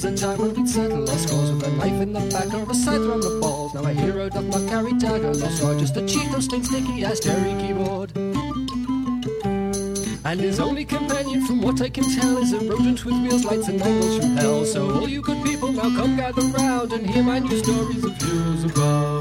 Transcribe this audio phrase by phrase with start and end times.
[0.00, 3.10] time when we'd settle our scores with a knife in the back or a scythe
[3.10, 3.74] on the balls.
[3.74, 7.20] Now a hero doth not carry dagger nor sword, just a Cheeto sting sticky ass
[7.20, 8.16] Jerry keyboard.
[10.24, 13.68] And his only companion, from what I can tell, is a rodent with wheels, lights,
[13.68, 14.64] and angles from hell.
[14.64, 18.16] So all you good people now come gather round and hear my new stories of
[18.22, 19.12] heroes above.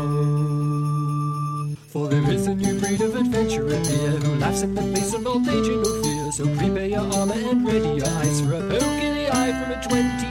[1.90, 5.28] For there is a new breed of adventurer here who laughs in the face of
[5.28, 6.32] old age and no fear.
[6.32, 9.72] So prepare your armor and ready your eyes for a poke in the eye from
[9.72, 10.31] a twenty-sided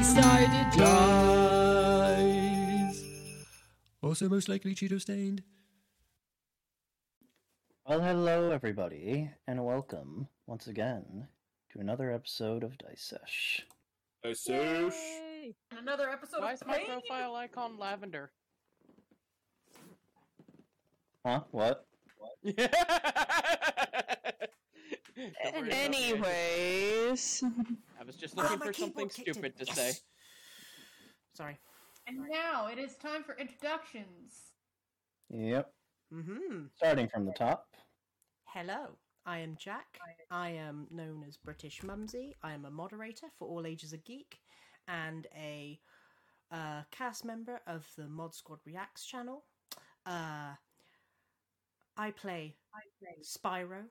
[4.20, 5.42] Also most likely Cheeto stained.
[7.87, 11.27] Well, hello everybody, and welcome once again
[11.73, 13.65] to another episode of Dice Sesh.
[14.23, 14.46] Jesus.
[14.95, 15.55] Yay!
[15.74, 18.30] Another episode Why of is my profile icon lavender?
[21.24, 21.41] Huh?
[21.51, 21.87] What?
[22.45, 22.68] Don't worry
[25.16, 25.73] about it.
[25.73, 27.43] Anyways,
[27.98, 29.66] I was just looking my for something stupid in.
[29.66, 29.93] to say.
[31.32, 31.59] Sorry.
[32.06, 34.52] And now it is time for introductions.
[35.30, 35.73] Yep.
[36.12, 36.65] Mm-hmm.
[36.76, 37.66] Starting from the top.
[38.45, 39.98] Hello, I am Jack.
[40.30, 42.34] I am known as British Mumsy.
[42.42, 44.40] I am a moderator for All Ages of Geek
[44.88, 45.79] and a
[46.51, 49.45] uh, cast member of the Mod Squad Reacts channel.
[50.04, 50.54] Uh,
[51.96, 52.57] I play
[53.23, 53.85] Spyro,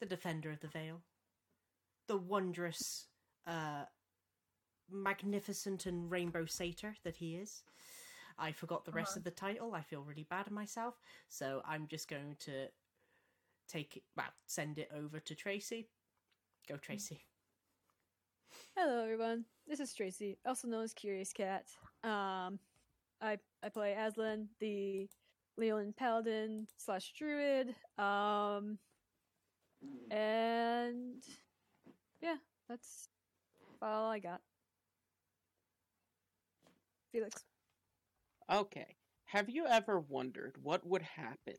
[0.00, 1.02] the Defender of the Veil,
[2.08, 3.06] the wondrous,
[3.46, 3.84] uh,
[4.90, 7.62] magnificent, and rainbow satyr that he is.
[8.38, 9.18] I forgot the rest Uh-huh.
[9.20, 9.74] of the title.
[9.74, 12.68] I feel really bad myself, so I'm just going to
[13.68, 14.02] take it.
[14.16, 15.88] Well, send it over to Tracy.
[16.68, 17.24] Go, Tracy.
[18.76, 19.44] hello everyone.
[19.66, 21.66] This is Tracy, also known as Curious Cat.
[22.02, 22.58] Um,
[23.20, 25.08] I I play Aslan, the
[25.56, 27.74] Leonin Paladin slash Druid.
[27.98, 28.78] Um,
[30.10, 31.22] and
[32.20, 32.36] yeah,
[32.68, 33.08] that's
[33.80, 34.40] all I got.
[37.14, 37.44] Felix.
[38.50, 38.96] Okay.
[39.26, 41.54] Have you ever wondered what would happen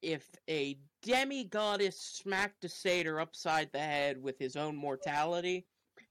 [0.00, 5.66] if a demigoddess smacked a satyr upside the head with his own mortality?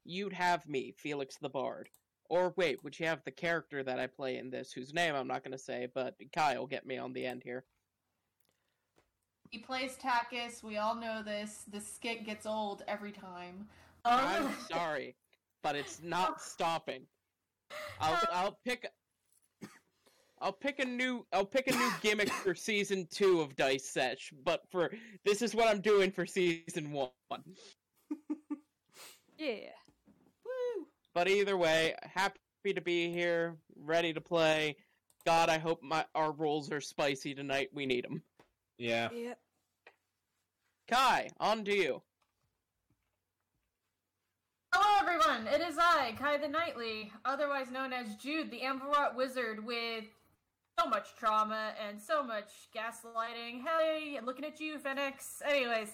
[0.05, 1.89] You'd have me, Felix the Bard.
[2.29, 5.27] Or wait, would you have the character that I play in this, whose name I'm
[5.27, 7.65] not going to say, but Kyle, will get me on the end here.
[9.49, 10.61] He plays Takis.
[10.61, 11.63] We all know this.
[11.71, 13.67] The skit gets old every time.
[14.05, 15.15] I'm Um, sorry,
[15.63, 17.07] but it's not stopping.
[17.99, 18.89] I'll Um, I'll pick
[20.39, 24.31] I'll pick a new I'll pick a new gimmick for season two of Dice Sesh,
[24.43, 24.91] but for
[25.25, 27.41] this is what I'm doing for season one.
[29.37, 29.69] Yeah.
[30.45, 30.87] Woo!
[31.13, 32.39] But either way, happy
[32.73, 34.75] to be here, ready to play.
[35.25, 37.69] God, I hope my our rolls are spicy tonight.
[37.73, 38.23] We need them.
[38.77, 39.09] Yeah.
[39.11, 39.39] Yep.
[40.89, 42.01] Kai, on to you.
[44.73, 45.47] Hello, everyone.
[45.47, 50.03] It is I, Kai the Knightly, otherwise known as Jude, the Amvarot Wizard, with
[50.77, 53.61] so much trauma and so much gaslighting.
[53.65, 55.41] Hey, looking at you, Phoenix.
[55.47, 55.89] Anyways,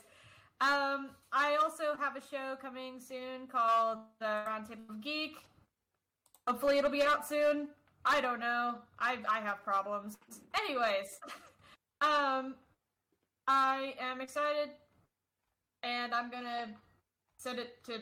[0.62, 5.36] um, I also have a show coming soon called the Roundtable of Geek.
[6.48, 7.68] Hopefully, it'll be out soon.
[8.06, 8.80] I don't know.
[8.98, 10.18] I I have problems.
[10.64, 11.20] Anyways,
[12.02, 12.56] um,
[13.48, 14.72] I am excited,
[15.84, 16.70] and I'm gonna
[17.38, 18.00] send it to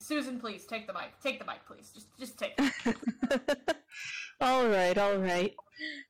[0.00, 1.18] Susan, please take the mic.
[1.22, 1.90] Take the mic, please.
[1.92, 2.54] Just, just take.
[2.58, 3.76] It.
[4.40, 5.54] all right, all right.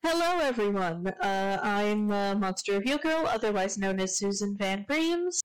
[0.03, 1.07] Hello, everyone.
[1.07, 5.39] Uh, I'm uh, Monster Review Girl, otherwise known as Susan Van Breams.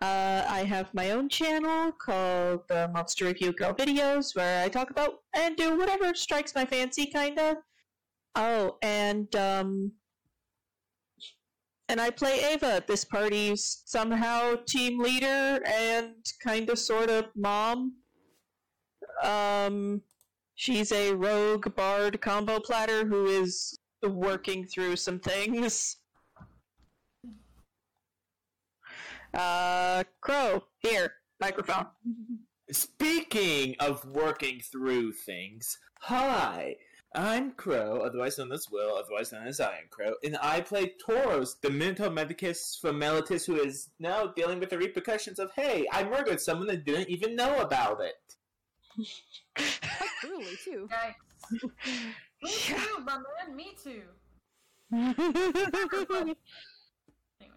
[0.00, 4.90] Uh, I have my own channel called uh, Monster Review Girl Videos, where I talk
[4.90, 7.58] about and do whatever strikes my fancy, kinda.
[8.34, 9.92] Oh, and um,
[11.88, 17.96] and I play Ava, at this party's somehow team leader and kinda sorta mom.
[19.22, 20.02] Um,
[20.54, 25.96] she's a rogue bard combo platter who is working through some things.
[29.34, 31.86] Uh, Crow, here, microphone.
[32.70, 36.76] Speaking of working through things, hi,
[37.14, 41.60] I'm Crow, otherwise known as Will, otherwise known as Iron Crow, and I play Tauros,
[41.60, 46.04] the Mental Medicus from Meletis, who is now dealing with the repercussions of, hey, I
[46.04, 48.36] murdered someone and didn't even know about it.
[49.56, 50.88] Quite brutally too.
[51.52, 51.60] Yikes.
[52.42, 53.56] Me too, my man.
[53.56, 54.02] Me too.
[57.40, 57.56] Anyway,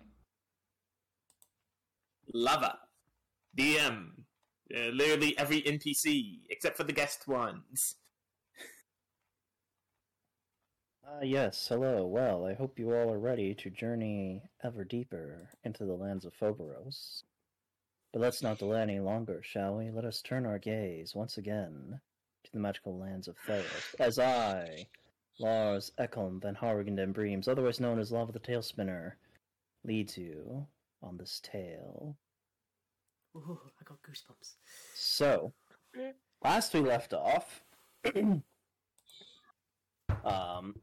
[2.34, 2.80] Lava.
[3.58, 4.10] DM.
[4.76, 7.96] Uh, literally every NPC, except for the guest ones.
[11.08, 12.08] Uh, yes, hello.
[12.08, 16.34] Well, I hope you all are ready to journey ever deeper into the lands of
[16.34, 17.24] Phoberos.
[18.12, 19.92] But let's not delay any longer, shall we?
[19.92, 22.00] Let us turn our gaze once again
[22.44, 24.88] to the magical lands of Theros, as I,
[25.40, 29.18] Lars Ekholm van Harwigen and Breams, otherwise known as Lava the Tail Spinner,
[29.84, 30.66] leads you
[31.04, 32.18] on this tale.
[33.36, 34.56] Ooh, I got goosebumps.
[34.96, 35.54] So,
[36.44, 37.64] last we left off,
[40.24, 40.76] um,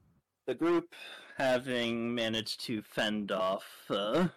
[0.47, 0.94] the group
[1.37, 4.29] having managed to fend off uh,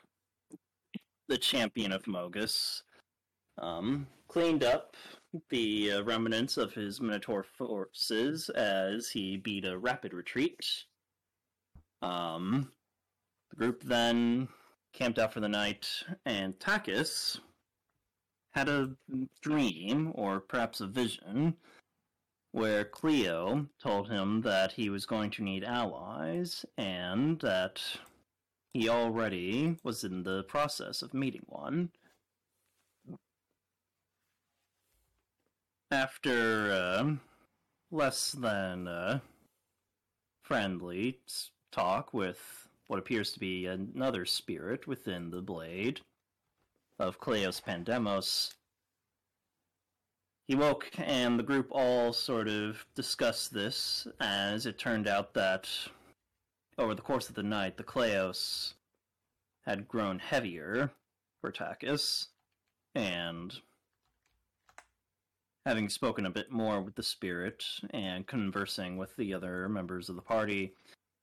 [1.28, 2.84] the champion of Mogis,
[3.62, 4.96] um, cleaned up
[5.50, 10.66] the uh, remnants of his Minotaur forces as he beat a rapid retreat.
[12.02, 12.72] Um,
[13.50, 14.48] the group then
[14.94, 15.90] camped out for the night,
[16.26, 17.40] and Takis
[18.54, 18.92] had a
[19.42, 21.56] dream, or perhaps a vision,
[22.56, 27.82] where Cleo told him that he was going to need allies, and that
[28.72, 31.90] he already was in the process of meeting one.
[35.92, 37.16] After uh,
[37.92, 39.20] less than uh,
[40.42, 41.20] friendly
[41.74, 46.00] talk with what appears to be another spirit within the blade
[47.00, 48.54] of Cleos Pandemos,
[50.48, 55.70] he woke and the group all sort of discussed this as it turned out that
[56.78, 58.74] over the course of the night the Cleos
[59.66, 60.92] had grown heavier
[61.42, 62.28] for Takis,
[62.94, 63.60] and
[65.66, 70.16] having spoken a bit more with the spirit and conversing with the other members of
[70.16, 70.74] the party,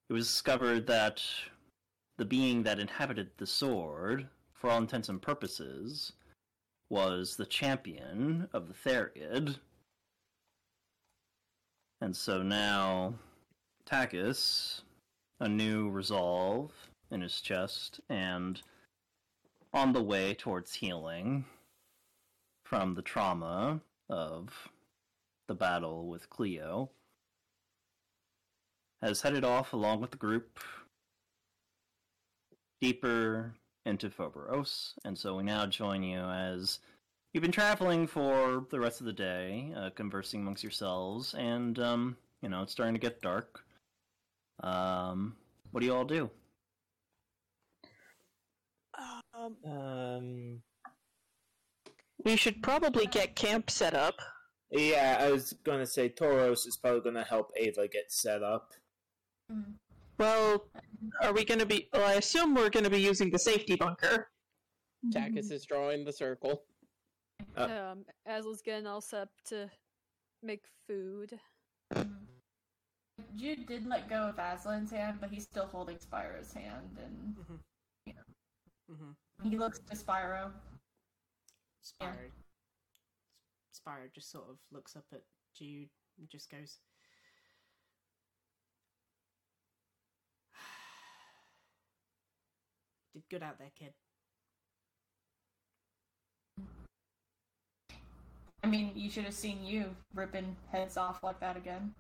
[0.09, 1.23] it was discovered that
[2.19, 6.13] the being that inhabited the sword, for all intents and purposes,
[6.93, 9.57] was the champion of the Theriad.
[12.03, 13.15] And so now,
[13.91, 14.83] Takis,
[15.41, 16.71] a new resolve
[17.11, 18.61] in his chest, and
[19.73, 21.47] on the way towards healing
[22.67, 23.81] from the trauma
[24.11, 24.69] of
[25.49, 26.91] the battle with Cleo,
[29.01, 30.61] has headed off along with the group
[32.83, 33.55] deeper
[33.85, 36.79] into Phoberos, and so we now join you as
[37.33, 42.17] you've been traveling for the rest of the day, uh, conversing amongst yourselves, and um,
[42.43, 43.65] you know it's starting to get dark.
[44.63, 45.37] Um,
[45.71, 46.31] what do you all do?
[49.35, 50.63] Um, Um,
[52.25, 54.21] We should probably get camp set up.
[54.71, 58.73] yeah, I was gonna say Tauros is probably gonna help Ava get set up.
[59.51, 59.75] Mm.
[60.23, 60.69] Well,
[61.21, 61.89] are we going to be?
[61.93, 64.29] Well, I assume we're going to be using the safety bunker.
[65.13, 66.63] Takis is drawing the circle.
[67.57, 69.69] Uh, um, Aslan's getting all set up to
[70.41, 71.41] make food.
[73.35, 77.55] Jude did let go of Aslan's hand, but he's still holding Spyro's hand, and Mm-hmm.
[78.07, 78.13] Yeah.
[78.93, 79.51] Mm-hmm.
[79.51, 80.53] he looks to Spyro.
[81.85, 82.31] Spyro.
[83.75, 85.23] Spyro just sort of looks up at
[85.59, 86.79] Jude and just goes.
[93.13, 93.95] Did good out there, kid.
[98.65, 101.95] I mean, you should have seen you ripping heads off like that again.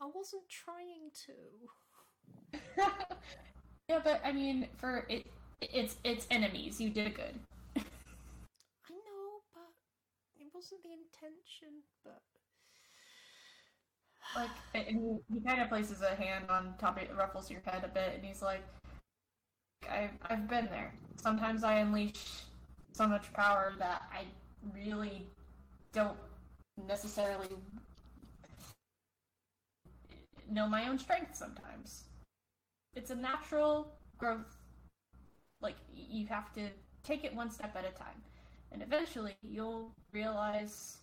[0.00, 1.32] I wasn't trying to.
[3.88, 5.26] yeah, but I mean, for it,
[5.60, 6.80] it's it's enemies.
[6.80, 7.38] You did good.
[8.88, 9.72] I know, but
[10.38, 11.82] it wasn't the intention.
[12.04, 12.20] But
[14.34, 14.86] Like, and
[15.28, 18.14] he, he kind of places a hand on top of ruffles your head a bit,
[18.14, 18.62] and he's like,
[19.88, 20.92] "I've I've been there.
[21.22, 22.42] Sometimes I unleash
[22.92, 24.24] so much power that I
[24.74, 25.26] really
[25.92, 26.18] don't
[26.86, 27.48] necessarily
[30.50, 31.36] know my own strength.
[31.36, 32.04] Sometimes
[32.94, 34.56] it's a natural growth.
[35.60, 36.68] Like you have to
[37.04, 38.22] take it one step at a time,
[38.72, 40.98] and eventually you'll realize."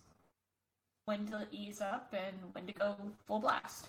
[1.08, 2.94] when to ease up and when to go
[3.26, 3.88] full blast.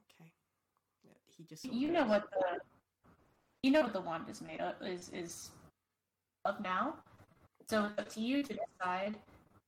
[0.00, 0.30] okay,
[1.02, 1.64] Yeah, he just.
[1.64, 2.60] You know what the
[3.62, 5.50] you know what the wand is made of is is
[6.44, 6.94] of now.
[7.68, 9.16] So it's up to you to decide,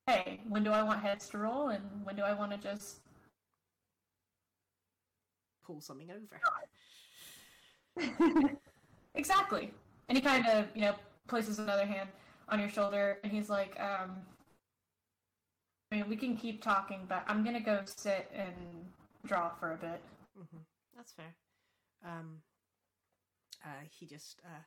[0.07, 3.01] hey, when do I want heads to roll and when do I want to just
[5.65, 6.41] pull something over.
[9.15, 9.73] exactly.
[10.09, 10.95] And he kind of, you know,
[11.27, 12.09] places another hand
[12.49, 14.17] on your shoulder and he's like, um
[15.91, 18.55] I mean, we can keep talking, but I'm gonna go sit and
[19.27, 20.01] draw for a bit.
[20.37, 20.59] hmm
[20.97, 21.35] That's fair.
[22.05, 22.43] Um,
[23.65, 24.63] uh, he just uh,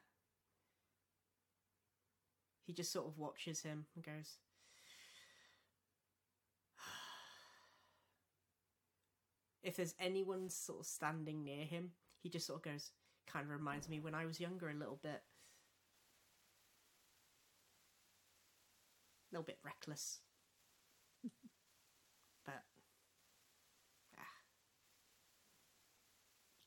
[2.64, 4.38] he just sort of watches him and goes.
[9.64, 12.92] If there's anyone sort of standing near him, he just sort of goes.
[13.28, 15.22] Kind of reminds me when I was younger a little bit.
[19.32, 20.20] A little bit reckless.
[22.46, 22.64] but
[24.18, 24.22] ah.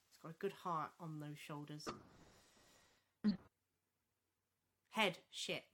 [0.07, 1.87] he's got a good heart on those shoulders.
[4.91, 5.65] Head, shit.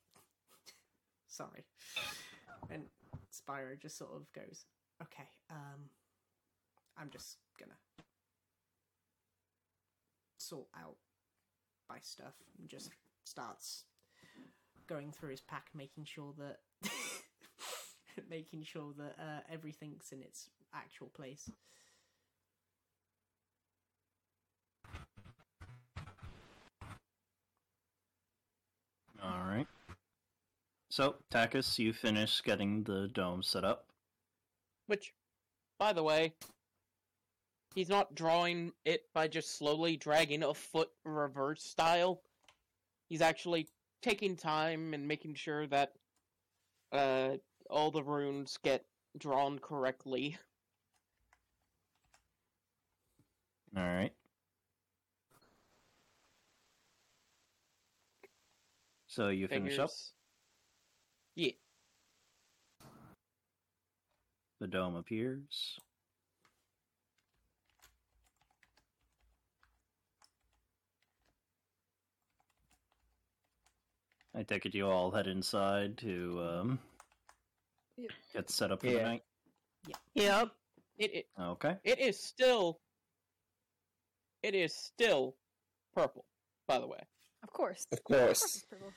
[1.29, 1.65] Sorry.
[2.69, 2.85] And
[3.33, 4.65] Spyro just sort of goes,
[5.03, 5.91] okay, um,
[6.99, 7.77] I'm just gonna
[10.39, 10.97] sort out
[11.89, 12.91] my stuff and just
[13.25, 13.85] starts
[14.89, 16.91] going through his pack, making sure that
[18.31, 21.51] making sure that uh, everything's in its actual place.
[29.23, 29.67] All right.
[30.91, 33.87] So, Takis, you finished getting the dome set up.
[34.89, 35.15] Which,
[35.79, 36.35] by the way,
[37.77, 42.23] he's not drawing it by just slowly dragging a foot reverse style.
[43.09, 43.69] He's actually
[44.03, 45.93] taking time and making sure that
[46.91, 47.37] uh,
[47.71, 48.85] all the runes get
[49.17, 50.37] drawn correctly.
[53.77, 54.13] All right.
[59.07, 59.91] So you finish up.
[61.37, 61.53] Yeah.
[64.61, 65.79] the dome appears.
[74.35, 76.79] I take it you all head inside to um,
[77.97, 78.11] Yep.
[78.33, 79.03] get set up for the Yeah.
[79.03, 79.25] night.
[80.15, 80.57] Yep.
[80.99, 81.77] It, it Okay.
[81.85, 82.81] it is still
[84.43, 85.37] it is still
[85.95, 86.25] purple,
[86.67, 87.01] by the way.
[87.43, 87.87] Of course.
[87.93, 88.65] Of Of course course.
[88.71, 88.93] purple.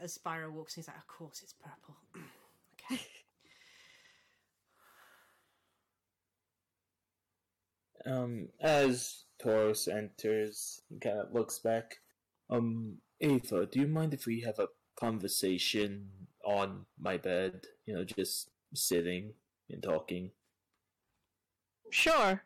[0.00, 1.96] As Spyro walks in, he's like, "Of course, it's purple."
[2.92, 3.00] okay.
[8.06, 12.00] Um, as Tauros enters, he kind of looks back.
[12.50, 16.10] Um, Ava, do you mind if we have a conversation
[16.44, 17.62] on my bed?
[17.86, 19.32] You know, just sitting
[19.70, 20.32] and talking.
[21.90, 22.42] Sure.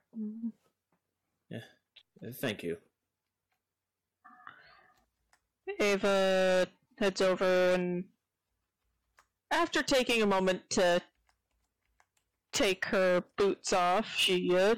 [1.52, 1.58] Uh,
[2.34, 2.76] Thank you.
[5.80, 6.66] Ava
[6.98, 8.04] heads over and,
[9.50, 11.00] after taking a moment to
[12.52, 14.74] take her boots off, she uh,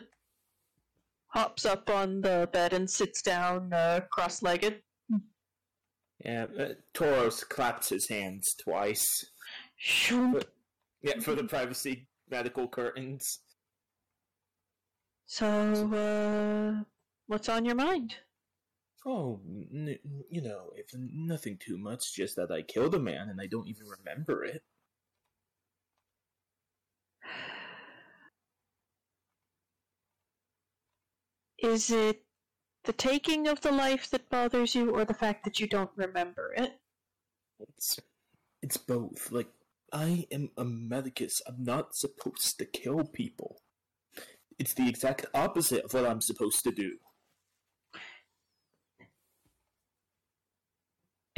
[1.29, 4.83] hops up on the bed and sits down uh, cross legged.
[6.25, 9.25] Yeah, uh, Tauros claps his hands twice.
[9.83, 10.43] Shoom.
[11.03, 13.41] Yeah, for the privacy medical curtains.
[15.27, 16.85] So, uh,
[17.27, 18.17] what's on your mind?
[19.07, 19.99] Oh, n-
[20.30, 23.69] you know, if nothing too much, just that I killed a man and I don't
[23.69, 24.62] even remember it.
[31.62, 32.25] Is it
[32.85, 36.52] the taking of the life that bothers you, or the fact that you don't remember
[36.57, 36.80] it?
[37.61, 38.00] It's
[38.62, 39.30] it's both.
[39.30, 39.50] Like
[39.92, 41.42] I am a medicus.
[41.47, 43.62] I'm not supposed to kill people.
[44.59, 46.99] It's the exact opposite of what I'm supposed to do.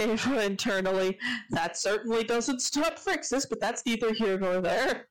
[0.03, 1.19] Ava internally,
[1.51, 5.09] that certainly doesn't stop Frixis, but that's neither here nor there.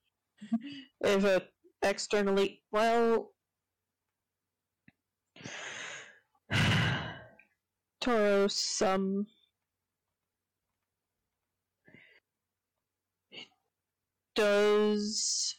[1.06, 1.44] Ava
[1.82, 3.32] externally, well.
[8.02, 9.28] Tauros, um.
[14.36, 15.56] Does.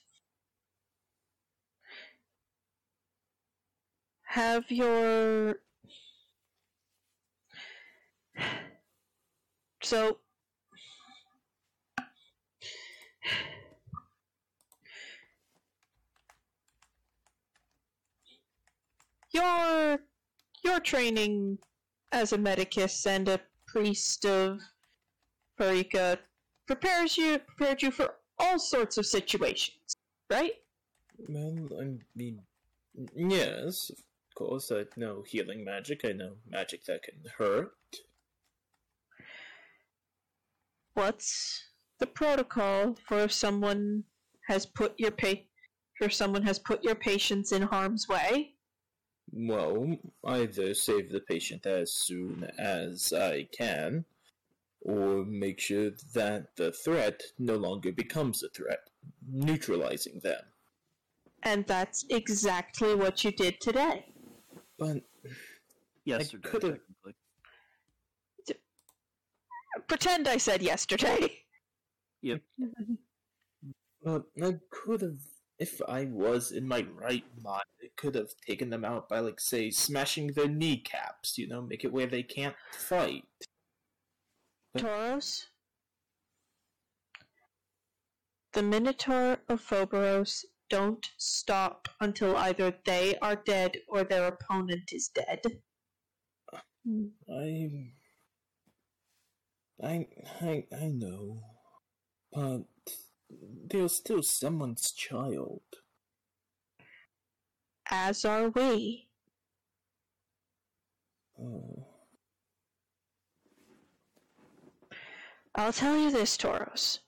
[4.25, 5.62] Have your.
[9.83, 10.19] So.
[19.33, 19.99] Your
[20.63, 21.59] your training
[22.13, 24.61] as a medicus and a priest of
[25.59, 26.19] Pharika
[26.67, 29.97] prepares you prepared you for all sorts of situations,
[30.31, 30.53] right?
[31.29, 32.43] Well, I mean,
[33.15, 34.71] yes, of course.
[34.71, 36.05] I know healing magic.
[36.05, 37.73] I know magic that can hurt.
[40.95, 41.65] What's
[41.99, 44.05] the protocol for if someone
[44.49, 45.45] has put your pa-
[45.99, 48.55] for someone has put your patients in harm's way?
[49.33, 49.97] Well,
[50.27, 54.05] either save the patient as soon as I can,
[54.81, 58.81] or make sure that the threat no longer becomes a threat,
[59.27, 60.43] neutralizing them.
[61.45, 64.07] And that's exactly what you did today.
[64.79, 65.03] But
[66.05, 67.15] Yesterday, could've- technically.
[69.89, 71.45] Pretend I said yesterday.
[72.23, 72.41] Yep.
[74.03, 75.19] Well, I could have,
[75.59, 79.41] if I was in my right mind, I could have taken them out by, like,
[79.41, 83.25] say, smashing their kneecaps, you know, make it where they can't fight.
[84.77, 85.47] Tauros?
[88.53, 95.09] the Minotaur of Phoberos don't stop until either they are dead or their opponent is
[95.09, 95.41] dead.
[97.31, 97.93] I,
[99.83, 100.07] I,
[100.41, 101.43] I, I know,
[102.33, 102.63] but
[103.69, 105.63] they're still someone's child.
[107.91, 109.09] As are we.
[111.41, 111.87] Oh,
[115.57, 117.01] I'll tell you this, Tauros.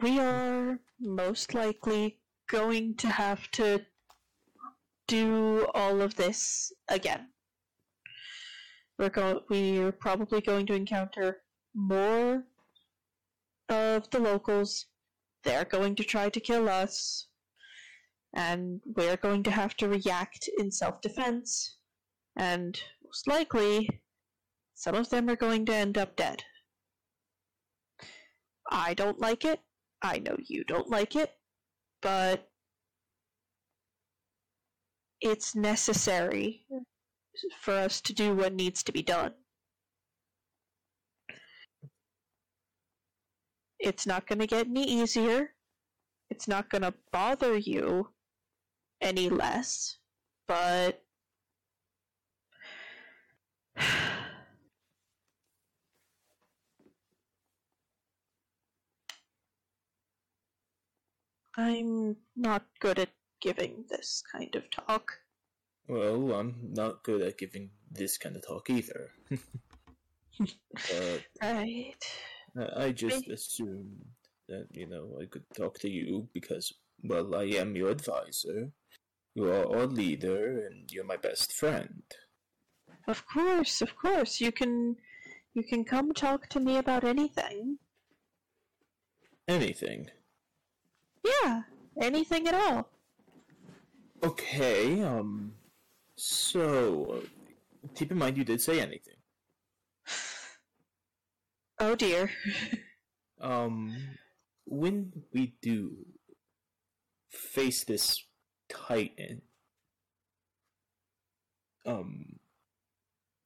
[0.00, 3.84] We are most likely going to have to
[5.08, 7.26] do all of this again.
[8.98, 11.42] We're go- we're probably going to encounter
[11.74, 12.44] more
[13.68, 14.86] of the locals.
[15.44, 17.28] They're going to try to kill us.
[18.34, 21.76] And we're going to have to react in self defense.
[22.36, 23.88] And most likely,
[24.74, 26.44] some of them are going to end up dead.
[28.70, 29.60] I don't like it.
[30.02, 31.30] I know you don't like it.
[32.02, 32.50] But
[35.20, 36.64] it's necessary
[37.60, 39.34] for us to do what needs to be done.
[43.78, 45.54] It's not going to get any easier.
[46.30, 48.08] It's not going to bother you
[49.00, 49.98] any less.
[50.46, 51.02] But
[61.56, 65.20] I'm not good at giving this kind of talk.
[65.88, 69.10] Well, I'm not good at giving this kind of talk either.
[70.38, 72.04] but Right.
[72.56, 74.04] I I just assumed
[74.48, 78.70] that, you know, I could talk to you because, well, I am your advisor.
[79.34, 82.02] You are our leader, and you're my best friend.
[83.06, 84.40] Of course, of course.
[84.40, 84.96] You can
[85.54, 87.78] you can come talk to me about anything.
[89.46, 90.10] Anything.
[91.24, 91.62] Yeah,
[92.00, 92.90] anything at all.
[94.24, 95.54] Okay, um,
[96.18, 99.14] so, uh, keep in mind you did say anything.
[101.80, 102.30] Oh dear.
[103.40, 103.96] Um,
[104.64, 105.92] when we do
[107.30, 108.24] face this
[108.68, 109.42] titan,
[111.86, 112.40] um,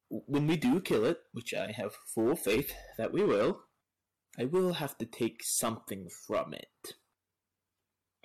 [0.09, 3.61] when we do kill it, which I have full faith that we will,
[4.39, 6.95] I will have to take something from it.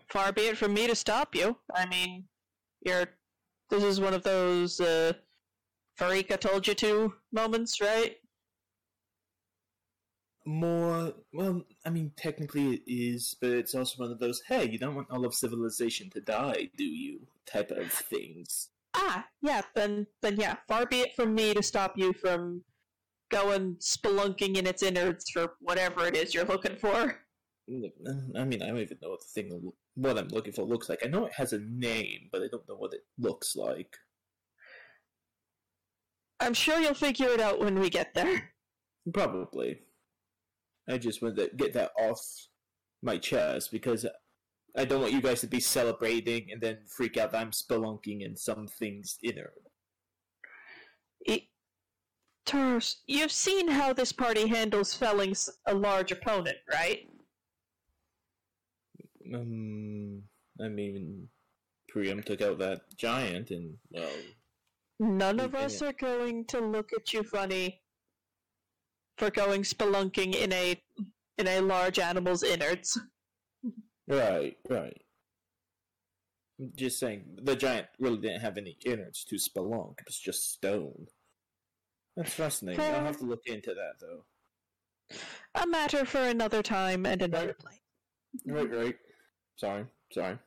[0.10, 1.58] Far be it from me to stop you.
[1.74, 2.26] I mean,
[2.82, 3.08] you're.
[3.70, 5.14] This is one of those uh,
[6.00, 8.16] Pharika told you to moments, right?
[10.46, 14.80] More, well, I mean, technically it is, but it's also one of those, hey, you
[14.80, 17.28] don't want all of civilization to die, do you?
[17.48, 18.70] type of things.
[18.94, 19.62] Ah, yeah.
[19.76, 20.58] Then, then yeah.
[20.68, 22.64] Far be it from me to stop you from
[23.30, 27.20] going spelunking in its innards for whatever it is you're looking for.
[27.70, 31.00] I mean, I don't even know what the thing, what I'm looking for looks like.
[31.04, 33.98] I know it has a name, but I don't know what it looks like.
[36.40, 38.52] I'm sure you'll figure it out when we get there.
[39.12, 39.80] Probably.
[40.88, 42.22] I just want to get that off
[43.02, 44.06] my chest because
[44.78, 48.22] I don't want you guys to be celebrating and then freak out that I'm spelunking
[48.22, 49.52] in something's inner.
[51.26, 51.50] E-
[52.46, 57.10] Tauros, you've seen how this party handles felling a large opponent, right?
[59.34, 60.24] Um,
[60.62, 61.28] I mean,
[61.90, 64.10] Priam took out that giant, and well,
[65.00, 67.82] None of us are going to look at you funny
[69.18, 70.82] for going spelunking in a
[71.38, 73.00] in a large animal's innards.
[74.08, 75.02] right, right.
[76.60, 80.00] I'm just saying, the giant really didn't have any innards to spelunk.
[80.00, 81.06] It was just stone.
[82.16, 82.84] That's fascinating.
[82.84, 84.24] I'll have to look into that, though.
[85.54, 87.80] A matter for another time and another place.
[88.48, 88.96] Right, right.
[89.58, 90.38] Sorry, sorry.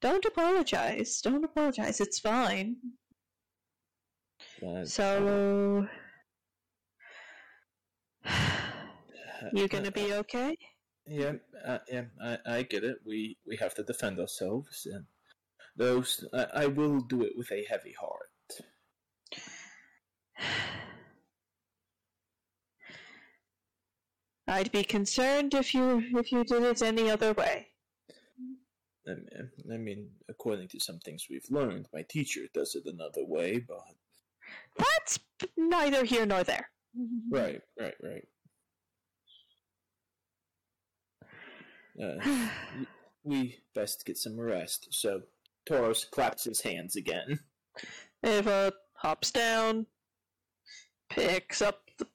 [0.00, 1.20] Don't apologize.
[1.20, 2.00] Don't apologize.
[2.00, 2.76] It's fine.
[4.84, 5.86] So,
[9.52, 10.56] you gonna be okay?
[11.06, 11.32] Yeah,
[11.64, 12.98] uh, yeah, I, I get it.
[13.04, 15.04] We we have to defend ourselves, and
[15.76, 18.30] those I, I will do it with a heavy heart.
[24.48, 27.66] I'd be concerned if you if you did it any other way.
[29.08, 33.78] I mean, according to some things we've learned, my teacher does it another way, but
[34.76, 35.18] That's
[35.56, 36.70] neither here nor there.
[37.30, 38.24] right, right, right.
[42.02, 42.48] Uh,
[43.24, 44.88] we best get some rest.
[44.90, 45.22] So
[45.68, 47.40] Tauros claps his hands again.
[48.24, 49.86] Ava hops down,
[51.10, 52.06] picks up the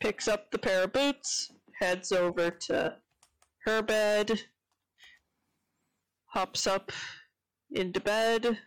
[0.00, 2.96] picks up the pair of boots, heads over to
[3.64, 4.40] her bed,
[6.36, 6.92] hops up
[7.70, 8.58] into bed,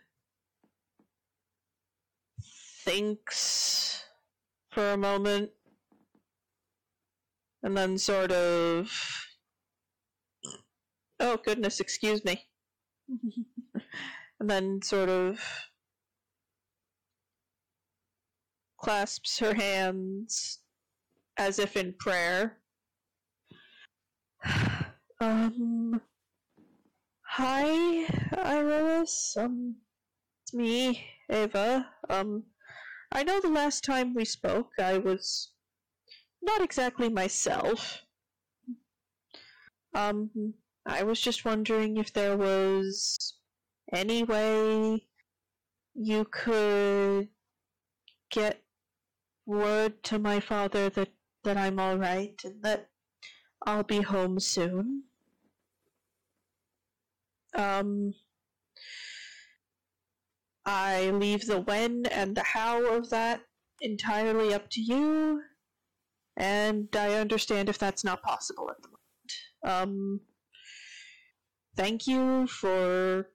[2.84, 4.04] thinks
[4.72, 5.50] for a moment,
[7.62, 8.90] and then sort of.
[11.20, 12.44] Oh, goodness, excuse me.
[14.40, 15.40] and then sort of
[18.80, 20.58] clasps her hands
[21.36, 22.58] as if in prayer.
[25.20, 26.00] um.
[27.34, 29.36] Hi, Iris.
[29.36, 29.76] Um,
[30.42, 31.88] it's me, Ava.
[32.08, 32.42] Um,
[33.12, 35.52] I know the last time we spoke, I was
[36.42, 38.00] not exactly myself.
[39.94, 43.16] Um, I was just wondering if there was
[43.92, 45.06] any way
[45.94, 47.28] you could
[48.30, 48.64] get
[49.46, 51.10] word to my father that,
[51.44, 52.90] that I'm alright and that
[53.64, 55.04] I'll be home soon.
[57.54, 58.14] Um,
[60.64, 63.40] I leave the when and the how of that
[63.80, 65.42] entirely up to you,
[66.36, 69.00] and I understand if that's not possible at the moment.
[69.64, 70.20] Um,
[71.76, 73.26] thank you for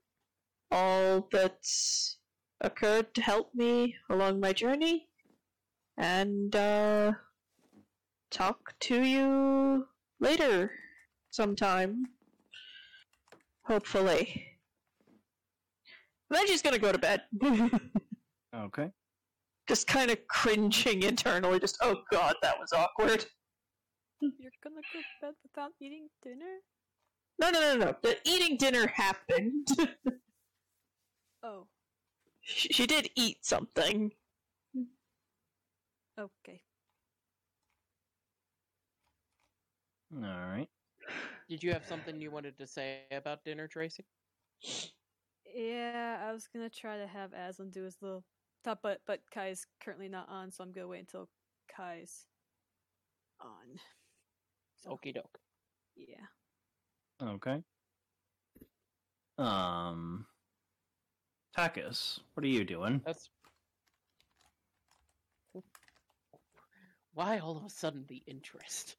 [0.72, 2.18] all that's
[2.62, 5.08] occurred to help me along my journey,
[5.98, 7.14] and uh,
[8.32, 9.88] talk to you
[10.20, 10.72] later
[11.32, 12.06] sometime.
[13.68, 14.46] Hopefully.
[16.30, 17.22] Then she's gonna go to bed.
[18.56, 18.90] Okay.
[19.68, 23.26] just kind of cringing internally, just, oh god, that was awkward.
[24.22, 26.62] You're gonna go to bed without eating dinner?
[27.38, 27.96] No, no, no, no.
[28.02, 29.68] The eating dinner happened.
[31.44, 31.68] Oh,
[32.42, 34.12] she she did eat something.
[36.20, 36.62] okay.
[40.16, 40.70] All right.
[41.48, 44.06] Did you have something you wanted to say about dinner, Tracy?
[45.56, 48.24] Yeah, I was gonna try to have Aslan do his little
[48.64, 51.30] top, but but Kai's currently not on, so I'm gonna wait until
[51.74, 52.26] Kai's
[53.40, 53.80] on.
[54.78, 55.40] So, Okie doke.
[55.96, 56.26] yeah.
[57.22, 57.64] Okay.
[59.38, 60.26] Um,
[61.58, 63.02] Takis, what are you doing?
[63.06, 63.30] That's
[67.14, 68.96] why all of a sudden the interest.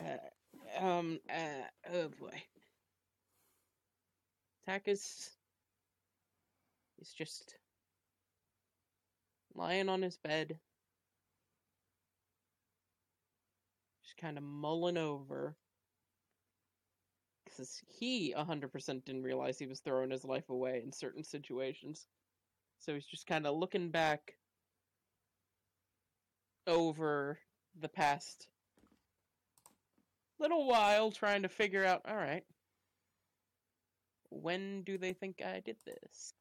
[0.00, 1.20] Uh, um.
[1.28, 2.42] Uh, oh boy.
[4.68, 5.30] Takis
[7.00, 7.56] is just
[9.54, 10.58] lying on his bed,
[14.04, 15.56] just kind of mulling over
[17.44, 22.06] because he 100% didn't realize he was throwing his life away in certain situations.
[22.78, 24.36] So he's just kind of looking back
[26.66, 27.38] over
[27.80, 28.48] the past
[30.42, 32.44] little while, trying to figure out all right,
[34.30, 36.34] when do they think I did this?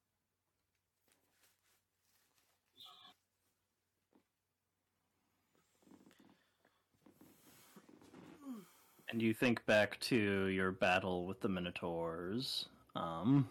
[9.10, 12.70] And you think back to your battle with the Minotaurs.
[12.96, 13.50] Um,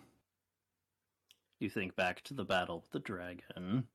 [1.58, 3.86] you think back to the battle with the dragon.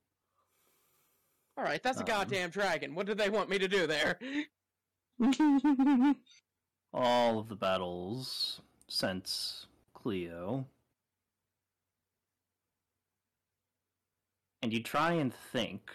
[1.56, 2.06] All right, that's a Um.
[2.06, 2.94] goddamn dragon.
[2.94, 4.18] What do they want me to do there?
[6.96, 10.66] all of the battles since Cleo.
[14.62, 15.90] And you try and think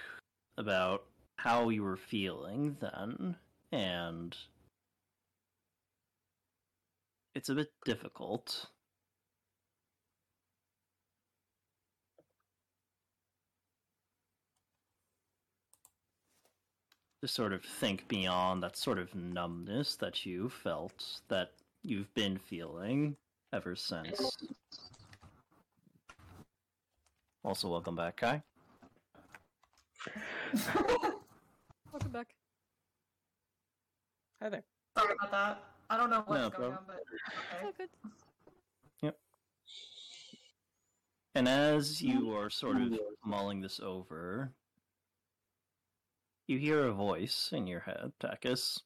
[0.58, 1.06] about
[1.38, 3.36] how you were feeling then,
[3.72, 4.38] and
[7.34, 8.68] it's a bit difficult.
[17.22, 21.52] To sort of think beyond that sort of numbness that you felt that
[21.84, 23.16] you've been feeling
[23.54, 24.38] ever since.
[27.44, 28.42] Also, welcome back, Kai.
[31.92, 32.28] Welcome back.
[34.42, 34.64] Hi there.
[34.98, 35.64] Sorry about that.
[35.92, 36.74] I don't know what's No going problem.
[36.74, 37.78] on, but It's all okay.
[37.78, 37.90] good.
[41.34, 42.92] And as you are sort of
[43.24, 44.52] mulling this over,
[46.52, 48.82] you hear a voice in your head, Takis.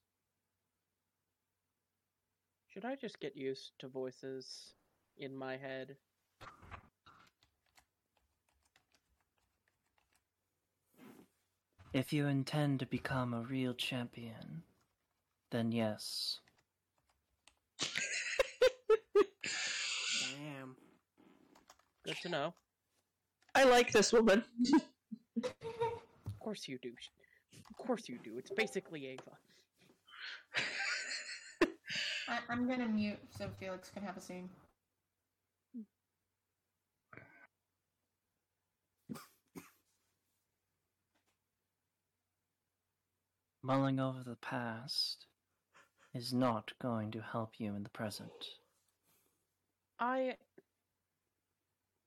[2.67, 4.75] Should I just get used to voices
[5.17, 5.95] in my head?
[11.91, 14.62] If you intend to become a real champion,
[15.49, 16.41] then yes.
[20.38, 20.75] Damn.
[22.04, 22.54] Good to know.
[23.56, 24.43] I like this woman.
[25.43, 26.91] Of course you do.
[27.69, 28.38] Of course you do.
[28.38, 29.38] It's basically Ava.
[32.28, 34.49] I- I'm gonna mute so Felix can have a scene.
[43.62, 45.25] Mulling over the past
[46.13, 48.30] is not going to help you in the present.
[49.99, 50.38] I.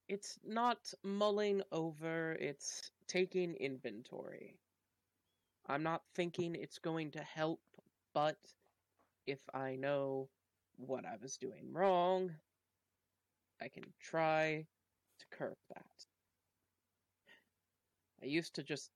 [0.08, 4.54] It's not mulling over, it's taking inventory.
[5.68, 7.60] I'm not thinking it's going to help,
[8.14, 8.38] but
[9.26, 10.28] if I know
[10.76, 12.30] what I was doing wrong,
[13.60, 14.66] I can try
[15.18, 16.06] to curb that.
[18.22, 18.90] I used to just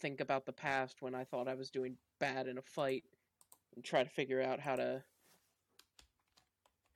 [0.00, 3.04] think about the past when I thought I was doing bad in a fight
[3.74, 5.02] and try to figure out how to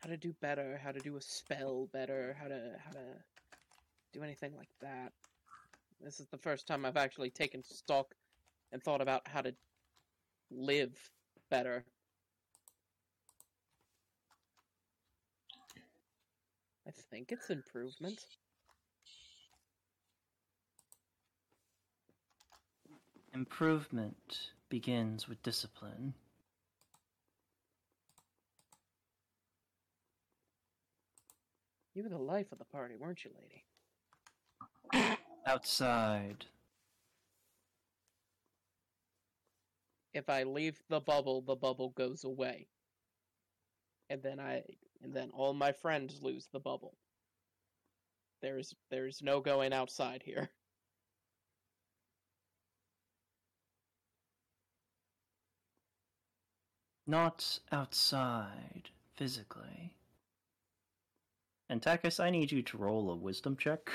[0.00, 3.04] how to do better, how to do a spell better, how to how to
[4.12, 5.12] do anything like that.
[6.00, 8.14] This is the first time I've actually taken stock
[8.74, 9.54] and thought about how to
[10.50, 10.90] live
[11.48, 11.84] better.
[16.86, 18.18] I think it's improvement.
[23.32, 26.14] Improvement begins with discipline.
[31.94, 35.16] You were the life of the party, weren't you, lady?
[35.46, 36.46] Outside.
[40.14, 42.68] If I leave the bubble, the bubble goes away.
[44.08, 44.62] And then I
[45.02, 46.94] and then all my friends lose the bubble.
[48.40, 50.50] There's there's no going outside here.
[57.06, 59.92] Not outside, physically.
[61.68, 63.90] And Takis, I need you to roll a wisdom check.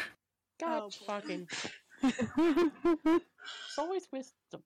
[0.60, 1.48] God Oh, fucking
[2.04, 4.62] it's always wisdom.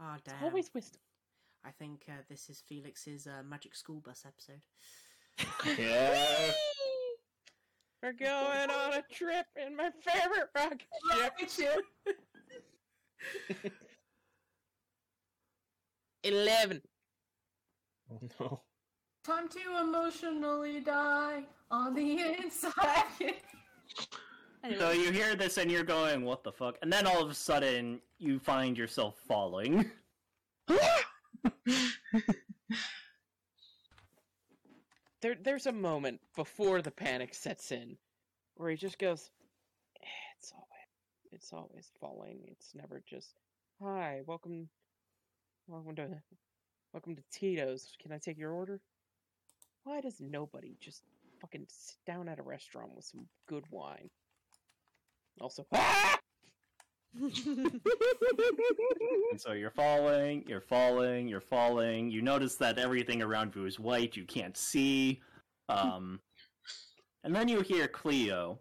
[0.00, 0.42] Ah, It's damn.
[0.44, 1.00] always wisdom.
[1.64, 4.62] I think uh, this is Felix's uh, Magic School Bus episode.
[5.78, 6.52] Yeah.
[8.02, 11.80] We're going on a trip in my favorite rocket ship.
[16.22, 16.82] Eleven.
[18.12, 18.60] Oh no.
[19.24, 23.04] Time to emotionally die on the inside.
[24.64, 26.78] Anyway, So you hear this and you're going, what the fuck?
[26.80, 29.90] And then all of a sudden, you find yourself falling.
[35.20, 37.96] There, there's a moment before the panic sets in,
[38.56, 39.30] where he just goes,
[40.02, 40.06] "Eh,
[40.38, 42.40] "It's always, it's always falling.
[42.48, 43.30] It's never just,
[43.80, 44.68] hi, welcome,
[45.66, 46.22] welcome to,
[46.92, 47.96] welcome to Tito's.
[48.02, 48.82] Can I take your order?
[49.84, 51.02] Why does nobody just
[51.40, 54.10] fucking sit down at a restaurant with some good wine?
[55.40, 55.66] Also!
[59.30, 62.10] And so you're falling, you're falling, you're falling.
[62.10, 65.20] You notice that everything around you is white, you can't see.
[65.68, 66.18] Um,
[67.22, 68.58] and then you hear Cleo.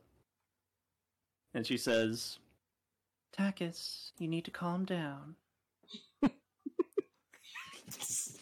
[1.55, 2.39] And she says,
[3.37, 5.35] Takis, you need to calm down.
[7.91, 8.39] just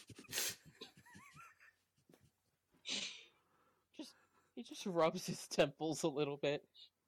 [4.56, 6.64] he just rubs his temples a little bit.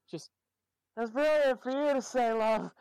[0.09, 0.31] Just
[0.95, 2.71] that's brilliant for you to say, love.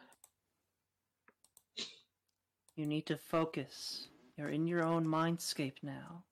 [2.77, 4.09] You need to focus.
[4.37, 6.25] You're in your own mindscape now.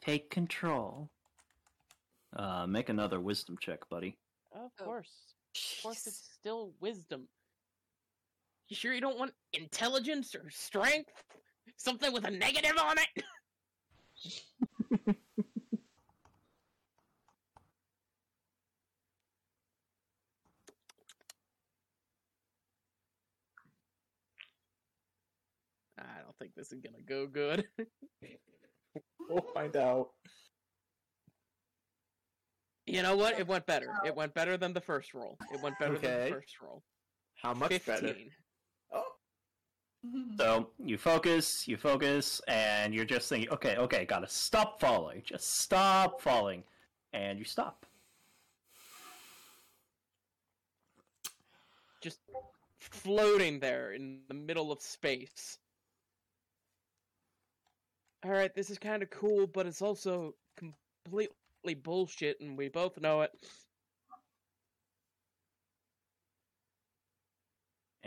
[0.00, 1.10] Take control.
[2.36, 4.16] Uh, make another wisdom check, buddy.
[4.52, 4.84] Of Oh.
[4.84, 7.28] course, of course, it's still wisdom.
[8.68, 11.10] You sure you don't want intelligence or strength?
[11.76, 13.08] Something with a negative on it?
[25.98, 27.64] I don't think this is gonna go good.
[29.28, 30.08] We'll find out.
[32.86, 33.38] you know what?
[33.38, 33.88] It went better.
[33.90, 34.06] Oh.
[34.06, 35.36] It went better than the first roll.
[35.52, 36.82] It went better than the first roll.
[37.42, 38.08] How much better?
[38.08, 38.30] Fifteen.
[38.92, 39.02] Oh,
[40.36, 45.22] So you focus, you focus, and you're just thinking, okay, okay, gotta stop falling.
[45.24, 46.62] Just stop falling.
[47.12, 47.86] And you stop.
[52.00, 52.20] just
[52.78, 55.58] floating there in the middle of space.
[58.24, 63.22] Alright, this is kind of cool, but it's also completely bullshit, and we both know
[63.22, 63.30] it.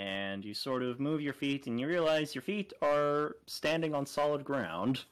[0.01, 4.07] And you sort of move your feet, and you realize your feet are standing on
[4.07, 5.05] solid ground.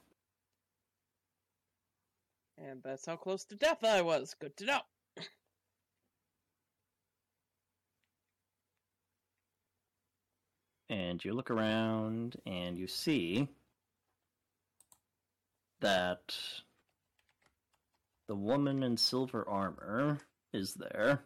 [2.58, 4.34] And that's how close to death I was.
[4.34, 4.80] Good to know.
[10.90, 13.48] and you look around and you see
[15.82, 16.36] that
[18.28, 20.20] the woman in silver armor
[20.52, 21.22] is there.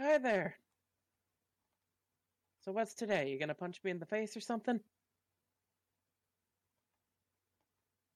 [0.00, 0.54] Hi there.
[2.64, 3.30] So what's today?
[3.30, 4.78] You gonna punch me in the face or something?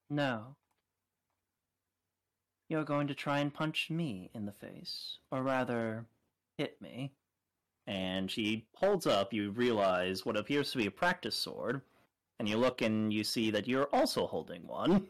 [0.08, 0.54] No.
[2.68, 6.06] You're going to try and punch me in the face, or rather,
[6.56, 7.12] hit me.
[7.86, 11.82] And she holds up, you realize what appears to be a practice sword,
[12.38, 15.08] and you look and you see that you're also holding one.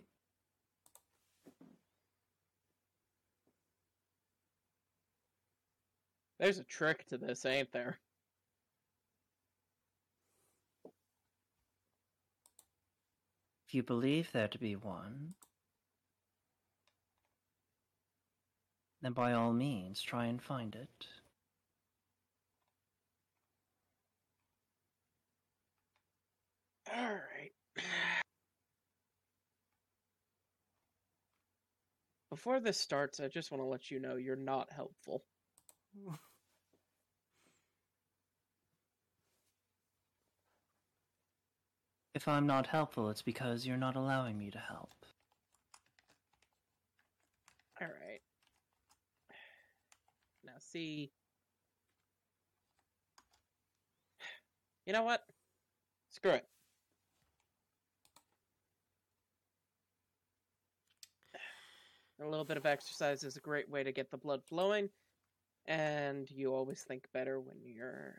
[6.42, 8.00] There's a trick to this, ain't there?
[13.68, 15.35] If you believe there to be one,
[19.02, 21.07] then by all means try and find it.
[26.92, 27.52] Alright.
[32.31, 35.22] Before this starts, I just want to let you know you're not helpful.
[42.14, 44.90] If I'm not helpful, it's because you're not allowing me to help.
[47.81, 48.20] Alright.
[50.44, 51.11] Now, see.
[54.85, 55.25] You know what?
[56.11, 56.44] Screw it.
[62.20, 64.88] A little bit of exercise is a great way to get the blood flowing,
[65.66, 68.14] and you always think better when you're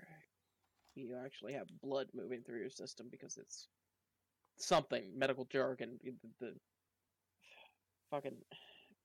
[0.95, 3.67] you actually have blood moving through your system because it's
[4.57, 5.99] something medical jargon.
[6.03, 6.53] The, the
[8.11, 8.35] fucking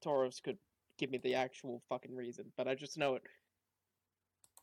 [0.05, 0.59] Tauros could
[0.99, 3.23] give me the actual fucking reason, but I just know it.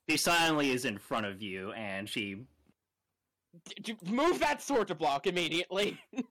[0.10, 2.38] She silently is in front of you, and she
[3.82, 6.00] D- Move that sword to block immediately.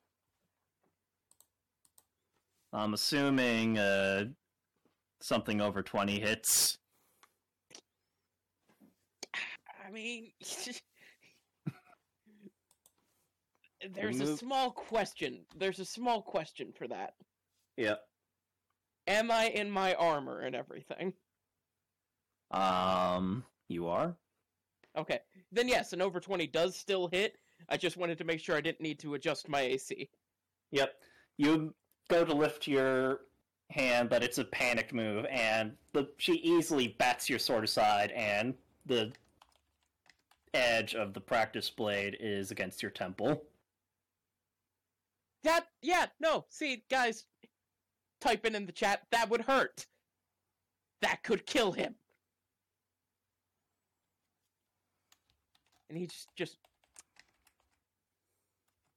[2.73, 4.25] I'm assuming uh,
[5.21, 6.79] something over 20 hits.
[9.87, 10.33] I mean,
[13.92, 15.40] there's a small question.
[15.57, 17.14] There's a small question for that.
[17.77, 18.01] Yep.
[19.07, 21.12] Am I in my armor and everything?
[22.51, 24.14] Um, you are?
[24.97, 25.18] Okay,
[25.51, 27.37] then yes, an over 20 does still hit.
[27.68, 30.09] I just wanted to make sure I didn't need to adjust my AC.
[30.70, 30.94] Yep.
[31.37, 31.75] You
[32.09, 33.20] go to lift your
[33.70, 38.55] hand, but it's a panicked move, and the she easily bats your sword aside, and
[38.87, 39.12] the
[40.53, 43.42] edge of the practice blade is against your temple.
[45.45, 47.25] That, yeah, no, see, guys,
[48.21, 49.87] type in the chat, that would hurt.
[51.03, 51.95] That could kill him.
[55.91, 56.57] And he just, just,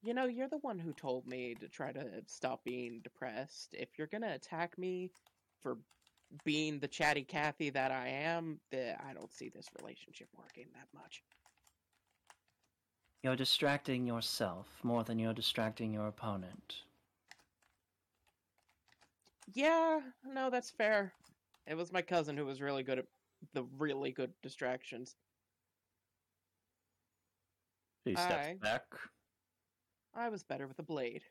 [0.04, 3.74] you know, you're the one who told me to try to stop being depressed.
[3.74, 5.12] If you're gonna attack me
[5.62, 5.78] for
[6.46, 10.88] being the chatty Cathy that I am, then I don't see this relationship working that
[10.98, 11.22] much.
[13.24, 16.84] You're distracting yourself more than you're distracting your opponent.
[19.54, 21.14] Yeah, no, that's fair.
[21.68, 23.06] It was my cousin who was really good at
[23.54, 25.16] the really good distractions.
[28.06, 28.58] He steps Aye.
[28.62, 28.84] back.
[30.16, 31.24] I was better with a blade.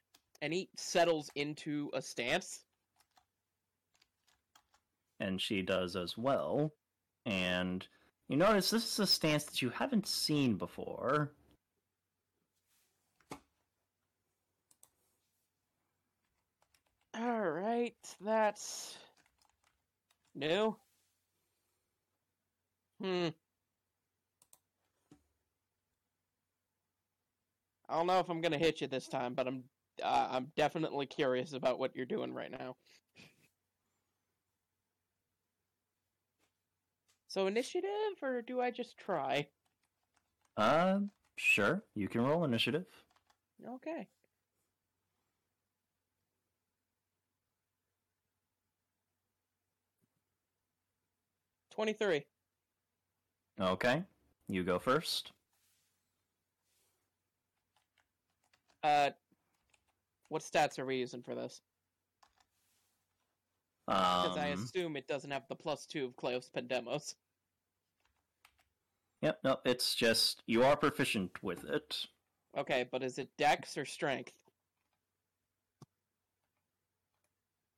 [0.42, 2.64] And he settles into a stance.
[5.20, 6.72] and she does as well.
[7.25, 7.87] And
[8.29, 11.32] you notice this is a stance that you haven't seen before.
[17.77, 18.97] Alright, that's
[20.35, 20.74] new.
[23.03, 23.29] Hmm.
[27.87, 29.64] I don't know if I'm gonna hit you this time, but I'm
[30.03, 32.77] uh, I'm definitely curious about what you're doing right now.
[37.29, 37.91] So initiative,
[38.22, 39.49] or do I just try?
[40.57, 41.01] Uh,
[41.37, 42.87] sure, you can roll initiative.
[43.68, 44.09] Okay.
[51.77, 52.24] Twenty-three.
[53.61, 54.03] Okay,
[54.49, 55.33] you go first.
[58.83, 59.11] Uh,
[60.31, 61.61] what stats are we using for this?
[63.87, 67.14] Because I Um, assume it doesn't have the plus two of Kleos Pandemos.
[69.20, 72.07] Yep, no, it's just you are proficient with it.
[72.57, 74.33] Okay, but is it dex or strength?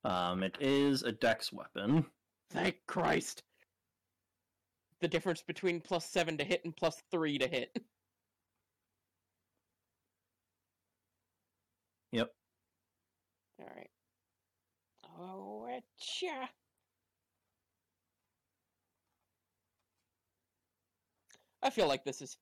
[0.05, 2.07] Um, it is a dex weapon.
[2.51, 3.43] Thank Christ.
[5.01, 7.77] The difference between plus seven to hit and plus three to hit.
[12.11, 12.31] Yep.
[13.61, 13.91] Alright.
[15.21, 16.49] Oh, etcha.
[21.63, 22.39] I feel like this is.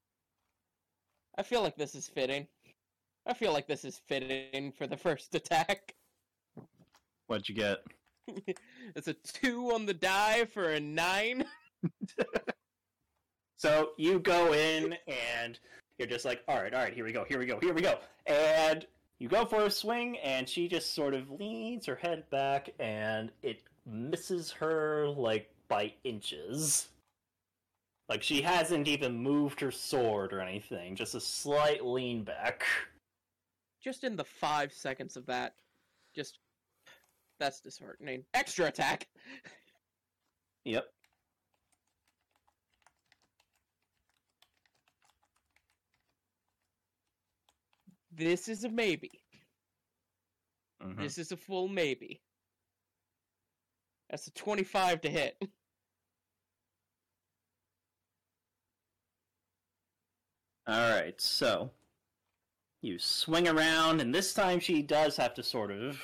[1.38, 2.46] I feel like this is fitting.
[3.26, 5.94] I feel like this is fitting for the first attack.
[7.26, 7.78] What'd you get?
[8.94, 11.44] it's a two on the die for a nine.
[13.56, 15.58] So you go in and
[15.98, 17.80] you're just like, all right, all right, here we go, here we go, here we
[17.80, 17.98] go.
[18.26, 18.86] And
[19.18, 23.32] you go for a swing, and she just sort of leans her head back, and
[23.42, 26.88] it misses her like by inches.
[28.10, 32.64] Like she hasn't even moved her sword or anything, just a slight lean back.
[33.82, 35.54] Just in the five seconds of that,
[36.14, 36.40] just
[37.40, 38.24] that's disheartening.
[38.34, 39.08] Extra attack.
[40.64, 40.86] Yep.
[48.16, 49.22] This is a maybe.
[50.82, 50.96] Mhm.
[50.98, 52.22] This is a full maybe.
[54.08, 55.36] That's a 25 to hit.
[60.66, 61.70] All right, so
[62.80, 66.00] you swing around, and this time she does have to sort of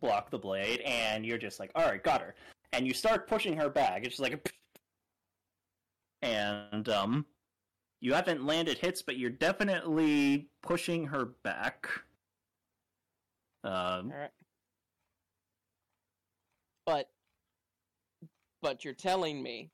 [0.00, 2.34] block the blade, and you're just like, all right, got her.
[2.72, 4.04] And you start pushing her back.
[4.04, 4.40] It's just like, a
[6.26, 7.26] and um,
[8.04, 11.88] you haven't landed hits, but you're definitely pushing her back.
[13.64, 14.30] Um, Alright.
[16.84, 17.08] But
[18.60, 19.70] but you're telling me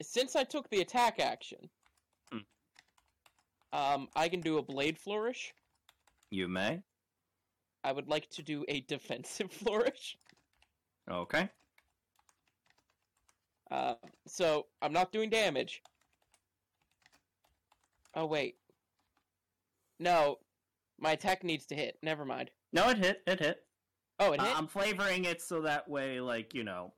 [0.00, 1.68] since I took the attack action,
[2.30, 2.38] Hmm.
[3.72, 5.52] um, I can do a blade flourish.
[6.30, 6.80] you may.
[7.82, 10.16] I would like to do a defensive flourish.
[11.10, 11.50] Okay.
[13.70, 13.94] Uh,
[14.26, 15.82] so I'm not doing damage.
[18.14, 18.56] Oh wait.
[19.98, 20.38] No,
[20.98, 21.98] my attack needs to hit.
[22.02, 22.50] Never mind.
[22.72, 23.22] No, it hit.
[23.26, 23.64] It hit.
[24.18, 24.56] Oh, it Uh, hit.
[24.58, 26.92] I'm flavoring it so that way, like you know,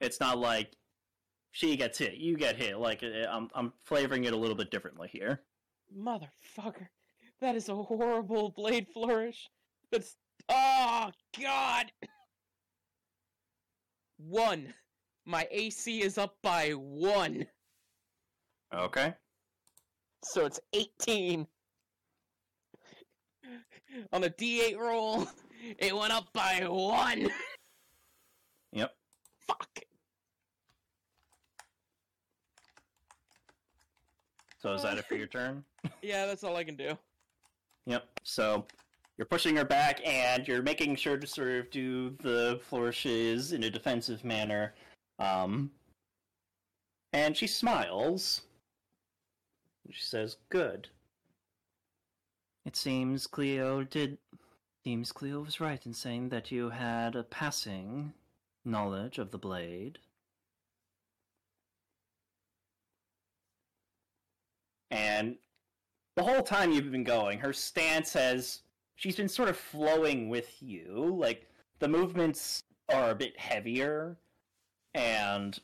[0.00, 0.76] it's not like
[1.52, 2.78] she gets hit, you get hit.
[2.78, 5.42] Like it, I'm, I'm flavoring it a little bit differently here.
[5.96, 6.88] Motherfucker.
[7.40, 9.48] That is a horrible blade flourish.
[9.90, 10.16] That's.
[10.48, 11.92] Oh, God!
[14.18, 14.74] One.
[15.30, 17.46] My AC is up by one.
[18.74, 19.14] Okay.
[20.24, 21.46] So it's 18.
[24.12, 25.28] On a d8 roll,
[25.78, 27.30] it went up by one.
[28.72, 28.94] Yep.
[29.48, 29.80] Fuck.
[34.58, 35.64] So is that it for your turn?
[36.02, 36.96] Yeah, that's all I can do.
[37.86, 38.04] Yep.
[38.22, 38.64] So
[39.18, 43.64] you're pushing her back, and you're making sure to sort of do the flourishes in
[43.64, 44.72] a defensive manner.
[45.20, 45.70] Um,
[47.12, 48.42] and she smiles.
[49.90, 50.88] She says, "Good."
[52.64, 54.18] It seems Cleo did.
[54.84, 58.14] Seems Cleo was right in saying that you had a passing
[58.64, 59.98] knowledge of the blade.
[64.90, 65.36] And
[66.16, 68.62] the whole time you've been going, her stance has
[68.96, 71.14] she's been sort of flowing with you.
[71.18, 71.48] Like
[71.78, 74.16] the movements are a bit heavier
[74.94, 75.58] and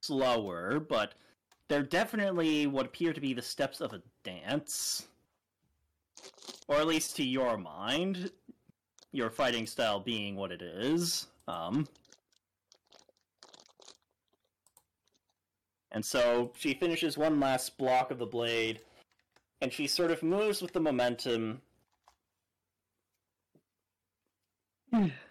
[0.00, 1.14] slower, but
[1.68, 5.06] they're definitely what appear to be the steps of a dance.
[6.68, 8.30] Or at least to your mind,
[9.12, 11.26] your fighting style being what it is.
[11.48, 11.86] Um
[15.92, 18.80] And so she finishes one last block of the blade,
[19.60, 21.62] and she sort of moves with the momentum.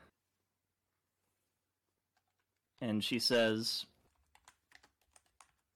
[2.82, 3.86] and she says,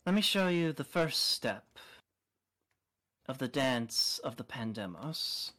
[0.06, 1.66] Let me show you the first step
[3.28, 5.52] of the dance of the Pandemos.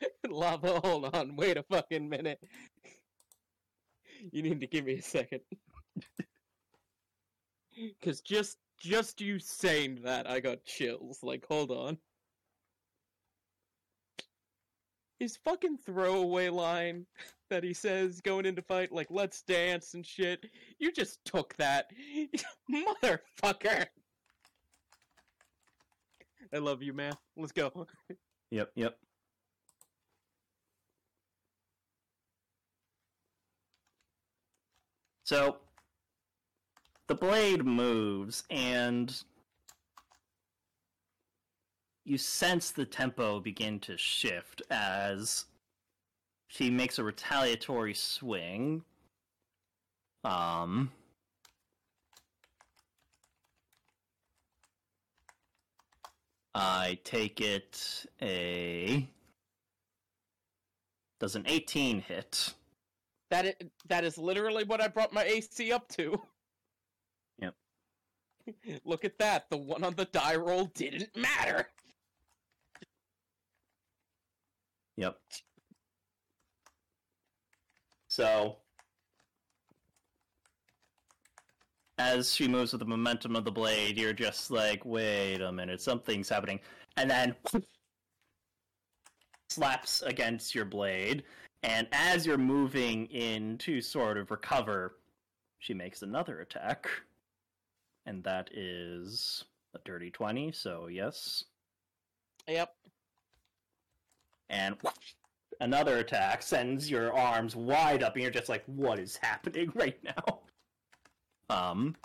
[0.28, 1.36] Lava, hold on.
[1.36, 2.40] Wait a fucking minute.
[4.32, 5.40] You need to give me a second.
[8.02, 11.20] Cause just just you saying that, I got chills.
[11.22, 11.98] Like, hold on.
[15.18, 17.06] His fucking throwaway line
[17.50, 20.46] that he says going into fight, like, let's dance and shit.
[20.78, 21.90] You just took that.
[22.70, 23.86] Motherfucker!
[26.52, 27.14] I love you, man.
[27.36, 27.86] Let's go.
[28.50, 28.96] Yep, yep.
[35.24, 35.58] So
[37.08, 39.14] the blade moves and
[42.08, 45.44] you sense the tempo begin to shift as
[46.46, 48.82] she makes a retaliatory swing.
[50.24, 50.90] Um
[56.54, 59.06] I take it a
[61.20, 62.54] does an 18 hit.
[63.30, 63.54] That is,
[63.88, 66.20] that is literally what I brought my AC up to.
[67.40, 67.54] Yep.
[68.84, 69.50] Look at that.
[69.50, 71.68] The one on the die roll didn't matter.
[74.98, 75.16] Yep.
[78.08, 78.56] So,
[81.98, 85.80] as she moves with the momentum of the blade, you're just like, wait a minute,
[85.80, 86.58] something's happening.
[86.96, 87.36] And then
[89.50, 91.22] slaps against your blade.
[91.62, 94.96] And as you're moving in to sort of recover,
[95.60, 96.88] she makes another attack.
[98.04, 99.44] And that is
[99.76, 101.44] a dirty 20, so yes.
[102.48, 102.74] Yep.
[104.50, 104.76] And
[105.60, 109.98] another attack sends your arms wide up and you're just like what is happening right
[110.04, 110.40] now
[111.50, 111.96] um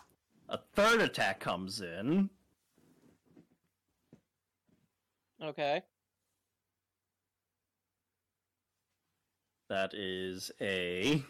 [0.49, 2.29] a third attack comes in
[5.41, 5.81] Okay.
[9.69, 11.21] that is a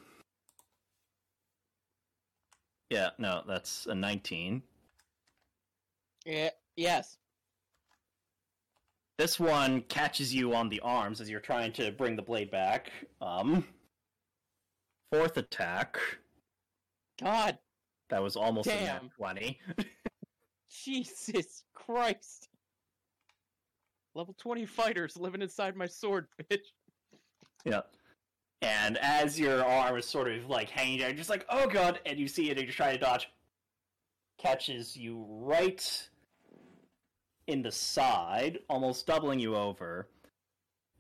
[2.90, 4.62] yeah no that's a 19
[6.26, 6.50] Yeah.
[6.76, 7.18] Yes.
[9.18, 12.92] This one catches you on the arms as you're trying to bring the blade back
[13.22, 13.66] um
[15.12, 16.00] fourth attack
[17.22, 17.58] God.
[18.10, 19.60] that was almost a nat 20
[20.84, 22.50] Jesus Christ.
[24.16, 26.66] Level 20 fighters living inside my sword, bitch.
[27.66, 27.82] Yeah.
[28.62, 32.18] And as your arm is sort of like hanging down, just like, oh god, and
[32.20, 33.30] you see it and you're trying to dodge.
[34.38, 36.10] Catches you right
[37.48, 40.08] in the side, almost doubling you over.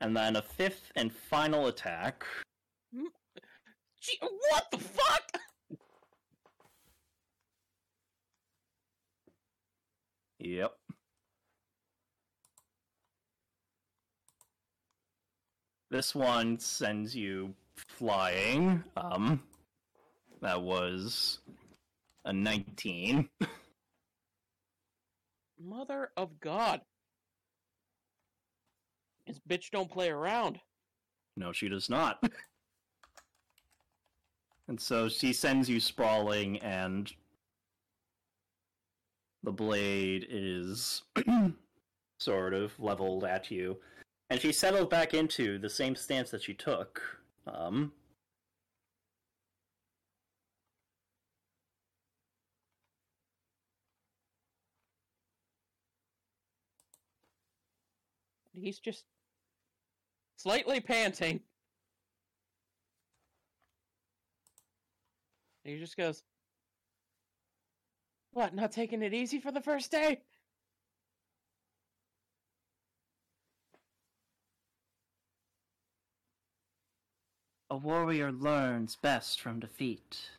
[0.02, 2.26] And then a fifth and final attack.
[4.02, 5.24] Gee, what the fuck?
[10.39, 10.74] Yep.
[15.89, 18.84] This one sends you flying.
[18.98, 19.41] Um,
[20.41, 21.39] that was
[22.26, 23.30] a 19.
[25.64, 26.82] Mother of God.
[29.28, 30.59] This bitch don't play around.
[31.38, 32.22] No, she does not.
[34.68, 37.11] and so she sends you sprawling, and
[39.43, 41.03] the blade is
[42.20, 43.78] sort of leveled at you.
[44.30, 47.01] And she settles back into the same stance that she took.
[47.47, 47.91] Um,
[58.54, 59.06] He's just
[60.38, 61.41] slightly panting.
[65.64, 66.24] He just goes,
[68.32, 70.22] What, not taking it easy for the first day?
[77.74, 80.30] a warrior learns best from defeat.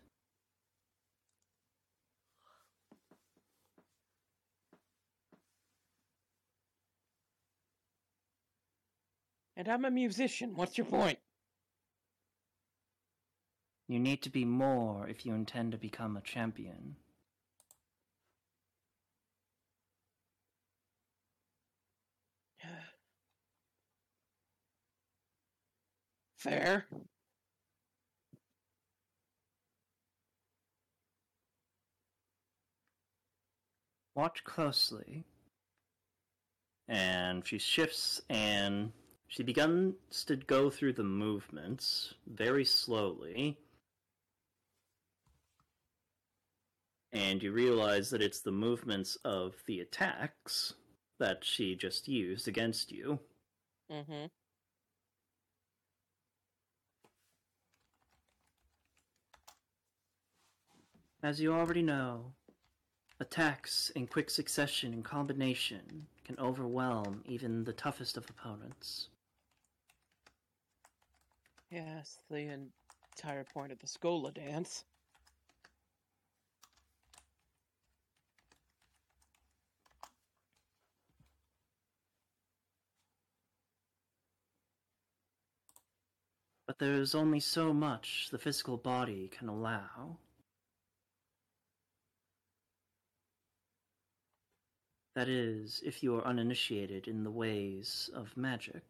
[9.57, 10.55] And I'm a musician.
[10.57, 11.19] What's your point?
[13.87, 16.97] You need to be more if you intend to become a champion.
[26.37, 26.87] Fair.
[34.15, 35.25] Watch closely.
[36.89, 38.93] And she shifts and
[39.35, 43.59] she begins to go through the movements very slowly.
[47.13, 50.75] And you realize that it's the movements of the attacks
[51.19, 53.19] that she just used against you.
[53.91, 54.27] Mm-hmm.
[61.25, 62.35] As you already know,
[63.19, 69.09] attacks in quick succession and combination can overwhelm even the toughest of opponents.
[71.75, 72.71] Yes, the
[73.17, 74.85] entire point of the Scola dance.
[86.69, 90.19] But there's only so much the physical body can allow.
[95.17, 98.85] That is, if you are uninitiated in the ways of magic.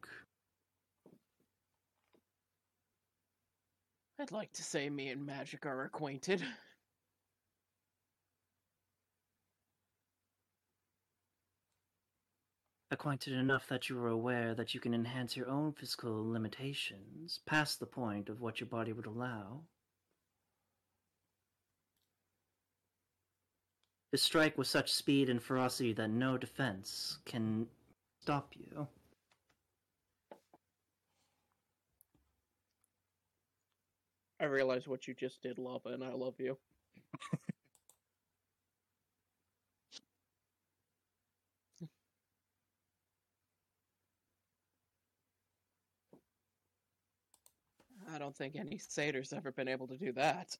[4.19, 6.43] I'd like to say me and magic are acquainted.
[12.93, 17.81] Acquainted enough that you are aware that you can enhance your own physical limitations past
[17.81, 19.63] the point of what your body would allow.
[24.13, 27.67] To strike with such speed and ferocity that no defense can
[28.21, 28.87] stop you.
[34.45, 36.59] I realize what you just did, Lava, and I love you.
[48.13, 50.59] I don't think any satyr's ever been able to do that.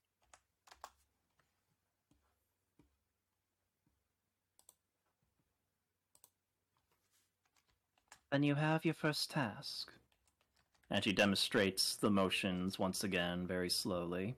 [8.33, 9.93] Then you have your first task.
[10.91, 14.37] And she demonstrates the motions once again very slowly.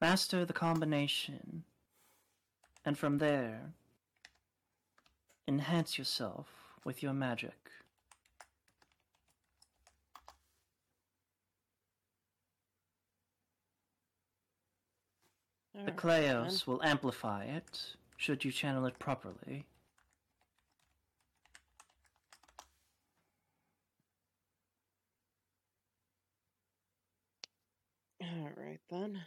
[0.00, 1.64] Master the combination.
[2.84, 3.72] And from there,
[5.46, 6.48] enhance yourself
[6.84, 7.70] with your magic.
[15.84, 19.66] The Kleos will amplify it, should you channel it properly.
[28.22, 29.20] Alright then.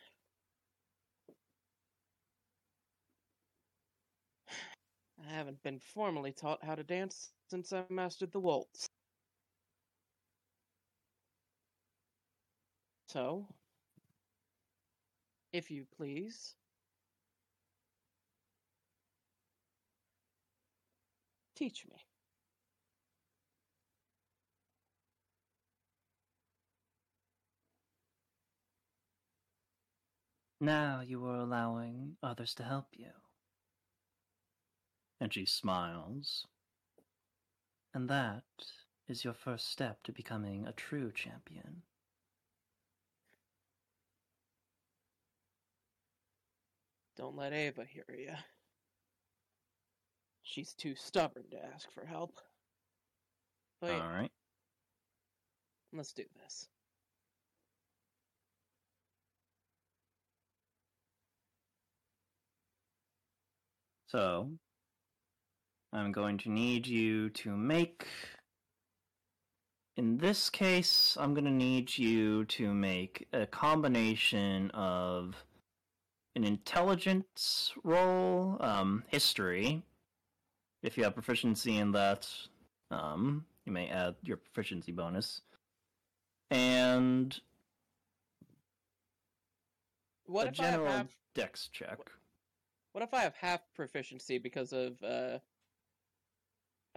[5.20, 8.88] I haven't been formally taught how to dance since I mastered the waltz.
[13.08, 13.48] So,
[15.54, 16.56] if you please,
[21.56, 22.05] teach me.
[30.66, 33.12] Now you are allowing others to help you.
[35.22, 36.48] And she smiles.
[37.94, 38.42] And that
[39.08, 41.84] is your first step to becoming a true champion.
[47.16, 48.34] Don't let Ava hear you.
[50.42, 52.40] She's too stubborn to ask for help.
[53.82, 54.32] But Alright.
[55.94, 56.70] let's do this.
[64.16, 64.50] So,
[65.92, 68.08] I'm going to need you to make.
[69.98, 75.36] In this case, I'm going to need you to make a combination of
[76.38, 79.84] an intelligence roll, um, history.
[80.82, 82.26] If you have proficiency in that,
[82.92, 85.42] um, you may add your proficiency bonus.
[86.52, 87.38] And
[90.26, 92.00] What a if I have general dex check.
[92.96, 95.40] What if I have half proficiency because of uh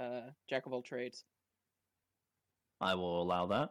[0.00, 1.24] uh jack of all trades?
[2.80, 3.70] I will allow that.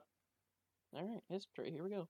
[0.94, 1.72] All right, history.
[1.72, 2.10] Here we go.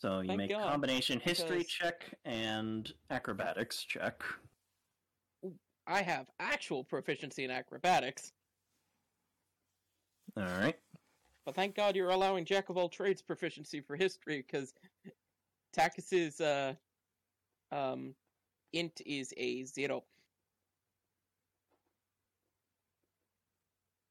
[0.00, 4.24] So you Thank make God, combination history because- check and acrobatics check.
[5.86, 8.32] I have actual proficiency in acrobatics,
[10.36, 10.76] All right.
[11.46, 14.74] but thank God you're allowing jack of all trades proficiency for history because
[15.72, 16.74] Takis's uh
[17.70, 18.14] um
[18.72, 20.04] int is a zero.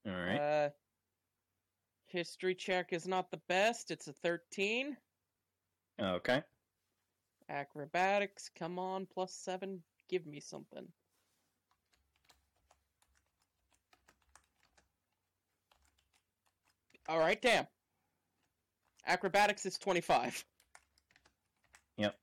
[0.07, 0.37] All right.
[0.39, 0.69] Uh,
[2.07, 3.91] history check is not the best.
[3.91, 4.97] It's a thirteen.
[5.99, 6.43] okay.
[7.49, 9.81] Acrobatics, come on, plus seven.
[10.09, 10.87] Give me something.
[17.09, 17.67] All right, damn.
[19.05, 20.45] Acrobatics is 25.
[21.97, 22.15] Yep.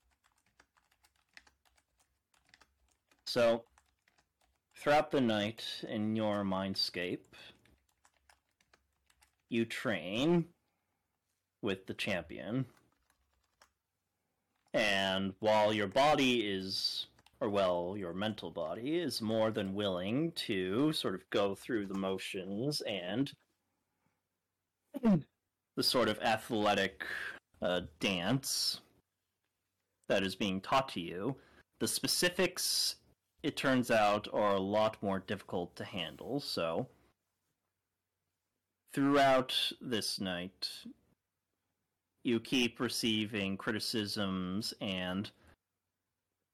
[3.29, 3.65] So
[4.75, 7.27] throughout the night in your mindscape,
[9.51, 10.47] you train
[11.61, 12.65] with the champion.
[14.73, 17.09] And while your body is,
[17.39, 21.99] or well, your mental body is more than willing to sort of go through the
[21.99, 23.31] motions and
[25.77, 27.05] the sort of athletic
[27.61, 28.81] uh, dance
[30.09, 31.37] that is being taught to you,
[31.79, 32.97] the specifics,
[33.43, 36.41] it turns out, are a lot more difficult to handle.
[36.41, 36.87] So,
[38.93, 40.69] throughout this night,
[42.25, 45.31] you keep receiving criticisms and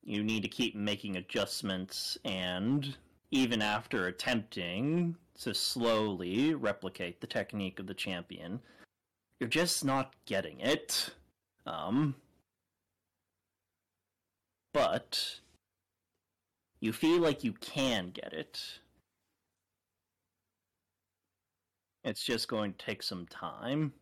[0.03, 2.97] you need to keep making adjustments and
[3.30, 8.61] even after attempting to slowly replicate the technique of the champion,
[9.41, 11.11] you're just not getting it.
[11.66, 12.14] Um,
[14.72, 15.41] but
[16.85, 18.61] you feel like you can get it.
[22.05, 23.95] It's just going to take some time.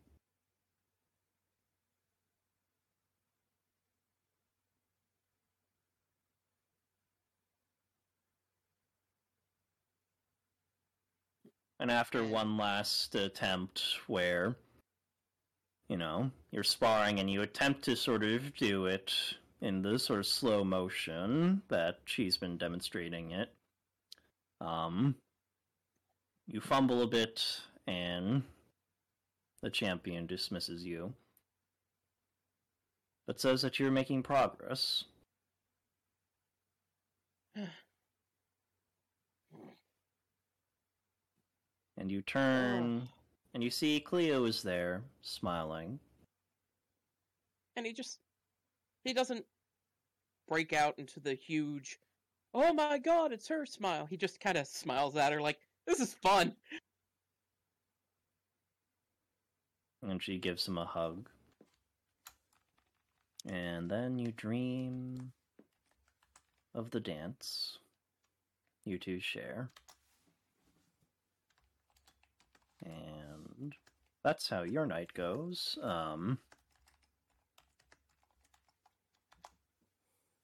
[11.78, 14.56] And after one last attempt where,
[15.88, 19.14] you know, you're sparring and you attempt to sort of do it
[19.62, 23.48] in the sort of slow motion that she's been demonstrating it,
[24.60, 25.14] um,
[26.48, 28.42] you fumble a bit and
[29.62, 31.14] the champion dismisses you,
[33.26, 35.04] but says that you're making progress.
[41.98, 43.08] And you turn
[43.54, 46.00] and you see Cleo is there, smiling.
[47.76, 48.18] and he just
[49.04, 49.44] he doesn't
[50.52, 51.98] break out into the huge
[52.52, 55.98] oh my god it's her smile he just kind of smiles at her like this
[55.98, 56.54] is fun
[60.02, 61.28] And she gives him a hug.
[63.48, 65.32] And then you dream
[66.74, 67.78] of the dance
[68.84, 69.68] you two share.
[72.84, 73.74] And
[74.24, 75.78] that's how your night goes.
[75.82, 76.38] Um,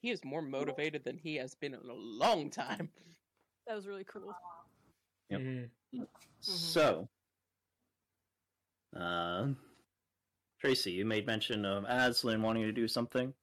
[0.01, 2.90] he is more motivated than he has been in a long time
[3.66, 4.34] That was really cool.
[5.30, 5.40] Yep.
[5.40, 5.70] Mhm.
[6.40, 7.09] So,
[8.96, 9.49] uh,
[10.61, 13.34] Tracy, you made mention of Aslan wanting to do something.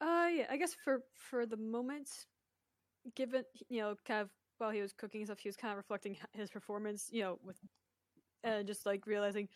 [0.00, 2.26] Uh, yeah, I guess for for the moment,
[3.14, 6.16] given you know, kind of while he was cooking stuff, he was kind of reflecting
[6.32, 7.56] his performance, you know, with
[8.44, 9.48] and just like realizing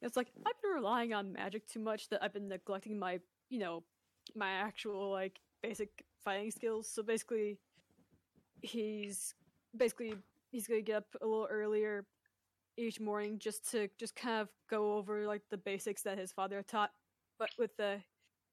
[0.00, 3.58] it's like I've been relying on magic too much that I've been neglecting my, you
[3.58, 3.84] know,
[4.34, 6.88] my actual like basic fighting skills.
[6.88, 7.58] So basically,
[8.60, 9.34] he's
[9.76, 10.14] basically
[10.50, 12.06] he's gonna get up a little earlier
[12.76, 16.62] each morning just to just kind of go over like the basics that his father
[16.62, 16.90] taught,
[17.38, 18.00] but with the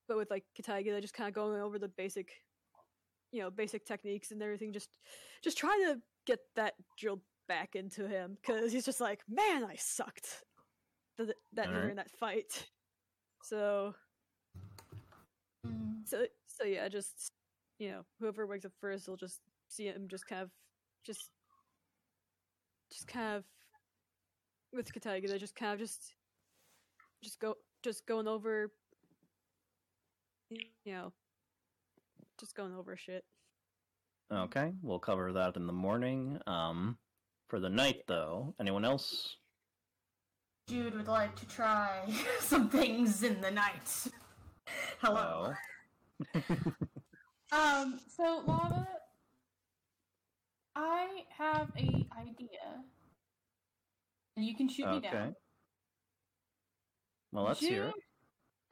[0.09, 2.32] but with like Kataiga, just kind of going over the basic,
[3.32, 4.74] you know, basic techniques and everything.
[4.74, 4.89] Just,
[5.43, 9.76] just try to get that drilled back into him because he's just like, man, I
[9.76, 10.43] sucked
[11.17, 11.82] th- that Alright.
[11.82, 12.67] during that fight.
[13.43, 13.93] So.
[16.10, 17.32] So, so yeah, just
[17.78, 19.39] you know, whoever wakes up first will just
[19.70, 20.49] see him just kind of,
[21.05, 21.30] just,
[22.91, 23.43] just kind of
[24.74, 26.16] with Kataiga, they just kind of just,
[27.24, 28.72] just go, just going over
[30.49, 31.14] you know,
[32.39, 33.24] just going over shit.
[34.32, 36.39] Okay, we'll cover that in the morning.
[36.47, 36.97] Um,
[37.47, 39.36] for the night, though, anyone else?
[40.68, 42.03] Jude would like to try
[42.39, 44.07] some things in the night.
[44.99, 45.53] Hello.
[47.51, 48.86] Um, so Lava,
[50.76, 52.84] I have a idea,
[54.38, 55.09] and you can shoot me Okay.
[55.09, 55.36] down.
[57.32, 57.95] Well, let's hear it.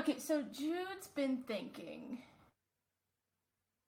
[0.02, 2.20] Okay, so Jude's been thinking.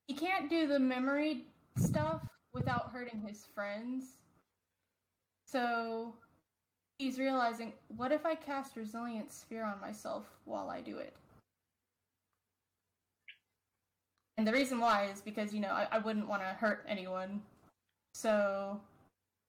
[0.08, 1.46] He can't do the memory
[1.78, 4.18] stuff without hurting his friends.
[5.46, 6.16] So
[6.98, 11.16] he's realizing, what if I cast Resilient Sphere on myself while I do it?
[14.40, 17.42] And the reason why is because, you know, I, I wouldn't want to hurt anyone.
[18.14, 18.80] So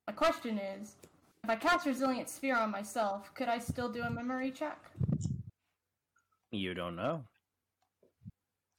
[0.08, 0.96] my question is,
[1.44, 4.90] if I cast Resilient Sphere on myself, could I still do a memory check?
[6.50, 7.22] You don't know.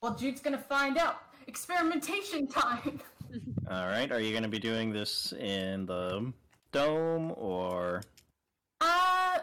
[0.01, 1.15] Well, Jude's gonna find out.
[1.47, 2.99] Experimentation time.
[3.71, 6.33] All right, are you going to be doing this in the
[6.73, 8.01] dome or?
[8.81, 9.39] Uh,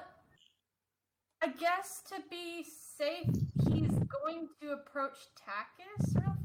[1.40, 2.62] I guess to be
[2.98, 3.24] safe,
[3.72, 6.37] he's going to approach Takis real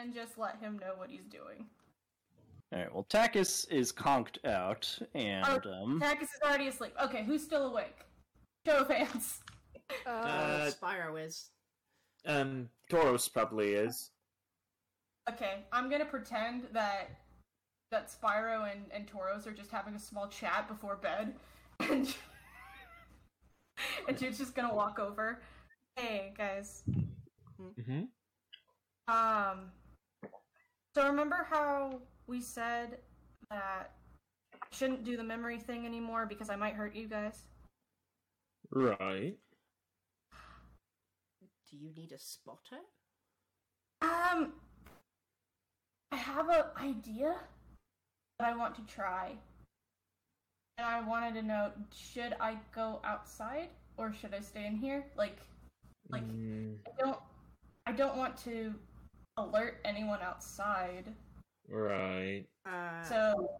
[0.00, 1.66] and just let him know what he's doing.
[2.72, 2.94] All right.
[2.94, 6.94] Well, Takis is conked out, and Oh, um, Takis is already asleep.
[7.02, 7.96] Okay, who's still awake?
[8.66, 9.40] Show of hands.
[10.06, 11.50] Uh, Uh, Spyro is.
[12.26, 14.10] Um, Tauros probably is.
[15.30, 17.10] Okay, I'm gonna pretend that
[17.90, 21.34] that Spyro and, and Tauros are just having a small chat before bed,
[21.80, 22.14] and
[24.06, 25.40] and Jude's just gonna walk over.
[25.96, 26.82] Hey guys,
[27.58, 28.02] Mm-hmm.
[29.08, 29.70] Um,
[30.98, 32.98] so remember how we said
[33.50, 33.92] that
[34.52, 37.44] I shouldn't do the memory thing anymore because I might hurt you guys?
[38.72, 39.36] Right.
[41.70, 42.80] Do you need a spotter?
[44.02, 44.54] Um,
[46.10, 47.36] I have an idea.
[48.40, 49.30] that I want to try.
[50.78, 55.04] And I wanted to know should I go outside or should I stay in here?
[55.16, 55.38] Like
[56.10, 57.20] like Mm, I don't
[57.86, 58.74] I don't want to
[59.38, 61.14] alert anyone outside.
[61.68, 62.44] right.
[62.66, 63.50] Uh, So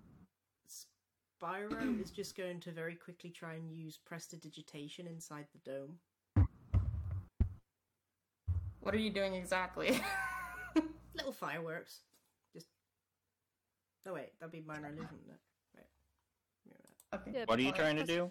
[1.43, 5.99] Spyro is just going to very quickly try and use prestidigitation inside the dome.
[8.81, 10.01] what are you doing exactly?
[11.15, 12.01] Little fireworks.
[12.55, 12.67] Just.
[14.07, 15.09] Oh wait, that'd be minor illusion.
[15.27, 15.41] wouldn't?
[15.77, 15.87] Right.
[16.65, 17.29] Give me a minute.
[17.29, 17.39] okay.
[17.39, 18.31] Yeah, What are you trying to do?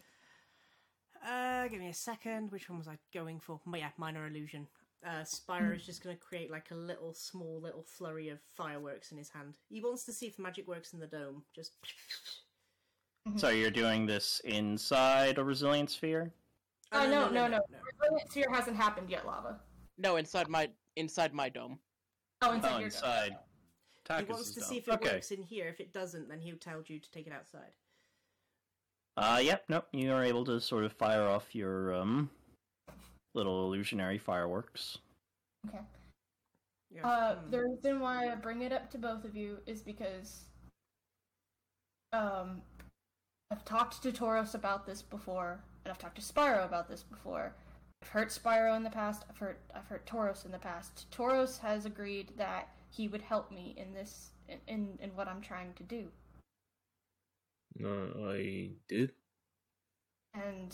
[1.27, 2.51] Uh, give me a second.
[2.51, 3.59] Which one was I going for?
[3.67, 4.67] Oh, yeah, minor illusion.
[5.05, 9.11] Uh, Spyro is just going to create like a little, small, little flurry of fireworks
[9.11, 9.53] in his hand.
[9.69, 11.43] He wants to see if magic works in the dome.
[11.55, 11.73] Just.
[13.35, 16.31] So you're doing this inside a resilient sphere?
[16.93, 17.59] Uh, no, no, no.
[17.99, 19.59] Resilience Sphere hasn't happened yet, Lava.
[19.97, 21.77] No, inside my inside my dome.
[22.41, 23.35] Oh, inside Oh, your inside.
[24.17, 24.69] He wants to dome.
[24.69, 25.13] see if it okay.
[25.15, 25.67] works in here.
[25.67, 27.73] If it doesn't, then he'll tell you to take it outside.
[29.17, 29.87] Uh, yep, nope.
[29.91, 32.29] You are able to sort of fire off your um
[33.37, 34.97] little illusionary fireworks.
[35.67, 35.79] Okay.
[36.89, 37.07] Yeah.
[37.07, 37.51] Uh, hmm.
[37.51, 40.45] the reason why I bring it up to both of you is because
[42.13, 42.61] um,
[43.51, 47.53] I've talked to Tauros about this before, and I've talked to Spyro about this before.
[48.01, 49.23] I've hurt Spyro in the past.
[49.29, 51.05] I've hurt I've hurt Tauros in the past.
[51.11, 55.41] Tauros has agreed that he would help me in this in in, in what I'm
[55.41, 56.07] trying to do,
[57.77, 59.11] No, I did.
[60.33, 60.73] and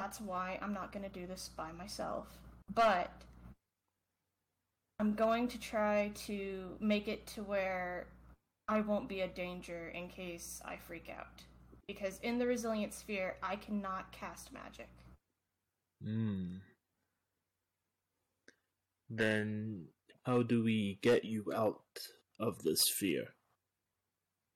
[0.00, 2.26] that's why I'm not going to do this by myself.
[2.72, 3.12] But
[4.98, 8.06] I'm going to try to make it to where
[8.66, 11.42] I won't be a danger in case I freak out.
[11.86, 14.88] Because in the resilient sphere, I cannot cast magic.
[16.02, 16.56] Hmm.
[19.10, 19.88] Then
[20.22, 21.82] how do we get you out
[22.38, 23.34] of the sphere?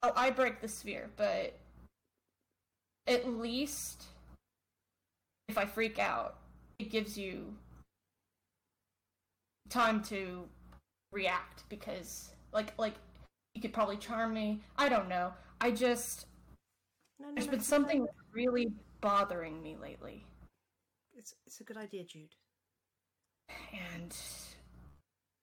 [0.03, 1.59] Oh, I break the sphere, but
[3.07, 4.05] at least
[5.49, 6.37] if I freak out,
[6.79, 7.55] it gives you
[9.69, 10.45] time to
[11.13, 12.95] react because like like
[13.55, 14.61] you could probably charm me.
[14.77, 15.33] I don't know.
[15.61, 16.27] I just
[17.21, 20.25] no, no, there's no, been something really bothering me lately.
[21.17, 22.35] It's it's a good idea, Jude.
[23.73, 24.15] And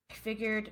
[0.09, 0.71] I figured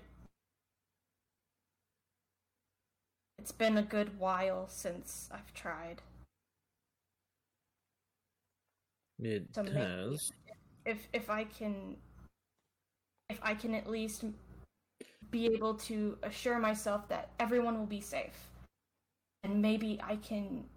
[3.37, 6.01] it's been a good while since I've tried.
[9.21, 10.31] It So maybe- has.
[10.85, 11.97] if if I can
[13.29, 14.23] if I can at least
[15.29, 18.49] be able to assure myself that everyone will be safe
[19.43, 20.67] and maybe I can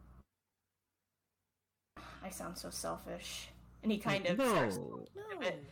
[2.22, 3.48] I sound so selfish
[3.82, 5.06] and he kind of starts No.
[5.30, 5.38] No.
[5.38, 5.64] bit.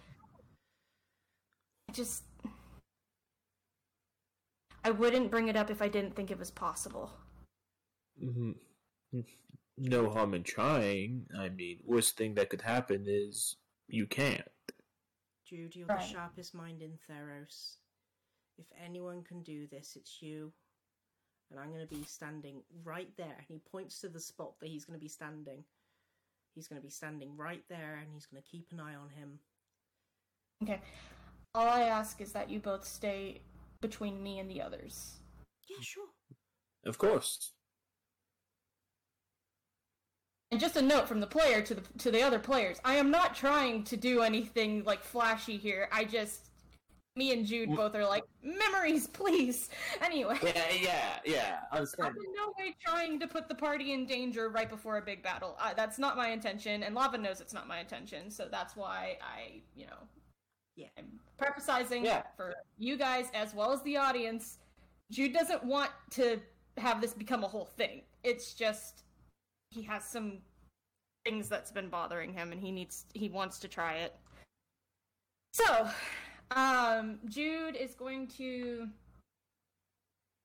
[1.93, 2.25] just
[4.83, 7.13] I wouldn't bring it up if I didn't think it was possible.
[8.19, 8.57] Mhm.
[9.83, 11.27] No harm in trying.
[11.39, 13.57] I mean, worst thing that could happen is
[13.89, 14.47] you can't.
[15.47, 16.01] Jude, you're Right.
[16.01, 17.79] the sharpest mind in Theros.
[18.59, 20.53] If anyone can do this, it's you.
[21.51, 23.35] And I'm going to be standing right there.
[23.39, 25.65] And he points to the spot that he's going to be standing.
[26.55, 29.09] He's going to be standing right there and he's going to keep an eye on
[29.09, 29.39] him.
[30.63, 30.81] Okay.
[31.55, 33.41] All I ask is that you both stay
[33.81, 35.21] between me and the others.
[35.69, 36.09] Yeah, sure.
[36.85, 37.53] Of course.
[40.53, 42.79] And just a note from the player to the to the other players.
[42.85, 45.89] I am not trying to do anything like flashy here.
[45.93, 46.49] I just
[47.17, 49.69] me and Jude both are like memories, please.
[50.01, 51.59] Anyway, Yeah, yeah, yeah.
[51.71, 52.17] I'm Understand.
[52.17, 55.57] in no way trying to put the party in danger right before a big battle.
[55.61, 58.31] Uh, that's not my intention, and Lava knows it's not my intention.
[58.31, 59.99] So that's why I, you know,
[60.77, 60.87] Yeah.
[60.99, 62.23] I'm prefacing Yeah.
[62.37, 64.59] for you guys as well as the audience.
[65.13, 66.41] Jude doesn't want to
[66.79, 68.03] have this become a whole thing.
[68.25, 69.03] It's just
[69.71, 70.39] he has some
[71.25, 74.15] things that's been bothering him and he needs he wants to try it.
[75.53, 75.89] So,
[76.51, 78.89] um Jude is going to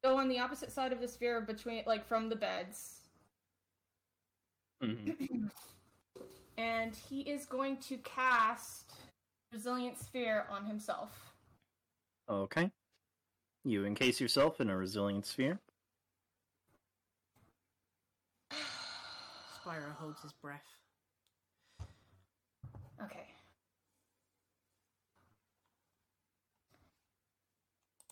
[0.03, 3.01] go on the opposite side of the sphere between like from the beds
[4.83, 5.49] Mhm.
[6.57, 8.93] and he is going to cast
[9.51, 11.33] resilient sphere on himself.
[12.29, 12.69] Okay.
[13.63, 15.59] You encase yourself in a resilient sphere.
[19.65, 20.65] Spyro holds his breath.
[23.03, 23.25] Okay.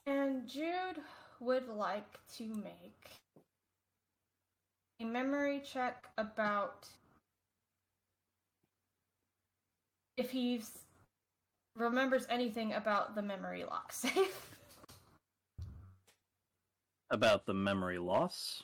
[0.06, 1.02] And Jude
[1.40, 3.22] would like to make
[5.00, 6.88] a memory check about
[10.18, 10.62] if he
[11.76, 14.50] remembers anything about the memory lock safe.
[17.10, 18.64] About the memory loss?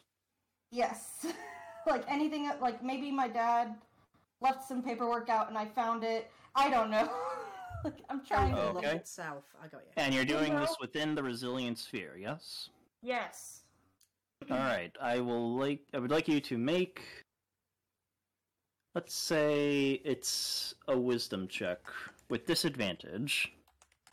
[0.72, 1.28] Yes.
[1.88, 3.76] like anything, like maybe my dad
[4.42, 6.32] left some paperwork out and I found it.
[6.56, 7.10] I don't know.
[7.84, 8.66] like I'm trying The to.
[8.72, 8.96] lock Okay.
[8.98, 9.44] itself.
[9.62, 9.92] I got you.
[9.98, 10.62] And you're doing No.
[10.62, 12.70] this within the resilient sphere, yes?
[13.02, 13.62] Yes.
[14.50, 17.04] Alright, I will like I would like you to make
[18.96, 21.80] let's say it's a wisdom check
[22.30, 23.52] with disadvantage.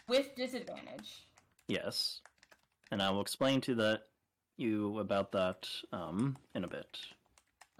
[0.08, 1.26] With disadvantage.
[1.68, 2.20] Yes.
[2.90, 4.02] And I will explain to that
[4.56, 6.98] you about that um in a bit.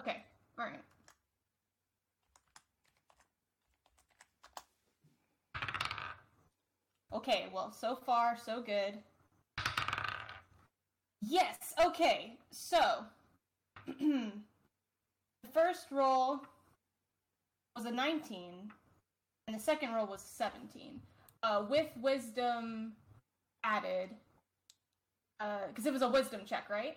[0.01, 0.25] Okay.
[0.59, 0.81] Alright.
[7.13, 8.99] Okay, well, so far, so good.
[11.23, 13.05] Yes, okay, so.
[13.87, 14.33] the
[15.53, 16.41] first roll
[17.75, 18.71] was a 19,
[19.47, 21.01] and the second roll was 17.
[21.43, 22.93] Uh, with wisdom
[23.65, 24.11] added,
[25.69, 26.97] because it was a wisdom check, right?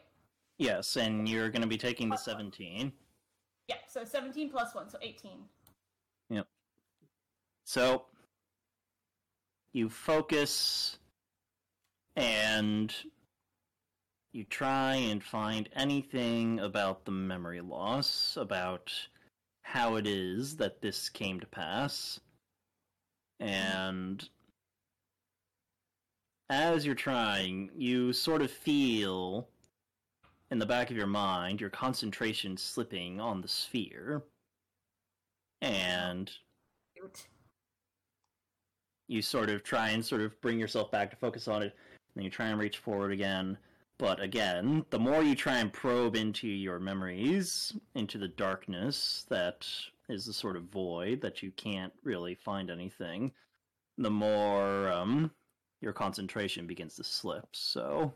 [0.60, 2.92] Yes, and you're going to be taking the 17.
[3.70, 5.32] Yeah, so 17 plus 1, so 18.
[6.30, 6.48] Yep.
[7.64, 8.06] So
[9.72, 10.98] you focus
[12.18, 12.94] and
[14.34, 18.92] you try and find anything about the memory loss, about
[19.62, 22.20] how it is that this came to pass.
[23.40, 24.28] And
[26.50, 29.48] as you're trying, you sort of feel
[30.52, 34.24] in the back of your mind your concentration slipping on the sphere.
[35.62, 36.32] And
[39.08, 42.16] you sort of try and sort of bring yourself back to focus on it, and
[42.16, 43.58] then you try and reach forward again.
[43.98, 49.68] But again, the more you try and probe into your memories, into the darkness that
[50.08, 53.34] is the sort of void that you can't really find anything,
[53.98, 55.32] the more um,
[55.82, 57.48] your concentration begins to slip.
[57.52, 58.14] So,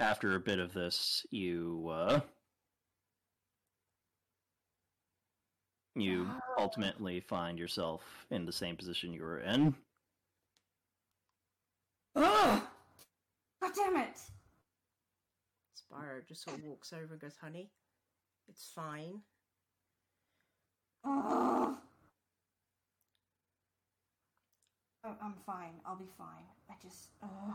[0.00, 2.20] after a bit of this, you uh,
[5.94, 6.26] you
[6.58, 9.74] ultimately find yourself in the same position you were in.
[12.16, 12.62] Ugh!
[13.62, 14.18] God damn it!
[15.76, 17.70] Spyro just sort of walks over and goes, "Honey,
[18.48, 19.20] it's fine."
[21.04, 21.76] Ugh.
[25.02, 25.80] Oh, I'm fine.
[25.86, 26.44] I'll be fine.
[26.68, 27.08] I just.
[27.22, 27.54] Ugh.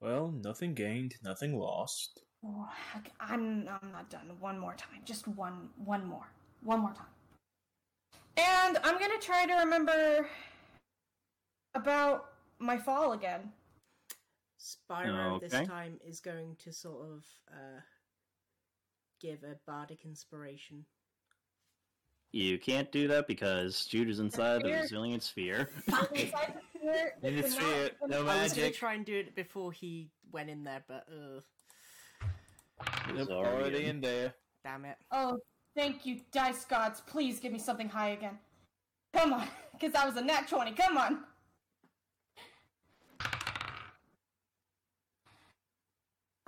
[0.00, 2.22] Well, nothing gained, nothing lost.
[2.44, 4.30] Oh, I- I'm I'm not done.
[4.40, 5.02] One more time.
[5.04, 6.26] Just one one more.
[6.62, 7.12] One more time.
[8.36, 10.26] And I'm gonna try to remember
[11.74, 13.52] about my fall again.
[14.58, 15.64] Spyro this Okay.
[15.66, 17.80] time is going to sort of uh,
[19.20, 20.84] give a bardic inspiration.
[22.32, 25.70] You can't do that because Jude is inside the sphere- resilient sphere.
[25.88, 26.18] Inside the
[26.78, 28.72] sphere, In the it would not- sphere, no not- I was going magic.
[28.74, 31.40] to try and do it before he went in there, but uh,
[33.08, 33.96] It was already already in.
[33.96, 34.34] in there.
[34.62, 34.96] damn it.
[35.10, 35.38] Oh,
[35.76, 37.02] thank you, dice gods.
[37.06, 38.38] Please give me something high again.
[39.12, 40.70] Come on, because that was a nat 20.
[40.72, 41.24] Come on.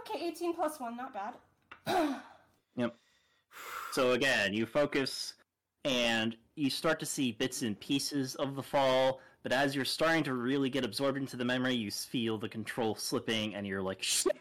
[0.01, 1.35] Okay, 18 plus 1, not bad.
[2.75, 2.95] Yep.
[3.93, 5.35] So again, you focus
[5.85, 10.23] and you start to see bits and pieces of the fall, but as you're starting
[10.25, 14.03] to really get absorbed into the memory, you feel the control slipping and you're like,
[14.03, 14.37] shit!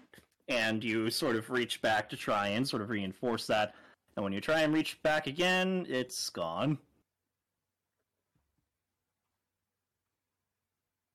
[0.47, 3.73] And you sort of reach back to try and sort of reinforce that.
[4.15, 6.77] And when you try and reach back again, it's gone.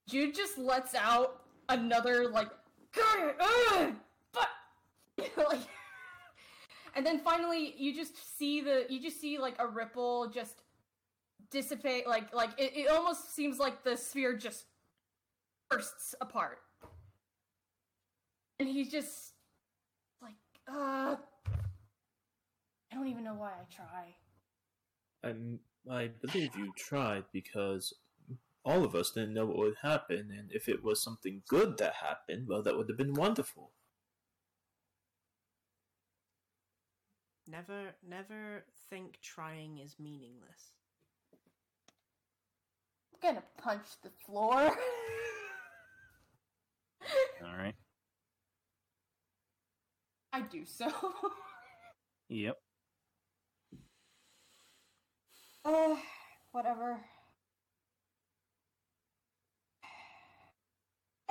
[0.08, 2.48] Jude just lets out another, like,
[2.92, 3.94] "Grr, ugh,
[4.32, 4.48] but,
[5.36, 5.60] like,
[6.96, 10.62] and then finally you just see the, you just see, like, a ripple just
[11.50, 14.64] dissipate, like, like, it, it almost seems like the sphere just
[15.70, 16.58] bursts apart.
[18.58, 19.34] And he's just,
[20.22, 20.34] like,
[20.66, 21.16] uh,
[22.90, 24.16] I don't even know why I try.
[25.22, 27.92] I, I believe you tried because
[28.64, 31.94] all of us didn't know what would happen, and if it was something good that
[31.94, 33.70] happened, well, that would have been wonderful.
[37.48, 40.72] Never, never think trying is meaningless.
[43.12, 44.76] I'm gonna punch the floor.
[47.42, 47.76] Alright.
[50.32, 50.88] I do so.
[52.28, 52.56] Yep.
[55.64, 55.94] Uh,
[56.50, 56.98] whatever.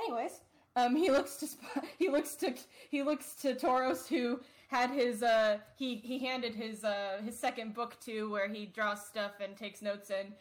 [0.00, 0.40] Anyways,
[0.74, 2.54] um, he looks to Sp- he looks to
[2.90, 4.40] he looks to Tauros who
[4.76, 9.06] had his uh he he handed his uh his second book to where he draws
[9.06, 10.32] stuff and takes notes in.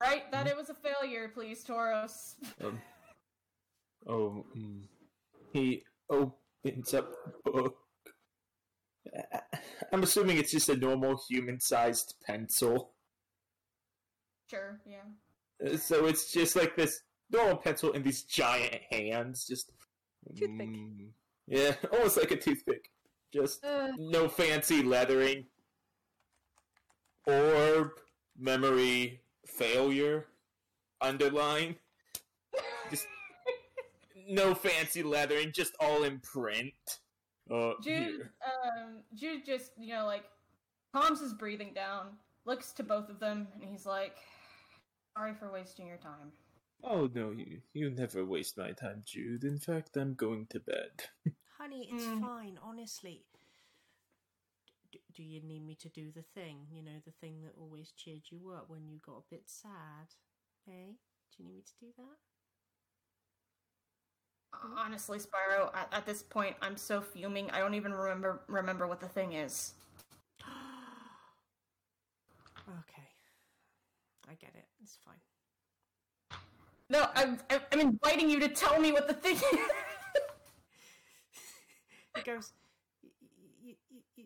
[0.00, 2.34] Right, that it was a failure, please, Tauros.
[2.62, 2.80] Um,
[4.08, 4.82] oh, mm.
[5.52, 7.12] he opens up
[7.44, 7.76] book.
[9.92, 12.92] I'm assuming it's just a normal human-sized pencil.
[14.50, 15.06] Sure, yeah.
[15.64, 19.70] Uh, So it's just like this normal pencil in these giant hands, just
[20.36, 20.68] Toothpick.
[20.68, 21.10] Mm,
[21.46, 22.90] yeah, almost like a toothpick.
[23.34, 25.46] Just Uh, no fancy lettering.
[27.26, 27.90] Orb,
[28.38, 30.26] memory, failure,
[31.00, 31.74] underline.
[32.90, 33.08] Just
[34.28, 37.00] no fancy lettering, just all in print.
[37.50, 38.32] Uh, Jude, here.
[38.46, 40.24] um, Jude just, you know, like,
[40.94, 42.10] calms his breathing down,
[42.44, 44.16] looks to both of them, and he's like,
[45.18, 46.30] sorry for wasting your time.
[46.84, 49.42] Oh no, you you never waste my time, Jude.
[49.44, 50.90] In fact, I'm going to bed.
[51.58, 52.20] Honey, it's Mm.
[52.20, 53.24] fine, honestly.
[54.90, 56.66] D- do you need me to do the thing?
[56.70, 60.14] You know, the thing that always cheered you up when you got a bit sad?
[60.66, 60.98] Hey?
[61.30, 62.18] Do you need me to do that?
[64.76, 69.00] Honestly, Spyro, at, at this point, I'm so fuming, I don't even remember remember what
[69.00, 69.74] the thing is.
[70.40, 70.48] okay.
[74.28, 74.66] I get it.
[74.82, 75.20] It's fine.
[76.88, 79.58] No, I'm, I'm I'm inviting you to tell me what the thing is.
[82.16, 82.52] He goes,
[83.62, 84.24] you, you, you,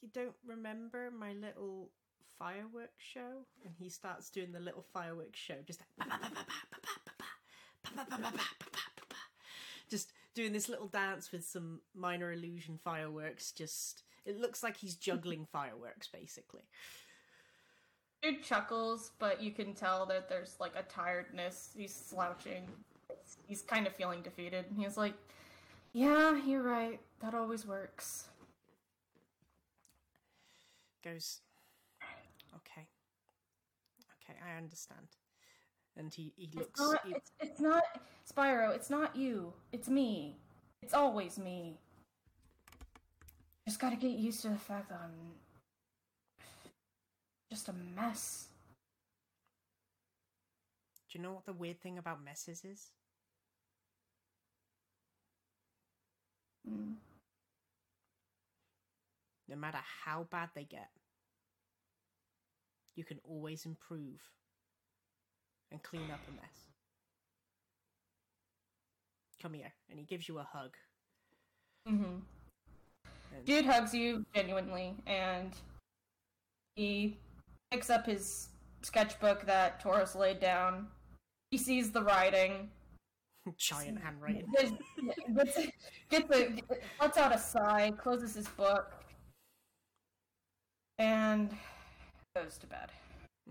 [0.00, 1.90] you don't remember my little
[2.38, 3.46] fireworks show?
[3.64, 5.80] And he starts doing the little fireworks show, just
[9.88, 13.52] just doing this little dance with some minor illusion fireworks.
[13.52, 16.62] Just it looks like he's juggling fireworks, basically.
[18.22, 21.70] Jude chuckles, but you can tell that there's like a tiredness.
[21.76, 22.68] He's slouching.
[23.46, 24.64] He's kind of feeling defeated.
[24.70, 25.14] And he's like,
[25.92, 27.00] "Yeah, you're right.
[27.20, 28.28] That always works."
[31.04, 31.40] Goes,
[32.54, 32.86] okay,
[34.14, 35.08] okay, I understand.
[35.96, 36.80] And he he It's looks.
[36.80, 37.06] not.
[37.06, 37.82] he- It's, it's not
[38.32, 38.74] Spyro.
[38.74, 39.52] It's not you.
[39.72, 40.36] It's me.
[40.80, 41.76] It's always me.
[43.66, 45.32] Just gotta get used to the fact that I'm
[47.50, 48.46] just a mess.
[51.10, 52.90] Do you know what the weird thing about messes is?
[56.68, 56.94] Mm.
[59.48, 60.90] No matter how bad they get,
[62.94, 64.20] you can always improve
[65.70, 66.68] and clean up a mess.
[69.40, 70.76] Come here, and he gives you a hug.
[71.86, 72.20] hmm
[73.34, 75.52] And Jude hugs you genuinely, and
[76.76, 77.16] he
[77.70, 78.48] picks up his
[78.82, 80.86] sketchbook that Tauros laid down.
[81.50, 82.70] He sees the writing.
[83.56, 84.44] Giant handwriting.
[84.56, 84.72] Gets,
[86.10, 86.54] gets, a,
[87.00, 88.92] lets out a sigh, closes his book,
[90.98, 91.50] and
[92.36, 92.90] goes to bed.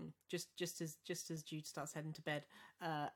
[0.00, 2.44] Mm, Just just as just as Jude starts heading to bed,
[2.80, 3.08] uh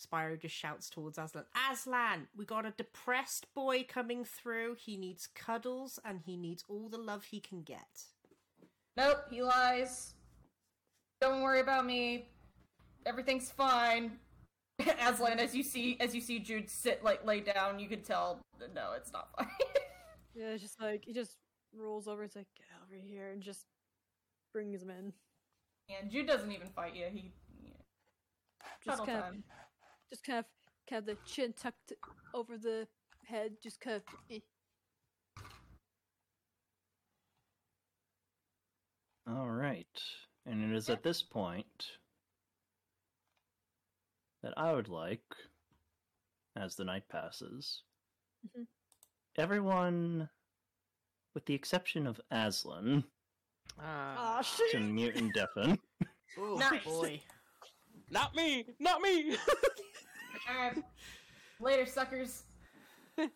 [0.00, 4.76] Spyro just shouts towards Aslan, Aslan, we got a depressed boy coming through.
[4.78, 8.04] He needs cuddles and he needs all the love he can get.
[8.96, 10.14] Nope, he lies.
[11.20, 12.28] Don't worry about me.
[13.04, 14.12] Everything's fine.
[15.00, 18.40] Aslan, as you see, as you see Jude sit like lay down, you can tell.
[18.74, 19.46] No, it's not fine.
[20.32, 21.36] Yeah, it's just like he just
[21.76, 22.22] rolls over.
[22.22, 23.66] It's like get over here and just
[24.54, 25.12] brings him in.
[26.00, 27.06] and Jude doesn't even fight you.
[27.12, 27.32] He
[27.64, 27.70] yeah.
[28.84, 29.42] Just cuddle kind of,
[30.08, 30.44] just kind of,
[30.88, 31.92] kind of the chin tucked
[32.32, 32.86] over the
[33.26, 33.54] head.
[33.60, 34.02] Just kind of.
[34.30, 34.38] eh.
[39.28, 39.86] All right.
[40.46, 41.98] And it is at this point
[44.42, 45.24] that I would like,
[46.56, 47.82] as the night passes,
[48.46, 48.66] Mhm.
[49.36, 50.28] everyone,
[51.34, 53.04] with the exception of Aslan,
[53.78, 54.70] Ah, Aw, shit.
[54.72, 55.78] to mute and deafen.
[56.38, 56.84] Oh Nice.
[56.84, 57.20] boy.
[58.08, 59.36] not me, not me.
[60.48, 60.82] Alright.
[61.58, 62.44] Later, suckers.
[63.18, 63.26] All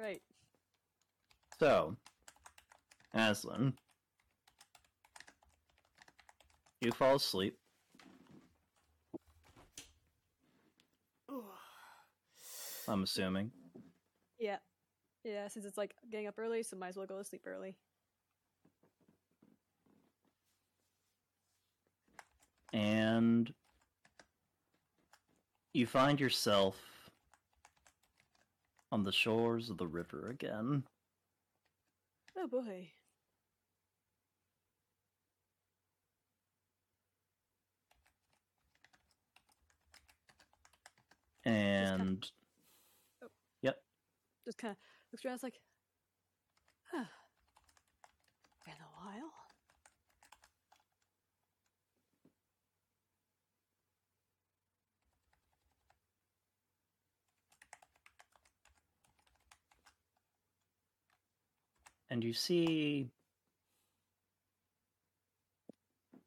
[0.00, 0.22] right.
[1.58, 1.96] So,
[3.12, 3.78] Aslan,
[6.84, 7.56] you fall asleep.
[12.86, 13.50] I'm assuming.
[14.38, 14.58] Yeah.
[15.24, 17.76] Yeah, since it's like getting up early, so might as well go to sleep early.
[22.74, 23.54] and
[25.72, 26.76] you find yourself
[28.90, 30.82] on the shores of the river again.
[32.36, 32.90] Oh boy.
[41.44, 42.08] and kind
[43.22, 43.30] of,
[43.62, 43.76] yep,
[44.44, 44.76] just kind of
[45.12, 45.34] looks around.
[45.34, 45.60] It's like,
[46.90, 47.04] huh,
[48.64, 49.32] been a while.
[62.10, 63.08] And you see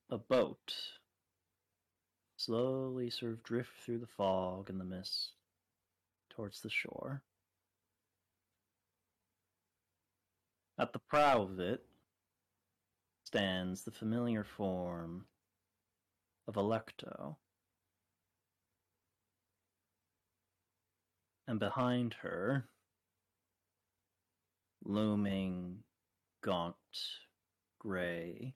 [0.09, 0.73] a boat
[2.47, 5.31] slowly sort of drift through the fog and the mist
[6.29, 7.21] towards the shore.
[10.79, 11.83] At the prow of it
[13.25, 15.25] stands the familiar form
[16.47, 17.35] of Electo.
[21.49, 22.69] And behind her,
[24.85, 25.79] looming,
[26.41, 26.75] gaunt,
[27.79, 28.53] gray,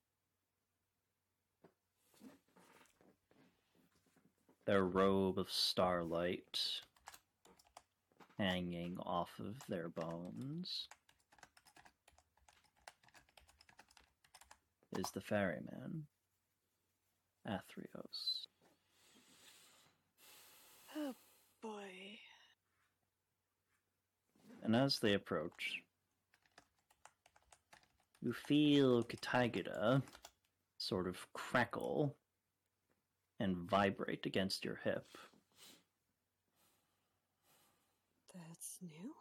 [4.72, 6.58] their robe of starlight
[8.40, 10.88] hanging off of their bones
[14.98, 16.06] is the ferryman,
[17.46, 18.48] Athreos.
[20.96, 21.16] Oh
[21.62, 22.18] boy.
[24.64, 25.82] And as they approach,
[28.22, 30.02] you feel Katagata
[30.78, 32.16] sort of crackle
[33.42, 35.06] and vibrate against your hip.
[38.34, 39.14] That's new.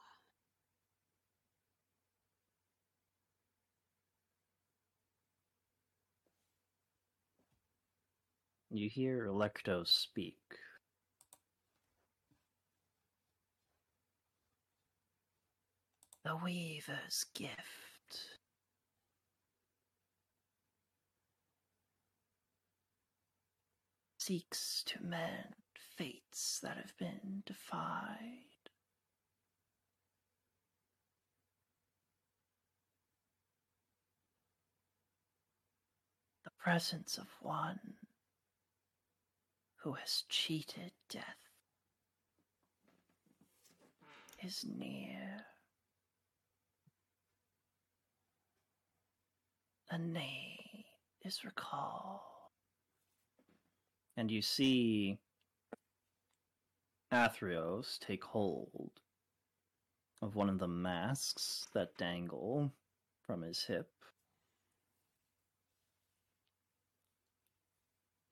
[8.71, 10.39] You hear Electo speak.
[16.25, 18.40] The Weaver's gift.
[24.23, 25.55] Seeks to mend
[25.97, 28.69] fates that have been defied.
[36.45, 37.81] The presence of one
[39.77, 41.25] who has cheated death
[44.45, 45.47] is near.
[49.91, 50.85] A name
[51.25, 52.40] is recalled.
[54.21, 55.17] And you see
[57.11, 58.91] Athreos take hold
[60.21, 62.71] of one of the masks that dangle
[63.27, 63.89] from his hip.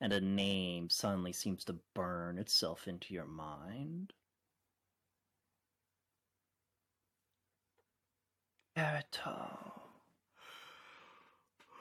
[0.03, 4.13] And a name suddenly seems to burn itself into your mind.
[8.77, 9.73] Erito.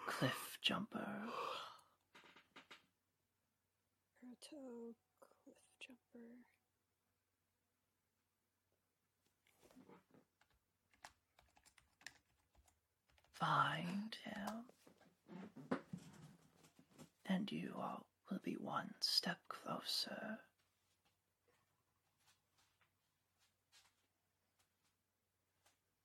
[0.08, 1.26] Cliff Jumper.
[4.50, 6.26] Proto cliff jumper.
[13.34, 15.80] Find him.
[17.30, 20.40] And you all will be one step closer.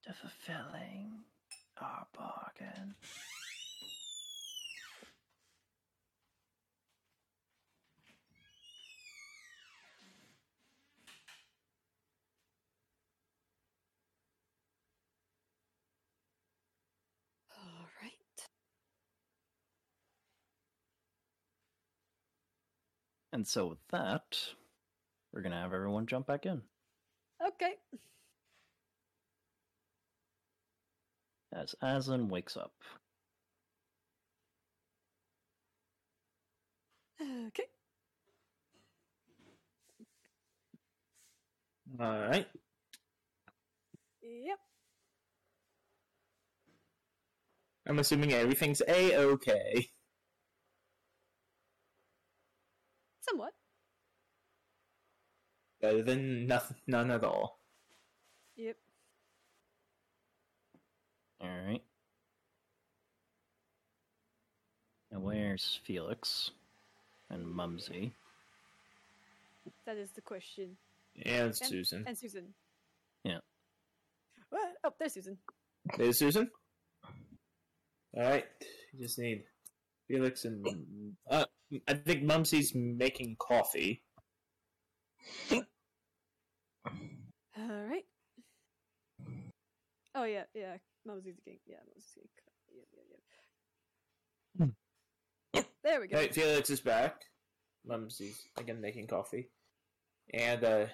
[0.04, 1.24] To fulfilling
[1.80, 2.96] our bargain.
[23.32, 24.38] And so with that,
[25.32, 26.62] we're gonna have everyone jump back in.
[27.46, 27.74] Okay.
[31.52, 32.74] As Aslan wakes up.
[37.20, 37.68] Okay.
[42.00, 42.48] All right.
[44.22, 44.58] Yep.
[47.86, 49.91] I'm assuming everything's a okay.
[53.22, 53.52] Somewhat.
[55.80, 57.58] Better than nothing, none at all.
[58.56, 58.76] Yep.
[61.42, 61.82] Alright.
[65.10, 66.50] Now where's Felix
[67.30, 68.12] and Mumsy?
[69.86, 70.76] That is the question.
[71.24, 72.04] And And- Susan.
[72.06, 72.54] And Susan.
[73.24, 73.38] Yeah.
[74.50, 74.74] What?
[74.84, 75.38] Oh, there's Susan.
[75.96, 76.50] There's Susan.
[78.14, 78.46] All right.
[78.92, 79.44] You just need
[80.08, 81.44] Felix and uh,
[81.88, 84.02] I think Mumsy's making coffee.
[85.50, 85.64] All
[87.56, 88.04] right.
[90.14, 90.76] Oh yeah, yeah.
[91.06, 92.52] Mosey's getting yeah, Mosey's getting cut.
[92.74, 92.84] Yeah,
[94.54, 94.66] yeah,
[95.54, 95.62] yeah.
[95.84, 96.16] There we go.
[96.16, 97.22] All right, Felix is back.
[97.86, 99.48] Mumsy's again making coffee,
[100.32, 100.86] and uh,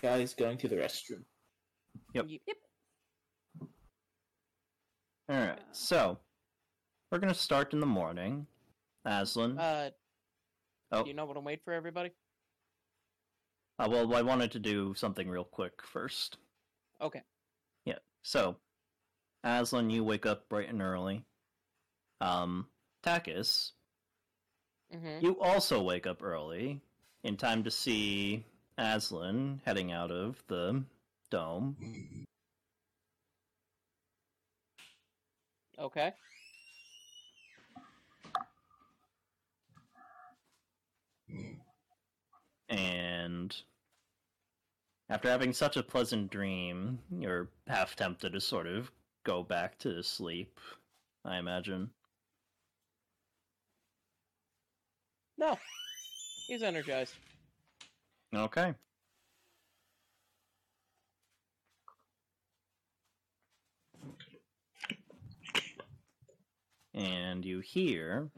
[0.00, 1.24] guy's going to the restroom.
[2.14, 2.26] Yep.
[2.28, 2.56] Yep.
[5.30, 6.18] Alright, so
[7.10, 8.46] we're gonna start in the morning.
[9.06, 9.58] Aslan.
[9.58, 9.90] Uh,
[10.92, 12.10] oh, do you know what I'm waiting for everybody?
[13.78, 16.38] uh, well, I wanted to do something real quick first.
[17.00, 17.22] Okay.
[17.84, 17.98] Yeah.
[18.22, 18.56] So,
[19.44, 21.24] Aslan, you wake up bright and early.
[22.20, 22.66] Um,
[23.02, 23.72] Takis,
[24.92, 26.80] hmm you also wake up early
[27.22, 28.44] in time to see
[28.78, 30.82] Aslan heading out of the
[31.30, 31.76] dome.
[35.78, 36.12] Okay.
[42.68, 43.54] And
[45.08, 48.90] after having such a pleasant dream, you're half tempted to sort of
[49.24, 50.58] go back to sleep,
[51.24, 51.90] I imagine.
[55.38, 55.58] No.
[56.48, 57.14] He's energized.
[58.34, 58.74] Okay.
[66.94, 68.30] And you hear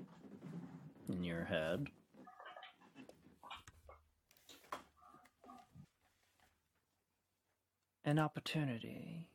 [1.09, 1.87] in your head
[8.09, 9.29] an opportunity.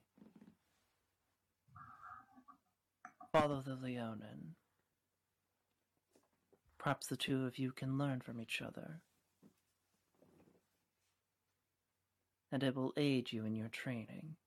[3.32, 4.56] Follow the Leonin.
[6.80, 9.02] Perhaps the two of you can learn from each other.
[12.52, 14.38] And it will aid you in your training.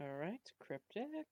[0.00, 1.26] Alright, cryptic.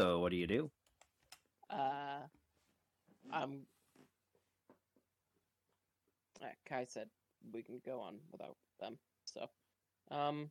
[0.00, 0.70] So, what do you do?
[1.68, 2.20] Uh,
[3.30, 3.66] I'm.
[6.42, 7.08] Uh, Kai said
[7.52, 8.96] we can go on without them,
[9.26, 9.46] so,
[10.10, 10.50] um,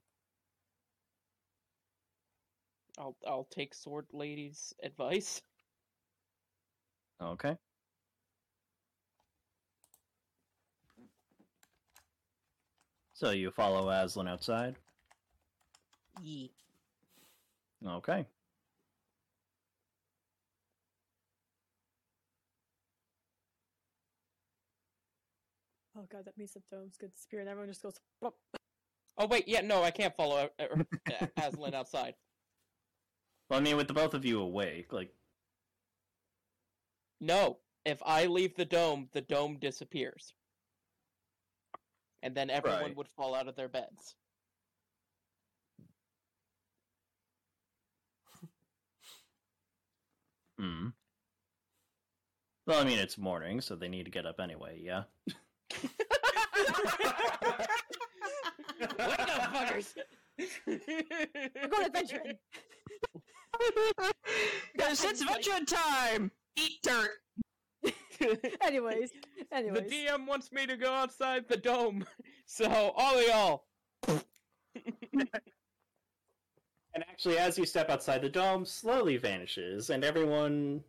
[3.00, 5.42] I'll I'll take Sword Lady's advice.
[7.20, 7.58] Okay.
[13.16, 14.76] So you follow Aslan outside?
[16.22, 16.52] Ye.
[17.84, 18.28] Okay.
[26.00, 28.00] Oh god, that means the dome's gonna disappear and everyone just goes.
[28.22, 28.36] "Plop."
[29.18, 30.64] Oh wait, yeah, no, I can't follow uh,
[31.12, 32.16] uh, Aslan outside.
[33.50, 35.14] Well, I mean, with the both of you awake, like,
[37.22, 40.34] No, if I leave the dome, the dome disappears,
[42.22, 42.96] and then everyone Right.
[42.96, 44.16] would fall out of their beds.
[50.58, 50.90] hmm.
[52.66, 55.06] Well, I mean, it's morning, so they need to get up anyway, yeah?
[58.98, 59.96] Wake up, fuckers!
[60.66, 62.38] We're going adventuring.
[64.74, 66.32] Because it's adventure time!
[66.56, 67.12] Eat dirt!
[68.62, 69.12] anyways,
[69.52, 69.90] anyways.
[69.90, 69.96] the.
[69.96, 72.06] DM wants me to go outside the dome,
[72.46, 73.64] so all of y'all.
[76.94, 80.84] And actually, as you step outside, the dome slowly vanishes, and everyone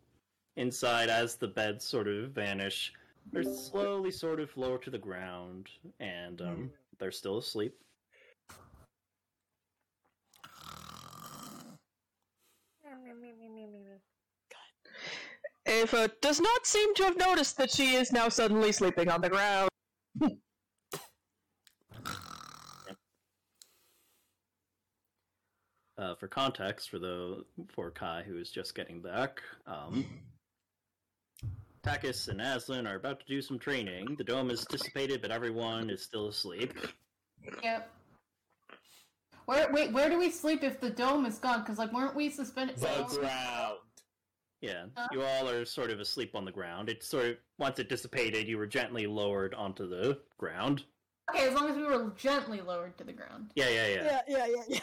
[0.57, 2.93] inside, as the beds sort of vanish,
[3.33, 5.69] they're slowly sort of lower to the ground,
[6.01, 7.75] and um, they're still asleep.
[15.67, 19.29] Ava does not seem to have noticed that she is now suddenly sleeping on the
[19.29, 19.71] ground.
[25.97, 30.05] Uh, for context, for the for Kai who is just getting back, um,
[31.83, 34.15] Takis and Aslan are about to do some training.
[34.17, 36.75] The dome is dissipated, but everyone is still asleep.
[37.63, 37.91] Yep.
[39.47, 41.61] Where wait, where do we sleep if the dome is gone?
[41.61, 42.77] Because like, weren't we suspended?
[42.77, 43.79] The ground.
[44.61, 45.09] Yeah, Uh.
[45.11, 46.91] you all are sort of asleep on the ground.
[46.91, 50.85] It's sort of once it dissipated, you were gently lowered onto the ground.
[51.31, 53.53] Okay, as long as we were gently lowered to the ground.
[53.55, 54.05] Yeah, yeah, yeah.
[54.05, 54.81] Yeah, yeah, yeah, yeah.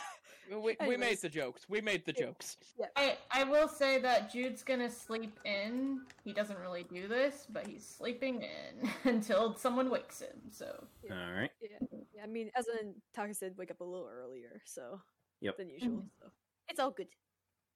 [0.49, 1.65] We, we made the jokes.
[1.69, 2.57] We made the jokes.
[2.95, 6.01] I I will say that Jude's gonna sleep in.
[6.23, 10.37] He doesn't really do this, but he's sleeping in until someone wakes him.
[10.51, 11.51] So All right.
[11.61, 11.87] yeah.
[12.13, 15.01] yeah I mean, as in Taka said, wake up a little earlier, so
[15.41, 15.57] Yep.
[15.57, 16.03] than usual.
[16.19, 16.29] So
[16.69, 17.07] it's all good.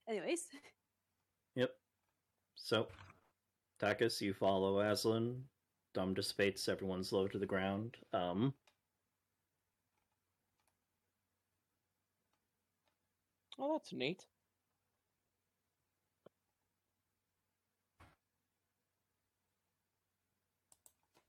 [0.09, 0.47] Anyways,
[1.55, 1.71] Yep.
[2.55, 2.87] So,
[3.81, 5.43] Takis, you follow Aslan.
[5.93, 6.69] Dome dissipates.
[6.69, 7.97] Everyone's low to the ground.
[8.13, 8.53] Um,
[13.63, 14.25] Oh, that's neat.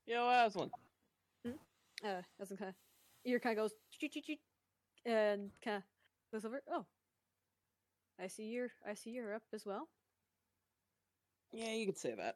[0.07, 0.71] Yo, Aslan.
[2.03, 2.75] uh, as in kind of
[3.23, 3.71] ear kind of goes
[5.05, 5.83] and kind of
[6.31, 6.61] goes over.
[6.71, 6.85] Oh,
[8.19, 8.71] I see you're.
[8.87, 9.87] I see you're up as well.
[11.51, 12.35] Yeah, you could say that.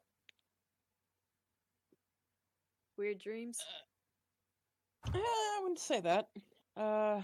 [2.97, 3.59] Weird dreams.
[5.13, 6.27] Eh, I wouldn't say that.
[6.75, 7.21] Uh,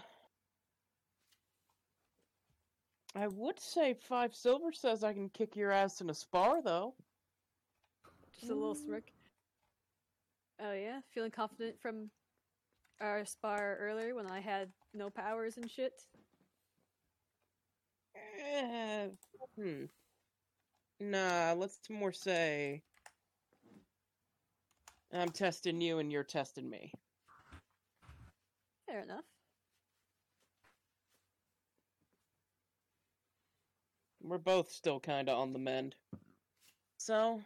[3.15, 6.95] I would say five silver says I can kick your ass in a spar, though.
[8.39, 9.11] Just a little smirk.
[10.59, 12.09] Oh yeah, feeling confident from
[13.01, 15.93] our spar earlier when I had no powers and shit.
[18.15, 19.07] Eh,
[19.55, 19.85] hmm.
[20.99, 22.81] Nah, let's more say
[25.11, 26.91] I'm testing you and you're testing me.
[28.87, 29.25] Fair enough.
[34.23, 35.95] We're both still kind of on the mend.
[36.97, 37.41] So,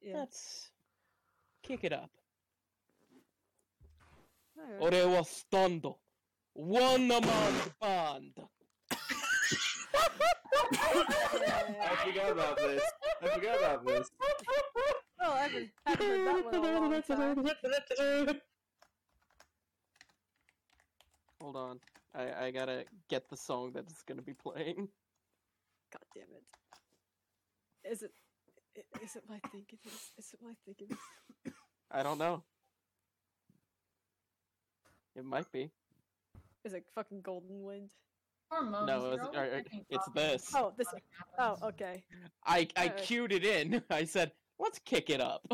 [0.00, 0.18] Yeah.
[0.18, 0.70] let's
[1.62, 2.10] kick it up.
[4.78, 5.98] Ore wa stando.
[6.52, 7.22] One man
[7.80, 8.40] band.
[10.72, 12.82] I forgot about this.
[13.20, 14.10] I forgot about this.
[15.20, 17.44] Oh, I haven't, haven't heard that one in a long time.
[21.40, 21.80] Hold on.
[22.14, 24.88] I, I gotta get the song that's gonna be playing.
[25.92, 27.90] God damn it.
[27.92, 28.12] Is it?
[28.76, 30.10] i- Is it what I think it is?
[30.18, 31.52] Is it what I think it is?
[31.90, 32.42] I don't know.
[35.16, 35.70] It might be.
[36.64, 37.90] Is it fucking Golden Wind?
[38.50, 40.50] Hormones, No, it's, or- or- it's this.
[40.54, 40.88] Oh, this.
[41.38, 42.04] Oh, okay.
[42.46, 42.96] I I Alright.
[43.02, 43.82] cued it in.
[43.90, 45.44] I said, let's kick it up.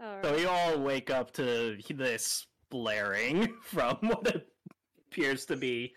[0.00, 0.40] All So right.
[0.40, 4.46] you all wake up to this blaring from what
[5.10, 5.92] appears to be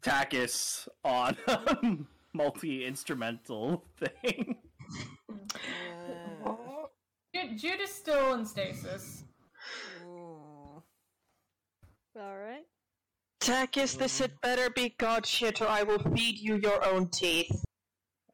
[0.00, 1.96] Takis on a
[2.32, 4.56] multi instrumental thing.
[7.34, 9.24] Jude, Jude is still in stasis.
[10.04, 10.82] All
[12.16, 12.64] right.
[13.40, 17.64] Takis, this had better be god shit or I will feed you your own teeth.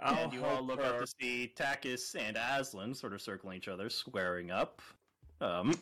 [0.01, 0.97] and you all look her.
[0.97, 4.83] up to see Takis and Aslan sort of circling each other, squaring up.
[5.41, 5.73] Um,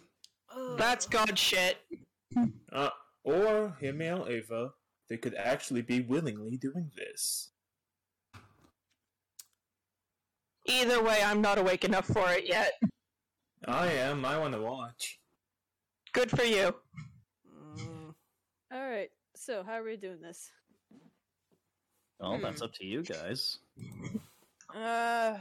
[0.76, 1.78] That's god shit.
[2.72, 2.90] Uh,
[3.24, 4.72] or Himael Ava,
[5.08, 7.50] they could actually be willingly doing this.
[10.66, 12.72] Either way, I'm not awake enough for it yet.
[13.66, 14.24] I am.
[14.24, 15.18] I want to watch.
[16.12, 16.74] Good for you.
[18.72, 19.10] All right.
[19.36, 20.50] So, how are we doing this?
[22.18, 22.64] well, that's Hmm.
[22.64, 23.58] up to you guys.
[24.74, 25.38] Uh,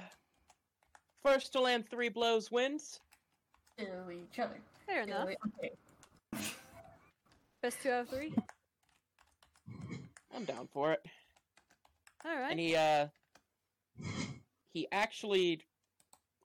[1.23, 2.99] first to land three blows wins.
[3.79, 4.61] To each other.
[4.85, 5.29] Fair enough.
[5.59, 5.71] Okay.
[7.61, 8.33] Best two out of three.
[10.35, 11.01] I'm down for it.
[12.25, 12.51] All right.
[12.51, 13.07] And he uh,
[14.73, 15.61] he actually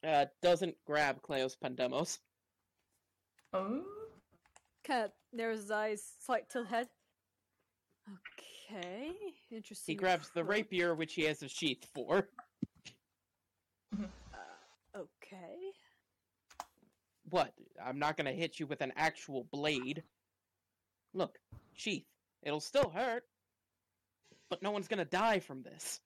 [0.06, 2.18] uh doesn't grab Cleo's Pandemos.
[3.52, 3.82] Oh.
[4.86, 6.88] Kind of narrows his eyes, slight tilt head.
[8.70, 9.12] Okay.
[9.50, 9.92] Interesting.
[9.92, 12.28] He grabs the rapier, which he has a sheath for.
[14.96, 15.69] Okay.
[17.31, 17.52] What?
[17.85, 20.02] I'm not gonna hit you with an actual blade.
[21.15, 21.39] Look,
[21.74, 22.05] sheath.
[22.43, 23.24] It'll still hurt,
[24.48, 26.01] but no one's gonna die from this.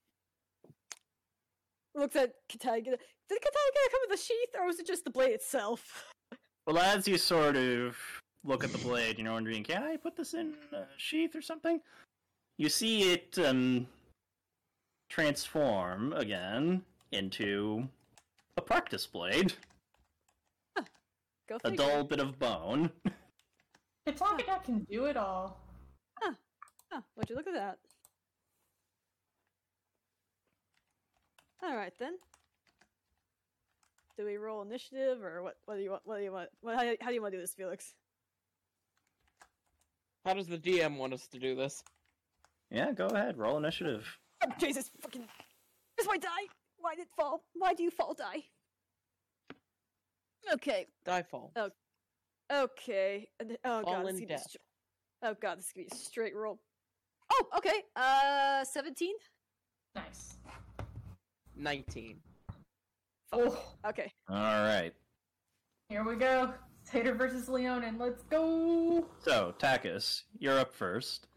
[1.94, 2.80] Looks at Katana.
[2.82, 2.98] Did
[3.28, 6.04] Katana come with a sheath, or was it just the blade itself?
[6.66, 7.96] Well, as you sort of
[8.44, 11.80] look at the blade, you're wondering, can I put this in a sheath or something?
[12.58, 13.86] You see it um,
[15.08, 16.82] transform again
[17.12, 17.88] into
[18.56, 19.52] a practice blade,
[21.48, 21.76] Go a figure.
[21.76, 22.90] dull bit of bone.
[24.06, 25.60] Katana can do it all.
[26.92, 27.78] Oh, would you look at that?
[31.62, 32.12] All right then.
[34.16, 35.56] Do we roll initiative, or what?
[35.64, 36.02] What do you want?
[36.04, 36.50] What do you want?
[36.60, 37.94] What, how, how do you want to do this, Felix?
[40.24, 41.82] How does the DM want us to do this?
[42.70, 44.06] Yeah, go ahead, roll initiative.
[44.44, 45.24] Oh, Jesus fucking!
[45.98, 46.28] This my die.
[46.78, 47.42] Why did it fall?
[47.54, 48.44] Why do you fall die?
[50.52, 51.52] Okay, Die fall.
[52.52, 53.28] okay.
[53.40, 54.46] and th- Oh god, this is gonna be death.
[54.48, 54.60] stra-
[55.22, 56.60] Oh god, this is gonna be a straight roll.
[57.32, 57.82] Oh, okay.
[57.96, 59.14] Uh, seventeen.
[59.94, 60.36] Nice.
[61.56, 62.20] 19.
[63.32, 63.56] Oh,
[63.86, 64.12] Okay.
[64.28, 64.92] All right.
[65.88, 66.52] here we go.
[66.84, 67.96] Tater versus Leonin.
[67.98, 69.06] Let's go.
[69.20, 71.28] So, Takis, you're up first.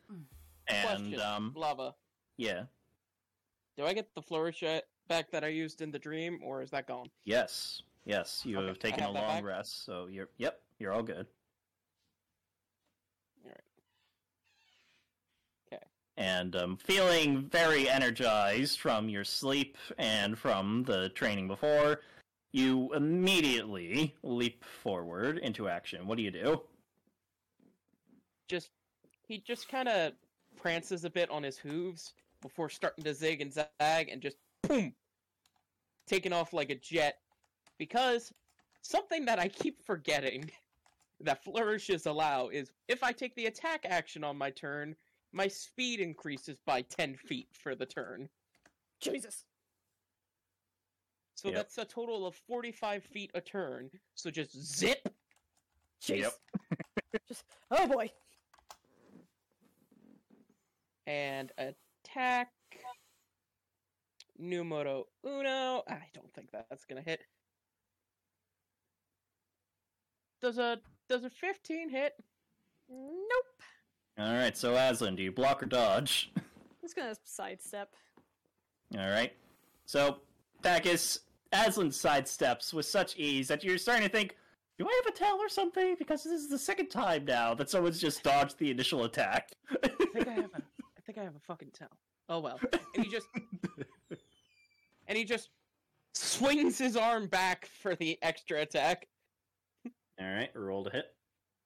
[0.67, 1.21] And, Question.
[1.21, 1.93] um, Lava.
[2.37, 2.63] yeah,
[3.77, 4.63] Do I get the flourish
[5.07, 7.09] back that I used in the dream, or is that gone?
[7.23, 9.43] yes, yes, you Okay, have taken have a long back?
[9.43, 11.27] rest, so you're, yep, you're all good.
[13.43, 13.61] Alright.
[15.71, 15.83] Okay.
[16.17, 21.99] And um, feeling very energized from your sleep and from the training before,
[22.53, 26.07] you immediately leap forward into action.
[26.07, 26.61] What do you do?
[28.47, 28.71] Just
[29.27, 30.13] he just kind of
[30.55, 34.93] prances a bit on his hooves before starting to zig and zag and just boom,
[36.07, 37.17] taking off like a jet.
[37.77, 38.31] Because
[38.81, 40.49] something that I keep forgetting
[41.21, 44.95] that flourishes allow is if I take the attack action on my turn,
[45.33, 48.29] my speed increases by 10 feet for the turn.
[49.01, 49.45] Jesus.
[51.35, 51.55] So Yep.
[51.55, 53.91] that's a total of 45 feet a turn.
[54.15, 55.07] So just zip.
[56.01, 56.21] Jeez.
[56.21, 56.33] Yep.
[57.27, 58.11] Just oh boy.
[61.07, 62.51] and attack.
[64.37, 65.83] Numero uno.
[65.87, 67.21] I don't think that's gonna hit.
[70.41, 72.13] Does a does a 15 hit?
[72.89, 73.45] Nope.
[74.19, 74.55] All right.
[74.55, 76.31] So Aslan, do you block or dodge?
[76.35, 76.43] I'm
[76.81, 77.93] just gonna sidestep.
[78.97, 79.33] All right.
[79.85, 80.17] So
[80.61, 81.19] Takis,
[81.53, 84.35] Aslan sidesteps with such ease that you're starting to think,
[84.77, 85.95] do I have a tell or something?
[85.97, 89.51] Because this is the second time now that someone's just dodged the initial attack.
[89.83, 90.61] I think I have a
[90.97, 91.97] I think I have a fucking tell.
[92.29, 92.59] Oh well.
[92.95, 93.27] And he just
[95.07, 95.49] and he just
[96.13, 99.07] swings his arm back for the extra attack.
[100.19, 100.49] All right.
[100.55, 101.05] Roll to hit.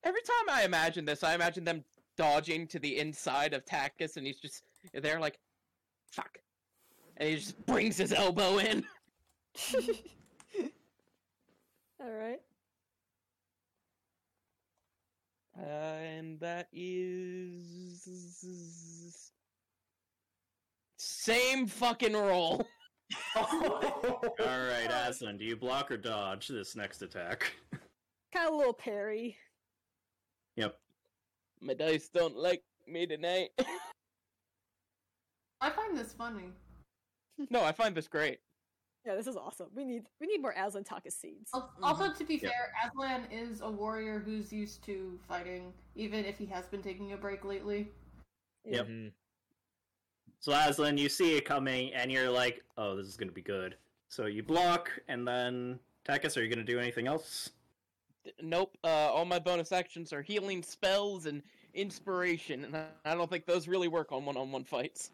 [0.04, 1.84] Every time I imagine this, I imagine them
[2.18, 4.64] dodging to the inside of Takis, and he's just
[4.94, 5.38] there like,
[6.12, 6.40] fuck.
[7.18, 8.84] And he just brings his elbow in.
[12.00, 12.40] All right.
[15.60, 18.08] Uh, and that is
[20.98, 22.66] same fucking roll.
[23.36, 23.46] All
[24.40, 27.52] right, Aslan, do you block or dodge this next attack?
[28.34, 29.36] Kind of a little parry.
[30.56, 30.78] Yep.
[31.62, 33.50] My dice don't like me tonight.
[35.62, 36.52] I find this funny.
[37.50, 38.40] no, I find this great.
[39.06, 39.68] Yeah, this is awesome.
[39.76, 41.50] We need we need more Aslan Taka seeds.
[41.54, 42.52] Al- Also, to be Yep.
[42.52, 47.14] fair, Aslan is a warrior who's used to fighting, even if he has been taking
[47.14, 47.90] a break lately.
[48.66, 48.88] Yep.
[48.88, 49.12] Mhm.
[50.40, 53.76] So Aslan, you see it coming, and you're like, "Oh, this is gonna be good."
[54.08, 57.52] So you block, and then Takis, are you gonna do anything else?
[58.24, 58.78] D- Nope.
[58.84, 61.42] Uh, all my bonus actions are healing spells and
[61.74, 65.12] inspiration, and I, I don't think those really work on one-on-one fights.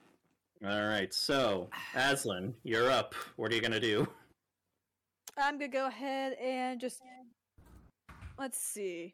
[0.66, 1.14] All right.
[1.14, 3.14] So Aslan, you're up.
[3.36, 4.08] What are you gonna do?
[5.38, 7.02] I'm gonna go ahead and just
[8.40, 9.14] let's see.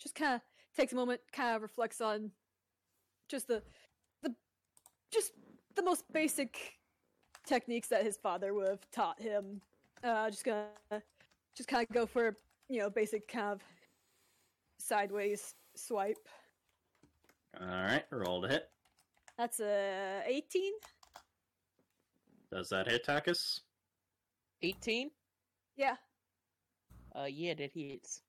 [0.00, 0.40] Just kind of
[0.76, 2.32] takes a moment, kind of reflects on
[3.28, 3.62] just the
[4.22, 4.34] the
[5.12, 5.32] just
[5.76, 6.78] the most basic
[7.46, 9.60] techniques that his father would have taught him.
[10.02, 10.66] Uh, just gonna
[11.54, 12.36] just kind of go for
[12.68, 13.60] you know basic kind of
[14.78, 16.16] sideways swipe.
[17.60, 18.04] All right.
[18.10, 18.68] Roll to hit.
[19.38, 20.72] That's a 18.
[22.52, 23.60] Does that hit Takis?
[24.62, 25.10] 18?
[25.76, 25.96] Yeah,
[27.16, 28.20] Uh, yeah, that hits.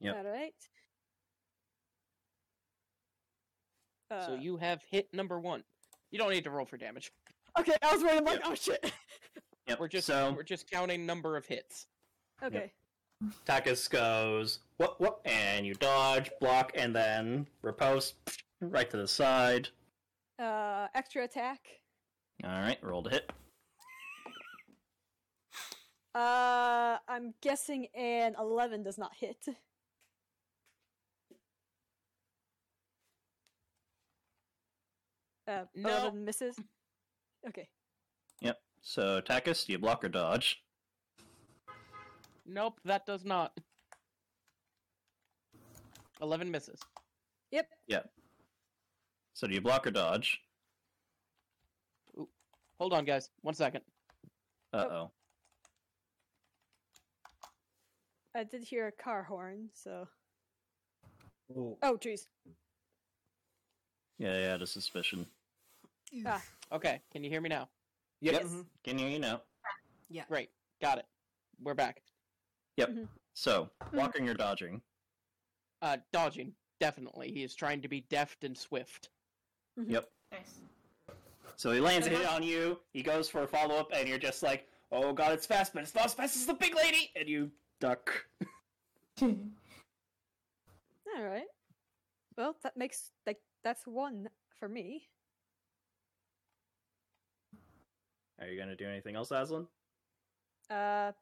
[0.00, 0.16] Yep.
[0.16, 0.54] all right.
[4.10, 5.62] Uh, So you have hit number one.
[6.10, 7.12] You don't need to roll for damage.
[7.58, 7.76] okay?
[7.82, 8.18] I was worried.
[8.18, 8.46] I'm like, Yep.
[8.48, 8.92] oh shit.
[9.68, 9.78] Yep.
[9.80, 11.86] We're just so we're just counting number of hits.
[12.42, 12.72] okay.
[13.46, 18.14] Takis goes whoop whoop, and you dodge, block, and then riposte
[18.60, 19.68] right to the side.
[20.38, 21.60] Uh, extra attack.
[22.44, 22.78] All right.
[22.82, 23.30] Roll to hit.
[26.14, 29.36] Uh, I'm guessing an 11 does not hit.
[35.46, 35.88] Uh, No.
[35.88, 36.56] 11 misses.
[37.48, 37.68] Okay.
[38.40, 38.58] Yep.
[38.82, 40.62] So Takis, do you block or dodge?
[42.46, 43.52] Nope, that does not.
[46.20, 46.80] Eleven misses.
[47.50, 47.68] Yep.
[47.88, 48.10] Yep.
[49.34, 50.40] So do you block or dodge?
[52.78, 53.30] Hold on, guys.
[53.42, 53.82] One second.
[54.72, 55.10] Uh oh.
[58.34, 60.06] I did hear a car horn, so.
[61.56, 61.76] Ooh.
[61.82, 62.26] Oh, jeez.
[64.18, 65.26] Yeah, yeah, the suspicion.
[66.26, 66.42] Ah,
[66.72, 67.68] Okay, can you hear me now?
[68.20, 68.34] Yep.
[68.34, 68.54] Yes.
[68.84, 69.42] Can you, hear you now.
[70.08, 70.24] Yeah.
[70.28, 70.50] Great,
[70.80, 71.06] got it.
[71.62, 72.02] We're back.
[73.34, 74.82] So, walking or dodging?
[75.82, 77.30] Uh, dodging definitely.
[77.30, 79.10] He is trying to be deft and swift.
[79.76, 80.06] Yep.
[80.32, 80.60] Nice.
[81.56, 82.78] So he lands a hit on you.
[82.92, 85.82] He goes for a follow up, and you're just like, "Oh god, it's fast, but
[85.82, 87.50] it's not as fast as the big lady." And you
[87.80, 88.26] duck.
[89.22, 89.28] all
[91.18, 91.46] right.
[92.36, 94.28] Well, that makes like that's one
[94.58, 95.08] for me.
[98.40, 99.66] Are you gonna do anything else, Aslan?
[100.70, 101.12] Uh,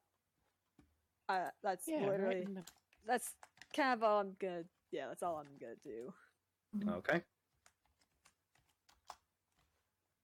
[1.29, 2.65] uh that's Yeah, literally in the-
[3.07, 3.35] that's
[3.75, 4.65] kind of all I'm gonna.
[4.91, 6.13] Yeah, that's all I'm gonna do.
[6.99, 7.23] Okay.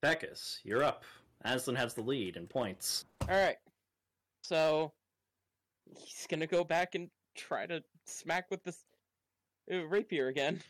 [0.02, 1.04] Beckus, you're up.
[1.44, 3.06] Aslan has the lead in points.
[3.22, 3.56] All right.
[4.42, 4.92] So
[5.96, 8.84] he's gonna go back and try to smack with this
[9.72, 10.60] uh, rapier again.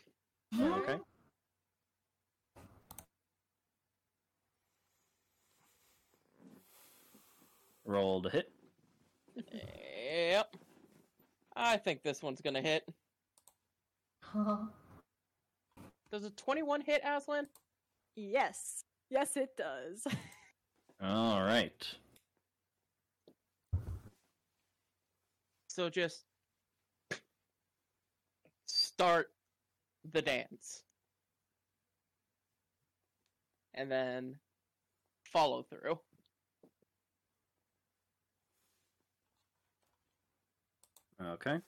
[0.59, 0.97] Okay.
[7.85, 8.51] Roll to hit.
[10.15, 10.55] Yep.
[11.57, 12.87] I think this one's gonna hit.
[14.21, 14.57] Huh.
[16.09, 17.47] Does a 21 hit, Aslan?
[18.15, 18.85] Yes.
[19.09, 20.07] Yes, it does.
[21.03, 21.85] All right.
[25.67, 26.23] So just
[28.65, 29.27] start
[30.13, 30.83] the dance.
[33.73, 34.37] And then
[35.33, 35.99] follow through.
[41.21, 41.59] Okay.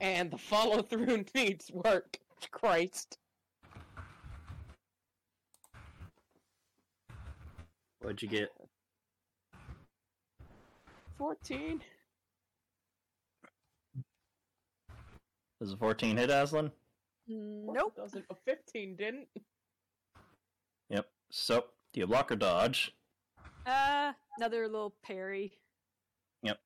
[0.00, 2.18] And the follow through needs work.
[2.50, 3.18] Christ.
[8.00, 8.48] What'd you get?
[11.18, 11.82] 14.
[15.60, 16.70] Does a 14 hit Aslan?
[17.28, 17.94] nope.
[17.94, 19.28] Doesn't a 15 didn't.
[20.88, 21.06] Yep.
[21.30, 22.92] So, do you block or dodge?
[23.66, 25.52] Uh, another little parry.
[26.42, 26.58] Yep.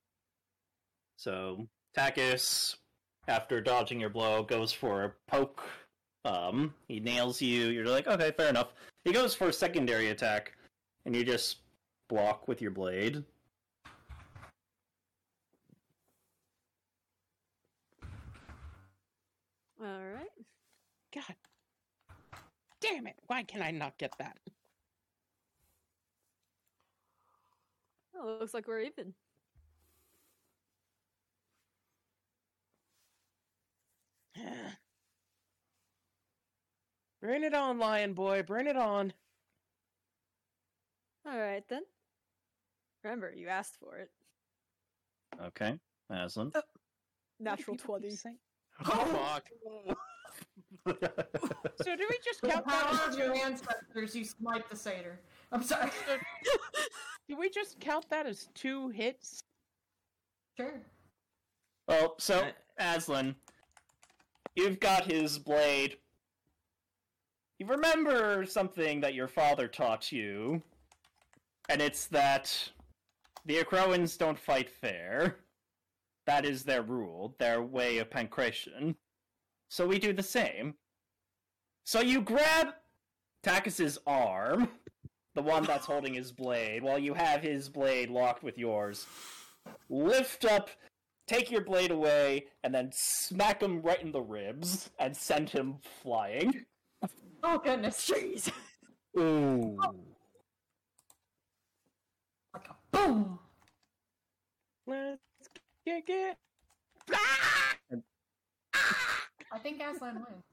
[1.17, 1.67] So,
[1.97, 2.77] Takis,
[3.29, 5.63] after dodging your blow, goes for a poke.
[6.25, 7.69] Um, he nails you.
[7.69, 8.73] You're like, okay, fair enough.
[9.05, 10.53] He goes for a secondary attack,
[11.05, 11.59] and you just
[12.09, 13.23] block with your blade.
[19.81, 20.29] All right.
[21.15, 21.37] God.
[22.81, 23.17] Damn it.
[23.27, 24.39] Why can I not get that?
[28.17, 29.15] Oh, looks like we're even.
[37.21, 38.43] Bring it on, lion boy.
[38.43, 39.13] Bring it on.
[41.27, 41.83] All right then.
[43.03, 44.11] Remember, you asked for it.
[45.43, 45.79] Okay,
[46.11, 46.53] Aslan.
[46.55, 46.63] Oh.
[47.41, 48.11] Natural People keep twenty.
[48.17, 48.39] saying-
[48.87, 49.05] Oh,
[49.41, 49.45] fuck.
[51.83, 53.41] So do we just count that power as of your two?
[53.41, 55.19] ancestors, you smite the satyr.
[55.51, 55.91] I'm sorry.
[57.29, 59.41] Do we just count that as two hits?
[60.57, 60.81] sure.
[61.89, 62.49] well, so,
[62.79, 63.35] Aslan,
[64.55, 65.97] you've got his blade.
[67.59, 70.63] You remember something that your father taught you,
[71.69, 72.71] and it's that
[73.47, 75.37] the Akroans don't fight fair.
[76.27, 78.95] That is their rule, their way of pancration.
[79.69, 80.75] So we do the same.
[81.85, 82.69] So you grab
[83.43, 84.69] Takis's arm,
[85.35, 89.07] the one that's holding his blade, while you have his blade locked with yours.
[89.89, 90.71] Lift up,
[91.27, 95.77] take your blade away, and then smack him right in the ribs and send him
[96.03, 96.65] flying.
[97.43, 98.09] Oh goodness.
[98.09, 98.51] Jeez.
[99.19, 99.77] Ooh.
[102.53, 103.39] Like a boom.
[104.87, 105.21] Let's
[105.87, 106.37] kick it.
[109.53, 110.45] I think Aslan wins.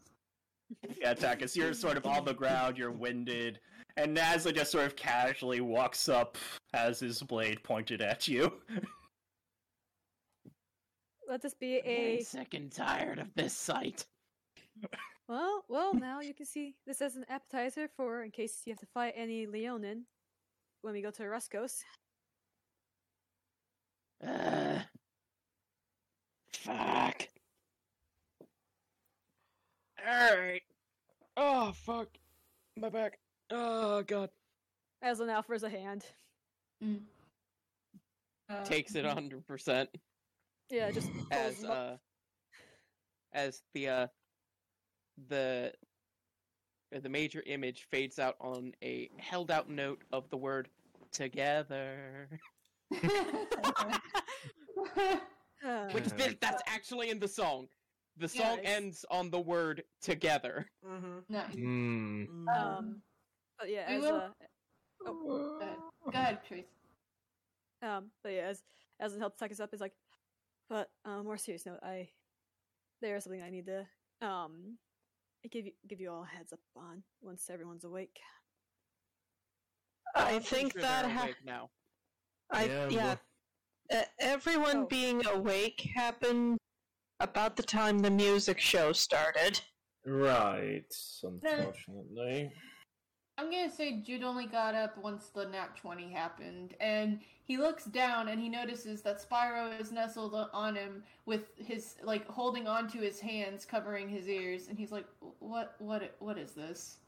[1.02, 3.60] Yeah, Takis, you're sort of on the ground, you're winded,
[3.98, 6.38] and Nazla just sort of casually walks up,
[6.74, 8.52] has his blade pointed at you.
[11.28, 14.06] Let this be A a second tired of this sight.
[15.30, 15.64] well.
[15.70, 18.88] Well, now you can see this as an appetizer for in case you have to
[18.94, 20.06] fight any Leonin
[20.82, 21.80] when we go to Oreskos.
[24.26, 24.80] Uh,
[26.54, 27.28] fuck.
[30.06, 30.64] Alright.
[31.38, 32.10] Oh, fuck.
[32.78, 33.20] My back.
[33.52, 34.30] Oh, God.
[35.02, 36.06] As Aslan offers a hand.
[36.84, 37.02] Mm.
[38.50, 39.88] Uh, Takes it 100%.
[40.70, 41.98] Yeah, just as uh
[43.34, 44.08] as the uh
[45.30, 45.74] the
[46.96, 50.70] uh, the major image fades out on a held out note of the word
[51.12, 52.30] together
[55.64, 57.68] Uh, which th- that's actually in the song
[58.18, 61.20] the song it's- ends on the word together Mm-hmm.
[61.30, 61.40] no.
[61.42, 62.48] Hmm.
[62.50, 63.02] um,
[63.62, 64.30] but yeah, we as will- uh,
[65.06, 65.78] Go ahead.
[66.04, 66.66] Go ahead, Trace.
[67.82, 68.62] Um, but yeah, as
[69.00, 69.94] as it helps tuck us up, is like,
[70.70, 72.10] but um, more serious note, I
[73.02, 73.88] there is something I need to
[74.26, 74.78] um
[75.50, 78.20] give you give you all a heads up on once everyone's awake.
[80.16, 81.70] I I'm think sure that they're ha- awake now
[82.52, 83.16] I Yeah, yeah.
[83.92, 84.86] Uh, everyone Oh.
[84.86, 86.58] being awake happened
[87.20, 89.60] about the time the music show started.
[90.06, 90.86] Right.
[91.24, 92.52] Unfortunately.
[93.42, 97.86] I'm gonna say Jude only got up once the nat 20 happened, and he looks
[97.86, 103.02] down and he notices that Spyro is nestled on him with his like holding onto
[103.02, 105.08] his hands, covering his ears, and he's like,
[105.40, 105.74] "What?
[105.80, 106.16] What?
[106.20, 107.00] What is this?"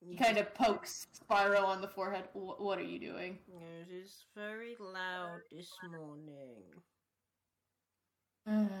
[0.00, 2.24] He kind of pokes Spyro on the forehead.
[2.32, 3.38] What are you doing?
[3.46, 6.64] It is very loud this morning.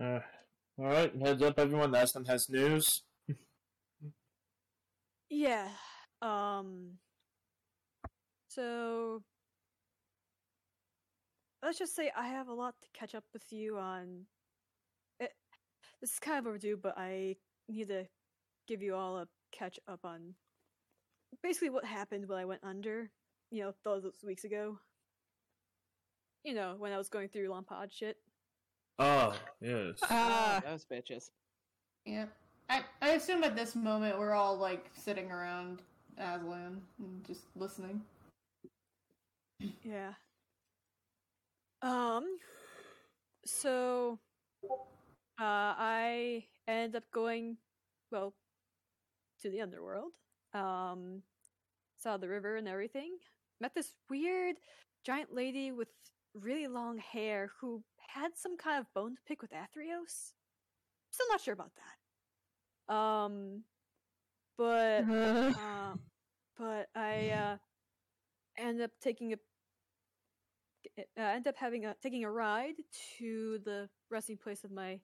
[0.00, 0.18] Uh,
[0.76, 1.14] all right.
[1.22, 1.92] Heads up, everyone.
[1.92, 3.04] Last one has news.
[5.34, 5.68] Yeah.
[6.22, 6.98] Um.
[8.48, 9.22] So.
[11.62, 14.26] let's just say I have a lot to catch up with you on.
[15.18, 15.32] It,
[16.00, 17.36] this is kind of overdue, but I
[17.68, 18.04] need to
[18.68, 20.34] give you all a catch up on
[21.42, 23.10] basically what happened when I went under.
[23.50, 24.78] You know, those, those weeks ago.
[26.44, 28.18] You know, when I was going through Lampad shit.
[28.98, 29.98] Oh, yes.
[30.02, 31.30] Ah, Those bitches.
[32.04, 32.26] Yeah.
[32.68, 35.82] I, I assume at this moment we're all like sitting around
[36.18, 38.00] Aslan and just listening.
[39.82, 40.12] Yeah.
[41.82, 42.38] Um.
[43.46, 44.18] So,
[45.38, 47.58] uh, I end up going,
[48.10, 48.32] well,
[49.42, 50.12] to the underworld.
[50.54, 51.22] Um,
[51.98, 53.18] saw the river and everything.
[53.60, 54.56] Met this weird
[55.04, 55.88] giant lady with
[56.34, 60.32] really long hair who had some kind of bone to pick with Athreos.
[61.10, 62.03] Still not sure about that.
[62.88, 63.62] Um,
[64.56, 65.94] but uh, uh,
[66.58, 67.56] but I uh,
[68.58, 69.36] ended up taking a
[70.98, 72.74] uh, ended up having a taking a ride
[73.18, 75.00] to the resting place of my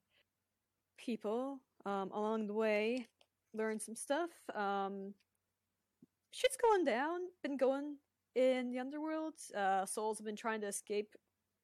[0.99, 1.61] people.
[1.87, 3.07] Um, along the way,
[3.55, 4.31] learned some stuff.
[4.55, 5.15] Um,
[6.31, 7.21] shit's going down.
[7.43, 7.97] Been going
[8.35, 9.35] in the underworld.
[9.57, 11.15] Uh, souls have been trying to escape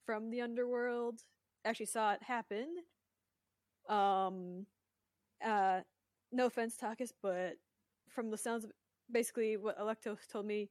[0.05, 1.21] from the underworld.
[1.65, 2.77] Actually, saw it happen.
[3.89, 4.67] Um,
[5.45, 5.81] uh,
[6.33, 7.57] no offense, Takis, but
[8.09, 8.73] from the sounds of
[9.11, 10.71] basically what Electo told me,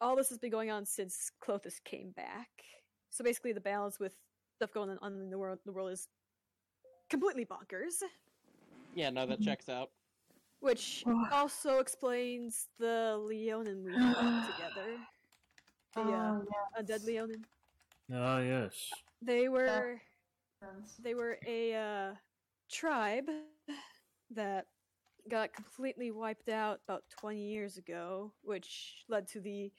[0.00, 2.48] all this has been going on since Klothys came back.
[3.10, 4.14] So basically, the balance with
[4.56, 6.08] stuff going on in the world, the world is
[7.08, 8.02] completely bonkers.
[8.94, 9.90] Yeah, no, that checks out.
[10.60, 14.96] Which also explains the Leonin we fought together.
[15.94, 17.44] The uh, Oh, undead Leonin.
[18.12, 18.90] Ah, yes.
[19.22, 20.00] They were
[21.02, 22.14] they were a uh,
[22.70, 23.30] tribe
[24.34, 24.66] that
[25.28, 29.70] got completely wiped out about 20 years ago, which led to the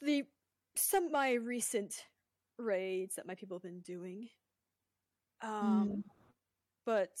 [0.00, 0.24] the
[0.74, 2.04] semi recent
[2.58, 4.28] raids that my people have been doing.
[5.40, 6.04] Um,
[6.84, 7.16] but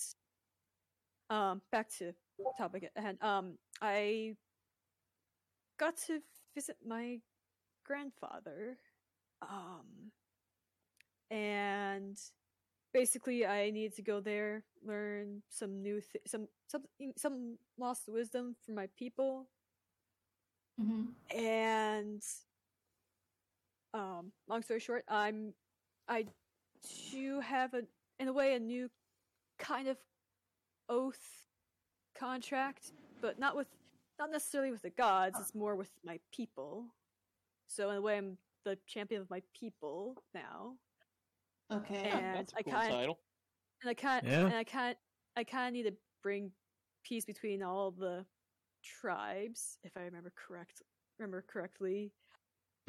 [1.30, 2.12] um, back to
[2.58, 3.18] topic at hand.
[3.22, 4.34] Um, I
[5.78, 6.20] got to
[6.54, 7.18] visit my
[7.84, 8.76] grandfather.
[9.42, 10.12] Um,
[11.30, 12.16] and
[12.92, 16.82] basically I need to go there, learn some new th- some some
[17.16, 19.46] some lost wisdom from my people,
[20.80, 21.38] Mm-hmm.
[21.38, 22.22] and
[23.94, 25.52] um, long story short, I'm
[26.08, 26.26] I
[27.10, 27.82] do have a
[28.18, 28.90] in a way a new
[29.58, 29.98] kind of
[30.88, 31.20] oath
[32.18, 33.68] contract, but not with
[34.18, 35.38] not necessarily with the gods.
[35.40, 36.86] It's more with my people.
[37.66, 40.74] So in a way, I'm the champion of my people now.
[41.72, 42.10] Okay.
[42.10, 43.18] And that's a I cool can't- title.
[43.82, 44.46] and I can't Yeah.
[44.46, 44.98] and I can't
[45.36, 46.52] I kind of need to bring
[47.04, 48.24] peace between all the
[48.84, 50.82] tribes if I remember correct
[51.18, 52.12] remember correctly.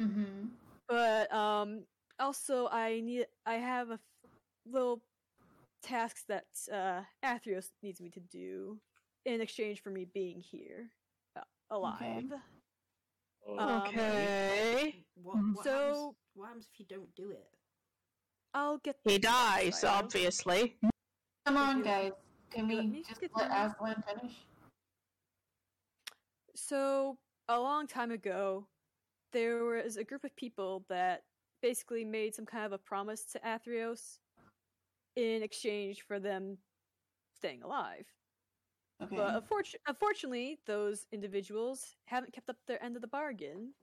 [0.02, 0.46] Mm-hmm.
[0.88, 1.84] But um
[2.18, 4.30] also I need I have a f-
[4.66, 5.02] little
[5.82, 8.78] tasks that uh Athreos needs me to do
[9.24, 10.90] in exchange for me being here
[11.36, 11.40] uh,
[11.70, 12.32] alive.
[13.48, 15.04] Um, okay.
[15.22, 17.46] What, what happens, So- what happens if you don't do it?
[18.54, 20.04] I'll get He dies, title.
[20.04, 20.76] obviously.
[21.44, 22.12] Come on, guys.
[22.50, 23.50] Can you let we just let?
[23.50, 24.32] Aslan finish?
[26.54, 27.18] So,
[27.48, 28.66] a long time ago,
[29.32, 31.22] there was a group of people that
[31.62, 34.18] basically made some kind of a promise to Athreos
[35.16, 36.56] in exchange for them
[37.36, 38.06] staying alive.
[39.02, 39.16] Okay.
[39.16, 43.74] But unfortu- unfortunately, those individuals haven't kept up their end of the bargain.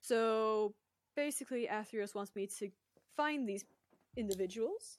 [0.00, 0.74] So,
[1.14, 2.68] basically, Athreos wants me to
[3.16, 3.64] find these
[4.16, 4.98] individuals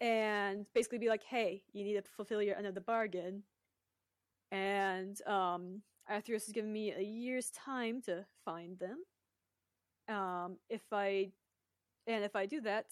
[0.00, 3.42] and basically be like, hey, you need to fulfill your end of the bargain.
[4.50, 8.98] And um, Athreos has given me a year's time to find them.
[10.14, 11.30] Um, if I
[12.06, 12.86] and if I do that,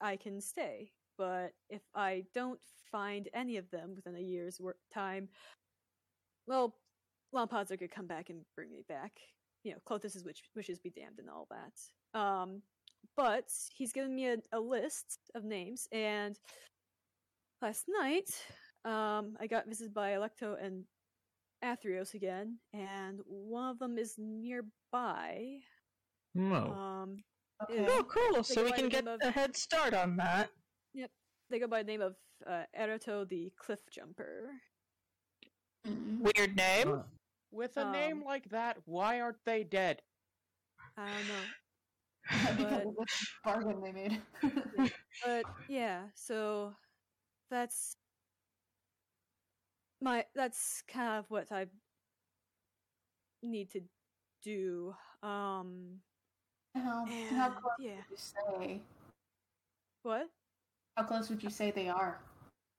[0.00, 0.92] I can stay.
[1.18, 2.60] But if I don't
[2.90, 5.28] find any of them within a year's work time,
[6.46, 6.76] well,
[7.34, 9.12] are gonna come back and bring me back.
[9.64, 12.18] You know, Klothys's wish- wishes be damned and all that.
[12.18, 12.62] Um,
[13.16, 13.44] but
[13.76, 16.36] he's given me a, a list of names, and
[17.62, 18.28] last night,
[18.84, 20.84] um, I got visited by Electo and
[21.64, 25.58] Athreos again, and one of them is nearby.
[26.34, 26.72] No.
[26.72, 27.16] Um,
[27.64, 27.86] okay.
[27.88, 28.44] Oh, cool.
[28.44, 30.50] So we can the get of- a head start on that.
[30.94, 31.10] Yep,
[31.50, 32.14] they go by the name of
[32.46, 34.50] uh, Erato the Cliff Jumper.
[35.84, 37.02] Weird name.
[37.50, 40.02] With a name Um, like that, why aren't they dead?
[40.96, 41.44] I don't know.
[42.28, 43.06] Because But- of the
[43.44, 44.20] bargain they made.
[45.24, 46.72] but yeah so
[47.50, 47.96] that's
[50.00, 51.66] my that's kind of what i
[53.42, 53.80] need to
[54.42, 55.98] do um
[56.76, 57.96] How, And, how close yeah.
[57.96, 58.80] would you say?
[60.02, 60.28] What?
[60.96, 62.20] How close would you say they are?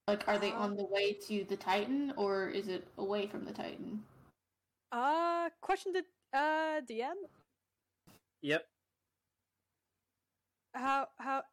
[0.08, 3.44] Like, are they Uh, on the way to the Titan, or is it away from
[3.46, 4.04] the Titan?
[4.92, 6.04] Uh, question to
[6.34, 7.18] uh DM.
[8.42, 8.64] Yep.
[10.74, 11.44] How how?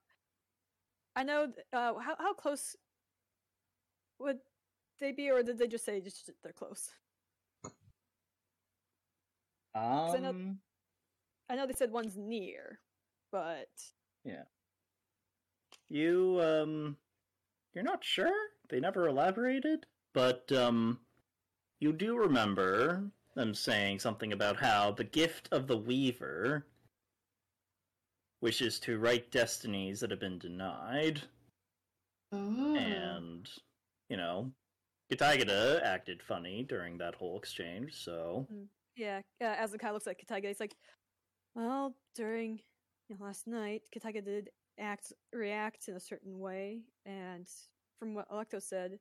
[1.14, 1.52] I know.
[1.72, 2.76] Uh, how how close
[4.18, 4.38] would
[5.01, 6.90] they be, or did they just say just they're close?
[9.74, 10.60] I know- Um,
[11.48, 12.80] I know they said one's near,
[13.30, 13.68] but
[14.24, 14.44] yeah,
[15.88, 16.97] you um,
[17.74, 18.32] you're not sure.
[18.68, 20.98] They never elaborated, but um,
[21.78, 26.66] you do remember them saying something about how the gift of the Weaver
[28.40, 31.22] wishes to write destinies that have been denied,
[32.34, 32.76] Mm.
[32.76, 33.48] and
[34.08, 34.52] you know,
[35.10, 38.46] Katagata acted funny during that whole exchange, so
[38.96, 39.20] yeah.
[39.40, 40.74] Uh, as the guy looks at Kataga, he's like,
[41.54, 42.60] "Well, during
[43.08, 47.48] you know, last night, Kataga did act react in a certain way, and
[48.00, 48.98] from what Electo said,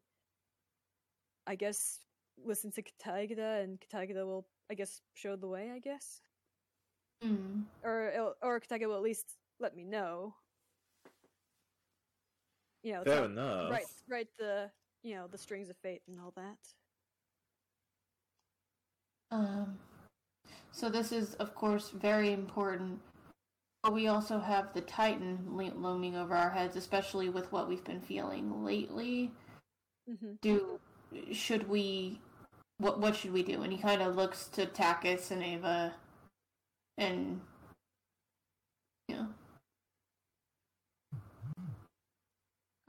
[1.48, 2.02] I guess
[2.38, 5.72] listen to Katagata, and Katagata will, I guess, show the way.
[5.72, 6.22] I guess,
[7.26, 7.64] Mm.
[7.84, 10.36] or it'll- or Kataga will at least let me know.
[12.84, 13.72] You know, Fair tell- enough.
[13.72, 14.28] right, right.
[14.38, 14.72] The
[15.04, 16.58] you know the strings of fate and all that.
[19.32, 19.80] Um,
[20.72, 23.02] so this is, of course, very important.
[23.84, 27.84] But we also have the Titan lo- looming over our heads, especially with what we've
[27.84, 29.32] been feeling lately.
[30.08, 30.80] hmm Do
[31.32, 32.20] should we?
[32.78, 33.62] What what should we do?
[33.64, 35.94] And he kind of looks to Takis and Ava,
[36.98, 37.42] and
[39.08, 39.26] yeah,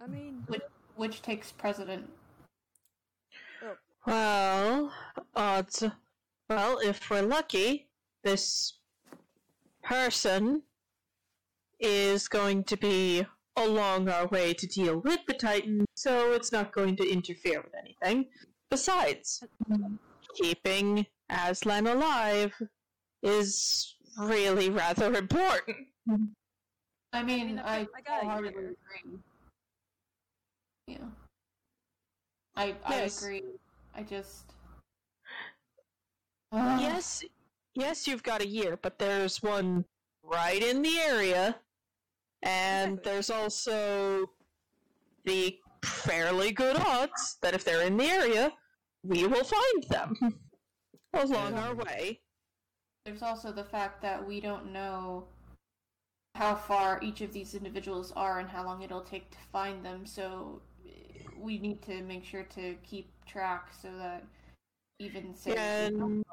[0.02, 0.62] I mean, which
[0.96, 2.08] which takes precedent?
[3.62, 3.76] Oh.
[4.06, 4.92] Well,
[5.34, 5.82] odds.
[6.48, 7.88] Well, if we're lucky,
[8.22, 8.74] this
[9.82, 10.62] person
[11.80, 13.26] is going to be
[13.56, 17.74] along our way to deal with the Titan, so it's not going to interfere with
[17.74, 18.26] anything.
[18.70, 19.94] Besides, mm-hmm.
[20.34, 22.52] keeping Aslan alive
[23.22, 25.76] is really rather important.
[27.12, 28.76] I mean, mean, I, I- I got a wholeheartedly year.
[29.04, 29.18] agree.
[30.86, 30.98] Yeah.
[32.56, 33.42] I I agree.
[33.94, 34.52] I just.
[36.52, 36.80] Ugh.
[36.80, 37.24] Yes,
[37.74, 39.84] yes, you've got a year, but there's one
[40.22, 41.56] right in the area,
[42.42, 43.12] and Exactly.
[43.12, 44.30] there's also
[45.24, 48.52] the fairly good odds that if they're in the area,
[49.02, 50.16] we will find them
[51.14, 51.68] along Yeah.
[51.68, 52.20] our way.
[53.06, 55.26] There's also the fact that we don't know
[56.34, 60.04] how far each of these individuals are and how long it'll take to find them,
[60.04, 60.60] so
[61.38, 64.24] we need to make sure to keep track so that
[64.98, 66.24] even say if And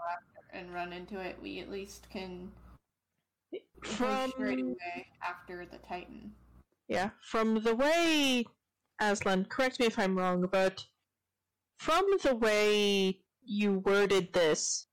[0.51, 2.51] and run into it, we at least can
[3.83, 6.31] from straight away after the Titan.
[6.87, 8.45] Yeah, from the way,
[8.99, 10.85] Aslan, correct me if I'm wrong, but
[11.77, 14.87] from the way you worded this,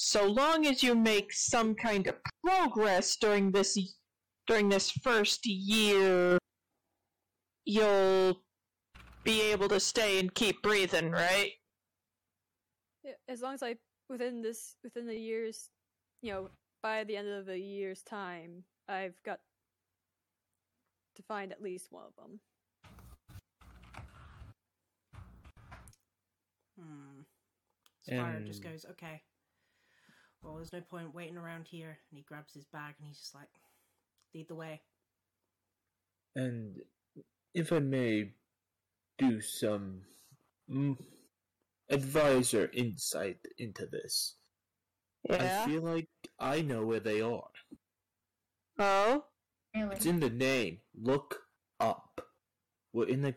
[0.00, 2.14] so long as you make some kind of
[2.44, 3.76] progress during this
[4.46, 6.38] during this first year,
[7.64, 8.40] you'll
[9.24, 11.50] be able to stay and keep breathing, right?
[13.02, 13.74] Yeah, as long as I
[14.08, 15.68] within this within the years,
[16.22, 16.50] you know,
[16.80, 19.40] by the end of the year's time, I've got
[21.16, 22.40] to find at least one of them.
[26.78, 27.22] Hmm.
[28.08, 29.22] Spyro just goes, okay.
[30.42, 31.98] Well, there's no point waiting around here.
[32.10, 33.48] And he grabs his bag and he's just like,
[34.34, 34.80] lead the way.
[36.36, 36.76] And
[37.54, 38.32] if I may
[39.18, 40.02] do some
[40.70, 40.96] mm,
[41.90, 44.36] advisor insight into this,
[45.28, 45.62] Yeah.
[45.64, 46.08] I feel like
[46.38, 47.48] I know where they are.
[48.78, 49.24] Oh?
[49.74, 49.96] Really?
[49.96, 50.78] It's in the name.
[50.94, 51.42] Look
[51.80, 52.20] up.
[52.92, 53.34] We're in the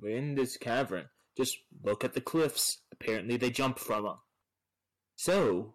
[0.00, 1.06] we're in this cavern.
[1.36, 2.78] Just look at the cliffs.
[2.92, 4.16] Apparently, they jump from them.
[5.16, 5.74] So,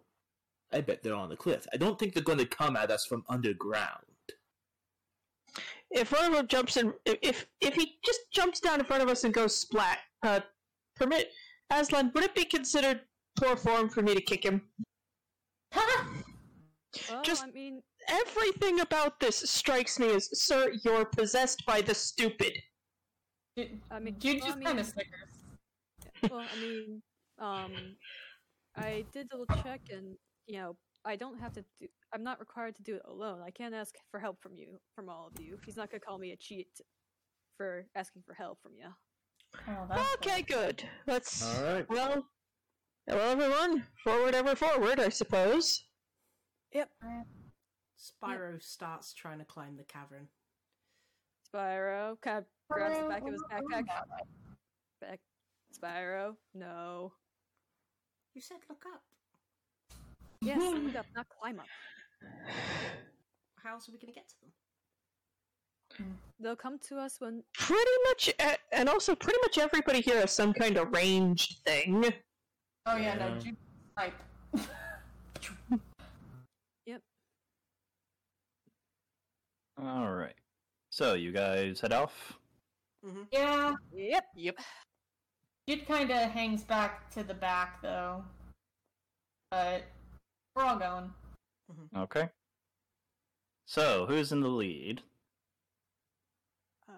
[0.72, 1.66] I bet they're on the cliff.
[1.72, 4.02] I don't think they're going to come at us from underground.
[5.90, 9.02] If one of them jumps in, if- if if he just jumps down in front
[9.02, 10.40] of us and goes splat, uh,
[10.96, 11.32] permit
[11.70, 13.00] Aslan, would it be considered
[13.36, 14.62] poor form for me to kick him?
[15.74, 21.92] Well, Just- I mean, Everything about this strikes me as, sir, you're possessed by the
[21.92, 22.52] stupid.
[23.90, 26.30] I mean, Jude well, I just kind mean- of snickers.
[26.30, 27.02] well, I mean,
[27.40, 27.96] um,
[28.76, 31.86] I did double check, and you know, I don't have to do.
[32.12, 33.40] I'm not required to do it alone.
[33.44, 35.58] I can't ask for help from you, from all of you.
[35.64, 36.68] He's not gonna call me a cheat
[37.56, 38.88] for asking for help from you.
[39.68, 40.82] Oh, that's Okay, good.
[41.06, 41.56] Let's.
[41.58, 41.88] Alright.
[41.88, 42.26] Well,
[43.06, 45.84] well, everyone, forward ever forward, I suppose.
[46.72, 46.90] Yep.
[47.98, 50.28] Spyro starts trying to climb the cavern.
[51.54, 54.04] Spyro kind of grabs the back of his we're backpack.
[55.00, 55.20] Back.
[55.72, 57.12] Spyro, no.
[58.34, 59.02] You said look up.
[60.46, 61.66] Yes, look up, not climb up.
[63.62, 66.16] How else are we going to get to them?
[66.40, 67.42] They'll come to us when.
[67.54, 72.04] Pretty much, e- and also pretty much everybody here has some kind of ranged thing.
[72.86, 73.38] Oh yeah, no, Yeah.
[73.38, 73.56] Jude
[73.94, 74.14] snipe.
[79.78, 80.34] All right.
[80.90, 82.38] So you guys head off.
[83.04, 83.22] Mm-hmm.
[83.30, 84.24] yeah, Yep.
[84.34, 84.56] Yep.
[85.68, 88.24] Jude kind of hangs back to the back though.
[89.50, 89.82] But
[90.56, 91.10] we're all going.
[91.96, 92.28] Okay.
[93.66, 95.02] So who's in the lead?
[96.88, 96.92] Uh,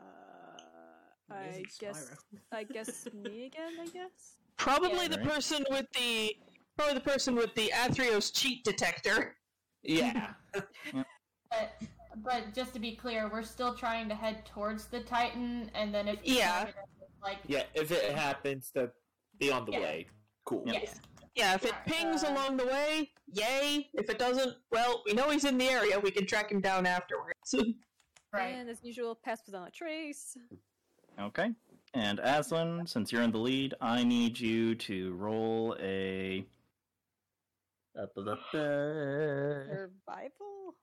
[1.35, 2.11] I isn't guess.
[2.11, 2.39] Spyro.
[2.53, 3.73] I guess me again.
[3.81, 4.37] I guess.
[4.57, 5.09] Probably Yeah.
[5.09, 5.29] the Right.
[5.29, 6.37] person with the
[6.77, 9.35] probably the person with the Athreos cheat detector.
[9.85, 10.35] Yeah.
[11.51, 11.81] But
[12.17, 16.09] but just to be clear, we're still trying to head towards the Titan, and then
[16.09, 16.73] if Yeah.
[17.23, 18.91] like Yeah, if it happens to
[19.39, 19.81] be on the Yeah.
[19.81, 20.07] way,
[20.45, 20.65] cool.
[20.67, 20.75] Yep.
[20.83, 21.01] yes,
[21.37, 23.89] Yeah, if it Alright, pings uh, along the way, yay.
[23.95, 25.99] If it doesn't, well, we know he's in the area.
[25.99, 27.55] We can track him down afterwards.
[28.33, 28.55] right.
[28.55, 30.37] And as usual, pass without a trace.
[31.21, 31.51] Okay.
[31.95, 36.45] And Aslan, since you're in the lead, I need you to roll a.
[39.67, 40.75] Survival.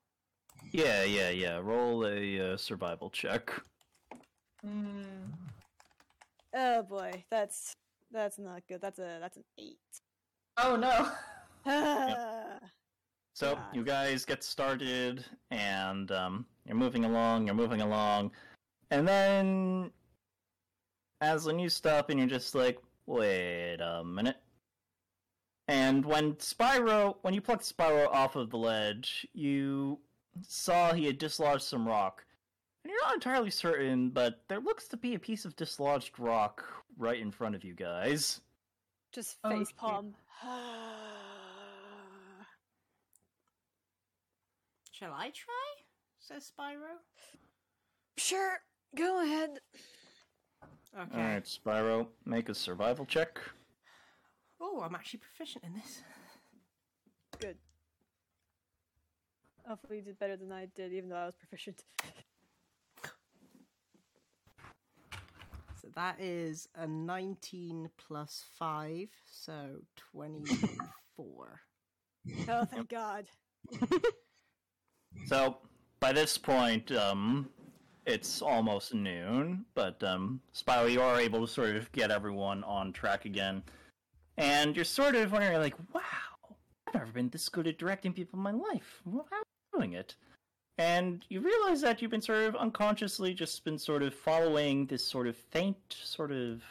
[0.72, 1.60] Yeah, yeah, yeah.
[1.64, 3.52] Roll a uh, survival check.
[4.66, 5.32] Mm,
[6.58, 7.76] Oh boy, that's
[8.12, 8.80] that's not good.
[8.82, 9.78] That's a that's an eight.
[10.58, 11.12] oh no.
[13.36, 13.64] So God.
[13.74, 17.48] you guys get started, and um, you're moving along.
[17.48, 18.32] You're moving along,
[18.92, 19.92] and then
[21.20, 24.38] Aslan, you stop, and you're just like, "Wait a minute."
[25.68, 30.00] And when Spyro, when you plucked Spyro off of the ledge, you
[30.48, 32.24] saw he had dislodged some rock.
[32.86, 36.64] And you're not entirely certain, but there looks to be a piece of dislodged rock
[36.98, 38.40] right in front of you guys.
[39.12, 39.78] Just Oh, face shit.
[39.78, 40.16] palm.
[44.98, 45.74] Shall I try?
[46.20, 47.02] Says Spyro.
[48.18, 48.60] sure,
[48.96, 49.60] go ahead.
[50.98, 51.18] Okay.
[51.18, 53.38] Alright, Spyro, make a survival check.
[54.62, 56.02] Oh, I'm actually proficient in this.
[57.40, 57.58] Good.
[59.68, 61.84] Hopefully, you did better than I did, even though I was proficient.
[65.82, 69.82] So that is a 19 plus 5, so
[70.14, 71.62] 24.
[72.48, 73.26] Oh, thank God.
[75.26, 75.58] So
[76.00, 77.50] by this point, um,
[78.06, 82.94] it's almost noon, but um, Spyro, you are able to sort of get everyone on
[82.94, 83.64] track again,
[84.38, 86.02] and you're sort of wondering, like, wow,
[86.88, 89.02] I've never been this good at directing people in my life.
[89.06, 89.44] Well, How am
[89.74, 90.16] I doing it?
[90.78, 95.06] And you realize that you've been sort of unconsciously just been sort of following this
[95.06, 96.62] sort of faint, sort of.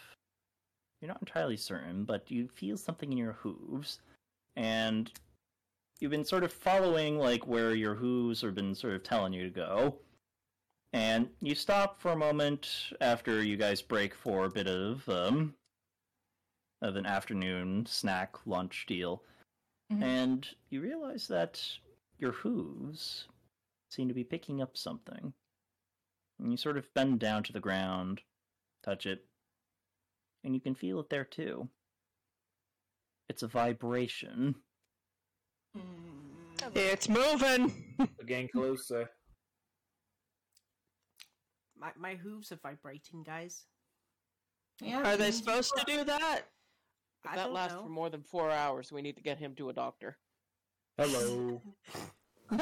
[1.01, 4.01] You're not entirely certain, but you feel something in your hooves,
[4.57, 5.11] and
[6.01, 9.45] you've been sort of following like where your hooves have been sort of telling you
[9.45, 10.01] to go.
[10.93, 15.55] And you stop for a moment after you guys break for a bit of um
[16.83, 19.25] of an afternoon snack lunch deal.
[19.91, 20.03] Mhm.
[20.03, 21.79] And you realize that
[22.19, 23.27] your hooves
[23.91, 25.33] seem to be picking up something.
[26.39, 28.23] And you sort of bend down to the ground,
[28.83, 29.27] touch it,
[30.43, 31.71] and you can feel it there too.
[33.29, 34.64] It's a vibration.
[35.77, 37.95] Mm, it's moving.
[38.21, 39.11] Again, closer.
[41.77, 43.65] My, my hooves are vibrating, guys.
[44.81, 46.43] yeah, Are they supposed to do that?
[47.25, 47.83] If I that don't lasts know.
[47.85, 50.17] for more than four hours, we need to get him to a doctor.
[50.97, 51.61] Hello.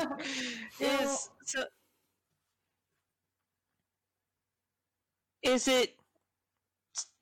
[0.80, 1.64] Is so,
[5.42, 5.96] is it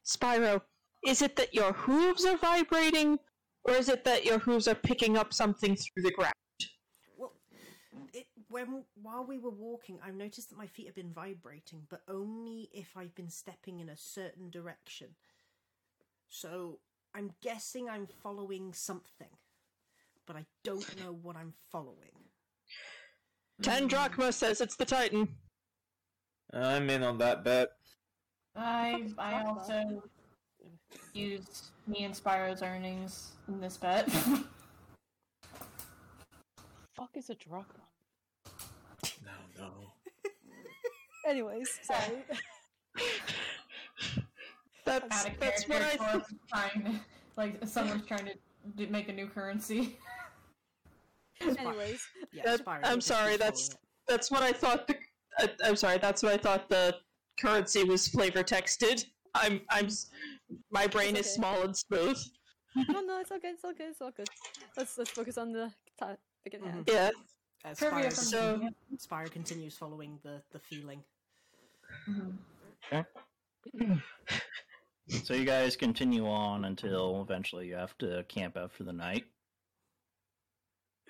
[0.07, 0.61] Spyro?
[1.07, 3.19] Is it that your hooves are vibrating,
[3.65, 6.35] or is it that your hooves are picking up something through the ground?
[7.17, 7.33] Well,
[8.13, 12.03] it, when while we were walking, I've noticed that my feet have been vibrating, but
[12.09, 15.09] only if I've been stepping in a certain direction.
[16.29, 16.79] So
[17.15, 19.31] I'm guessing I'm following something,
[20.27, 22.13] but I don't know what I'm following.
[23.63, 25.29] Ten drachma says it's the Titan.
[26.53, 27.69] I'm in on that bet.
[28.57, 30.03] I I also
[31.13, 34.11] used me and Spyro's earnings in this bet.
[36.97, 37.67] Fuck is a drug?
[39.25, 39.71] No, no.
[41.29, 42.25] Anyways, sorry.
[44.85, 45.97] That's Out of that's what I.
[45.97, 46.93] character Th- trying to,
[47.37, 48.33] like someone's trying to
[48.77, 49.99] do, make a new currency.
[51.41, 52.01] Anyways,
[52.33, 54.87] Yeah, That- Spyro I'm sorry, that's following that's what I thought.
[54.89, 54.97] The
[55.39, 56.97] uh, I'm sorry, that's what I thought the
[57.39, 59.05] currency was flavor texted.
[59.35, 60.11] I'm I'm s-
[60.71, 62.19] my brain is small and smooth.
[62.77, 63.55] no, no, it's all good.
[63.55, 63.89] It's all good.
[63.91, 64.29] It's all good.
[64.77, 66.19] Let's let's focus on the topic
[66.55, 66.85] at hand.
[66.89, 67.09] Yeah.
[67.09, 67.15] it.
[67.65, 68.71] Uh, Trivia from So- Junior.
[68.97, 71.03] Spyro continues following the, the feeling.
[72.93, 73.05] Okay.
[75.25, 79.25] So you guys continue on until eventually you have to camp out for the night.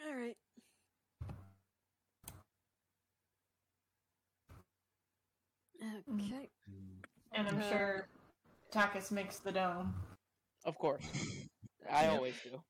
[0.09, 0.37] All right.
[6.13, 6.49] Okay.
[7.33, 8.09] And I'm Uh, sure
[8.71, 9.95] Takis makes the dome.
[10.65, 11.05] Of course.
[11.91, 12.15] I Yep.
[12.15, 12.61] always do.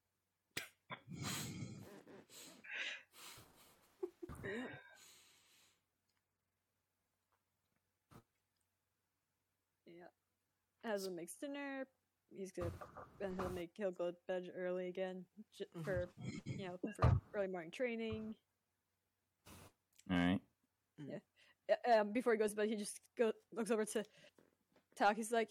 [9.86, 10.90] Yeah.
[10.90, 11.84] Aslan makes dinner.
[12.30, 12.70] He's gonna
[13.20, 15.24] and he'll make he'll go to bed early again
[15.76, 15.84] Mhm.
[15.84, 16.08] for
[16.56, 18.34] you know for early morning training.
[20.10, 20.40] All right.
[20.98, 21.20] Yeah.
[22.00, 24.04] um, before he goes to bed, he just go looks over to
[24.96, 25.16] Talk.
[25.16, 25.48] He's like,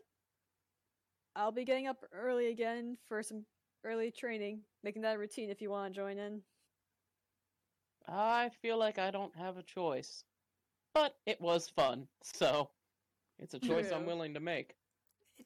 [1.35, 3.45] "I'll be getting up early again for some
[3.83, 6.41] early training, making that a routine if you want to join in."
[8.07, 10.23] I feel like I don't have a choice.
[10.93, 12.71] But it was fun, so
[13.37, 14.75] it's a choice I'm willing to make.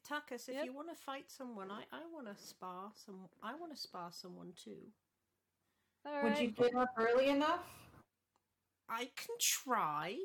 [0.09, 0.65] Takis, if Yep.
[0.65, 3.29] you want to fight someone, I, I want to spar some.
[3.41, 4.91] I want to spar someone too.
[6.05, 6.41] All Would right.
[6.41, 7.65] you get up early enough?
[8.89, 10.17] I can try.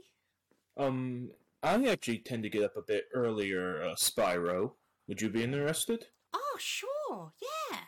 [0.76, 1.30] Um,
[1.62, 4.72] I actually tend to get up a bit earlier, uh, Spyro.
[5.08, 6.04] Would you be interested?
[6.34, 7.78] Oh, sure, yeah.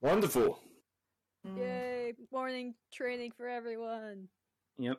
[0.00, 0.58] Wonderful.
[1.46, 1.58] Mm.
[1.58, 2.12] Yay!
[2.32, 4.28] Morning training for everyone.
[4.78, 4.96] Yep.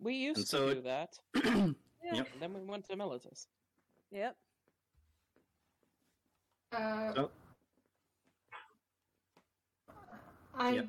[0.00, 1.18] We used so to it- do that.
[2.02, 2.14] Yeah.
[2.14, 2.28] Yep.
[2.40, 3.46] Then we went to Meletis.
[4.10, 4.34] Yep.
[6.72, 7.30] Uh, So-
[10.54, 10.86] I Yep.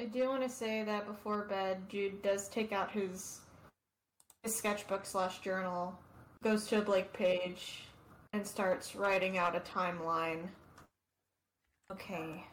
[0.00, 3.42] I do want to say that before bed, Jude does take out his
[4.42, 5.94] his sketchbook slash journal,
[6.42, 7.82] goes to a blank page,
[8.32, 10.48] and starts writing out a timeline.
[11.92, 12.44] Okay.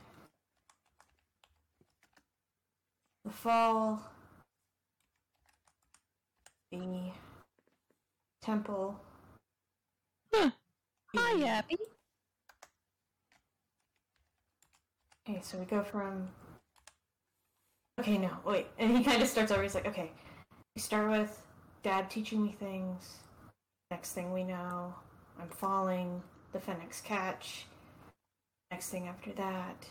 [3.25, 4.01] The fall.
[6.71, 7.11] The
[8.41, 8.99] temple.
[10.33, 10.51] Huh.
[11.15, 11.77] Hi, Abby.
[15.29, 16.29] Okay, so we go from.
[17.99, 18.67] Okay, no, wait.
[18.77, 19.61] And he kind of starts over.
[19.61, 20.11] He's like, okay,
[20.75, 21.45] we start with
[21.83, 23.17] dad teaching me things.
[23.91, 24.93] Next thing we know,
[25.39, 26.21] I'm falling.
[26.53, 27.65] The phoenix catch.
[28.71, 29.85] Next thing after that,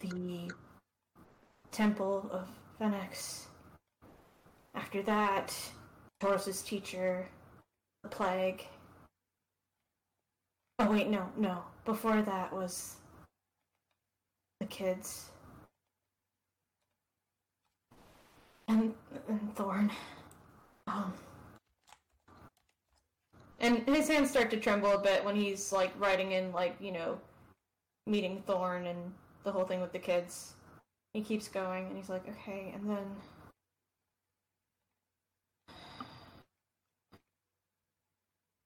[0.00, 0.50] the
[1.70, 2.48] temple of
[2.78, 3.46] phoenix.
[4.74, 5.54] After that,
[6.20, 7.28] Tauros's teacher,
[8.02, 8.66] the plague.
[10.78, 11.62] Oh wait, no, no.
[11.84, 12.96] Before that was
[14.58, 15.30] the kids.
[18.66, 18.94] And,
[19.28, 19.92] and Thorn.
[20.86, 21.12] Um.
[23.62, 26.90] And his hands start to tremble a bit when he's like writing in like, you
[26.90, 27.18] know,
[28.08, 29.12] meeting Thorn and
[29.44, 30.54] the whole thing with the kids.
[31.14, 33.04] He keeps going and he's like, okay, and then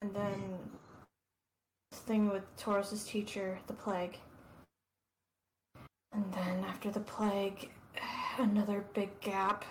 [0.00, 0.58] and then
[1.90, 4.18] this thing with Tauros's teacher, the plague.
[6.14, 7.68] And then after the plague,
[8.38, 9.66] another big gap.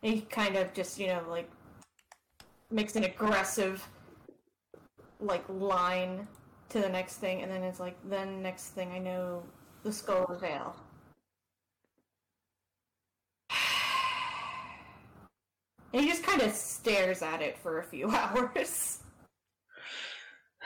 [0.00, 1.50] He kind of just, you know, like
[2.72, 3.86] makes an aggressive
[5.20, 6.26] like line
[6.68, 9.42] to the next thing and then it's like then next thing I know
[9.82, 10.74] the skull of Vale.
[15.94, 19.00] And he just kind of stares at it for a few hours.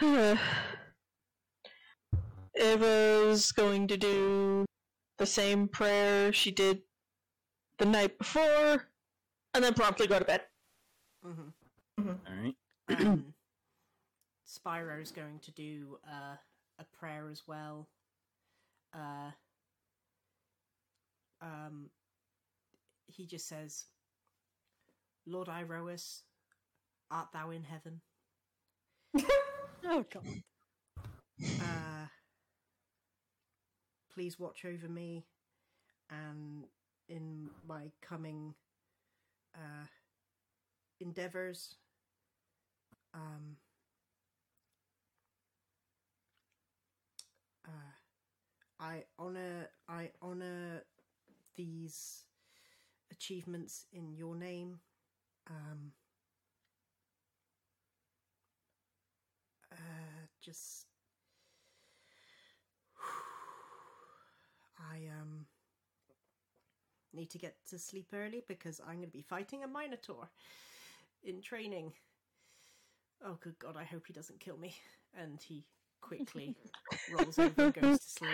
[2.55, 4.65] Eva's going to do
[5.19, 6.83] the same prayer she did
[7.79, 8.89] the night before,
[9.55, 10.43] and then promptly go to bed.
[11.25, 11.49] Mm-hmm.
[11.99, 12.55] All right.
[12.89, 13.35] Um,
[14.47, 16.37] Spyro's going to do uh,
[16.79, 17.89] a prayer as well.
[18.95, 19.31] Uh,
[21.43, 21.91] um,
[23.07, 23.87] he just says,
[25.27, 26.23] Lord Iroas,
[27.11, 28.01] art thou in heaven?
[29.89, 30.25] Oh god.
[31.61, 32.07] Uh,
[34.13, 35.27] please watch over me
[36.11, 36.65] and
[37.09, 38.55] in my coming
[39.55, 39.87] uh,
[41.01, 41.77] endeavors.
[43.17, 43.57] Um,
[47.67, 47.71] uh,
[48.79, 50.83] I honor I honor
[51.57, 52.25] these
[53.11, 54.81] achievements in your name.
[55.49, 55.93] Um,
[59.73, 59.77] uh,
[60.43, 60.87] just
[64.93, 65.47] I um
[67.15, 70.29] need to get to sleep early because I'm going to be fighting a Minotaur
[71.25, 71.93] in training.
[73.25, 73.77] Oh, good God!
[73.77, 74.75] I hope he doesn't kill me.
[75.19, 75.65] And he
[76.01, 76.55] quickly
[77.13, 78.31] rolls over and goes to sleep.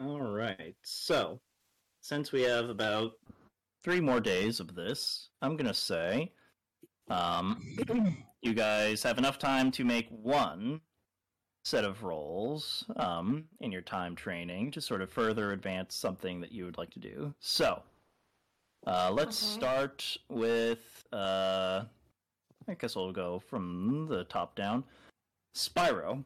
[0.00, 0.76] All right.
[0.82, 1.40] So,
[2.00, 3.12] since we have about
[3.82, 6.32] three more days of this, I'm gonna say,
[7.10, 7.62] um,
[8.42, 10.80] you guys have enough time to make one
[11.64, 16.52] set of rolls um, in your time training to sort of further advance something that
[16.52, 17.34] you would like to do.
[17.40, 17.82] So,
[18.86, 19.54] uh, let's Okay.
[19.60, 21.04] start with.
[21.12, 21.84] Uh,
[22.68, 24.84] I guess we'll go from the top down.
[25.54, 26.24] Spyro.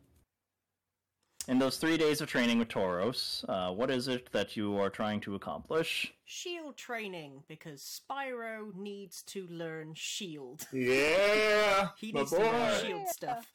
[1.48, 4.88] In those three days of training with Tauros, uh, what is it that you are
[4.90, 6.14] trying to accomplish?
[6.24, 10.66] Shield training because Spyro needs to learn shield.
[10.72, 13.46] Yeah, He my needs to learn shield stuff.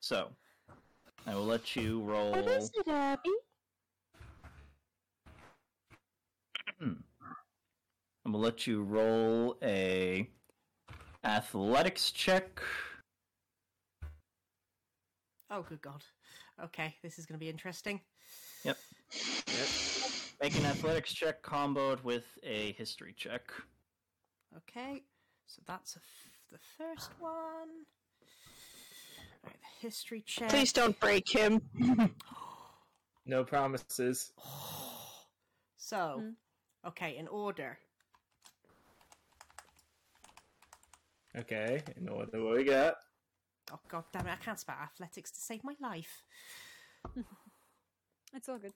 [0.00, 0.30] So,
[1.26, 2.32] I will let you roll.
[2.32, 3.30] What is it, Abby?
[8.26, 10.28] I will let you roll a
[11.22, 12.60] athletics check.
[15.48, 16.02] Oh, good God.
[16.64, 18.00] Okay, this is going to be interesting.
[18.64, 18.76] Yep.
[19.46, 19.66] yep.
[20.42, 23.52] Make an athletics check comboed with a history check.
[24.56, 25.04] Okay,
[25.46, 27.68] so that's a f- the first one.
[29.44, 30.48] Right, the history check.
[30.48, 31.60] Please don't break him.
[33.28, 34.32] No promises.
[35.78, 36.88] So, Hmm.
[36.88, 37.78] okay, in order.
[41.38, 42.94] Okay, you know what, what we got?
[43.72, 44.30] Oh god damn it!
[44.32, 46.22] I can't spell athletics to save my life.
[48.34, 48.72] It's all good.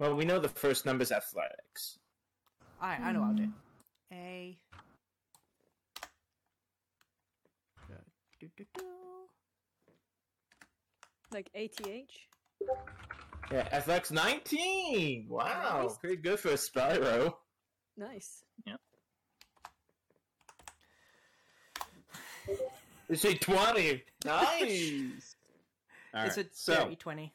[0.00, 1.98] Well, we know the first number's athletics.
[2.82, 3.44] Alright, I know what I'll do.
[3.44, 4.14] Hmm.
[4.16, 4.58] A.
[8.40, 8.82] Do, do, do.
[11.32, 11.78] Like ATH.
[13.52, 15.26] Yeah, athletics 19!
[15.28, 15.98] Wow, Nice.
[15.98, 17.34] pretty good for a Spyro.
[17.96, 18.42] Nice.
[23.08, 24.02] You say 20!
[24.24, 25.36] Nice!
[26.14, 26.46] All it's right.
[26.46, 27.34] a so dirty twenty.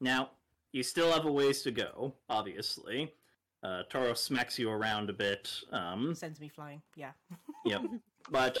[0.00, 0.30] now
[0.72, 2.14] you still have a ways to go.
[2.28, 3.14] Obviously,
[3.62, 5.50] uh, Toro smacks you around a bit.
[5.72, 6.82] Um, Sends me flying.
[6.96, 7.12] Yeah.
[7.64, 7.82] Yep.
[8.30, 8.56] But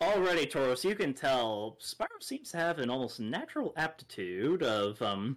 [0.00, 5.36] already, Tauros, you can tell Spyro seems to have an almost natural aptitude of um.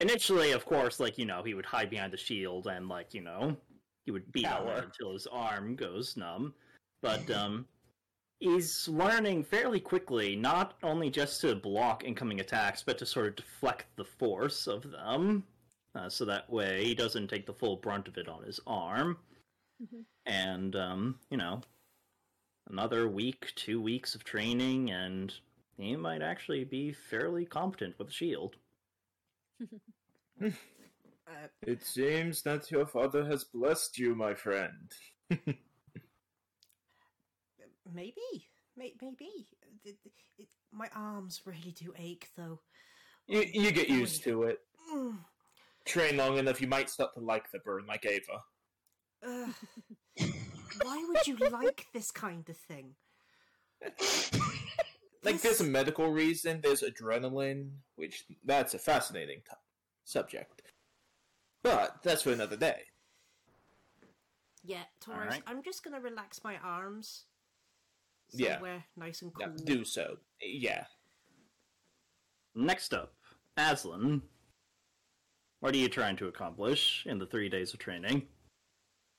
[0.00, 3.20] Initially, of course, like you know, he would hide behind the shield and like you
[3.20, 3.56] know,
[4.04, 6.54] he would beat on it until his arm goes numb.
[7.00, 7.66] But um,
[8.40, 13.36] he's learning fairly quickly not only just to block incoming attacks, but to sort of
[13.36, 15.44] deflect the force of them,
[15.94, 19.18] uh, so that way he doesn't take the full brunt of it on his arm
[20.26, 21.60] and um, you know,
[22.68, 25.32] another week, two weeks of training, and
[25.76, 28.56] he might actually be fairly competent with a shield.
[31.60, 34.90] It seems that your father has blessed you, my friend.
[37.92, 38.48] maybe.
[38.76, 39.48] May- maybe.
[39.84, 39.96] It,
[40.38, 42.60] it, my arms really do ache, though.
[43.26, 44.60] You, you get used to it.
[44.92, 45.16] Mm.
[45.84, 48.42] Train long enough, you might start to like the burn like Ava.
[49.26, 49.54] Ugh.
[50.82, 52.94] Why would you like this kind of thing?
[55.24, 59.56] Like, there's a medical reason, there's adrenaline, which that's a fascinating t-
[60.04, 60.62] subject.
[61.62, 62.82] But that's for another day.
[64.64, 65.42] Yeah, Tauros, Alright.
[65.46, 67.24] I'm just gonna relax my arms.
[68.32, 68.54] Yeah.
[68.54, 69.46] Somewhere nice and cool.
[69.46, 70.16] Yeah, do so.
[70.42, 70.84] Yeah.
[72.54, 73.14] Next up,
[73.56, 74.22] Aslan.
[75.60, 78.22] What are you trying to accomplish in the three days of training?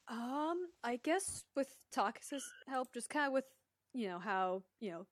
[0.08, 3.46] Um, I guess with Takis's help, just kind of with
[3.94, 5.06] you know how you know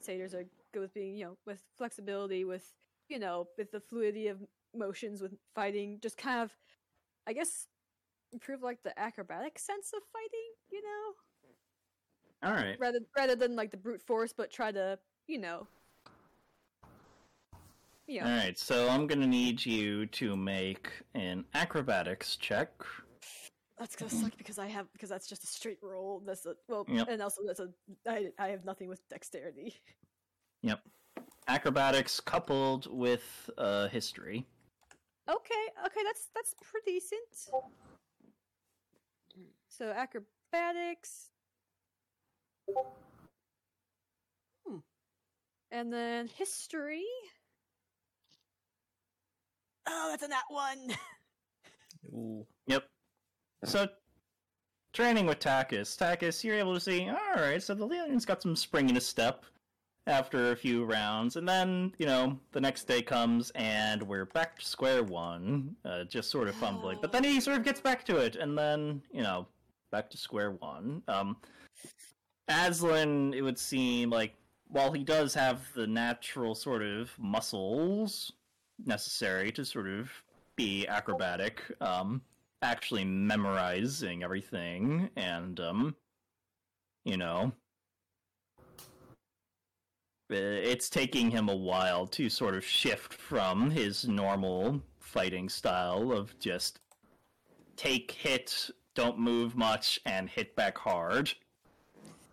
[0.00, 2.72] satyrs are good with being you know with flexibility, with
[3.08, 4.38] you know with the fluidity of
[4.74, 6.52] motions, with fighting, just kind of,
[7.26, 7.66] I guess,
[8.32, 10.50] improve like the acrobatic sense of fighting.
[10.70, 11.12] You know,
[12.44, 12.78] All right.
[12.78, 15.66] rather rather than like the brute force, but try to you know,
[18.08, 18.58] know, All right.
[18.58, 22.70] So I'm gonna need you to make an acrobatics check.
[23.78, 26.22] That's gonna suck because I have because that's just a straight roll.
[26.24, 27.08] That's a well, Yep.
[27.08, 27.68] and also that's a
[28.06, 29.74] I I have nothing with dexterity.
[30.62, 30.80] Yep.
[31.46, 34.46] Acrobatics coupled with uh, history.
[35.28, 37.58] Okay, okay, that's that's pretty decent.
[39.68, 41.30] So acrobatics,
[44.66, 44.76] Hmm.
[45.70, 47.04] and then history.
[49.86, 50.78] Oh, that's a nat one.
[52.14, 52.46] Ooh.
[52.66, 52.84] Yep.
[53.64, 53.88] So,
[54.92, 55.96] training with Takis.
[55.98, 59.44] Takis, you're able to see, alright, so the Leon's got some spring in his step.
[60.06, 64.58] after a few rounds, and then you know the next day comes and we're back
[64.58, 66.98] to square one, uh, just sort of fumbling.
[67.00, 69.46] But then he sort of gets back to it, and then you know
[69.90, 71.02] back to square one.
[71.08, 71.36] Um,
[72.48, 74.34] Aslan, it would seem like
[74.68, 78.32] while he does have the natural sort of muscles
[78.84, 80.10] necessary to sort of
[80.56, 82.20] be acrobatic, um,
[82.64, 85.94] actually memorizing everything and um,
[87.04, 87.52] you know
[90.32, 96.10] uh, it's taking him a while to sort of shift from his normal fighting style
[96.10, 96.80] of just
[97.76, 101.32] take hit don't move much and hit back hard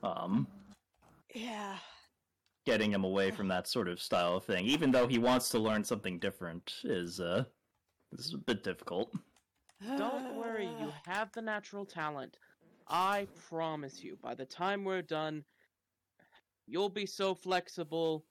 [0.03, 0.47] um
[1.33, 1.77] Yeah.
[2.65, 5.59] getting him away from that sort of style of thing even though he wants to
[5.59, 7.43] learn something different is uh
[8.11, 9.13] this is a bit difficult
[9.97, 12.37] Don't worry, you have the natural talent.
[12.87, 15.43] I promise you, by the time we're done,
[16.67, 18.25] you'll be so flexible.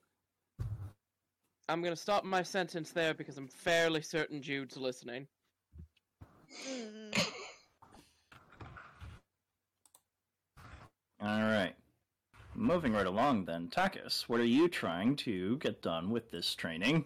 [1.68, 5.26] I'm gonna stop my sentence there because I'm fairly certain Jude's listening.
[11.20, 11.74] All right.
[12.54, 17.04] Moving right along then, Takis, what are you trying to get done with this training?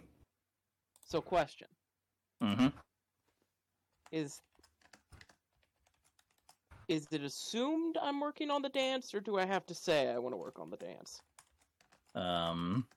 [1.05, 1.67] So, question
[2.43, 2.67] Mm-hmm.
[4.11, 4.41] is
[6.87, 10.17] is it assumed I'm working on the dance, or do I have to say I
[10.19, 11.21] want to work on the dance?
[12.15, 12.87] Um,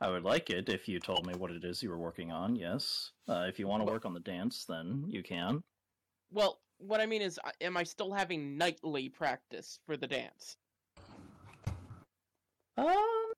[0.00, 2.56] I would like it if you told me what it is you were working on.
[2.56, 3.12] Yes.
[3.28, 5.62] Uh, if you want to work on the dance, then you can.
[6.30, 10.56] Well, what I mean is, am I still having nightly practice for the dance?
[12.76, 13.32] Um.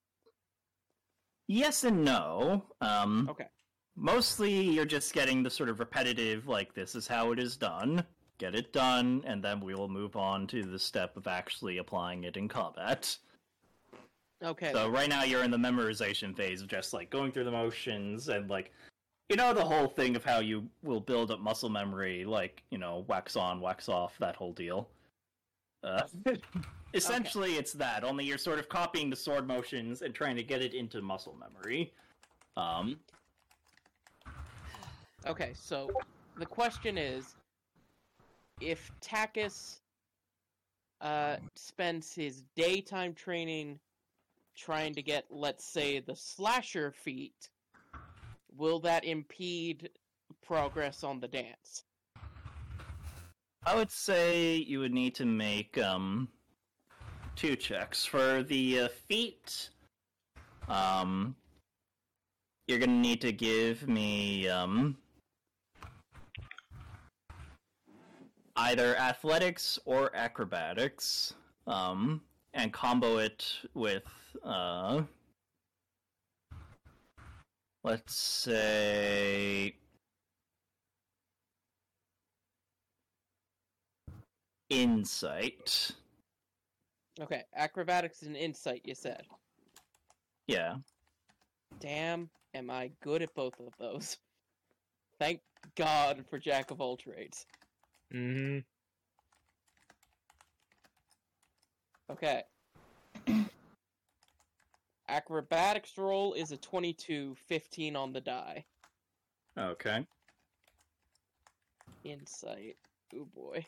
[1.47, 2.65] Yes and no.
[2.81, 3.27] Um.
[3.29, 3.47] Okay.
[3.95, 8.03] Mostly, you're just getting the sort of repetitive, like this is how it is done.
[8.37, 12.25] Get it done, and then we will move on to the step of actually applying
[12.25, 13.17] it in combat.
[14.43, 14.71] Okay.
[14.71, 18.29] So right now you're in the memorization phase of just like going through the motions
[18.29, 18.71] and like
[19.29, 22.77] you know the whole thing of how you will build up muscle memory, like, you
[22.77, 24.87] know, wax on, wax off, that whole deal.
[25.83, 26.03] Uh,
[26.93, 30.61] essentially it's that, only you're sort of copying the sword motions and trying to get
[30.61, 31.93] it into muscle memory.
[32.55, 32.99] Um
[35.25, 35.89] Okay, so
[36.37, 37.35] the question is
[38.61, 39.79] if Takis
[41.01, 43.79] uh, spends his daytime training
[44.55, 47.49] trying to get, let's say, the slasher feat,
[48.57, 49.89] will that impede
[50.45, 51.83] progress on the dance?
[53.65, 56.29] I would say you would need to make um
[57.35, 59.69] two checks for the uh, feet.
[60.67, 61.35] Um,
[62.67, 64.97] you're gonna need to give me um
[68.57, 71.35] either athletics or acrobatics,
[71.67, 72.21] um,
[72.53, 74.03] and combo it with
[74.43, 75.03] uh,
[77.87, 79.73] let's say
[84.69, 85.91] insight.
[87.21, 89.23] Okay, acrobatics and insight, you said.
[90.47, 90.75] Yeah.
[91.79, 94.17] Damn, am I good at both of those.
[95.17, 95.39] Thank
[95.77, 97.45] God for Jack of all trades.
[98.13, 98.59] Mm-hmm.
[102.11, 102.43] Okay.
[105.09, 108.65] Acrobatics roll is a 22, 15 on the die.
[109.57, 110.05] Okay.
[112.03, 112.77] Insight.
[113.15, 113.65] Oh boy.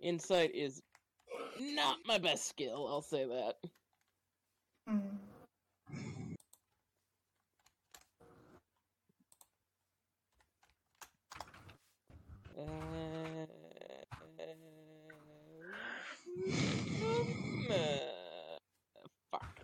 [0.00, 0.82] Insight is
[1.58, 3.56] not my best skill, I'll say that.
[12.58, 13.46] Uh, um,
[17.70, 17.74] uh,
[19.30, 19.60] fuck.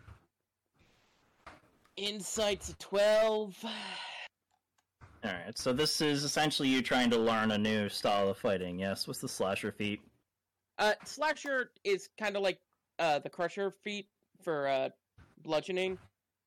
[2.02, 3.64] Insight's a 12.
[5.24, 9.06] Alright, so this is essentially you trying to learn a new style of fighting, yes?
[9.06, 10.00] What's the slasher feat?
[10.78, 12.58] Uh, Slasher is kind of like
[12.98, 14.08] uh, the Crusher feat
[14.42, 14.88] for uh,
[15.44, 15.96] bludgeoning.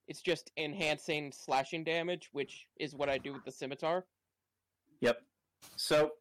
[0.10, 4.06] It's just enhancing slashing damage, which is what I do with the scimitar.
[5.00, 5.22] Yep.
[5.78, 6.12] So,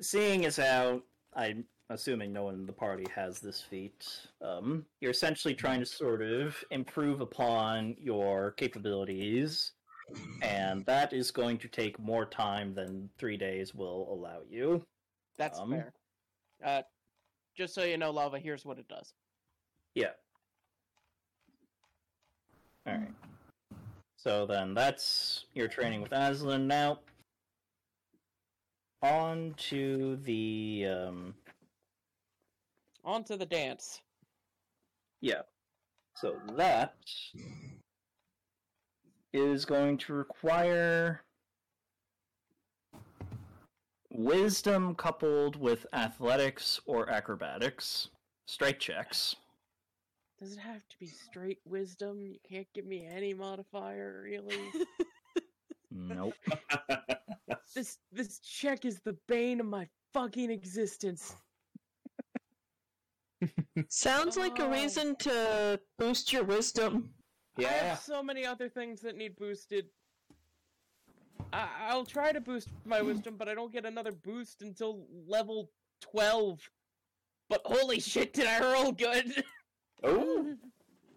[0.00, 1.02] seeing as how
[1.34, 4.06] I'm assuming no one in the party has this feat,
[4.42, 9.72] um, you're essentially trying to sort of improve upon your capabilities,
[10.42, 14.84] and that is going to take more time than three days will allow you.
[15.36, 15.92] That's Um, fair.
[16.64, 16.82] Uh,
[17.56, 19.12] just so you know, Lava, here's what it does.
[19.94, 20.12] Yeah.
[22.88, 23.12] Alright.
[24.16, 26.66] So then that's your training with Aslan.
[26.66, 27.00] Now,
[29.02, 31.34] on to the um,
[33.06, 34.02] On to the dance.
[35.22, 35.42] Yeah.
[36.16, 36.96] So that
[39.32, 41.22] is going to require
[44.10, 48.08] wisdom coupled with athletics or acrobatics,
[48.46, 49.36] straight checks.
[50.38, 52.26] Does it have to be straight wisdom?
[52.26, 54.58] You can't give me any modifier, really.
[55.98, 56.34] Nope.
[57.74, 61.34] this this check is the bane of my fucking existence.
[63.88, 64.70] Sounds like a Oh.
[64.70, 67.14] reason to boost your wisdom.
[67.56, 67.68] Yeah.
[67.68, 67.88] I Yeah.
[67.90, 69.90] have so many other things that need boosted.
[71.52, 75.70] I- I'll try to boost my wisdom, but I don't get another boost until level
[76.00, 76.70] 12.
[77.48, 79.44] But holy shit, did I roll good?
[80.02, 80.56] Oh,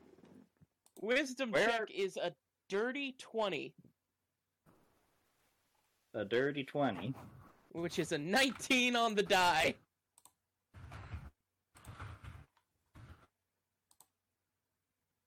[1.01, 2.35] wisdom Where- check is a
[2.67, 3.73] dirty 20,
[6.13, 7.13] A dirty 20.
[7.71, 9.75] which is a 19 on the die.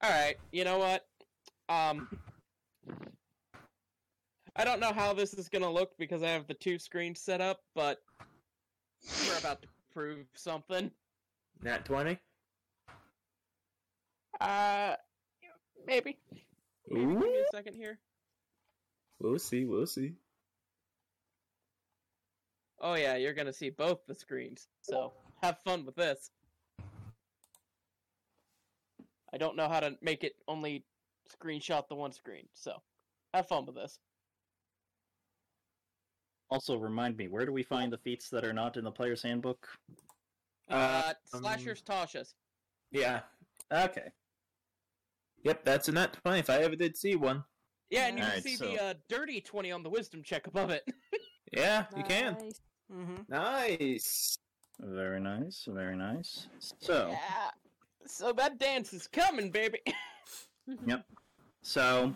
[0.05, 1.07] Alright, you know what?
[1.69, 2.09] Um.
[4.55, 7.41] I don't know how this is gonna look because I have the two screens set
[7.41, 7.99] up, but
[9.27, 10.91] we're about to prove something.
[11.63, 12.19] nat twenty.
[14.41, 14.97] Uh,
[15.87, 16.19] maybe.
[16.91, 17.99] Maybe give me a second here.
[19.21, 19.65] We'll see.
[19.65, 20.15] We'll see.
[22.81, 26.31] Oh yeah, you're gonna see both the screens, so have fun with this.
[29.33, 30.85] I don't know how to make it only
[31.31, 32.75] screenshot the one screen, so
[33.33, 33.99] have fun with this.
[36.51, 39.23] Also, remind me, where do we find the feats that are not in the player's
[39.23, 39.67] handbook?
[40.69, 42.35] Uh, um, slashers Tasha's.
[42.91, 43.21] Yeah.
[43.73, 44.13] Okay.
[45.45, 45.65] Yep.
[45.65, 46.41] That's a nat twenty.
[46.41, 47.45] If I ever did see one.
[47.89, 50.47] Yeah, and you can Alright, see so- the uh, dirty 20 on the wisdom check
[50.47, 50.85] above it.
[51.55, 52.33] Yeah, you can.
[52.41, 52.61] Nice.
[52.91, 53.17] Mm-hmm.
[53.29, 54.39] Nice.
[54.81, 56.49] Very nice, very nice.
[56.79, 57.51] So, yeah.
[58.07, 59.81] So that dance is coming, baby.
[60.87, 61.05] Yep.
[61.63, 62.15] So,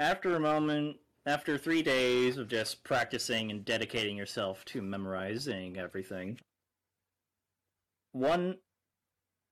[0.00, 6.38] after a moment, after three days of just practicing and dedicating yourself to memorizing everything,
[8.12, 8.56] one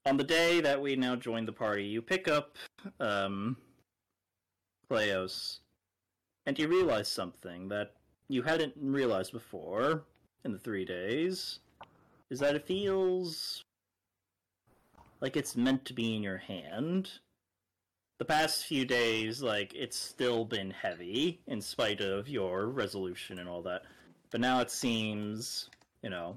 [0.07, 2.57] on the day that we now join the party, you pick up
[3.01, 3.57] um,
[4.91, 5.61] Cleos,
[6.47, 7.95] and you realize something that
[8.29, 10.05] you hadn't realized before
[10.45, 11.61] in the three days,
[12.31, 13.65] is that it feels
[15.25, 17.11] like it's meant to be in your hand
[18.19, 23.49] the past few days, like it's still been heavy in spite of your resolution and
[23.49, 23.85] all that.
[24.31, 25.71] But now it seems,
[26.03, 26.37] you know,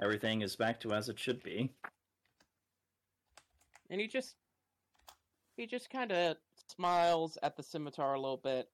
[0.00, 1.68] everything is back to as it should be.
[3.90, 4.36] And he just
[5.56, 6.36] he just kind of
[6.68, 8.68] smiles at the scimitar a little bit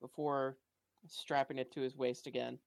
[0.00, 0.56] before
[1.06, 2.58] strapping it to his waist again.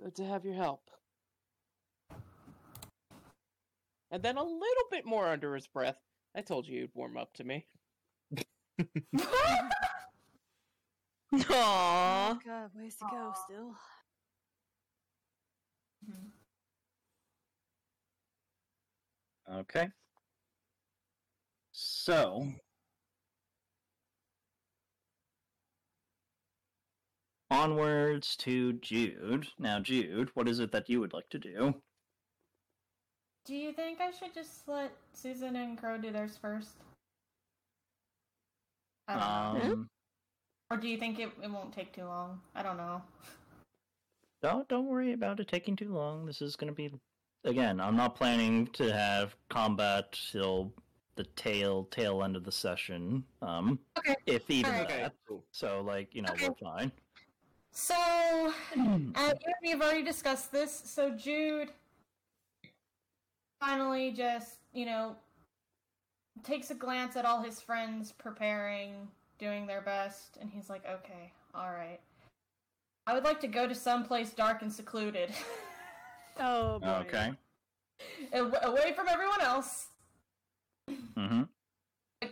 [0.00, 0.88] Good to have your help.
[4.10, 5.98] And then a little bit more under his breath.
[6.34, 7.66] I told you you'd warm up to me.
[9.16, 9.70] Aww.
[11.50, 13.74] Oh god, ways to go still.
[19.52, 19.88] Okay.
[21.72, 22.48] So.
[27.50, 29.48] Onwards to Jude.
[29.58, 31.74] Now, Jude, what is it that you would like to do?
[33.48, 36.72] Do you think I should just let Susan and Crow do theirs first?
[39.08, 39.22] I don't
[39.68, 39.72] know.
[39.74, 39.88] Um,
[40.70, 42.42] Or do you think it, it won't take too long?
[42.54, 43.00] I don't know.
[44.42, 46.24] Don't don't worry about it taking too long.
[46.24, 46.92] This is gonna be
[47.42, 47.80] again.
[47.80, 50.72] I'm not planning to have combat till
[51.16, 53.24] the tail tail end of the session.
[53.42, 54.14] Um, Okay.
[54.26, 54.88] if even Alright.
[54.88, 55.12] that.
[55.50, 56.46] So like you know Okay.
[56.46, 56.92] we're fine.
[57.72, 57.96] So,
[59.16, 60.82] uh, you've already discussed this.
[60.84, 61.72] So Jude
[63.60, 65.16] finally just, you know,
[66.44, 69.08] takes a glance at all his friends preparing,
[69.38, 72.00] doing their best, and he's like, okay, alright.
[73.06, 75.30] I would like to go to someplace dark and secluded.
[76.40, 76.86] Oh boy.
[77.08, 77.32] Okay.
[78.32, 79.88] Aw- Away from everyone else.
[80.88, 81.42] Mm-hmm.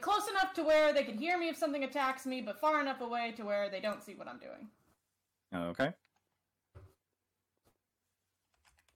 [0.01, 3.01] Close enough to where they can hear me if something attacks me, but far enough
[3.01, 4.69] away to where they don't see what I'm doing.
[5.53, 5.93] Okay.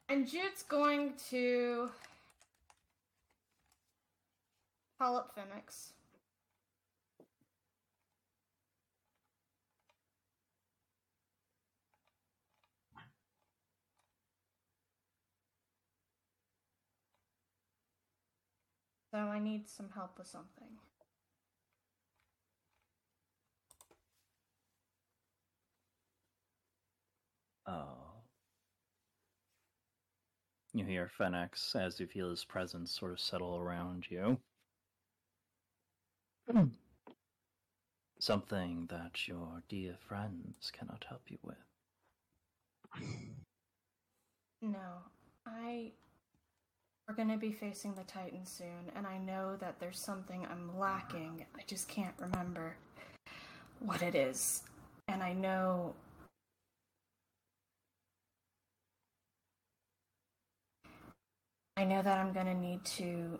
[0.09, 1.91] And Jude's going to
[5.01, 5.95] call up Fenix.
[19.13, 20.69] So I need some help with something.
[27.67, 28.11] Oh.
[30.73, 34.39] You hear Fenix as you feel his presence sort of settle around you.
[36.51, 36.65] Hmm.
[38.19, 41.57] Something that your dear friends cannot help you with.
[44.63, 45.05] No,
[45.47, 45.93] I.
[47.09, 51.47] We're gonna be facing the Titan soon, and I know that there's something I'm lacking.
[51.57, 52.77] I just can't remember
[53.81, 54.63] what it is.
[55.09, 55.95] And I know.
[61.77, 63.39] I know that I'm gonna need to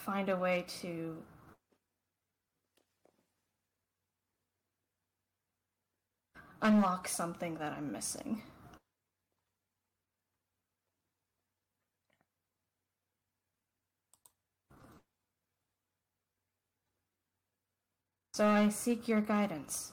[0.00, 1.16] find a way to
[6.62, 8.42] unlock something that I'm missing.
[18.32, 19.92] So I seek your guidance.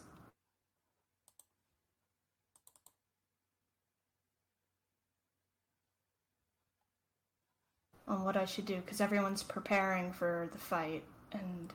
[8.09, 11.03] On what I should do, because everyone's preparing for the fight,
[11.33, 11.73] and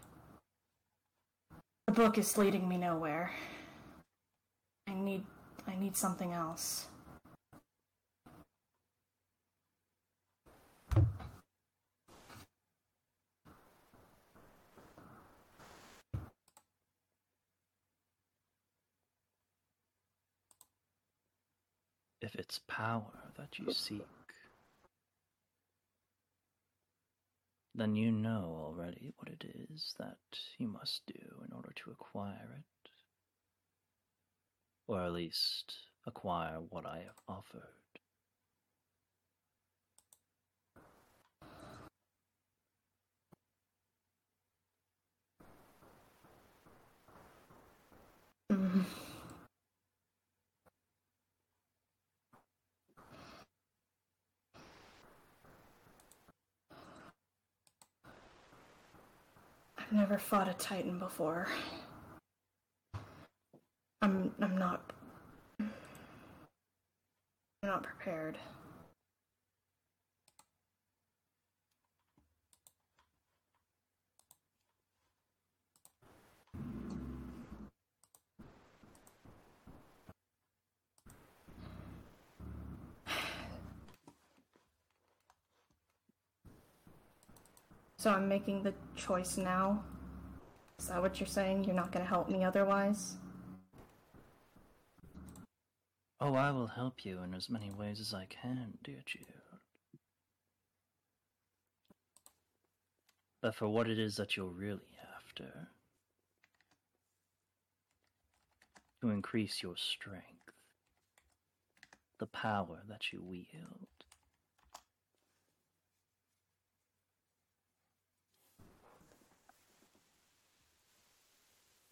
[1.87, 3.33] the book is leading me nowhere.
[4.89, 5.25] I need
[5.67, 6.87] I need something else.
[22.23, 23.05] If it's power
[23.37, 24.07] that you seek,
[27.75, 30.19] then you know already what it is that
[30.59, 32.91] you must do in order to acquire it.
[34.87, 35.75] Or at least
[36.07, 37.63] acquire what I have offered.
[48.51, 48.85] Mm.
[59.95, 61.49] I've never fought a Titan before.
[64.03, 64.93] I'm I'm not
[65.59, 65.71] I'm
[67.63, 68.37] not prepared.
[87.97, 89.83] So I'm making the choice now.
[90.83, 91.63] Is that what you're saying?
[91.63, 93.15] You're not going to help me otherwise?
[96.21, 99.23] Oh, I will help you in as many ways as I can, dear Jude.
[103.41, 104.81] But for what it is that you're really
[105.17, 105.69] after,
[109.01, 110.51] to increase your strength,
[112.19, 113.87] the power that you wield,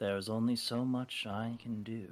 [0.00, 2.08] There is only so much I can do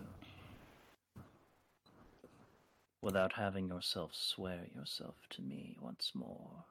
[3.00, 6.66] without having yourself swear yourself to me once more.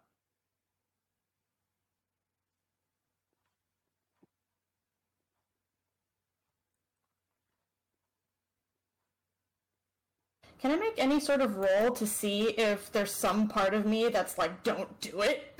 [10.61, 14.10] Can I make any sort of roll to see if there's some part of me
[14.10, 15.60] that's like, don't do it?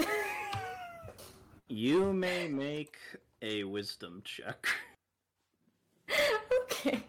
[1.68, 2.96] You may make
[3.42, 4.68] a wisdom check.
[6.64, 7.04] okay.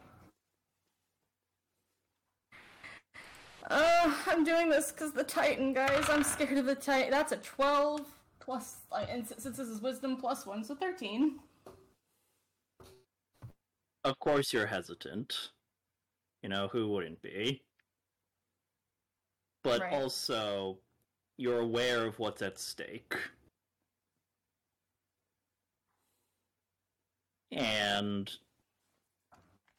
[3.71, 6.09] Uh, I'm doing this because the Titan, guys.
[6.09, 7.11] I'm scared of the Titan.
[7.11, 8.01] That's a 12
[8.41, 8.79] plus,
[9.11, 11.39] and since this is wisdom plus 1, so 13.
[14.05, 15.51] Of course, you're hesitant.
[16.43, 17.63] You know, who wouldn't be?
[19.65, 19.93] But Right.
[19.93, 20.79] also,
[21.37, 23.15] you're aware of what's at stake.
[27.51, 28.31] And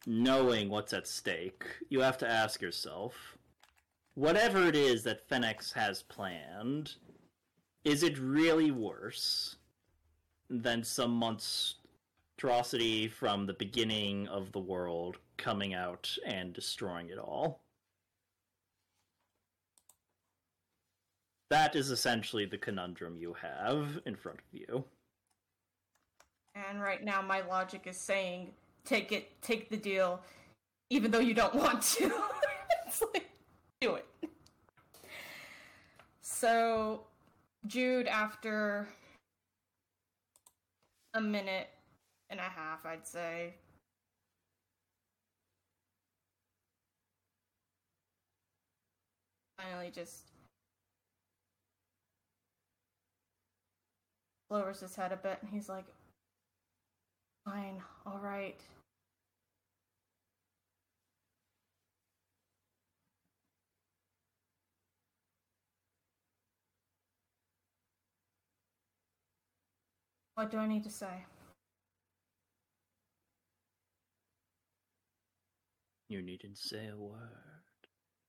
[0.10, 3.38] knowing what's at stake, you have to ask yourself
[4.15, 6.95] whatever it is that Fenix has planned,
[7.84, 9.57] is it really worse
[10.49, 17.61] than some monstrosity from the beginning of the world coming out and destroying it all?
[21.52, 24.84] That is essentially the conundrum you have in front of you.
[26.56, 28.53] And right now, my logic is saying,
[28.85, 30.22] take it, take the deal,
[30.89, 32.11] even though you don't want to.
[32.88, 33.30] it's like,
[33.81, 34.06] do it.
[36.22, 37.01] So,
[37.68, 38.88] Jude, after
[41.14, 41.69] a minute
[42.30, 43.56] and a half, I'd say,
[49.57, 50.30] finally just
[54.49, 55.85] lowers his head a bit and he's like,
[57.45, 58.61] Fine, alright.
[70.36, 71.26] What do I need to say?
[76.07, 77.20] You needn't say a word,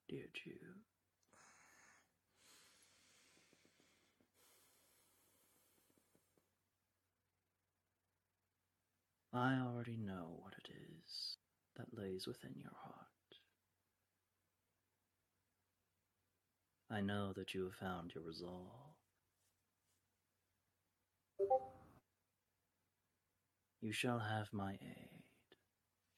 [0.09, 0.90] dear Jude.
[9.33, 11.37] I already know what it is
[11.77, 13.07] that lays within your heart.
[16.91, 18.97] I know that you have found your resolve.
[23.81, 25.23] You shall have my aid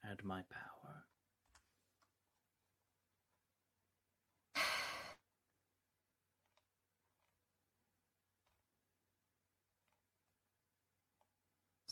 [0.02, 0.71] and my power.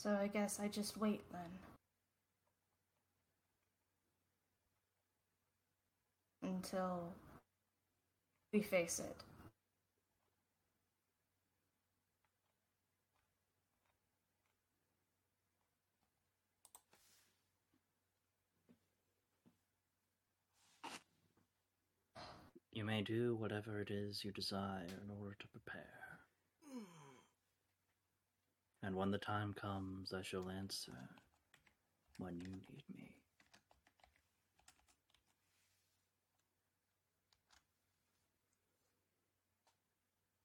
[0.01, 1.41] So I guess I just wait then.
[6.41, 7.13] Until
[8.51, 9.15] we face it.
[22.73, 26.10] You may do whatever it is you desire in order to prepare.
[28.83, 30.93] And when the time comes, I shall answer
[32.17, 33.11] when you need me.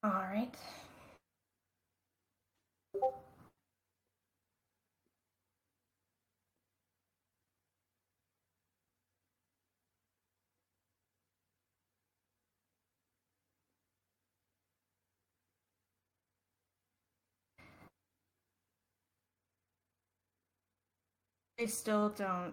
[0.05, 0.55] Alright.
[21.59, 22.52] They still don't.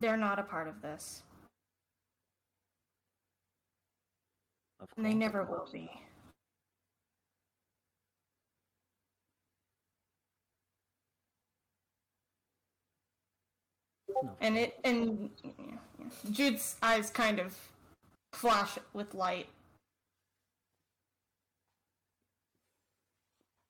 [0.00, 1.22] They're not a part of this.
[4.80, 5.90] Of And they never will be.
[14.08, 15.50] No, And it and yeah,
[15.98, 16.06] yeah.
[16.30, 17.56] Jude's eyes kind of
[18.32, 19.48] flash with light.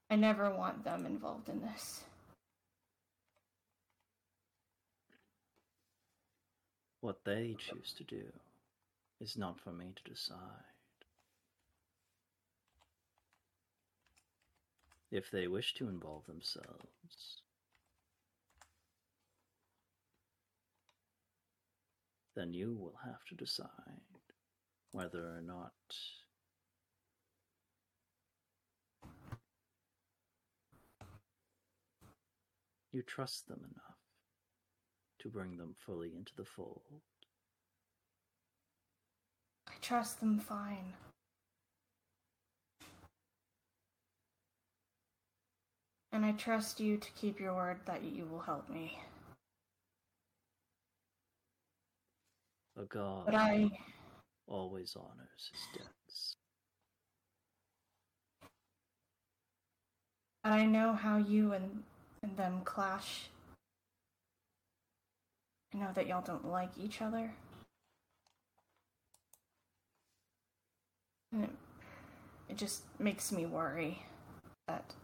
[0.09, 2.05] I never want them involved in this.
[7.01, 8.25] What they choose to do
[9.21, 10.39] is not for me to decide.
[15.11, 17.43] If they wish to involve themselves,
[22.37, 23.69] then you will have to decide
[24.93, 25.73] whether or not
[32.93, 33.90] you trust them enough
[35.21, 36.83] to bring them fully into the fold.
[39.69, 40.95] I trust them fine.
[46.13, 48.99] And I trust you to keep your word that you will help me.
[52.77, 53.69] A god But I
[54.49, 56.37] always honors his debts.
[60.43, 61.83] but I know how you and,
[62.23, 63.29] and them clash.
[65.75, 67.33] I know that y'all don't like each other.
[71.33, 71.51] And it,
[72.49, 74.03] it just makes me worry
[74.67, 74.95] that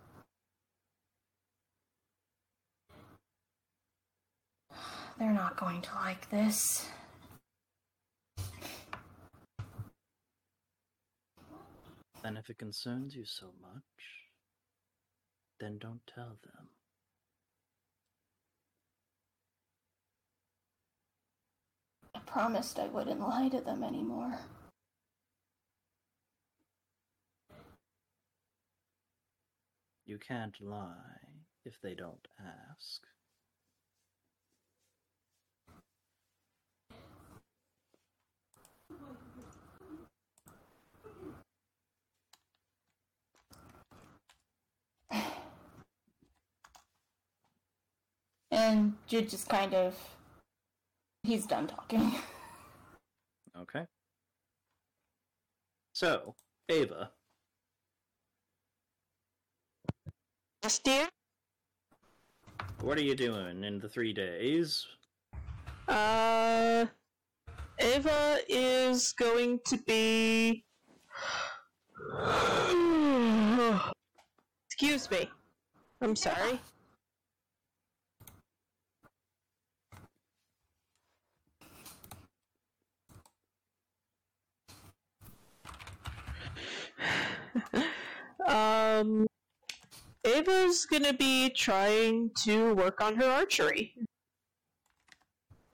[5.19, 6.89] they're not going to like this.
[12.25, 13.83] And if it concerns you so much,
[15.61, 16.76] then don't tell them.
[22.27, 24.39] Promised I wouldn't lie to them anymore.
[30.05, 30.93] You can't lie
[31.65, 32.29] if they don't
[32.71, 33.03] ask.
[48.53, 50.16] And Jude just kind of.
[51.27, 52.13] He's done talking.
[53.59, 53.87] Okay.
[55.95, 56.35] So,
[56.69, 57.11] Ava,
[60.63, 61.09] Yes, dear?
[62.83, 64.87] what are you doing in the three days?
[65.89, 66.85] Uh,
[67.79, 70.63] Ava is going to be.
[74.69, 75.31] Excuse me.
[76.03, 76.61] I'm sorry.
[88.47, 89.27] um,
[90.25, 93.95] Ava's gonna be trying to work on her archery.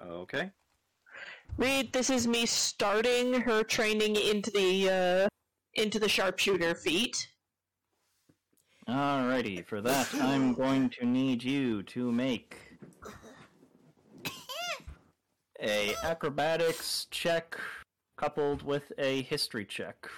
[0.05, 0.51] Okay.
[1.57, 5.29] Reed, this is me starting her training into the uh,
[5.75, 7.29] into the sharpshooter feat.
[8.89, 12.57] Alrighty, for that, I'm going to need you to make
[15.62, 17.57] a acrobatics check
[18.17, 20.09] coupled with a history check.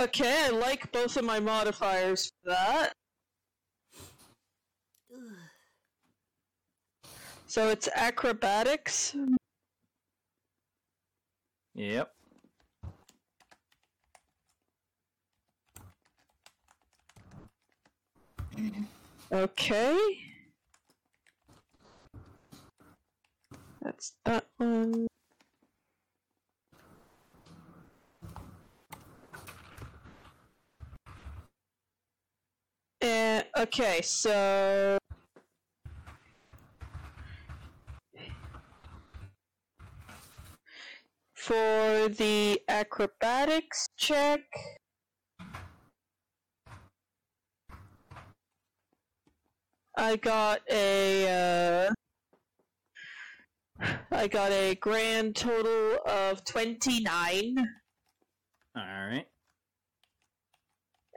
[0.00, 2.92] Okay, I like both of my modifiers for that.
[7.46, 9.14] So it's acrobatics.
[11.74, 12.12] Yep.
[19.32, 19.98] Okay.
[23.82, 25.06] That's that one.
[33.02, 34.96] And okay, so
[41.34, 44.40] for the acrobatics check,
[49.96, 51.90] I got a uh,
[54.12, 57.56] I got a grand total of 29
[58.78, 59.26] Alright.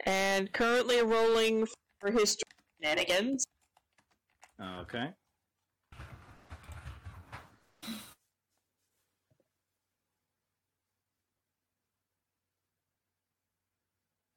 [0.05, 1.67] And currently rolling
[1.99, 2.43] for history
[2.81, 3.45] shenanigans.
[4.61, 5.09] Okay.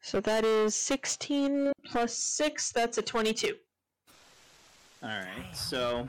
[0.00, 3.54] So that is 16 plus 6, that's a 22.
[5.02, 6.08] Alright, so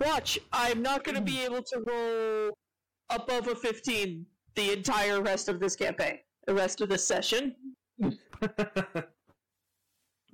[0.00, 2.58] Watch, I'm not going to be able to roll
[3.10, 7.54] above a 15 the entire rest of this campaign, the rest of the session.
[8.00, 8.14] not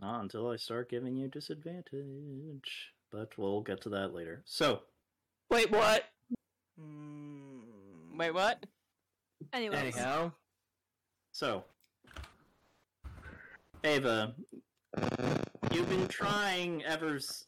[0.01, 2.93] until I start giving you disadvantage.
[3.11, 4.41] But we'll get to that later.
[4.47, 4.81] So,
[5.51, 6.05] Wait, what?
[6.81, 8.65] Mm, Wait, what?
[9.53, 10.33] Anyways, Anyhow,
[11.33, 11.65] so
[13.85, 14.35] Ava,
[15.73, 17.45] you've been trying ever s-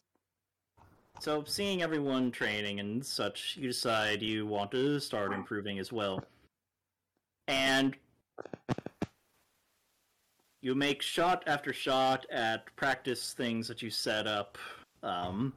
[1.20, 6.22] so seeing everyone training and such, you decide you want to start improving as well.
[7.46, 7.96] And
[10.64, 14.56] you make shot after shot at practice things that you set up,
[15.02, 15.52] um,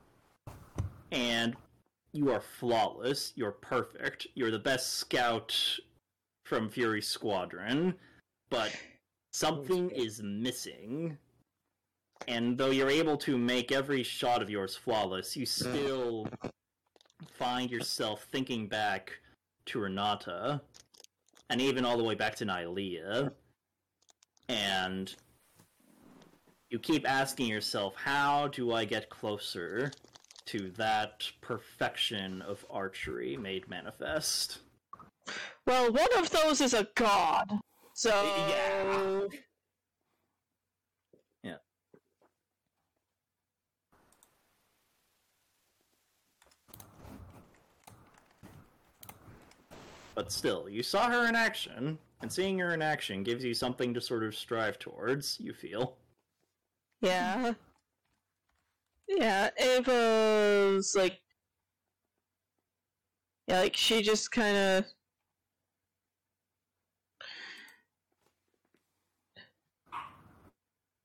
[1.14, 1.56] and
[2.12, 3.32] you are flawless.
[3.38, 4.28] You're perfect.
[4.36, 5.58] You're the best scout
[6.44, 7.94] from Fury Squadron,
[8.50, 8.76] but
[9.32, 11.18] something is missing.
[12.28, 16.28] And though you're able to make every shot of yours flawless, you still
[17.32, 19.14] find yourself thinking back
[19.68, 20.62] to Renata,
[21.50, 23.32] and even all the way back to Nylea,
[24.50, 25.14] and
[26.70, 29.92] you keep asking yourself, how do I get closer
[30.48, 34.60] to that perfection of archery made manifest?
[35.66, 37.52] Well, one of those is a god.
[37.94, 38.10] So.
[38.10, 39.28] Yeah.
[39.32, 39.40] Yeah.
[50.18, 53.94] But still, you saw her in action, and seeing her in action gives you something
[53.94, 55.96] to sort of strive towards, you feel.
[57.02, 57.54] Yeah.
[59.08, 61.20] Yeah, Ava's like.
[63.46, 64.86] Yeah, like she just kind of.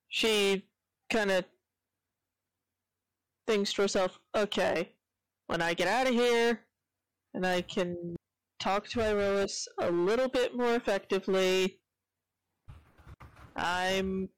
[0.09, 0.65] She
[1.11, 1.45] kind of
[3.47, 4.89] thinks to herself, okay,
[5.49, 6.61] when I get out of here
[7.35, 8.17] and I can
[8.63, 11.81] talk to Iroas a little bit more effectively,
[13.57, 14.29] I'm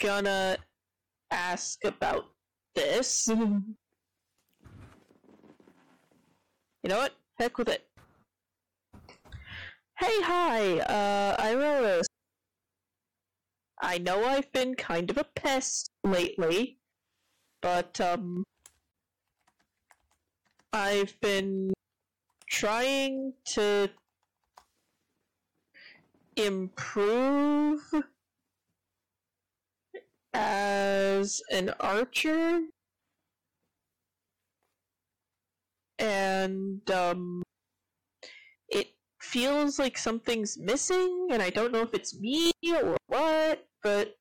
[0.00, 0.56] gonna
[1.30, 2.24] ask about
[2.74, 3.28] this.
[3.28, 3.76] you
[6.84, 7.12] know what?
[7.38, 7.86] Heck with it.
[9.98, 12.04] Hey, hi, uh, Iroas.
[13.82, 16.78] I know I've been kind of a pest lately,
[17.60, 18.44] but, um,
[20.72, 21.73] I've been
[22.54, 23.90] trying to
[26.36, 27.80] improve
[30.32, 32.60] as an archer.
[35.98, 37.42] And um
[38.68, 38.88] it
[39.20, 44.14] feels like something's missing and I don't know if it's me or what, but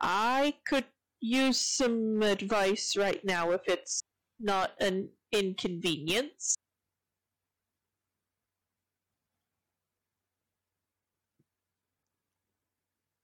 [0.00, 0.86] I could
[1.20, 4.02] use some advice right now if it's
[4.40, 6.56] not an inconvenience.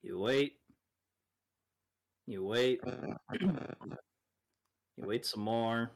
[0.09, 0.55] You wait.
[2.27, 2.81] You wait.
[3.39, 3.59] you
[4.97, 5.91] wait some more.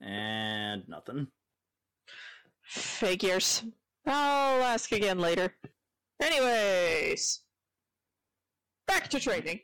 [0.00, 1.26] And nothing.
[2.62, 3.64] Figures.
[4.06, 5.52] I'll ask again later.
[6.22, 7.40] Anyways,
[8.86, 9.62] back to training.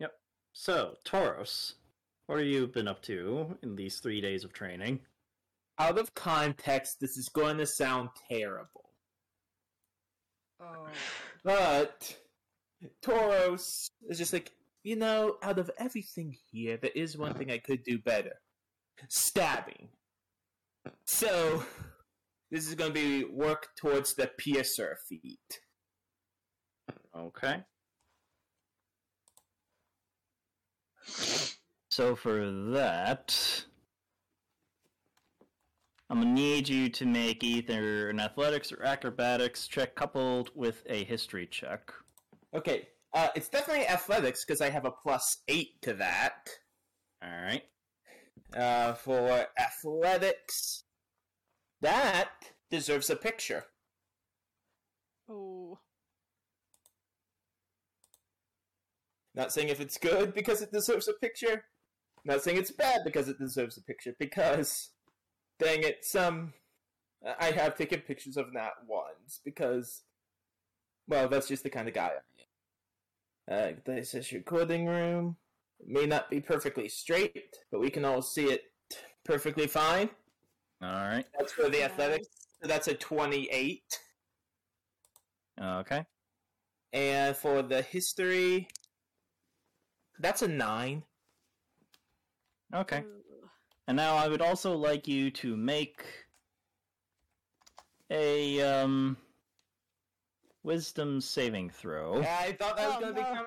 [0.00, 0.12] Yep
[0.54, 1.74] So, Tauros,
[2.26, 4.98] what have you been up to in these three days of training?
[5.78, 8.87] Out of context, this is going to sound terrible.
[10.60, 10.88] Oh.
[11.44, 12.16] But
[13.04, 17.58] Tauros is just like, you know, out of everything here, there is one thing I
[17.58, 18.34] could do better.
[19.08, 19.88] Stabbing.
[21.04, 21.64] So
[22.50, 25.60] this is gonna be work towards the piercer feat.
[27.16, 27.62] Okay.
[31.90, 33.64] So for that,
[36.10, 41.04] I'm gonna need you to make either an athletics or acrobatics check coupled with a
[41.04, 41.92] history check.
[42.54, 46.48] Okay, uh, it's definitely athletics because I have a plus eight to that.
[47.22, 47.62] All right.
[48.56, 50.84] Uh, for athletics,
[51.82, 52.30] that
[52.70, 53.64] deserves a picture.
[55.28, 55.78] Oh.
[59.34, 61.64] Not saying if it's good because it deserves a picture.
[62.24, 64.14] Not saying it's bad because it deserves a picture.
[64.18, 64.90] Because,
[65.58, 66.52] dang it, some
[67.38, 70.02] I have taken pictures of that once because,
[71.08, 72.12] well, that's just the kind of guy
[73.48, 73.76] I am.
[73.76, 75.36] Uh, this is your clothing room.
[75.80, 78.62] It may not be perfectly straight, but we can all see it
[79.24, 80.10] perfectly fine.
[80.82, 81.24] All right.
[81.36, 82.28] That's for the athletics.
[82.62, 83.98] So that's a twenty-eight.
[85.60, 86.04] Okay.
[86.92, 88.68] And for the history,
[90.20, 91.02] that's a nine.
[92.74, 93.02] Okay.
[93.88, 93.90] Ugh.
[93.90, 96.04] And now I would also like you to make
[98.10, 99.16] a um
[100.62, 102.20] wisdom saving throw.
[102.20, 103.26] Yeah, I thought that was Oh, gonna be no.
[103.26, 103.46] coming.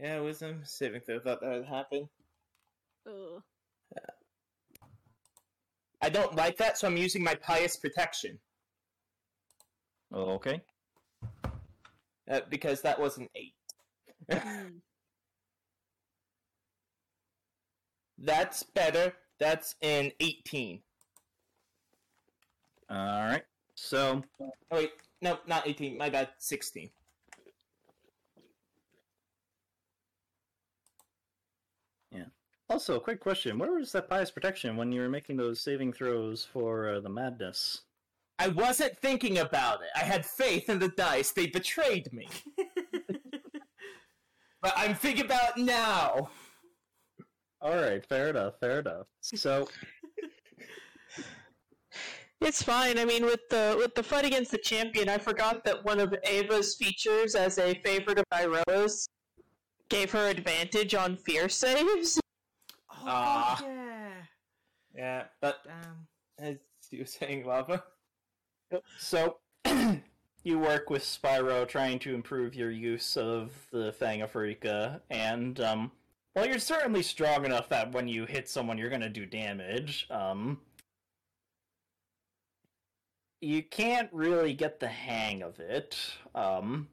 [0.00, 1.16] Yeah, wisdom saving throw.
[1.16, 2.08] I thought that would happen.
[3.06, 3.42] Ugh.
[6.00, 8.38] I don't like that, so I'm using my pious protection
[10.12, 10.62] Oh, Okay.
[12.30, 13.54] uh, because that was an eight.
[14.30, 14.80] Mm.
[18.18, 19.14] That's better.
[19.38, 20.80] That's an eighteen.
[22.90, 23.44] All right.
[23.74, 25.96] So Oh wait, no, not eighteen.
[25.96, 26.30] My bad.
[26.38, 26.90] Sixteen.
[32.10, 32.24] Yeah.
[32.68, 35.92] also, a quick question: Where was that pious protection when you were making those saving
[35.92, 37.82] throws for uh, the madness?
[38.40, 39.88] I wasn't thinking about it.
[39.96, 41.32] I had faith in the dice.
[41.32, 42.28] They betrayed me.
[44.60, 46.30] But I'm thinking about it now.
[47.60, 49.06] All right, fair enough, fair enough.
[49.20, 49.68] So,
[52.40, 52.98] It's fine.
[53.00, 56.14] I mean, with the with the fight against the champion, I forgot that one of
[56.24, 59.08] Ava's features as a favorite of Iroa's
[59.88, 62.20] gave her advantage on fear saves.
[63.00, 63.62] Oh, Ah.
[63.64, 64.10] yeah.
[64.94, 66.06] Yeah, but Damn.
[66.38, 66.56] as
[66.90, 67.84] you were saying, lava.
[68.98, 69.38] so
[70.42, 75.60] you work with Spyro trying to improve your use of the Fang of Eureka, and
[75.60, 75.92] um,
[76.34, 80.06] well, you're certainly strong enough that when you hit someone, you're gonna do damage.
[80.10, 80.60] Um,
[83.40, 85.96] you can't really get the hang of it.
[86.34, 86.88] Um,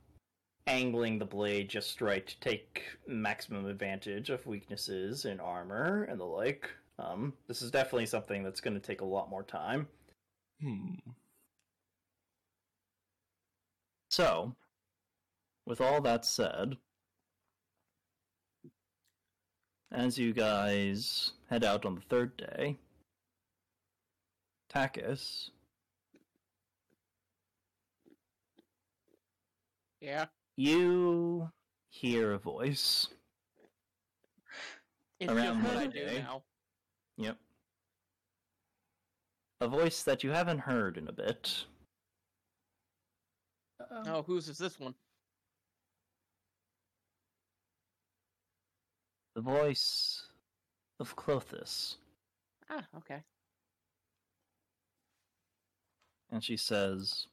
[0.68, 6.26] angling the blade just right to take maximum advantage of weaknesses in armor and the
[6.26, 6.70] like.
[6.98, 9.88] Um, this is definitely something that's going to take a lot more time.
[10.62, 10.94] Hmm.
[14.10, 14.56] So,
[15.66, 16.78] with all that said,
[19.92, 22.78] as you guys head out on the third day,
[24.74, 25.50] Takis,
[30.02, 30.26] Yeah.
[30.58, 31.50] you
[31.90, 33.08] hear a voice.
[35.20, 36.44] It's Around what I do now.
[37.18, 37.38] Yep.
[39.62, 41.66] A voice that you haven't heard in a bit.
[43.80, 44.04] Uh-oh.
[44.08, 44.94] Oh, whose is this one?
[49.36, 50.24] the voice
[51.00, 51.96] of Klothys.
[52.70, 53.22] Ah, okay.
[56.32, 57.28] And she says,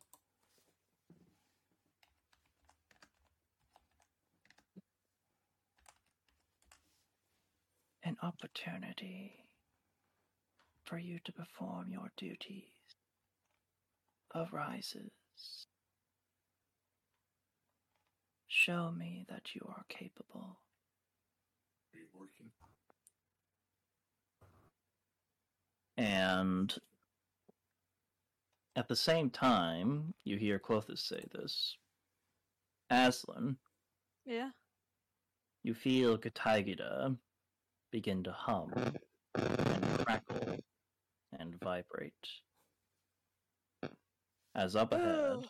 [8.05, 9.44] An opportunity
[10.84, 12.64] for you to perform your duties
[14.34, 15.12] arises.
[18.48, 20.61] Show me that you are capable.
[25.96, 26.74] And
[28.74, 31.76] at the same time, you hear Klothys say this.
[32.90, 33.56] Aslan,
[34.24, 34.50] Yeah.
[35.62, 37.16] you feel Kataigida
[37.90, 38.72] begin to hum
[39.34, 40.58] and crackle
[41.38, 42.14] and vibrate.
[44.54, 45.48] As up ahead,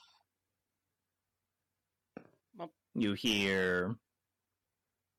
[2.60, 2.70] oh.
[2.94, 3.96] you hear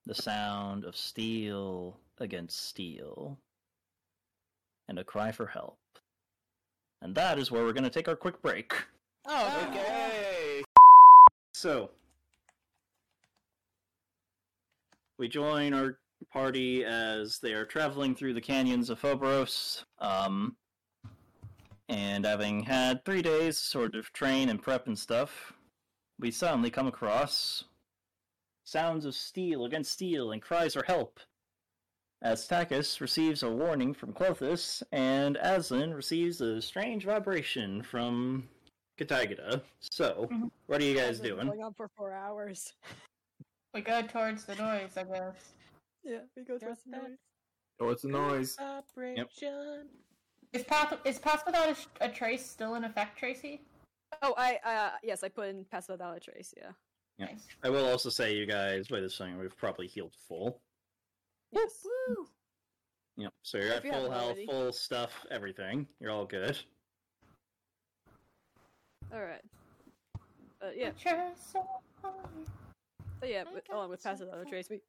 [0.06, 3.38] the sound of steel against steel
[4.88, 5.78] and a cry for help.
[7.02, 8.74] And that is where we're going to take our quick break.
[9.26, 10.64] Oh, Okay.
[11.56, 11.92] So,
[15.18, 15.98] we join our
[16.32, 19.86] party as they are traveling through the canyons of Phoberos.
[20.00, 20.58] Um,
[21.90, 25.54] and having had three days sort of train and prep and stuff,
[26.20, 27.66] we suddenly come across
[28.66, 31.20] sounds of steel against steel and cries for help.
[32.22, 38.48] As Takis receives a warning from Klothys, and Aslan receives a strange vibration from
[38.98, 39.62] Kataigida.
[39.82, 40.30] So,
[40.68, 41.48] what are you guys That's been doing?
[41.48, 42.74] Going on for four hours.
[43.74, 45.52] We go towards the noise, I guess.
[46.04, 47.18] Yeah, we go towards the that- noise.
[47.80, 48.56] Oh, it's a noise.
[48.56, 49.88] Vibration.
[50.54, 53.62] Is path is pass without a, sh- a trace still in effect, Tracy?
[54.22, 56.54] Oh, I uh yes, I put in pass without a trace.
[56.56, 56.70] Yeah.
[57.18, 57.26] Yeah.
[57.26, 57.48] Nice.
[57.64, 60.60] I will also say, you guys, by this point, we've probably healed full.
[61.52, 61.86] Yes.
[61.86, 62.28] Woo!
[63.18, 63.34] Yep.
[63.44, 64.46] So you're at you full health, already.
[64.46, 65.88] full stuff, everything.
[66.00, 66.58] You're all good.
[69.14, 69.42] All right.
[70.62, 70.90] Uh, yeah.
[70.98, 71.66] Just so
[72.02, 72.10] high.
[73.22, 74.82] So yeah, I with, got along with pass some without a trace, we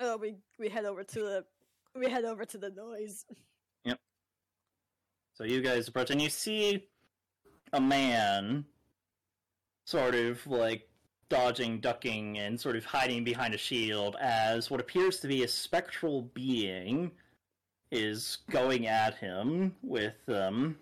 [0.00, 1.44] uh, we we head over to the
[1.94, 3.24] we head over to the noise.
[3.84, 4.00] Yep.
[5.34, 6.88] So you guys approach, and you see
[7.72, 8.64] a man
[9.84, 10.87] sort of like
[11.28, 15.48] dodging, ducking, and sort of hiding behind a shield as what appears to be a
[15.48, 17.10] spectral being
[17.90, 20.76] is going at him with um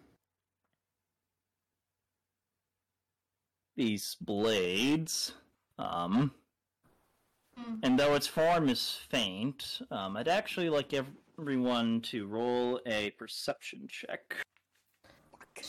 [3.76, 5.32] these blades.
[5.78, 6.32] Um
[7.58, 7.76] Hmm.
[7.82, 10.92] and though its form is faint, um, I'd actually like
[11.38, 14.36] everyone to roll a perception check.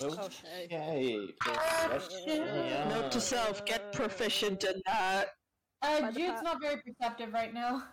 [0.01, 1.29] Okay.
[1.47, 1.89] Okay.
[2.25, 2.89] Yeah.
[2.89, 5.29] Note to self: get proficient in that.
[5.81, 7.83] Uh, Jude's pa- not very perceptive right now.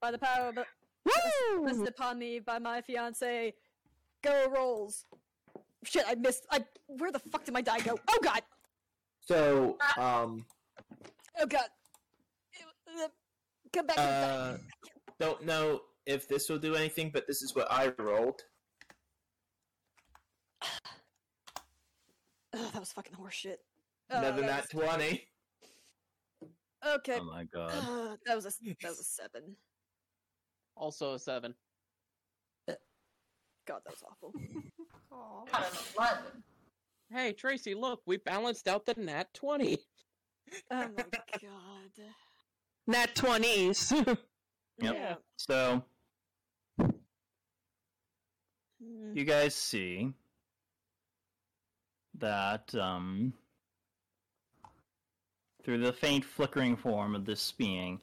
[0.00, 0.64] By the power of the
[1.04, 1.62] Woo!
[1.62, 3.54] blessed upon me by my fiance,
[4.22, 5.06] go rolls.
[5.84, 6.46] Shit, I missed.
[6.50, 7.98] I where the fuck did my die go?
[8.08, 8.42] Oh god!
[9.20, 10.44] So, um,
[11.38, 11.66] Oh god!
[13.72, 13.98] Come back!
[13.98, 14.56] uh,
[15.20, 18.40] don't know if this will do anything, but this is what I rolled.
[22.54, 23.56] oh, that was fucking horseshit.
[24.10, 25.28] Another Uh, nat twenty.
[26.86, 27.18] Okay.
[27.20, 27.70] Oh my god.
[27.72, 29.56] Uh, that was a that was a seven.
[30.76, 31.54] Also a seven.
[33.66, 34.32] God, that was awful.
[35.50, 36.42] Got an eleven.
[37.10, 39.78] Hey, Tracy, look, we balanced out the nat 20.
[40.70, 41.04] Oh my
[41.42, 42.12] god.
[42.86, 43.90] Nat twenties.
[43.90, 44.18] Yep.
[44.80, 45.14] Yeah.
[45.36, 45.82] So
[48.80, 49.16] Mm.
[49.16, 50.12] you guys see
[52.18, 53.32] that um
[55.66, 58.00] through the faint flickering form of this being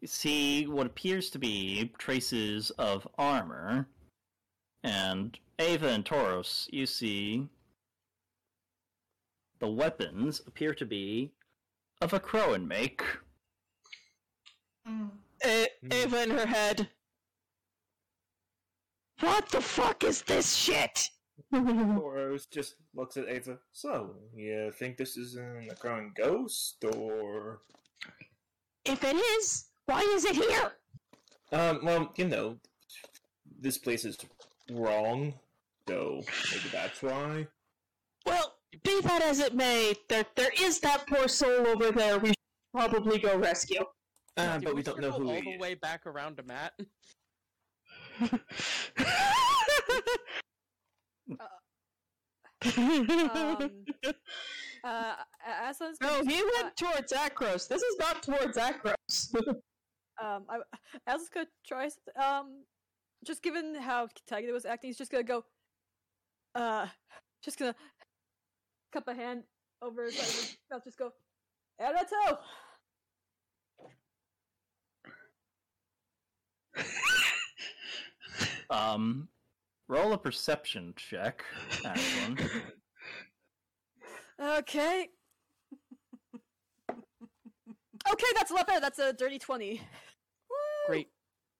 [0.00, 3.86] you see what appears to be traces of armor
[4.82, 7.46] and ava and tauros you see
[9.58, 11.30] the weapons appear to be
[12.00, 13.02] of a Akroan make
[14.88, 15.10] Mm.
[15.44, 16.88] A- Ava in her head.
[19.20, 21.10] What the fuck is this shit?
[21.52, 23.58] Boros just looks at Ava.
[23.72, 27.60] So, you think this is an, Akroan ghost, or?
[28.84, 30.72] if it is, why is it here?
[31.52, 32.56] Um, well, you know,
[33.60, 34.16] this place is
[34.70, 35.34] wrong,
[35.88, 37.46] so maybe that's why.
[38.24, 42.18] Well, be that as it may, there there is that poor soul over there.
[42.18, 42.36] We should
[42.74, 43.84] probably go rescue.
[44.36, 46.72] Uh, Did but we don't know who all he the way back around to Matt.
[51.30, 51.38] Um,
[54.84, 55.14] uh,
[55.48, 57.68] Aslan's no, gonna- he went towards Akros.
[57.68, 59.34] This is not towards Akros.
[60.22, 60.58] um, I,
[61.08, 61.88] Aslan's gonna try.
[62.22, 62.64] Um,
[63.24, 65.44] just given how Tagada was acting, he's just gonna go.
[66.54, 66.86] Uh,
[67.44, 67.74] just gonna
[68.92, 69.42] cup a hand
[69.82, 70.84] over his side mouth.
[70.84, 71.12] Just go.
[71.80, 72.38] Erato.
[78.68, 79.28] Um,
[79.88, 81.44] roll a perception check,
[81.84, 82.50] Ashlyn.
[84.38, 85.08] Okay.
[88.12, 88.80] Okay, that's a lot better.
[88.80, 89.80] That's a dirty 20.
[90.86, 91.08] Great.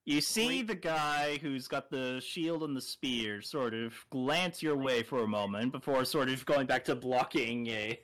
[0.05, 4.77] You see the guy who's got the shield and the spear sort of glance your
[4.77, 7.99] way for a moment before sort of going back to blocking a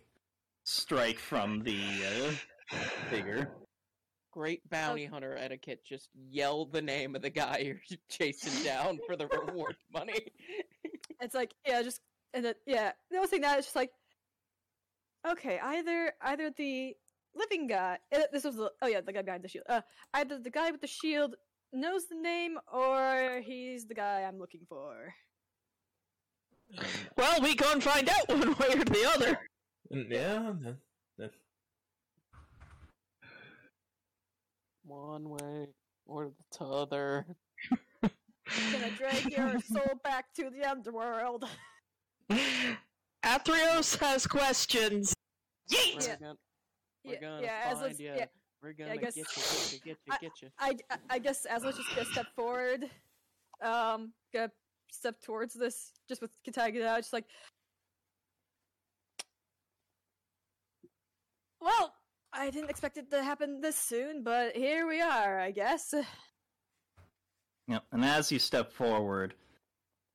[0.65, 2.75] strike from the uh,
[3.09, 3.51] figure.
[4.33, 5.85] Great bounty hunter etiquette.
[5.85, 10.19] Just yell the name of the guy you're chasing down for the reward money.
[11.21, 12.01] It's like, yeah, just,
[12.33, 13.91] and then, yeah, the only thing that is just like,
[15.29, 16.95] okay, either, either the
[17.35, 19.81] living guy, uh, this was the, oh yeah, the guy behind the shield, uh,
[20.15, 21.35] either the guy with the shield
[21.71, 25.13] knows the name, or he's the guy I'm looking for.
[27.17, 29.39] Well, we go and find out one way or the other.
[29.93, 30.37] Mm, Yeah.
[30.59, 30.75] no,
[31.19, 31.29] no.
[34.85, 35.67] One way
[36.05, 37.25] or the t'other.
[38.01, 41.45] Gonna drag your soul back to the underworld.
[43.25, 45.13] Athreos has questions.
[45.71, 46.15] We're Yeah.
[46.17, 46.35] gonna,
[47.05, 48.05] we're Yeah, gonna yeah, find you.
[48.15, 48.25] yeah,
[48.61, 50.49] We're gonna guess- get you, get you, get you, get you.
[50.59, 52.83] I, I, I guess as let's just gonna step forward,
[53.61, 54.51] um, gonna
[54.91, 57.25] step towards this, just with Katagata out, just like,
[61.61, 61.93] well,
[62.33, 65.93] I didn't expect it to happen this soon, but here we are, I guess.
[67.69, 67.85] Yep.
[67.93, 69.35] And as you step forward,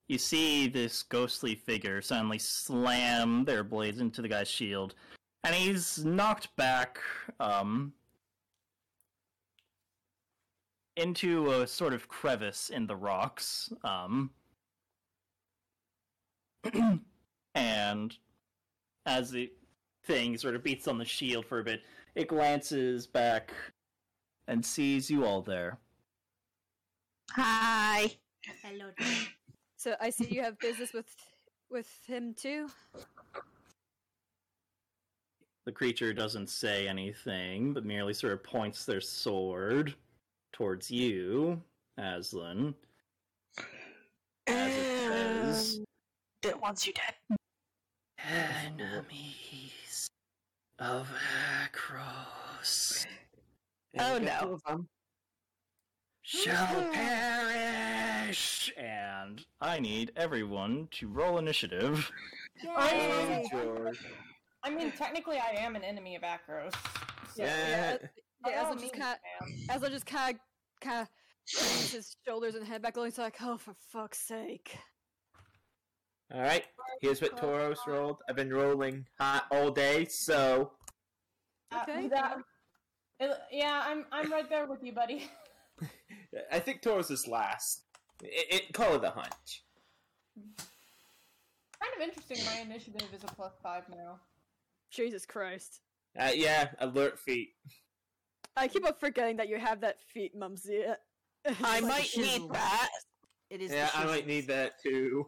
[0.06, 4.94] you see this ghostly figure suddenly slam their blades into the guy's shield,
[5.44, 6.98] and he's knocked back
[7.40, 7.94] um,
[10.96, 13.72] into a sort of crevice in the rocks.
[13.82, 14.30] Um,
[17.54, 18.14] and
[19.06, 19.50] as the
[20.04, 21.82] thing sort of beats on the shield for a bit,
[22.14, 23.52] it glances back
[24.46, 25.78] and sees you all there.
[27.32, 28.10] Hi.
[28.62, 28.90] Hello.
[29.76, 31.06] So I see you have business with
[31.70, 32.68] with him too.
[35.66, 39.94] The creature doesn't say anything, but merely sort of points their sword
[40.52, 41.62] towards you,
[41.98, 42.74] Aslan.
[44.46, 47.38] As it says, um, It wants you dead.
[48.78, 49.67] Enemies
[50.78, 51.08] of
[51.64, 53.06] Akros
[53.98, 54.38] Oh, no.
[54.40, 54.80] two of
[56.22, 58.72] shall perish!
[58.76, 62.10] And I need everyone to roll initiative.
[62.66, 63.98] Oh, George.
[64.62, 66.74] I mean, technically, I am an enemy of Akros.
[67.34, 67.96] So, Yeah.
[68.46, 69.18] Yeah, by as I just kind
[69.70, 70.40] as I just kind of
[70.80, 71.08] kind of
[71.90, 74.76] his shoulders and head back, going like, oh, for fuck's sake.
[76.32, 76.64] All right.
[77.00, 78.18] Here's what Tauros rolled.
[78.28, 80.72] I've been rolling hot all day, so
[81.70, 82.08] Uh, Okay.
[82.08, 82.38] that-
[83.20, 85.30] it- yeah, I'm I'm right there with you, buddy.
[86.52, 87.84] I think Tauros is last.
[88.22, 89.64] It, it call it a hunch.
[91.80, 92.44] kind of interesting.
[92.46, 94.18] My initiative is a plus five now.
[94.90, 95.80] Jesus Christ.
[96.18, 97.50] Uh, yeah, alert feet.
[98.56, 100.84] I keep on forgetting that you have that feat, Mumsy.
[101.46, 102.90] I Like might need that.
[103.50, 103.70] It is.
[103.70, 105.26] Yeah, the I might need that too.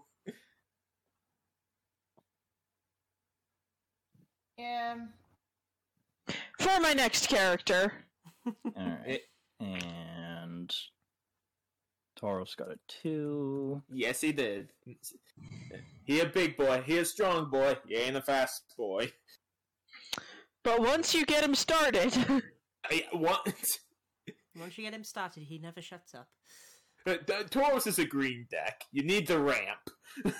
[4.60, 4.97] Yeah.
[6.58, 7.92] For my next character.
[8.76, 9.22] Alright.
[9.58, 10.72] And
[12.20, 13.82] Tauros got a two.
[13.90, 14.72] Yes, he did.
[16.05, 16.82] He a big boy.
[16.84, 17.76] He a strong boy.
[17.86, 19.10] He ain't a fast boy.
[20.62, 22.14] But once you get him started,
[22.90, 23.47] I, what?
[24.58, 26.28] Once you get him started, he never shuts up.
[27.06, 28.84] But the Tauros is a green deck.
[28.92, 29.89] You need the ramp.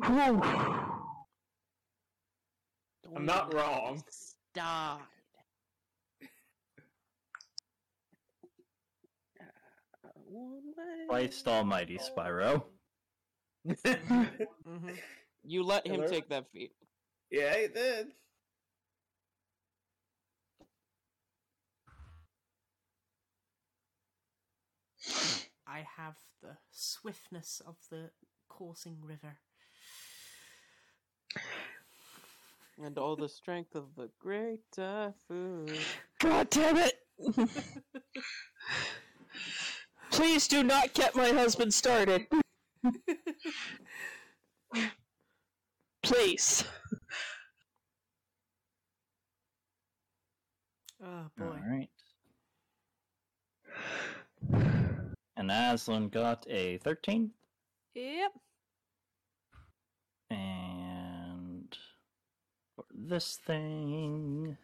[0.00, 1.05] Aww.
[3.14, 4.02] I'm not wrong.
[4.54, 5.00] Died.
[11.08, 12.64] Christ almighty, Spyro.
[13.84, 14.90] hmm
[15.44, 16.06] You let him Hello?
[16.08, 16.72] take that feat.
[17.30, 18.08] yeah, he did.
[25.66, 28.10] I have the swiftness of the
[28.48, 29.38] coursing river.
[32.82, 35.68] And all the strength of the great typhoon.
[36.20, 37.00] God damn it!
[40.10, 42.26] Please do not get my husband started.
[46.02, 46.64] Please.
[51.02, 51.44] Oh boy.
[51.44, 51.90] Alright.
[55.36, 57.30] And Aslan got a 13.
[57.94, 58.32] Yep.
[60.30, 60.75] And for
[62.96, 64.56] this thing.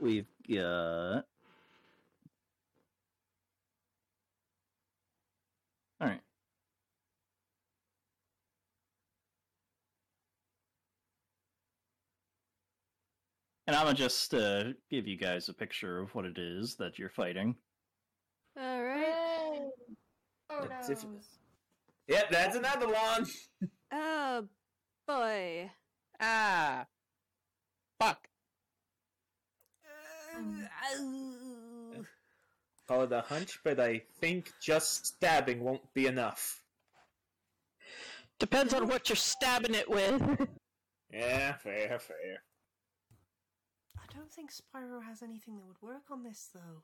[0.00, 1.24] We've got.
[6.00, 6.20] All right.
[13.66, 16.76] And I'm going to just uh, give you guys a picture of what it is
[16.76, 17.56] that you're fighting.
[18.58, 19.60] All right.
[20.50, 20.96] Oh, no.
[22.06, 23.26] Yep, that's another one.
[23.92, 24.46] oh,
[25.06, 25.70] boy.
[26.20, 26.86] Ah.
[28.00, 28.28] Fuck.
[32.86, 36.62] Call it a hunch, but I think just stabbing won't be enough.
[38.38, 40.48] Depends on what you're stabbing it with.
[41.10, 42.42] Yeah, fair, fair.
[43.96, 46.82] I don't think Spyro has anything that would work on this, though.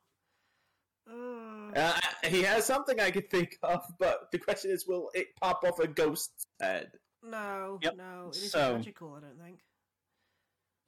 [1.12, 1.76] Ugh.
[1.76, 5.62] Uh, he has something I could think of, but the question is, will it pop
[5.64, 6.92] off a ghost's head?
[7.24, 9.14] No, Yep, no, it isn't so- magical.
[9.14, 9.60] I don't think.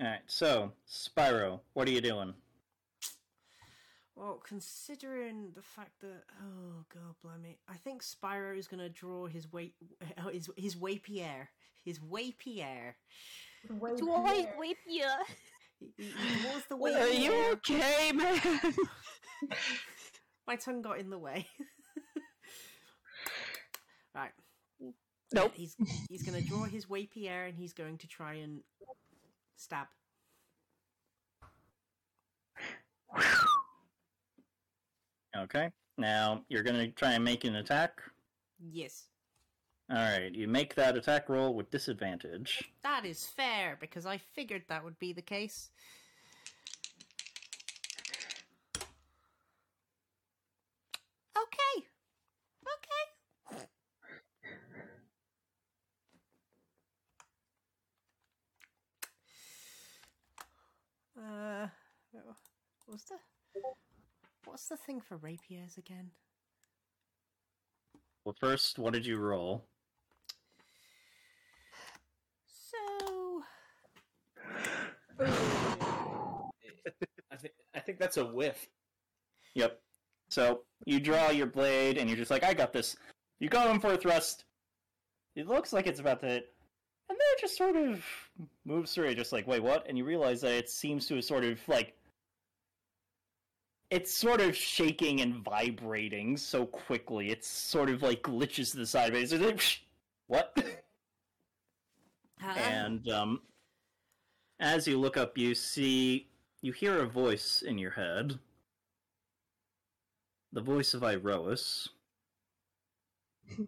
[0.01, 2.35] All right, so Spyro, what are you doing?
[4.15, 9.51] Well, considering the fact that oh god, blimey, I think Spyro is gonna draw his
[9.53, 9.75] weight,
[10.19, 11.49] uh, his his wapier,
[11.85, 12.95] his wapier.
[13.69, 15.17] Dwight Wapier.
[15.79, 18.41] He, he he draws the Are you okay, man?
[20.47, 21.47] My tongue got in the way.
[24.15, 24.31] right.
[25.33, 25.53] Nope.
[25.55, 25.77] He's
[26.09, 28.61] he's gonna draw his wapier and he's going to try and
[29.57, 29.87] stab.
[35.37, 35.71] Okay.
[35.99, 38.01] Now you're gonna try and make an attack.
[38.59, 39.05] Yes,
[39.91, 42.65] All right, you make that attack roll with disadvantage.
[42.83, 45.71] that is fair because I figured that would be the case.
[51.37, 51.87] Okay.
[52.75, 53.67] Okay.
[61.19, 61.67] Uh,
[62.97, 63.17] what's the
[64.47, 66.13] what's the thing for rapiers again?
[68.25, 69.67] Well, first, what did you roll?
[72.47, 73.43] So
[75.21, 75.29] I
[77.37, 78.67] think I think that's a whiff.
[79.55, 79.79] Yep.
[80.31, 82.97] So you draw your blade, and you're just like, "I got this."
[83.41, 84.47] You go in for a thrust.
[85.35, 86.55] It looks like it's about to hit,
[87.11, 88.03] and then it just sort of
[88.65, 89.15] moves through.
[89.17, 89.87] Just like, wait, what?
[89.87, 91.95] And you realize that it seems to have sort of like
[93.91, 97.31] it's sort of shaking and vibrating so quickly.
[97.31, 99.81] It's sort of like glitches to the side, but it's like,
[100.27, 100.57] what?
[102.57, 103.41] and um,
[104.61, 106.29] as you look up, you see
[106.63, 108.39] you hear a voice in your head.
[110.53, 111.89] The voice of Iroas.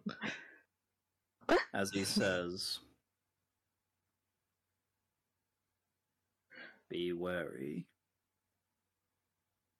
[1.73, 2.79] as he says,
[6.89, 7.85] Be wary.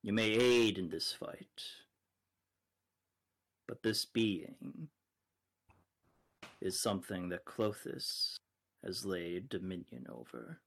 [0.04, 1.62] You may aid in this fight,
[3.68, 4.88] but this being
[6.62, 8.38] is something that Klothys
[8.84, 10.62] has laid dominion over.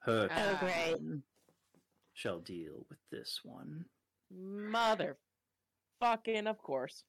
[0.00, 0.96] Her Oh, great.
[2.12, 3.84] shall deal with this one.
[4.30, 5.16] Mother.
[6.00, 7.04] Fucking, of course.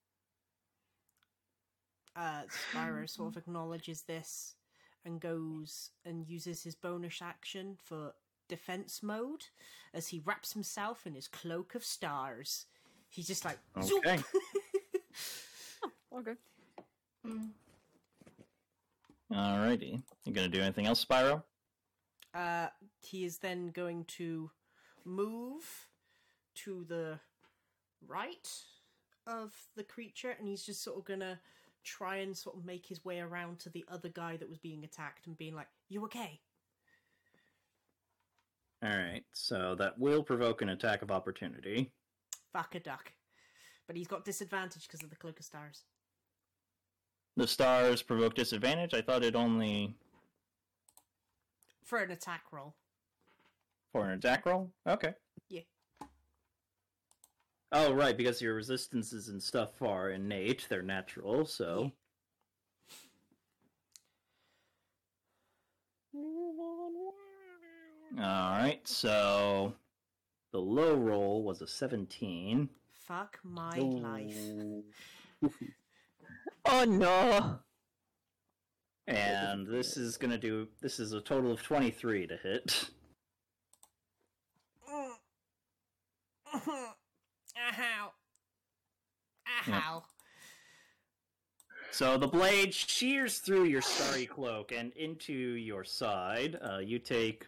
[2.15, 4.55] uh, Spyro sort of acknowledges this
[5.03, 8.13] and goes and uses his bonus action for
[8.47, 9.45] defense mode
[9.93, 12.65] as he wraps himself in his cloak of stars.
[13.09, 14.03] He's just like, zoop!
[14.05, 14.23] Okay.
[16.17, 16.33] Okay.
[17.25, 17.49] Mm.
[19.31, 20.01] Alrighty.
[20.23, 21.43] You gonna do anything else, Spyro?
[22.35, 22.67] uh,
[23.01, 24.51] he is then going to
[25.05, 25.87] move
[26.55, 27.19] to the
[28.05, 28.49] right
[29.25, 31.39] of the creature, and he's just sort of gonna
[31.83, 34.83] try and sort of make his way around to the other guy that was being
[34.83, 36.41] attacked and being like, "You okay?"
[38.85, 41.91] Alright, so that will provoke an attack of opportunity.
[42.53, 43.11] Fuck a duck.
[43.87, 45.83] But he's got disadvantage because of the cloak of stars.
[47.37, 48.93] The stars provoke disadvantage.
[48.93, 49.95] I thought it only
[51.83, 52.75] For an attack roll.
[53.91, 54.71] for an attack roll.
[54.87, 55.13] Okay.
[55.49, 55.61] Yeah.
[57.71, 61.91] Oh, right, because your resistances and stuff are innate, they're natural, so.
[68.13, 69.73] Alright, so.
[70.51, 72.69] The low roll was a 17.
[73.07, 74.37] Fuck my life.
[76.67, 77.59] Oh no.
[79.07, 80.67] And this is gonna do.
[80.81, 82.89] This is a total of 23 to hit.
[84.89, 85.11] Ow.
[89.69, 90.03] Ow.
[91.91, 96.59] So the blade shears through your starry cloak and into your side.
[96.61, 97.45] Uh, you take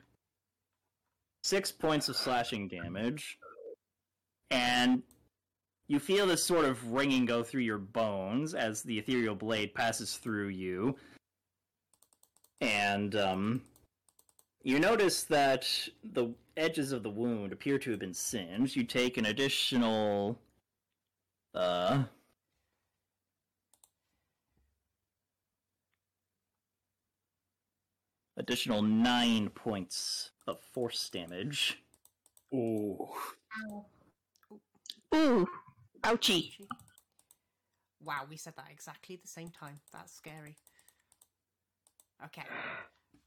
[1.47, 3.39] six points of slashing damage,
[4.51, 5.01] and
[5.87, 10.17] you feel this sort of ringing go through your bones as the ethereal blade passes
[10.17, 10.97] through you.
[12.59, 13.61] And um,
[14.61, 15.65] you notice that
[16.03, 18.75] the edges of the wound appear to have been singed.
[18.75, 20.37] You take an additional.
[21.55, 22.03] Uh.
[28.35, 31.81] Additional nine points of force damage.
[32.53, 33.07] Ooh.
[33.71, 33.85] Ow.
[35.15, 35.47] Ooh,
[36.03, 36.51] ouchie.
[38.03, 39.79] Wow, we said that exactly at the same time.
[39.91, 40.55] That's scary.
[42.25, 42.43] Okay.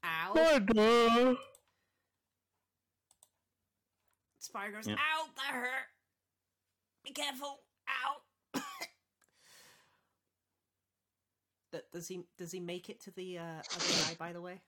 [0.05, 1.37] Ow.
[4.39, 4.95] Spire goes, Yeah.
[4.95, 5.89] ow, that hurt.
[7.05, 7.61] Be careful.
[7.89, 8.23] Ow.
[11.73, 13.43] Th- does he does he make it to the uh,
[13.75, 14.61] other guy, by the way?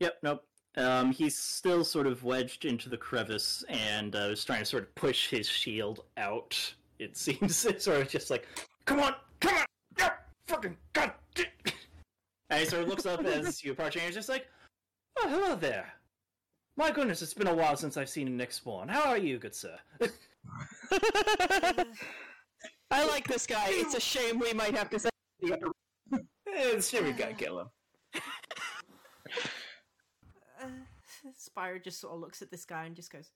[0.00, 0.44] Yep, nope.
[0.76, 4.84] Um, he's still sort of wedged into the crevice and uh, is trying to sort
[4.84, 6.74] of push his shield out.
[6.98, 8.46] It seems it's sort of just like,
[8.86, 9.64] come on, come on,
[9.98, 10.10] yeah,
[10.46, 11.12] fucking god.
[11.34, 11.44] da-"
[12.50, 14.46] And he sort of looks up as you approach, and he's just like,
[15.18, 15.86] oh, hello there.
[16.76, 18.88] My goodness, it's been a while since I've seen Nick Spawn.
[18.88, 19.78] How are you, good sir?
[22.90, 23.66] I like this guy.
[23.68, 25.08] It's a shame we might have to say.
[26.46, 27.68] It's shame we gotta kill him.
[31.36, 33.30] Spire just sort of looks at this guy and just goes,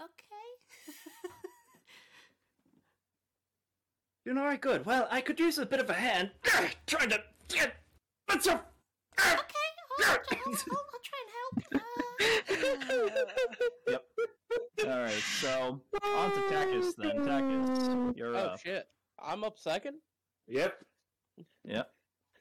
[0.00, 0.94] okay.
[4.24, 4.84] Doing all right, good.
[4.84, 6.30] Well, I could use a bit of a hand.
[6.86, 7.74] Trying to get.
[8.26, 8.72] What's up?
[9.18, 9.32] okay,
[10.06, 10.52] I'll, I'll, I'll,
[10.92, 11.64] I'll try and help.
[11.74, 11.78] Uh,
[13.88, 14.04] Yep.
[14.84, 17.16] All right, so on to Takis then.
[17.20, 18.60] Takis, you're Oh up.
[18.60, 18.86] shit!
[19.18, 19.96] I'm up second.
[20.46, 20.78] Yep.
[21.64, 21.90] Yep.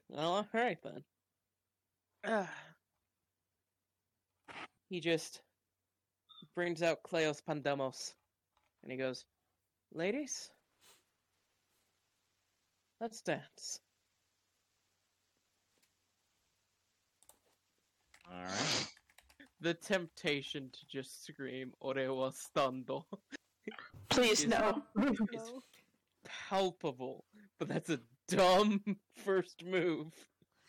[0.10, 0.78] Well, all right
[2.24, 2.48] then.
[4.90, 5.42] He just
[6.56, 8.14] brings out Kleos Pandemos,
[8.84, 9.26] and he goes,
[9.94, 10.50] "Ladies,
[13.02, 13.80] let's dance."
[18.32, 18.88] All right.
[19.60, 23.06] The temptation to just scream "Ore wa stando"
[24.10, 24.84] Please Is- no.
[25.34, 25.52] is
[26.24, 27.26] palpable,
[27.60, 28.82] but that's a dumb
[29.16, 30.14] first move.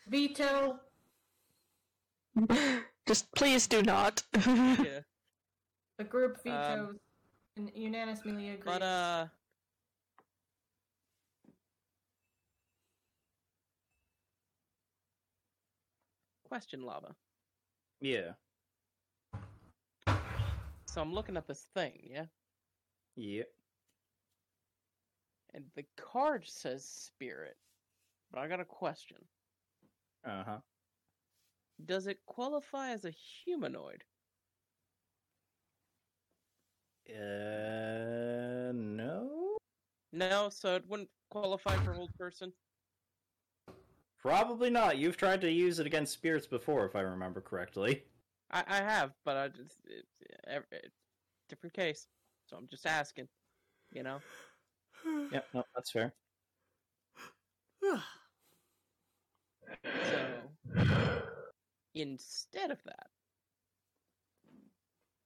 [0.07, 0.79] Veto.
[3.09, 4.21] Just please do not.
[4.37, 5.01] Yeah,
[5.97, 6.95] The group Um, vetoes
[7.57, 8.63] and unanimously agrees.
[8.63, 9.27] but uh.
[16.43, 17.15] Question, Lava.
[17.99, 18.33] Yeah.
[20.85, 22.25] So I'm looking at this thing, yeah?
[23.15, 23.43] Yeah.
[25.55, 27.57] And the card says spirit.
[28.31, 29.17] But I got a question.
[30.23, 30.59] Uh huh.
[31.85, 34.03] Does it qualify as a humanoid?
[37.09, 39.57] Uh, no.
[40.11, 42.51] No, so it wouldn't qualify for old person?
[44.21, 44.97] Probably not.
[44.97, 48.03] You've tried to use it against spirits before, if I remember correctly.
[48.51, 49.77] I, I have, but I just.
[49.85, 50.05] It,
[50.47, 50.91] it, it,
[51.47, 52.07] different case.
[52.47, 53.27] So I'm just asking.
[53.93, 54.19] You know?
[55.31, 55.45] Yep.
[55.53, 56.13] No, that's fair.
[57.81, 57.99] So.
[61.93, 63.07] Instead of that.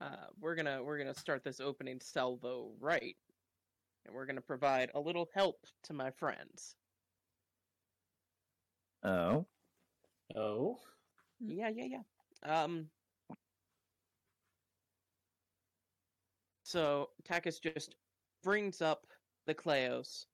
[0.01, 3.15] Uh, we're gonna we're gonna start this opening salvo right,
[4.05, 6.75] and we're gonna provide a little help to my friends.
[9.03, 9.45] Oh.
[10.35, 10.79] Oh.
[11.39, 12.61] Yeah, yeah, yeah.
[12.63, 12.89] Um.
[16.63, 17.95] So Takis just
[18.43, 19.05] brings up
[19.45, 20.25] the Kleos,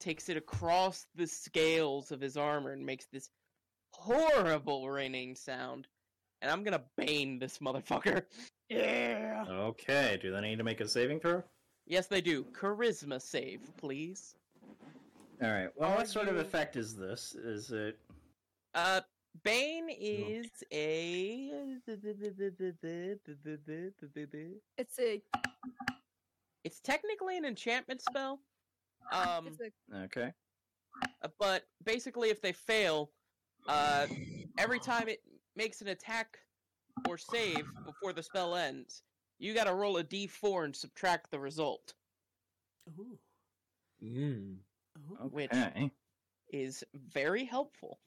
[0.00, 3.28] takes it across the scales of his armor, and makes this
[3.94, 5.86] horrible ringing sound.
[6.42, 8.24] And I'm gonna bane this motherfucker.
[8.70, 9.44] Yeah.
[9.46, 10.18] Okay.
[10.22, 11.42] Do they need to make a saving throw?
[11.86, 12.44] Yes, they do.
[12.44, 14.36] Charisma save, please.
[15.42, 15.68] All right.
[15.76, 17.34] Well, Are what sort of effect is this?
[17.34, 17.98] Is it?
[18.74, 19.02] Uh,
[19.42, 21.50] Bane is a.
[24.78, 25.22] It's a
[26.64, 28.40] It's technically an enchantment spell.
[29.12, 29.50] Um,
[29.92, 30.32] a Okay.
[31.22, 33.10] Uh, but basically if they fail
[33.66, 34.06] uh
[34.58, 35.20] every time it
[35.56, 36.38] makes an attack
[37.08, 39.02] or save before the spell ends
[39.38, 41.94] you gotta roll a d4 and subtract the result
[42.98, 43.18] Ooh.
[44.02, 44.56] Mm.
[45.10, 45.28] Ooh.
[45.30, 45.90] Which- Okay.
[46.52, 47.98] is very helpful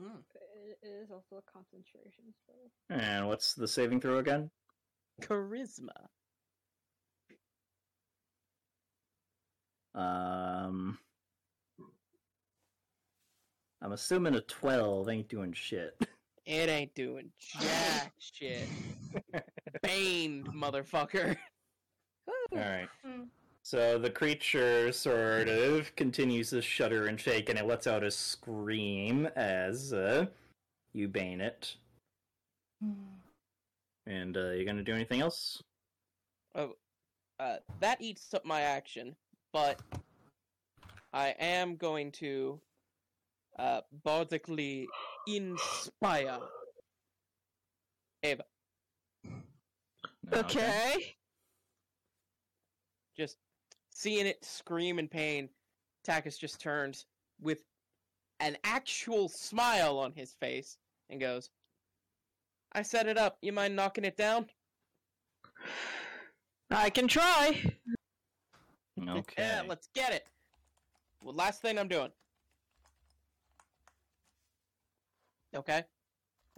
[0.00, 0.22] Mm.
[0.34, 2.70] it it is also a concentration spell.
[2.88, 4.50] And what's the saving throw again?
[5.20, 6.08] charisma
[9.94, 10.98] Um.
[13.82, 15.96] I'm assuming a 12 ain't doing shit.
[16.46, 18.68] it ain't doing jack shit
[19.82, 21.36] baned motherfucker
[22.52, 22.88] Alright.
[23.04, 23.24] Hmm.
[23.62, 28.10] So the creature sort of continues to shudder and shake, and it lets out a
[28.10, 30.26] scream as uh,
[30.94, 31.76] you bane it.
[32.82, 32.92] Hmm.
[34.06, 35.62] And uh, you gonna do anything else?
[36.54, 36.76] Oh,
[37.38, 39.14] uh, that eats up my action,
[39.52, 39.80] but
[41.12, 42.58] I am going to
[43.58, 44.86] uh, bardically
[45.26, 46.38] inspire
[48.22, 48.44] Ava.
[50.32, 51.16] Okay.
[53.16, 53.38] Just
[53.90, 55.48] seeing it scream in pain,
[56.06, 57.06] Takis just turns
[57.40, 57.64] with
[58.40, 60.78] an actual smile on his face
[61.10, 61.50] and goes,
[62.72, 63.38] I set it up.
[63.42, 64.46] You mind knocking it down?
[66.70, 67.74] I can try.
[69.08, 69.34] Okay.
[69.42, 70.26] Yeah, let's get it.
[71.22, 72.10] Well, last thing I'm doing.
[75.58, 75.82] Okay,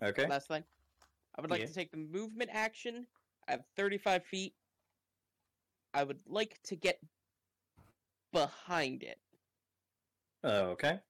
[0.03, 0.27] Okay.
[0.27, 0.63] last thing.
[1.35, 1.67] I would like Yeah.
[1.67, 3.07] to take the movement action.
[3.49, 4.55] I have 35 feet.
[5.95, 7.01] I would like to get
[8.33, 9.19] behind it
[10.45, 11.01] Okay.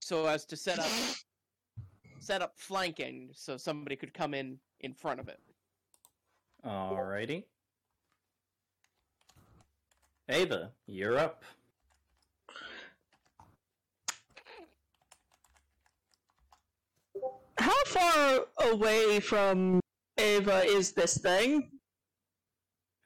[0.00, 0.90] so as to set up
[2.20, 5.40] set up flanking so somebody could come in in front of it.
[6.64, 7.44] Alrighty.
[10.28, 11.44] Ava, you're up.
[17.64, 19.80] How far away from
[20.18, 21.70] Ava is this thing?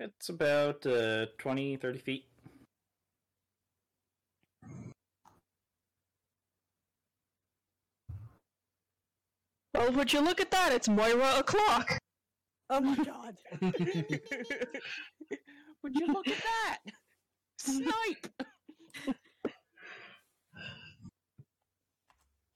[0.01, 2.25] It's about uh, 20, 30 feet.
[9.77, 10.73] Oh, would you look at that?
[10.73, 11.97] It's Moira o'clock.
[12.69, 13.37] Oh my god.
[15.85, 16.79] Would you look at that?
[17.59, 18.27] Snipe!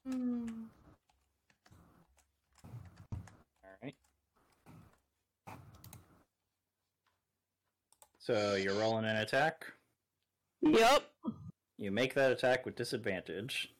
[0.05, 0.49] Hmm.
[3.83, 3.95] Alright.
[8.23, 9.67] So you're rolling an attack.
[10.61, 11.03] Yep.
[11.77, 13.75] You make that attack with disadvantage.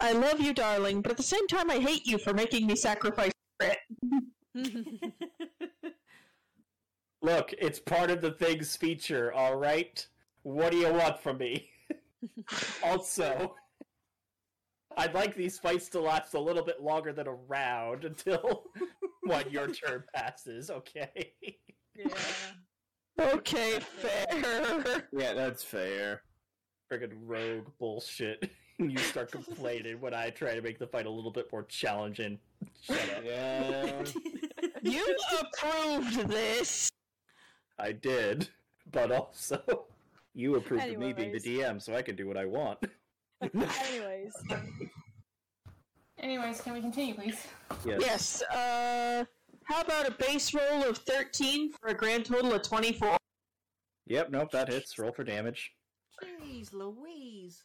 [0.00, 2.74] I love you, darling, but at the same time, I hate you for making me
[2.74, 3.30] sacrifice
[3.60, 3.78] it.
[7.22, 10.04] Look, it's part of the thing's feature, alright?
[10.42, 11.68] What do you want from me?
[12.84, 13.54] also,
[14.96, 18.64] I'd like these fights to last a little bit longer than a round until
[19.26, 21.32] what your turn passes, okay?
[21.96, 22.08] yeah.
[23.18, 25.08] Okay, fair.
[25.12, 26.22] Yeah, that's fair.
[26.90, 28.50] Friggin' rogue bullshit.
[28.78, 32.38] you start complaining when I try to make the fight a little bit more challenging.
[32.82, 33.24] Shut up.
[33.24, 34.04] Yeah.
[34.82, 36.90] You approved this.
[37.78, 38.48] I did,
[38.92, 39.86] but also
[40.34, 42.78] you approved of me being the DM, so I can do what I want.
[43.42, 44.34] Anyways,
[46.18, 47.46] Anyways, can we continue, please?
[47.84, 48.00] Yes.
[48.00, 49.24] Yes, uh,
[49.64, 53.16] how about a base roll of 13 for a grand total of 24?
[54.06, 54.30] Yep.
[54.30, 54.50] Nope.
[54.52, 54.98] That hits.
[54.98, 55.72] Roll for damage.
[56.42, 57.64] Jeez Louise.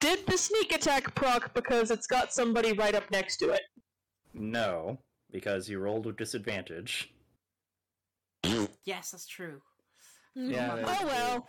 [0.00, 3.62] Did the sneak attack proc because it's got somebody right up next to it?
[4.34, 4.98] No,
[5.32, 7.10] because you rolled with disadvantage.
[8.84, 9.60] Yes, that's true.
[10.34, 10.76] Yeah.
[10.86, 11.48] Oh well.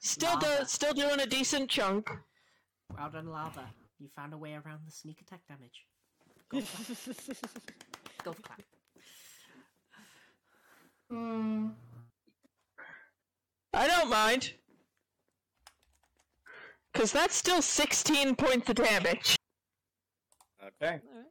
[0.00, 0.66] Still do, Lava.
[0.66, 2.10] still doing a decent chunk.
[2.96, 3.70] Well done, Lava.
[3.98, 5.86] You found a way around the sneak attack damage.
[6.50, 7.44] Golf clap.
[8.24, 8.60] Golf clap.
[11.10, 11.68] Hmm.
[13.72, 14.52] I don't mind.
[16.94, 19.36] Cause that's still 16 points of damage.
[20.62, 21.00] Okay.
[21.08, 21.26] alright.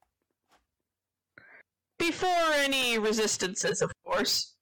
[1.97, 4.55] Before any resistances, of course.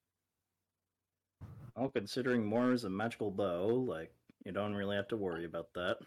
[1.75, 4.13] Well, considering more is a magical bow, like
[4.45, 5.97] you don't really have to worry about that.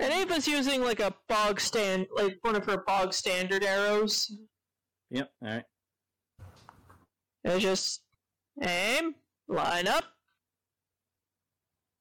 [0.00, 4.30] And Ava's using like a bog stand, like one of her bog standard arrows.
[5.10, 5.30] Yep.
[5.42, 5.64] All right.
[7.44, 8.02] And just
[8.62, 9.14] aim,
[9.48, 10.04] line up,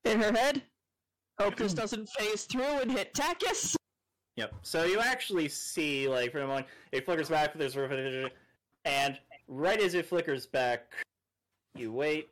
[0.05, 0.63] in her head.
[1.39, 3.75] Hope this doesn't phase through and hit Takis.
[4.35, 4.53] Yep.
[4.61, 7.53] So you actually see, like, for a moment, it flickers back.
[7.57, 7.75] There's
[8.85, 10.93] and right as it flickers back,
[11.75, 12.29] you wait.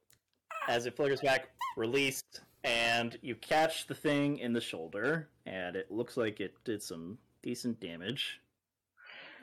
[0.69, 5.89] As it flickers back, released, and you catch the thing in the shoulder, and it
[5.89, 8.41] looks like it did some decent damage.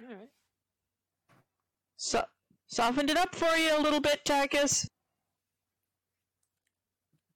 [0.02, 0.28] Alright.
[1.96, 2.24] So,
[2.66, 4.86] softened it up for you a little bit, Takis.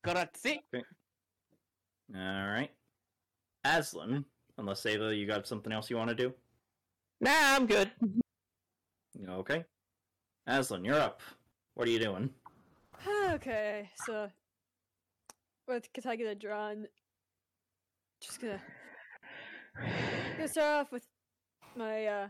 [0.05, 0.63] Grazie.
[0.75, 0.83] All
[2.15, 2.71] right.
[3.65, 4.25] Aslan,
[4.59, 6.35] unless Ava, you got something else you want to do?
[7.21, 7.91] Nah, I'm good.
[9.27, 9.65] Okay.
[10.47, 11.23] Aslan, you're up.
[11.75, 12.31] What are you doing?
[13.31, 14.29] Okay, so
[15.69, 16.87] with Kataigida drawn,
[18.21, 18.61] just gonna
[20.37, 21.07] gonna start off with
[21.77, 22.29] my uh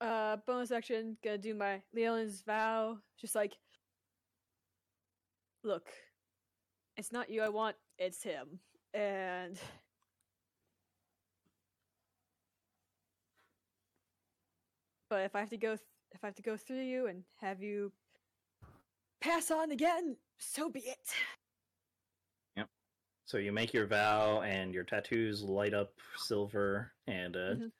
[0.00, 1.16] uh bonus action.
[1.24, 2.98] Gonna do my Leonin's vow.
[3.18, 3.54] Just like,
[5.64, 5.88] look,
[6.96, 8.60] it's not you I want, it's him,
[8.94, 9.58] and
[15.08, 15.80] but if I have to go, th-
[16.12, 17.92] if I have to go through you and have you
[19.20, 21.14] pass on again, so be it.
[23.24, 27.72] So you make your vow, and your tattoos light up silver, and uh, Mhm.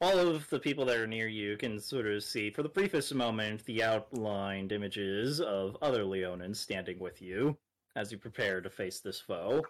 [0.00, 3.14] all of the people that are near you can sort of see, for the briefest
[3.14, 7.58] moment, the outlined images of other Leonins standing with you
[7.96, 9.66] as you prepare to face this foe.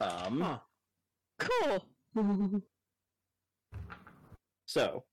[0.00, 0.60] Um, Huh.
[1.38, 1.84] Cool.
[4.66, 5.06] So,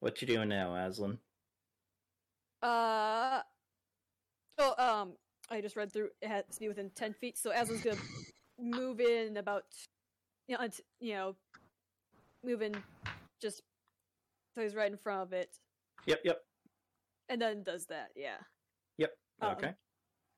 [0.00, 1.18] what you doing now, Aslan?
[2.62, 3.42] Uh
[4.58, 5.18] oh, um,
[5.50, 6.10] I just read through.
[6.20, 7.96] It has to be within ten feet, so Aslan's gonna
[8.58, 9.64] move in about,
[10.46, 11.36] you know, unt- you know,
[12.44, 12.74] move in
[13.40, 13.62] just
[14.54, 15.58] so he's right in front of it,
[16.06, 16.44] Yep, yep,
[17.28, 18.10] and then does that.
[18.16, 18.38] Yeah,
[18.98, 19.16] yep.
[19.40, 19.74] Um, Okay.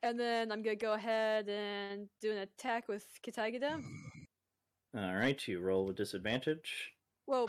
[0.03, 3.83] and then I'm gonna go ahead and do an attack with Kataigida.
[4.97, 5.47] All right.
[5.47, 6.93] You roll with disadvantage.
[7.29, 7.49] Well,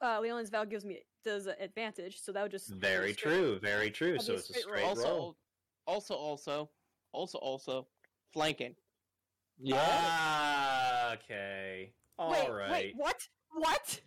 [0.00, 3.58] uh, Leon's vow gives me does an advantage, so that would just Very true.
[3.60, 4.18] Very true.
[4.18, 4.88] So it's a straight straight roll.
[4.90, 5.36] also, roll.
[5.88, 6.68] Also, also,
[7.12, 7.86] also, also,
[8.32, 8.74] flanking.
[9.72, 11.92] Ah, okay.
[12.18, 12.70] All Wait, right.
[12.70, 13.26] wait, what?
[13.52, 14.00] What?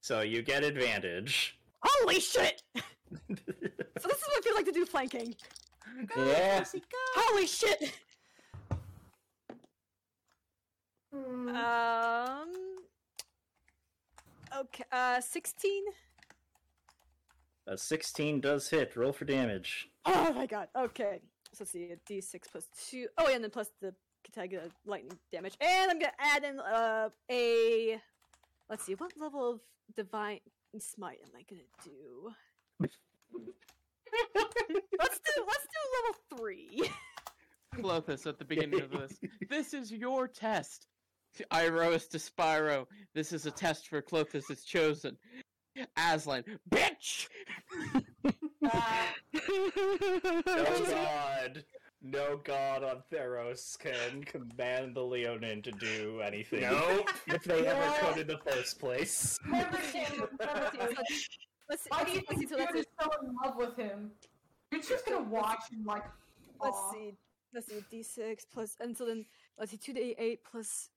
[0.00, 1.58] So you get advantage.
[1.82, 2.62] Holy shit!
[2.74, 2.80] so
[3.28, 5.34] this is what I feel like to do flanking.
[6.14, 6.56] Go, Yeah.
[6.56, 7.22] Tracy, go!
[7.22, 7.92] Holy shit!
[11.12, 11.48] Hmm.
[11.48, 12.52] Um.
[14.56, 15.84] Okay, uh, 16?
[17.66, 18.96] A 16 does hit.
[18.96, 19.88] Roll for damage.
[20.06, 21.20] Oh my god, okay.
[21.52, 23.06] So let's see, a d6 plus 2.
[23.18, 23.94] Oh, yeah, and then plus the
[24.26, 25.56] Kataga lightning damage.
[25.60, 28.00] And I'm gonna add in, uh, a.
[28.68, 29.60] Let's see, what level of
[29.96, 30.40] divine
[30.78, 32.32] smite am I gonna do?
[34.34, 36.90] let's do, let's do level 3.
[37.76, 39.18] Klothys at the beginning of this.
[39.48, 40.86] This is your test.
[41.52, 42.86] Iroas to Spyro.
[43.14, 45.16] This is a test for Klothys is chosen.
[45.96, 46.44] Aslan.
[46.70, 47.28] Bitch!
[48.64, 49.40] No
[50.90, 51.64] god.
[52.02, 56.60] No god on Theros can command the Leonin to do anything.
[56.62, 57.08] Nope.
[57.28, 57.98] if they ever Yeah.
[58.00, 59.38] could in the first place.
[59.46, 60.28] Never him.
[60.38, 60.70] Never
[61.70, 64.10] let's Why do you think so you're so in love with him?
[64.70, 66.04] You're just gonna watch him like.
[66.62, 67.14] Let's see.
[67.54, 67.84] Let's see.
[67.90, 69.24] D6 plus, and so then
[69.58, 69.78] let's see.
[69.78, 70.90] Two d eight plus.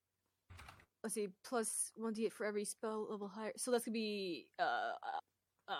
[1.04, 1.30] Let's see.
[1.44, 3.54] Plus one d8 for every spell level higher.
[3.56, 4.92] So that's gonna be uh
[5.70, 5.74] uh,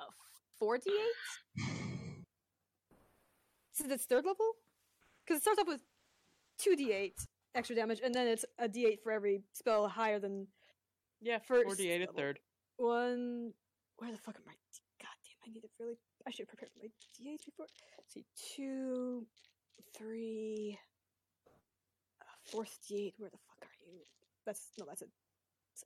[0.60, 1.64] four d8.
[3.74, 4.54] So that's third level.
[5.26, 5.82] Because it starts off with
[6.58, 7.14] two d8
[7.56, 10.48] extra damage, and then it's a d8 for every spell higher than
[11.22, 12.16] Yeah, First 48 at level.
[12.16, 12.40] third.
[12.78, 13.54] one.
[13.98, 14.54] Where the fuck am I?
[15.02, 15.50] God damn!
[15.52, 15.98] I need to really.
[16.28, 16.88] I should have prepared my
[17.18, 17.66] d eight before.
[17.98, 19.26] Let's see, two,
[19.98, 20.78] three,
[22.22, 23.14] uh, fourth d8.
[23.18, 24.02] Where the fuck are you?
[24.46, 25.06] That's no, that's a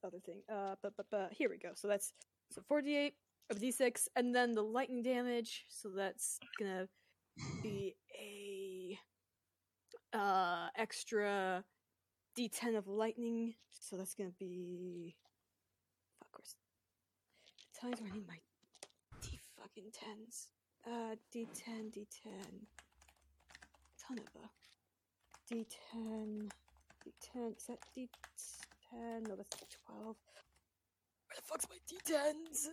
[0.06, 0.42] other thing.
[0.52, 1.70] Uh, but but but here we go.
[1.76, 2.12] So that's
[2.52, 3.14] so four d8
[3.50, 5.66] of d6, and then the lightning damage.
[5.70, 6.88] So that's gonna
[7.64, 8.98] be a
[10.14, 11.64] uh extra
[12.38, 13.56] d10 of lightning.
[13.72, 15.16] So that's gonna be.
[16.20, 16.56] Fuck, where's
[17.74, 18.40] the times where I need my
[19.22, 20.48] d fucking tens.
[20.86, 22.68] Uh, d10, d10.
[24.00, 26.50] Ton of a d10,
[27.04, 27.58] d10.
[27.58, 29.28] Is that d10?
[29.28, 30.06] No, that's d12.
[30.06, 30.16] Where
[31.36, 32.70] the fuck's my d10s?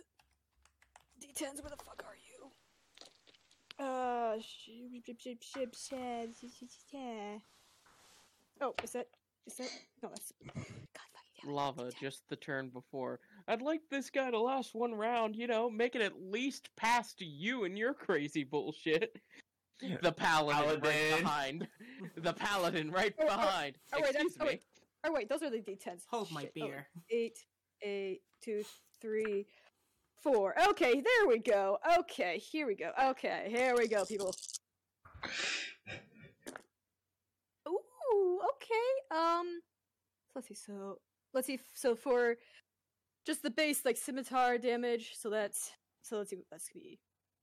[1.19, 2.51] D10s, where the fuck are you?
[3.83, 4.37] Uh,
[8.61, 9.07] Oh, is that,
[9.47, 9.69] is that,
[10.03, 10.33] no, that's,
[11.45, 13.19] Lava, just the turn before.
[13.47, 17.21] I'd like this guy to last one round, you know, make it at least past
[17.21, 19.15] you and your crazy bullshit.
[20.01, 20.81] The paladin, paladin.
[20.81, 21.67] right behind.
[22.17, 23.77] The paladin right oh, oh behind.
[23.93, 24.45] Oh, oh, wait, Excuse me.
[24.45, 24.63] Wait.
[25.05, 26.03] Oh wait, those are the d10s.
[26.09, 26.35] Hold Shit.
[26.35, 26.87] my beer.
[27.09, 27.39] Eight,
[27.81, 28.63] eight, two,
[29.01, 29.45] three
[30.21, 30.55] four.
[30.69, 31.77] Okay, there we go.
[31.99, 32.91] Okay, here we go.
[33.01, 34.33] Okay, here we go, people.
[37.67, 38.89] Ooh, okay.
[39.11, 39.61] Um,
[40.27, 40.53] so let's see.
[40.55, 40.99] So
[41.33, 41.59] let's see.
[41.73, 42.37] So for
[43.25, 45.13] just the base, like scimitar damage.
[45.17, 46.43] So that's so let's see.
[46.51, 46.99] That's gonna be.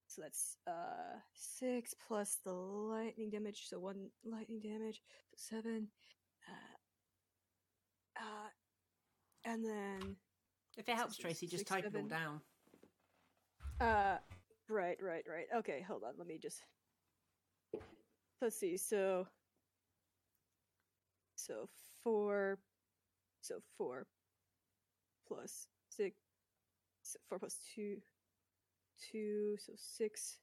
[0.09, 3.69] So that's uh six plus the lightning damage.
[3.69, 5.03] So one lightning damage.
[5.31, 5.89] So seven.
[6.49, 6.77] Uh,
[8.21, 8.49] uh,
[9.45, 10.17] and then
[10.77, 12.41] If it helps, Six, Tracy, just six, type it all down.
[13.81, 14.17] Uh,
[14.69, 15.47] right, right, right.
[15.59, 16.15] Okay, hold on.
[16.19, 16.63] Let me just.
[18.41, 18.77] Let's see.
[18.77, 19.27] So.
[21.35, 21.69] So
[22.03, 22.59] four.
[23.41, 24.07] So four.
[25.29, 26.17] Plus six.
[27.03, 27.97] So four plus two.
[29.11, 29.57] Two.
[29.59, 30.39] So six.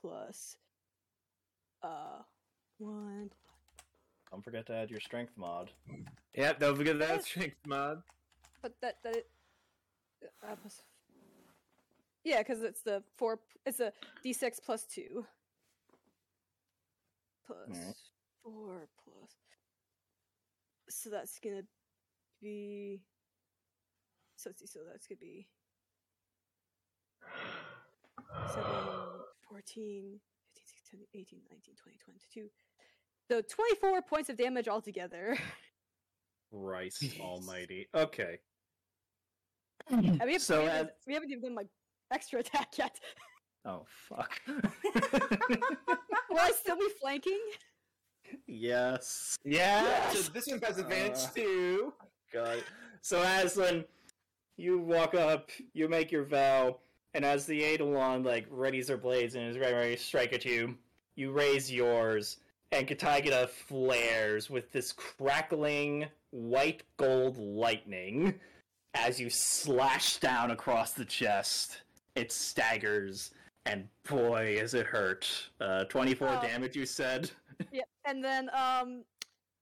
[0.00, 0.56] Plus.
[1.82, 2.22] Uh,
[2.78, 3.30] one.
[4.30, 5.70] Don't forget to add your strength mod.
[6.34, 8.02] Yep, don't forget that strength mod.
[8.62, 9.26] But that that.
[10.42, 10.82] Uh, plus...
[12.24, 13.40] Yeah, because it's the four.
[13.66, 13.92] It's a
[14.24, 15.26] d6 plus two.
[17.46, 17.94] Plus Alright.
[18.42, 19.30] four plus.
[20.88, 21.62] So that's gonna
[22.40, 23.00] be.
[24.36, 24.66] So let's see.
[24.66, 25.48] So that's gonna be.
[28.54, 28.64] 7,
[29.48, 30.20] 14,
[30.54, 32.48] 15, 16, 18, 19, 20, 22.
[33.30, 35.36] So 24 points of damage altogether.
[36.52, 37.20] Christ Jeez.
[37.20, 37.88] almighty.
[37.94, 38.38] Okay.
[39.88, 41.64] And we, have, So we, haven't, we haven't even done my
[42.12, 42.98] extra attack yet.
[43.64, 44.40] Oh fuck.
[44.46, 47.40] Will I still be flanking?
[48.46, 49.36] yes.
[49.44, 50.24] Yeah, Yes.
[50.26, 51.92] so this one has advantage Uh, too.
[52.32, 52.62] God.
[53.02, 53.84] So Aslan,
[54.56, 56.78] you walk up, you make your vow,
[57.14, 60.44] and as the Eidolon like readies her blades and is ready, ready to strike at
[60.44, 60.76] you,
[61.16, 62.38] you raise yours,
[62.70, 68.34] and Kataigida flares with this crackling white gold lightning
[68.94, 71.82] as you slash down across the chest.
[72.14, 73.30] It staggers,
[73.66, 75.28] and boy, is it hurt.
[75.60, 76.40] Uh, 24 Oh.
[76.42, 77.30] damage, you said?
[77.72, 77.82] yeah.
[78.04, 79.04] And then um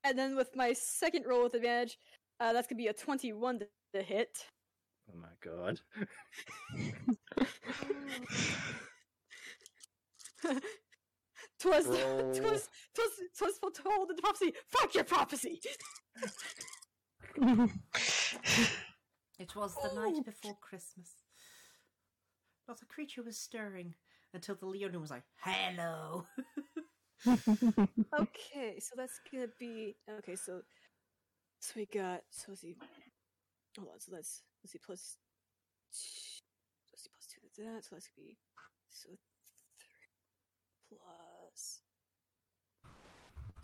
[0.03, 1.97] and then with my second roll with advantage,
[2.39, 4.45] uh, that's gonna be a 21 to, to hit.
[5.13, 5.79] Oh my god.
[11.59, 12.33] Twas Roll.
[12.33, 14.53] twas twas twas foretold in the prophecy.
[14.67, 15.61] Fuck your prophecy.
[19.39, 21.09] It was the night before Christmas.
[22.71, 23.95] Not a creature was stirring
[24.33, 26.25] until the Leonin was like, "Hello."
[27.27, 30.37] okay, so that's gonna be okay.
[30.37, 30.61] So,
[31.59, 32.77] so we got so let's see.
[33.77, 33.99] Hold on.
[33.99, 35.17] So that's let's see plus.
[35.91, 36.43] t-
[36.93, 37.83] Let's see plus two to that.
[37.83, 38.37] So that's gonna be
[38.89, 39.09] so
[39.77, 41.81] three plus.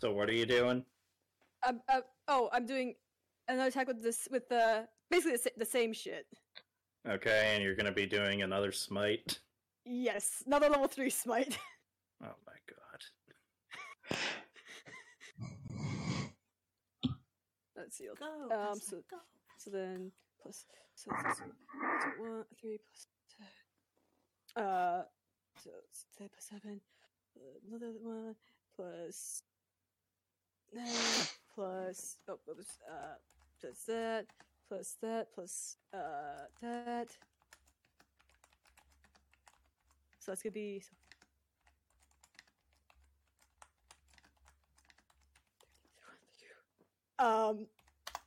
[0.02, 0.84] So what are you doing?
[1.66, 2.94] Um, uh, oh, I'm doing
[3.48, 6.26] another attack with this with the basically the, the same shit.
[7.08, 9.38] Okay, and you're gonna be doing another smite.
[9.84, 11.56] Yes, another level three smite.
[12.20, 14.18] Oh my god.
[17.76, 18.08] Let's see.
[18.18, 18.26] Go.
[18.52, 19.18] Um, so go.
[19.56, 20.10] So then
[20.42, 20.64] plus
[20.96, 21.44] so, so, so,
[22.02, 23.06] so one three plus
[23.38, 24.64] ten.
[24.64, 25.02] Uh,
[25.62, 26.80] so it's ten plus seven.
[27.36, 28.34] uh, Another one
[28.74, 29.42] plus
[30.74, 30.86] nine
[31.54, 33.14] plus oh what was uh
[33.60, 34.26] plus that
[34.68, 37.08] plus that plus uh that.
[40.20, 40.82] So that's gonna be.
[47.18, 47.66] Um,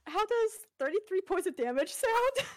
[0.05, 2.47] how does 33 points of damage sound?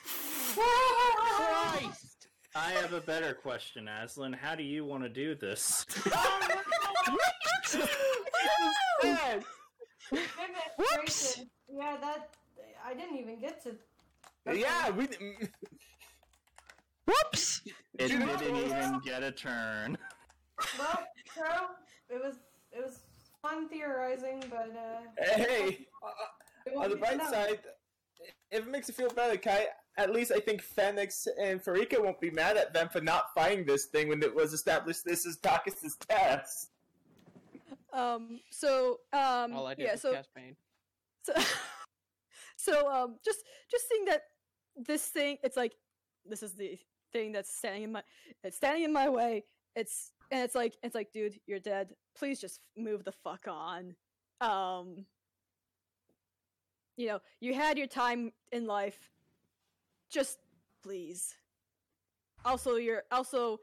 [0.54, 2.26] Christ!
[2.56, 4.32] I have a better question, Aslan.
[4.32, 5.86] How do you want to do this?
[10.10, 10.24] Goodness
[10.96, 11.40] gracious.
[11.68, 12.30] Yeah, that
[12.84, 13.76] I didn't even get to.
[14.52, 15.08] Yeah, we.
[17.06, 17.62] Whoops!
[17.98, 19.98] It You didn't even get a turn.
[20.78, 21.66] Well, Crow,
[22.08, 22.36] it was
[22.70, 23.00] it was
[23.42, 25.00] fun theorizing, but uh.
[25.18, 25.88] Hey,
[26.64, 27.58] it on the bright side,
[28.52, 32.20] if it makes you feel better, Kai, at least I think Fenix and Pharika won't
[32.20, 35.38] be mad at them for not finding this thing when it was established this is
[35.38, 36.70] Takis' test.
[37.92, 40.56] Um, so, um, All I did yeah, was so, cast pain.
[41.22, 41.32] so,
[42.64, 44.22] so, um, just, just seeing that
[44.76, 45.74] this thing, it's like,
[46.24, 46.78] this is the
[47.12, 48.02] thing that's standing in my,
[48.42, 49.44] it's standing in my way.
[49.76, 51.94] It's, and it's like, it's like, dude, you're dead.
[52.16, 53.94] Please just move the fuck on.
[54.40, 55.04] Um,
[56.96, 59.10] you know, you had your time in life.
[60.10, 60.38] Just
[60.82, 61.34] please.
[62.44, 63.58] Also, you're also,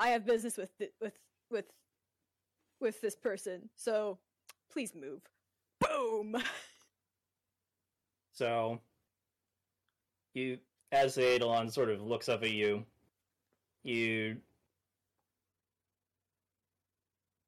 [0.00, 1.18] I have business with th- with
[1.50, 1.66] with
[2.80, 4.18] with this person, so
[4.72, 5.20] please move.
[5.80, 6.36] Boom.
[8.32, 8.80] So,
[10.34, 10.58] you,
[10.90, 12.84] as the Eidolon sort of looks up at you,
[13.84, 14.36] you,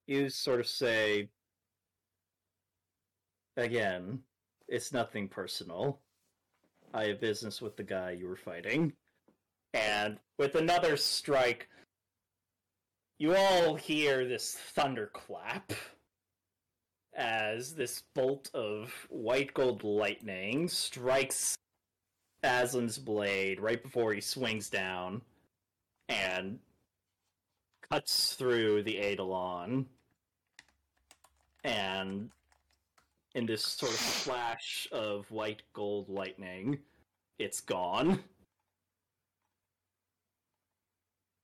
[0.06, 1.28] you sort of say,
[3.56, 4.20] again,
[4.68, 6.00] it's nothing personal.
[6.92, 8.92] I have business with the guy you were fighting.
[9.72, 11.68] And with another strike,
[13.18, 15.72] you all hear this thunderclap
[17.16, 21.56] as this bolt of white gold lightning strikes
[22.42, 25.22] Aslan's blade right before he swings down
[26.08, 26.58] and
[27.90, 29.86] cuts through the Eidolon.
[31.64, 32.30] And
[33.34, 36.78] in this sort of flash of white gold lightning,
[37.38, 38.22] it's gone.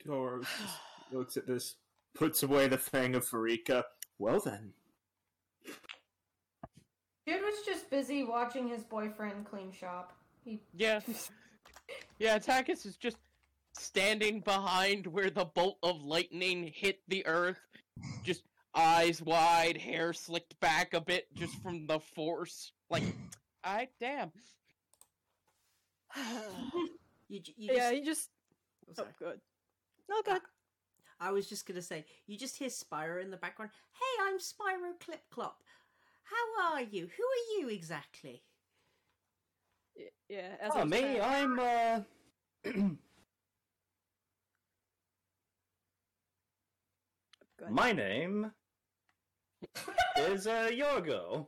[0.07, 0.47] Tauros
[1.13, 1.77] looks at this,
[2.15, 3.85] puts away the fang of Pharika.
[4.19, 4.75] Well then.
[7.27, 10.13] Dude was just busy watching his boyfriend clean shop.
[10.45, 11.01] He Yeah.
[12.21, 13.17] Yeah, Takis is just
[13.77, 17.59] standing behind where the bolt of lightning hit the earth,
[18.23, 18.43] just
[18.75, 22.71] eyes wide, hair slicked back a bit just from the force.
[22.91, 23.03] Like,
[23.65, 24.31] I damn.
[27.29, 28.31] You, j- you yeah, just, he just.
[28.89, 29.09] oh, Oh, sorry.
[29.19, 29.41] good.
[30.09, 30.41] No, good.
[31.21, 33.71] I was just gonna say, you just hear Spyro in the background.
[33.93, 35.63] Hey, I'm Spyro Clip Clop.
[36.25, 37.03] How are you?
[37.17, 38.43] Who are you exactly?
[40.29, 40.57] Yeah.
[40.61, 42.01] As Oh, me, kinda- I'm, uh...
[47.71, 48.51] My name
[50.17, 51.47] is, uh, Yorgo.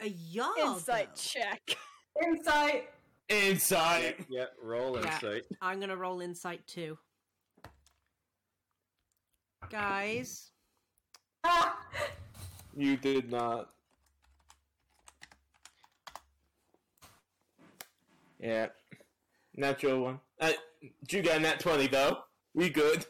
[0.00, 0.74] A Yargo.
[0.74, 1.76] Insight check.
[2.24, 2.88] Insight.
[3.28, 4.24] Insight.
[4.30, 5.12] Yeah, roll Yeah.
[5.14, 5.42] insight.
[5.60, 6.98] I'm gonna roll insight too.
[9.70, 10.50] Guys!
[12.76, 13.70] You did not.
[18.40, 18.68] Yeah.
[19.56, 20.20] Natural one.
[20.40, 20.52] Uh,
[21.08, 22.18] you got a nat 20 though.
[22.54, 23.06] We good.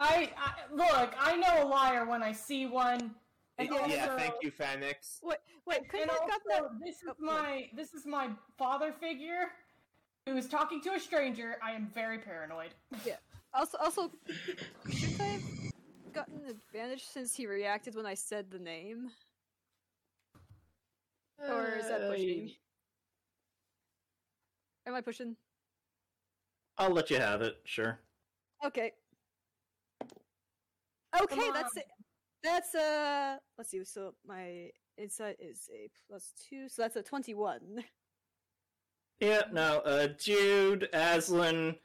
[0.00, 1.12] I, I look.
[1.18, 3.14] I know a liar when I see one.
[3.58, 5.20] And yeah, also- thank you, Fenix.
[5.22, 6.84] Wait, wait, couldn't And I have also, gotten that?
[6.84, 9.50] this is oh, my this is my father figure
[10.26, 11.56] who is talking to a stranger.
[11.62, 12.70] I am very paranoid.
[13.54, 14.10] Also, also,
[14.90, 15.42] should I have
[16.12, 19.10] gotten advantage since he reacted when I said the name?
[21.38, 22.50] Or is that pushing?
[24.86, 25.36] Am I pushing?
[26.78, 27.98] I'll let you have it, sure.
[28.64, 28.92] Okay.
[31.20, 31.86] Okay, that's it.
[32.42, 33.36] That's uh.
[33.58, 33.84] Let's see.
[33.84, 37.84] So my insight is a plus two, so that's a twenty-one.
[39.20, 41.76] Yeah, no, uh, Jude, Aslan,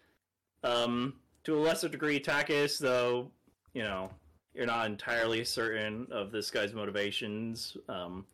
[0.64, 1.14] um,
[1.48, 3.32] to a lesser degree, Takis, though,
[3.74, 4.12] you know,
[4.54, 7.78] you're not entirely certain of this guy's motivations.
[7.88, 8.26] Um,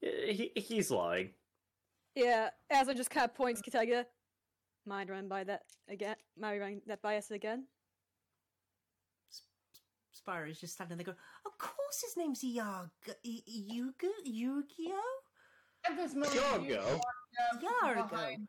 [0.00, 1.30] he, he's lying.
[2.16, 4.04] Yeah, as I just kind of points Kataigida.
[4.84, 6.16] Mind run by that again?
[6.36, 7.66] Mind run that by us again?
[10.26, 12.88] Spyro's just standing there going, Of course his name's Yargo.
[13.24, 14.10] Y- Yugo?
[14.26, 14.98] Yugio?
[15.88, 16.68] At this moment, Yargo.
[16.68, 17.00] you walk
[17.54, 18.10] up Yargo.
[18.10, 18.48] behind,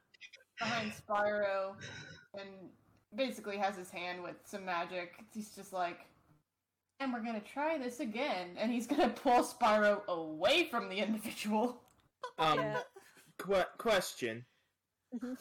[0.60, 1.76] behind Spyro
[2.34, 2.72] and
[3.16, 5.14] basically has his hand with some magic.
[5.34, 6.00] He's just like,
[7.00, 11.82] and we're gonna try this again, and he's gonna pull Spyro away from the individual.
[12.40, 12.82] Um, Yeah.
[13.38, 14.46] que- question.
[15.16, 15.38] Mhm.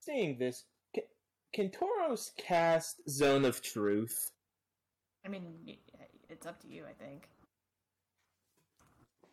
[0.00, 1.04] Seeing this, can,
[1.52, 4.32] can Tauros cast Zone of Truth?
[5.24, 5.54] I mean,
[6.28, 7.28] it's up to you, I think.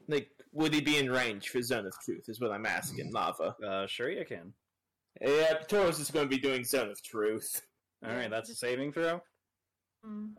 [0.08, 2.30] Like, would he be in range for Zone of Truth?
[2.30, 3.56] Is what I'm asking, Lava.
[3.66, 4.54] Uh, sure you can.
[5.22, 7.62] Yeah, Tauros is going to be doing Zone of Truth.
[8.06, 9.22] Alright, that's a saving throw.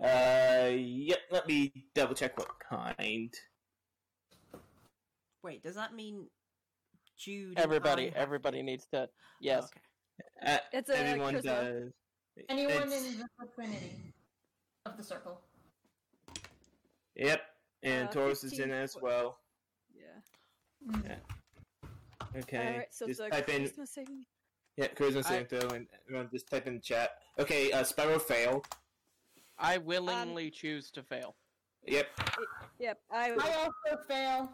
[0.04, 1.18] Uh, yep.
[1.30, 3.32] Let me double check what kind.
[5.44, 6.26] Wait, does that mean
[7.16, 7.50] Jude?
[7.50, 9.08] and Everybody, I everybody needs to.
[9.40, 9.64] Yes.
[9.64, 10.52] Okay.
[10.54, 11.42] Uh, It's a everyone charisma.
[11.44, 11.92] does.
[12.48, 13.92] Anyone It's- in the vicinity
[14.86, 15.40] of the circle.
[17.14, 17.42] Yep,
[17.84, 19.38] and Uh, Tauros is in as well.
[19.94, 21.00] Yeah.
[21.04, 21.18] yeah.
[22.36, 24.24] Okay, Alright, so just it's a type in saving.
[24.76, 27.10] Yeah, charisma I- saving throw, and everyone just type in chat.
[27.38, 28.66] Okay, uh, Spyro failed.
[29.58, 31.36] I willingly choose to fail.
[31.86, 32.06] Yep.
[32.78, 33.30] Yep, I.
[33.32, 34.52] I also fail.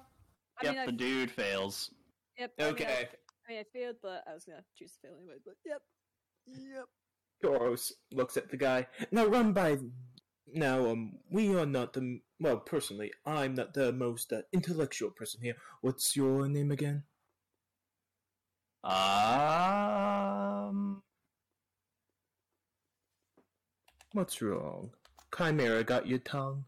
[0.60, 1.90] I yep, mean, I, the dude fails.
[2.38, 2.52] yep.
[2.58, 3.08] I mean, I- Okay.
[3.48, 5.36] I mean, I failed, but I was gonna choose to fail anyway.
[5.44, 5.80] But yep,
[6.46, 6.86] yep.
[7.42, 8.86] Tauros looks at the guy.
[9.12, 9.78] Now run by.
[10.52, 12.56] Now, um, we are not the well.
[12.58, 15.56] Personally, I'm not the most uh, intellectual person here.
[15.82, 17.04] What's your name again?
[18.84, 20.68] Um,
[24.12, 24.90] What's wrong?
[25.36, 26.64] Chimera got your tongue.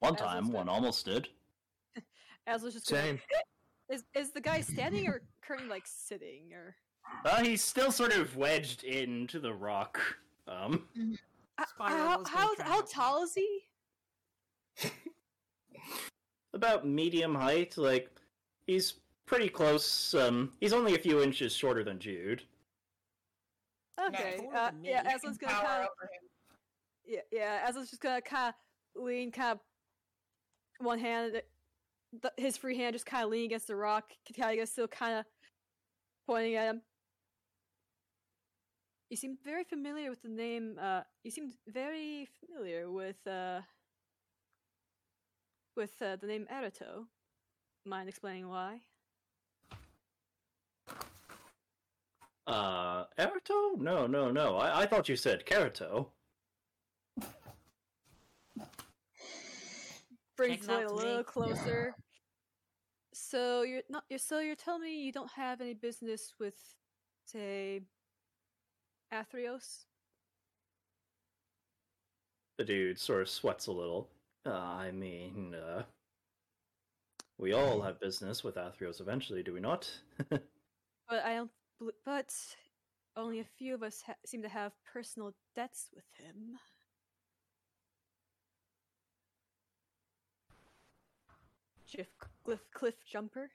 [0.00, 0.72] one time, one good.
[0.72, 1.28] almost did.
[2.46, 3.20] As was just gonna, Same.
[3.90, 6.76] is is the guy standing or currently like sitting or?
[7.24, 10.00] Uh, he's still sort of wedged into the rock.
[10.46, 11.18] Um, H-
[11.78, 13.62] Spyro How how, how tall is he?
[16.54, 17.76] About medium height.
[17.76, 18.10] Like
[18.66, 18.94] he's
[19.26, 20.14] pretty close.
[20.14, 22.42] Um, he's only a few inches shorter than Jude.
[24.08, 25.02] Okay, uh, yeah.
[25.02, 25.88] You Aslan's gonna kind of
[27.06, 27.68] yeah yeah.
[27.68, 28.54] Aslan's just gonna kind
[28.96, 29.60] of lean, kind of
[30.84, 31.42] one hand,
[32.22, 34.12] th- his free hand just kind of leaning against the rock.
[34.28, 35.24] Kataigida still kind of
[36.26, 36.82] pointing at him.
[39.10, 40.76] You seem very familiar with the name.
[40.80, 43.60] Uh, you seem very familiar with uh,
[45.76, 47.06] with uh, the name Erato.
[47.84, 48.80] Mind explaining why?
[52.46, 53.78] Uh, Erato?
[53.78, 54.56] No, no, no.
[54.56, 56.06] I, I thought you said Kerato.
[60.36, 61.02] Brings Checks it a to me.
[61.02, 61.94] little closer.
[63.12, 64.04] So you're not.
[64.10, 66.56] You're, so you're telling me you don't have any business with,
[67.24, 67.82] say,
[69.12, 69.84] Athreos?
[72.58, 74.08] The dude sort of sweats a little.
[74.46, 75.84] Uh, I mean, uh,
[77.38, 79.90] we all have business with Athreos eventually, do we not?
[81.06, 81.50] But I don't.
[81.78, 82.32] bel- But
[83.14, 86.56] only a few of us ha- seem to have personal debts with him.
[91.92, 92.08] Cliff,
[92.44, 93.50] cliff, cliff jumper.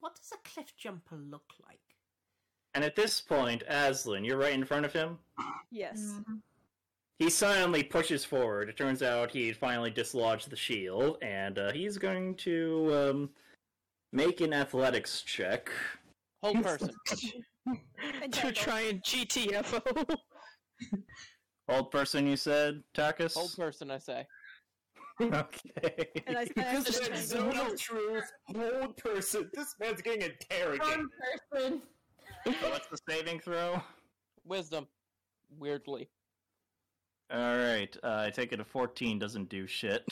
[0.00, 1.80] What does a cliff jumper look like?
[2.74, 5.18] and at this point, Aslan, you're right in front of him.
[5.70, 5.98] Yes.
[5.98, 6.34] Mm-hmm.
[7.18, 8.68] He silently pushes forward.
[8.68, 13.30] It turns out he finally dislodged the shield, and uh, he's going to um,
[14.12, 15.70] make an athletics check.
[16.42, 16.90] Hold person.
[18.30, 20.16] to try and GTFO.
[21.68, 23.36] Old person, you said, Takis?
[23.36, 24.26] Old person, I say.
[25.20, 26.06] okay.
[26.28, 29.50] And I, and I Because just- zone of truth, hold person.
[29.52, 30.98] This man's getting interrogated.
[31.00, 31.10] Old
[31.52, 31.82] person.
[32.46, 33.82] So what's the saving throw?
[34.44, 34.86] Wisdom.
[35.58, 36.08] Weirdly.
[37.32, 40.06] Alright, uh, I take it a 14 doesn't do shit.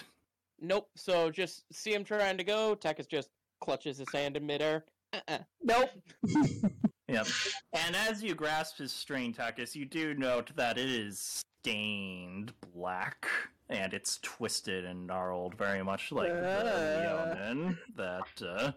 [0.61, 0.89] Nope.
[0.97, 2.77] So just see him trying to go.
[2.77, 3.31] Takis just
[3.61, 4.85] clutches his hand in midair.
[5.13, 5.39] Uh-uh.
[5.63, 5.91] Nope.
[7.09, 7.29] Yep.
[7.73, 13.29] And as you grasp his string, Takis, you do note that it is stained black,
[13.69, 17.35] and it's twisted and gnarled, very much like the Uh.
[17.39, 18.73] Leonin that, uh,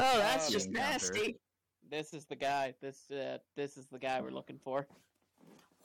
[0.00, 0.88] Oh, that's just encounter.
[0.92, 1.36] nasty.
[1.90, 2.74] This is the guy.
[2.80, 4.86] This uh, this is the guy we're looking for.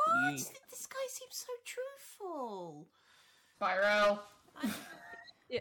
[0.06, 0.34] What?
[0.34, 0.52] Yeet.
[0.69, 2.88] This guy seems so truthful.
[3.61, 4.19] Spyro.
[5.50, 5.60] yeah,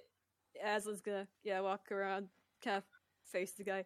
[0.65, 2.29] Aslan's gonna yeah walk around,
[2.63, 2.85] kind of
[3.25, 3.85] face the guy.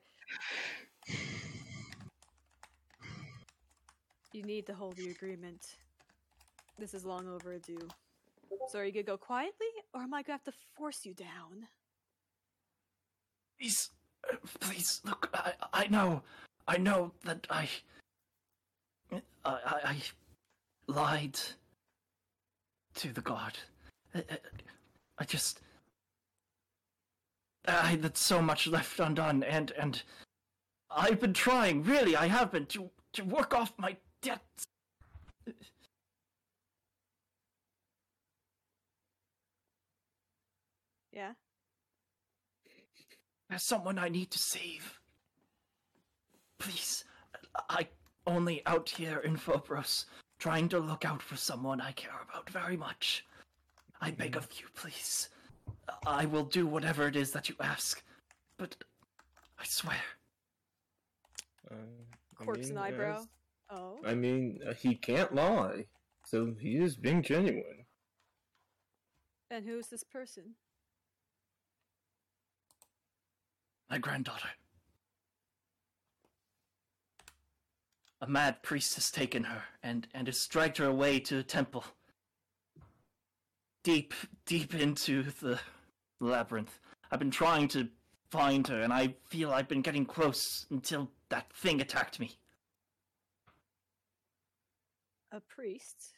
[4.33, 5.77] You need to hold the agreement.
[6.79, 7.89] This is long overdue.
[8.69, 11.67] So are you gonna go quietly, or am I gonna have to force you down?
[13.59, 13.91] Please,
[14.61, 16.23] please, look, I, I know,
[16.67, 17.69] I know that I,
[19.13, 19.97] I, I, I
[20.95, 21.39] lied
[22.95, 23.59] to the god.
[24.15, 24.39] I, I,
[25.19, 25.61] I just,
[27.67, 30.03] I had so much left undone, and, and
[30.91, 34.65] I've been trying, really, I have been, to, to work off my debts.
[41.13, 41.33] Yeah.
[43.49, 44.99] There's someone I need to save.
[46.59, 47.05] Please,
[47.69, 47.87] I
[48.27, 50.07] only out here in Phoberos,
[50.43, 53.25] trying to look out for someone I care about very much.
[54.01, 55.29] I beg of you, please.
[56.05, 58.03] I will do whatever it is that you ask,
[58.59, 58.75] but
[59.61, 60.03] I swear.
[61.71, 61.75] Uh,
[62.41, 63.21] I Quirks an eyebrow.
[63.21, 63.29] as-
[63.71, 64.01] Oh.
[64.05, 65.87] I mean, uh, he can't lie,
[66.27, 67.87] so he is being genuine.
[69.49, 70.57] And who's this person?
[73.89, 74.51] My granddaughter.
[78.23, 81.85] A mad priest has taken her and, and has dragged her away to a temple.
[83.83, 84.15] Deep,
[84.47, 85.59] deep into the
[86.21, 86.79] labyrinth.
[87.11, 87.89] I've been trying to
[88.31, 92.37] find her, and I feel I've been getting close until that thing attacked me.
[95.33, 96.13] A priest.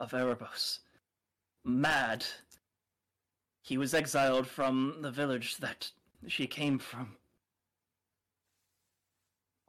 [0.00, 0.80] Of Erebos.
[1.64, 2.24] Mad.
[3.62, 5.92] He was exiled from the village that
[6.26, 7.16] she came from.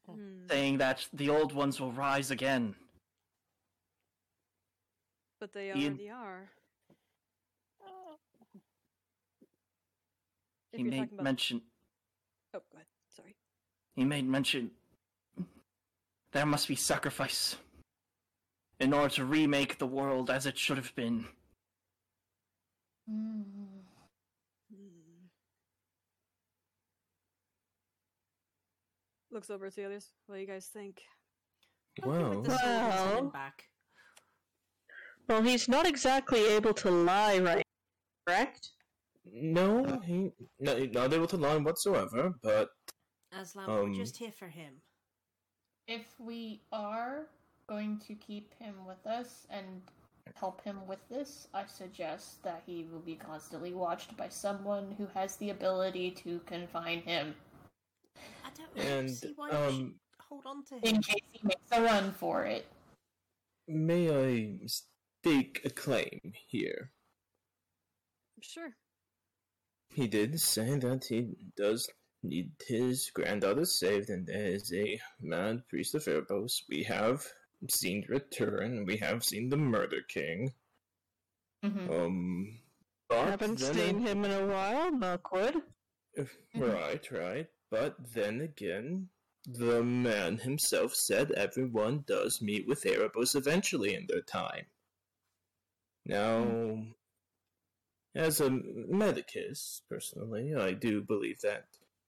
[0.06, 0.48] Hmm.
[0.50, 2.76] saying that the old ones will rise again.
[5.40, 6.50] But they Ian- already are.
[10.72, 11.24] If he made about...
[11.24, 11.62] mention.
[12.54, 12.88] Oh, go ahead.
[13.16, 13.36] Sorry.
[13.96, 14.72] He made mention.
[16.32, 17.56] There must be sacrifice
[18.80, 21.26] in order to remake the world as it should have been.
[23.10, 23.63] Mm.
[29.34, 30.14] Looks over at the others.
[30.28, 31.02] What do you guys think?
[32.00, 33.70] Okay with Well, sword and send him Well- back.
[35.28, 37.66] Well, he's not exactly able to lie, right?
[38.28, 38.70] Correct?
[39.26, 42.34] no, he no, not able to lie whatsoever.
[42.44, 42.70] But
[43.32, 44.82] Aslan, Um, we're just here for him.
[45.88, 47.28] If we are
[47.68, 49.82] going to keep him with us and
[50.36, 55.08] help him with this, I suggest that he will be constantly watched by someone who
[55.08, 57.53] has the ability to confine him I
[58.56, 59.96] don't and see why you should um,
[60.30, 60.82] hold on to him.
[60.96, 62.66] in case he makes a run for it.
[63.68, 66.92] may I stake a claim here?
[68.42, 68.72] Sure.
[69.94, 71.88] He did say that he does
[72.24, 76.64] need his granddaughter saved, and there is a mad priest of Erebos.
[76.70, 77.24] We have
[77.70, 78.86] seen return.
[78.86, 80.52] We have seen the Murder King.
[81.64, 81.90] Mhm.
[81.90, 82.60] Um,
[83.08, 85.62] but Haven't seen I- him in a while, Knockwood.
[86.56, 87.48] Right, right.
[87.74, 89.10] But then again,
[89.48, 94.68] the man himself said everyone does meet with Erebos eventually in their time.
[96.06, 96.84] Now,
[98.14, 101.66] as a medicus, personally, I do believe that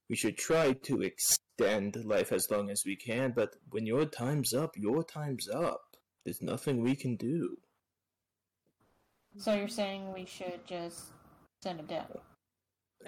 [0.07, 4.53] we should try to extend life as long as we can, but when your time's
[4.53, 5.97] up, your time's up.
[6.25, 7.57] There's nothing we can do.
[9.39, 11.05] So you're saying we should just
[11.63, 12.19] send him down?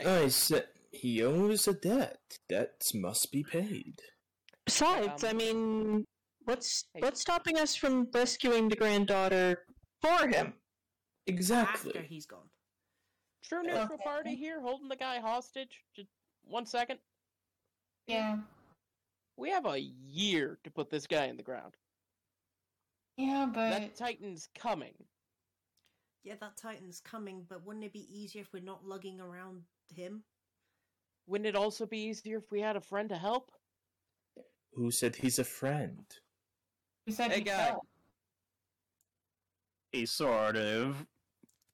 [0.04, 2.20] I said he owes a debt.
[2.50, 4.02] Debts must be paid.
[4.66, 6.06] Besides, Um, I mean,
[6.46, 7.02] what's hey.
[7.02, 9.66] what's stopping us from rescuing the granddaughter
[10.02, 10.54] for him?
[11.26, 11.92] Exactly.
[11.96, 12.50] After he's gone.
[13.44, 14.04] True neutral Okay.
[14.04, 15.84] party here, holding the guy hostage.
[15.96, 16.10] Just
[16.44, 17.00] one second.
[18.08, 18.40] Yeah.
[19.38, 21.76] We have a year to put this guy in the ground.
[23.18, 24.94] Yeah, but That Titan's coming.
[26.24, 29.64] Yeah, that Titan's coming, but wouldn't it be easier if we're not lugging around
[29.96, 30.24] him?
[31.28, 33.52] Wouldn't it also be easier if we had a friend to help?
[34.74, 36.06] Who said he's a friend?
[37.06, 37.68] He said Hey, he guy.
[37.68, 37.86] fell.
[39.92, 41.06] He sort of.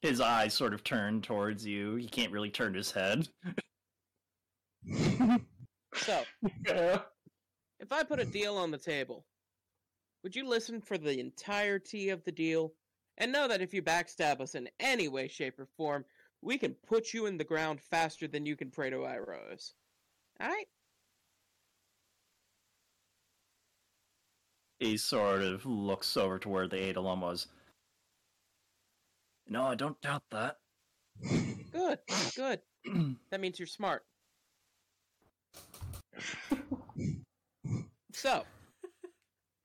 [0.02, 1.96] His eyes sort of turn towards you.
[1.96, 3.28] He can't really turn his head.
[5.96, 6.24] So,
[6.66, 9.28] if I put a deal on the table,
[10.24, 12.74] would you listen for the entirety of the deal
[13.20, 16.04] and know that if you backstab us in any way, shape, or form,
[16.44, 19.74] we can put you in the ground faster than you can pray to Iros?
[20.42, 20.68] Alright?
[24.80, 27.48] He sort of looks over to where the Eidolon was.
[29.48, 30.58] No, I don't doubt that.
[31.72, 32.00] Good,
[32.36, 32.60] good.
[33.32, 34.04] that means you're smart.
[38.14, 38.44] So,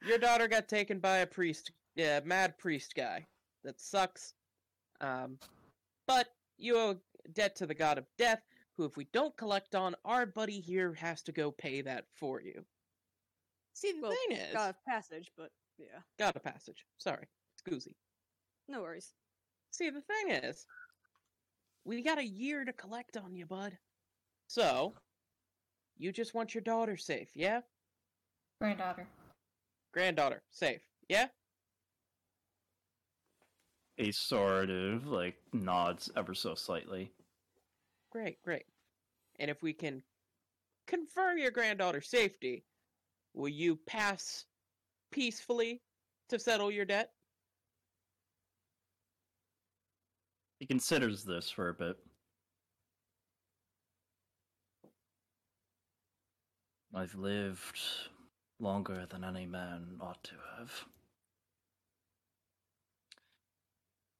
[0.06, 3.26] your daughter got taken by a priest, yeah, mad priest guy.
[3.64, 4.34] That sucks.
[5.00, 5.38] Um,
[6.06, 6.28] but
[6.58, 6.96] you owe
[7.32, 8.42] debt to the god of death,
[8.76, 12.40] who, if we don't collect on, our buddy here has to go pay that for
[12.40, 12.64] you.
[13.74, 16.84] See, the Well, thing is, God of passage, but yeah, god of passage.
[16.98, 17.26] Sorry,
[17.64, 17.94] scoozy.
[18.68, 19.14] no worries.
[19.70, 20.66] See, the thing is,
[21.84, 23.78] we got a year to collect on you, bud.
[24.48, 24.94] So,
[25.96, 27.60] you just want your daughter safe, yeah?
[28.60, 29.06] Granddaughter.
[29.92, 31.28] Granddaughter safe, yeah?
[33.98, 37.10] He sort of like nods ever so slightly.
[38.10, 38.64] Great, great.
[39.40, 40.04] And if we can
[40.86, 42.64] confirm your granddaughter's safety,
[43.34, 44.44] will you pass
[45.10, 45.82] peacefully
[46.28, 47.10] to settle your debt?
[50.60, 51.96] He considers this for a bit.
[56.94, 57.80] I've lived
[58.60, 60.84] longer than any man ought to have.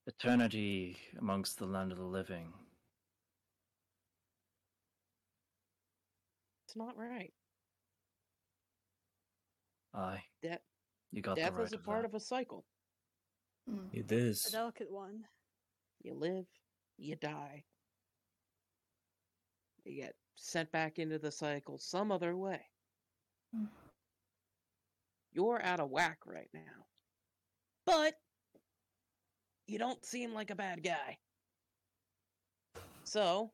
[0.08, 2.50] Eternity amongst the land of the living.
[6.66, 7.32] It's not right.
[9.94, 10.60] Aye, Death,
[11.12, 12.08] you got death the right is a of part that.
[12.08, 12.64] of a cycle.
[13.70, 13.88] Mm.
[13.92, 15.24] It A delicate one.
[16.02, 16.46] You live,
[16.96, 17.64] you die.
[19.84, 22.60] You get sent back into the cycle some other way.
[23.54, 23.66] Mm.
[25.32, 26.86] You're out of whack right now.
[27.84, 28.14] But
[29.68, 31.18] you don't seem like a bad guy.
[33.04, 33.52] So,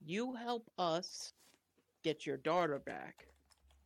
[0.00, 1.32] you help us
[2.02, 3.26] get your daughter back.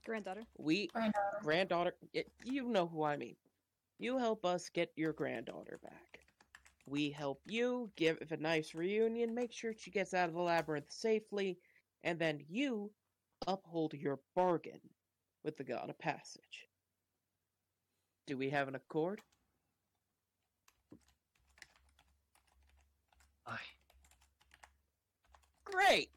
[0.04, 0.42] Granddaughter.
[0.58, 1.38] We Granddaughter.
[1.42, 3.36] granddaughter y- you know who i mean
[3.98, 6.18] you help us get your granddaughter back
[6.86, 10.90] we help you give a nice reunion make sure she gets out of the labyrinth
[10.90, 11.58] safely
[12.02, 12.90] and then you
[13.46, 14.80] uphold your bargain
[15.44, 16.68] with the god of passage
[18.26, 19.20] do we have an accord
[23.46, 23.56] Aye.
[25.64, 26.10] great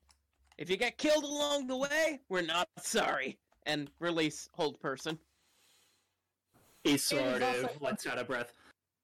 [0.57, 5.17] if you get killed along the way we're not sorry and release hold person
[6.83, 8.53] He sort also- of lets out a breath.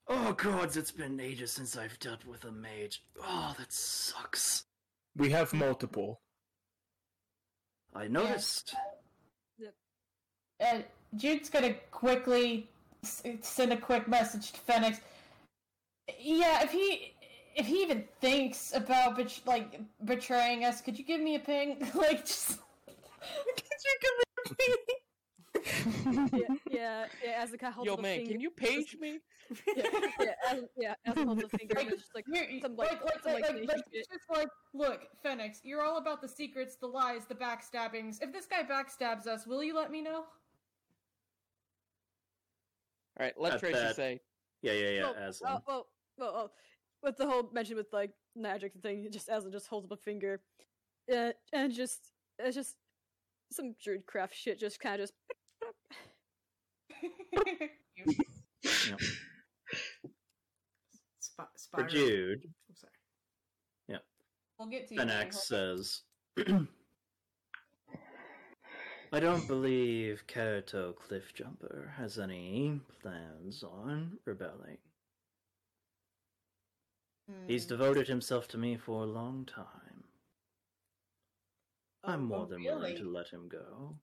[0.08, 3.04] Oh gods, it's been ages since I've dealt with a mage.
[3.24, 4.66] Oh, that sucks.
[5.16, 6.20] We have multiple.
[7.96, 8.76] I noticed.
[10.60, 10.82] Uh,
[11.16, 12.68] Jude's gonna quickly s-
[13.04, 15.00] send a quick message to Fenix.
[16.20, 17.14] Yeah, if he
[17.56, 21.80] if he even thinks about bet- like betraying us, could you give me a ping?
[21.96, 22.60] like, just
[23.56, 24.76] could you give me a ping?
[26.34, 27.42] yeah, yeah, yeah.
[27.42, 29.20] As the guy holds yo up man finger, can you page me
[29.76, 29.84] Yeah,
[30.20, 30.94] yeah, as, yeah.
[31.06, 33.66] As he holds a finger, Like, and it's just like You're- some like, like, some
[33.66, 38.22] just like, look, Fenix, you're all about the secrets, the lies, the backstabbings.
[38.22, 40.24] If this guy backstabs us, will you let me know?
[43.20, 44.20] All right, let At Tracy that- say.
[44.62, 45.02] Yeah, yeah, yeah.
[45.04, 45.54] well, Aslan.
[45.54, 46.52] oh, well, well, well,
[47.04, 50.40] with the whole mention with like magic thing, just Aslan just holds up a finger,
[51.12, 52.76] uh, and just it's just
[53.52, 54.60] some druidcraft shit.
[54.60, 55.14] Just kind of just
[58.88, 58.96] Yeah.
[61.20, 61.90] Sp- For Spyro.
[61.90, 62.94] Jude, Oh, sorry.
[63.88, 63.98] Yeah.
[64.60, 65.00] We'll get to you.
[65.00, 66.02] Fenix Hold says,
[69.12, 74.78] I don't believe Kaito Cliffjumper has any plans on rebelling.
[77.30, 77.36] on.
[77.48, 77.70] He's Hmm.
[77.70, 80.04] devoted himself to me for a long time.
[82.04, 82.76] I'm Oh, more oh, than really?
[82.76, 84.00] willing to let him go.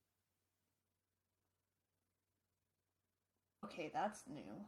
[3.64, 4.66] Okay, that's new.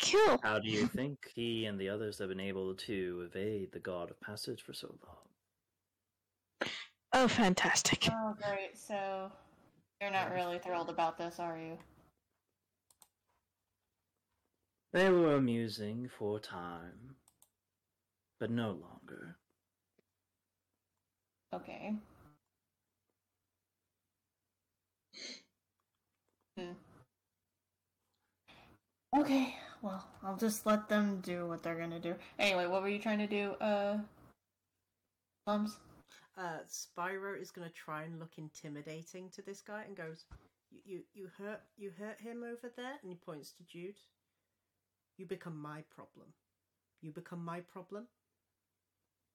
[0.00, 0.38] Cool.
[0.42, 4.10] How do you think he and the others have been able to evade the God
[4.10, 5.16] of Passage for so long?
[7.16, 8.08] Oh, fantastic.
[8.10, 8.76] Oh, great.
[8.76, 9.30] So
[10.00, 11.78] you're not really thrilled about this, are you?
[14.92, 17.14] They were amusing for a time,
[18.40, 19.36] but no longer.
[21.54, 21.94] Okay.
[26.58, 26.72] Hmm.
[29.16, 32.16] Okay, well, I'll just let them do what they're gonna do.
[32.40, 33.98] Anyway, what were you trying to do, uh,
[35.46, 35.76] Plums?
[36.36, 40.24] Uh, Spyro is going to try and look intimidating to this guy and goes,
[40.70, 43.96] "You, you, you hurt, you hurt him over there," and he points to Jude.
[45.16, 46.26] You become my problem.
[47.02, 48.06] You become my problem.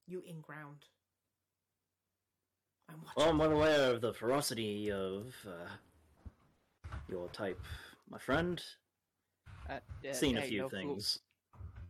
[0.07, 0.85] You inground.
[2.89, 3.13] I'm watching.
[3.15, 5.69] Well, I'm well aware of the ferocity of uh,
[7.07, 7.61] your type,
[8.09, 8.61] my friend.
[9.69, 9.79] Uh,
[10.09, 11.19] uh, Seen a hey, few no fool- things.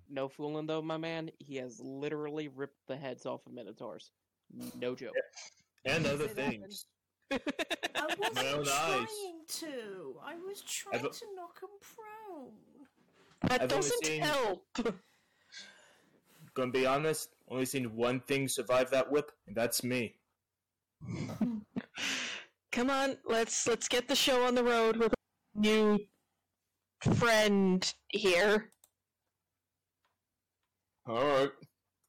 [0.09, 1.31] no fooling though, my man.
[1.39, 4.11] He has literally ripped the heads off of minotaurs.
[4.79, 5.13] No joke.
[5.85, 6.51] And other Say that then.
[6.51, 6.85] things.
[7.31, 7.39] I
[8.17, 8.67] wasn't My own eyes.
[8.67, 10.15] trying to.
[10.25, 12.51] I was trying I've- to knock him prone.
[13.47, 14.65] That I've doesn't seen- help.
[16.55, 20.15] Gonna be honest, only seen one thing survive that whip, and that's me.
[22.71, 25.99] Come on, let's let's get the show on the road with a new
[27.15, 28.71] friend here.
[31.07, 31.51] Alright.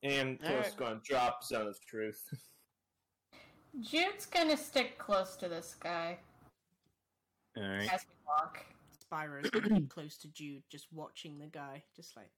[0.02, 0.76] And Toast's Alright.
[0.76, 2.22] gonna drop Zone of Truth.
[3.80, 6.18] Jude's gonna stick close to this guy
[7.56, 7.92] Alright.
[7.92, 8.64] as we walk.
[9.12, 12.30] Spyro is going to be close to Jude, just watching the guy, just like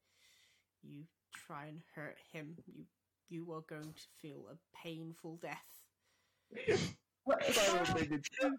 [0.82, 1.02] you
[1.34, 2.56] try and hurt him.
[2.66, 2.84] You
[3.28, 6.78] you are going to feel a painful death.
[7.24, 8.54] What, is Spyro Spyro made it- just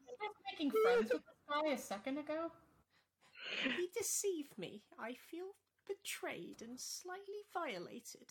[0.51, 2.49] making friends with this guy a second ago?
[3.77, 4.83] He deceived me.
[4.97, 5.47] I feel
[5.85, 8.29] betrayed and slightly violated.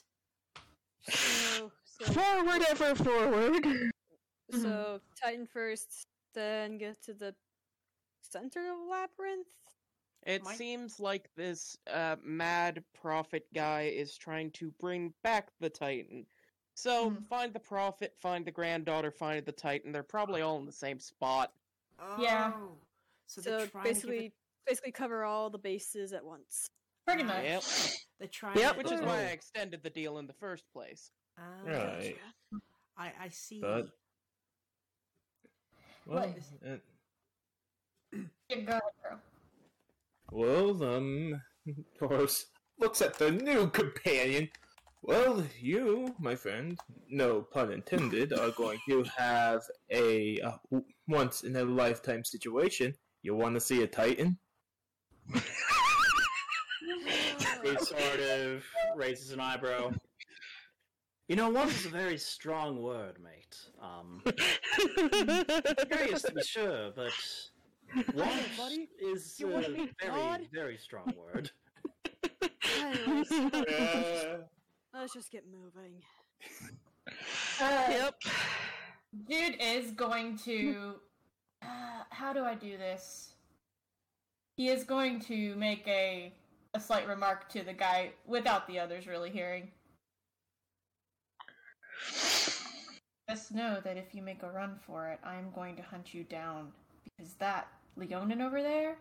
[1.09, 3.67] So so, Forward ever forward.
[4.51, 7.35] so Titan first, then get to the
[8.21, 9.47] center of labyrinth.
[10.25, 15.69] It My- seems like this uh, mad prophet guy is trying to bring back the
[15.71, 16.25] Titan.
[16.75, 17.17] So Hmm.
[17.29, 19.93] find the prophet, find the granddaughter, find the Titan.
[19.93, 21.53] They're probably all in the same spot.
[22.19, 22.53] Yeah.
[22.55, 22.79] Oh,
[23.27, 24.33] So, So, they're trying to basically, it,
[24.67, 26.67] basically cover all the bases at once.
[27.07, 27.45] Pretty much.
[27.45, 27.63] Yep.
[28.21, 28.55] they're.
[28.57, 28.77] Yep.
[28.79, 31.11] Which is why I extended the deal in the first place.
[31.39, 32.17] Ah, Right.
[32.97, 33.61] I I see.
[33.61, 33.89] But-
[36.07, 36.39] Well, What?
[36.69, 36.77] uh,
[38.49, 39.19] Yeah, go ahead, bro.
[40.31, 41.43] well, um,
[42.01, 42.45] Tauros
[42.79, 44.49] looks at the new companion.
[45.03, 50.59] Well, you, my friend, no pun intended, are going to have a uh,
[51.09, 52.95] once in a lifetime situation.
[53.23, 54.39] You want to see a Titan?
[57.63, 58.65] He sort of
[58.97, 59.93] raises an eyebrow.
[61.29, 63.57] You know, once is a very strong word, mate.
[63.81, 64.23] Um,
[65.91, 67.13] curious to be sure, but
[68.15, 70.41] once is a wanna very, God?
[70.53, 71.51] very strong word.
[72.81, 74.37] Anyways, Yeah.
[74.93, 76.03] let's just get moving.
[77.61, 78.15] Uh, yep.
[79.29, 80.95] Jude is going to.
[81.63, 83.35] Uh, how do I do this?
[84.57, 86.35] He is going to make a
[86.75, 89.69] a slight remark to the guy without the others really hearing.
[93.29, 96.13] Just know that if you make a run for it, I am going to hunt
[96.15, 96.73] you down
[97.05, 98.97] because that Leonin over there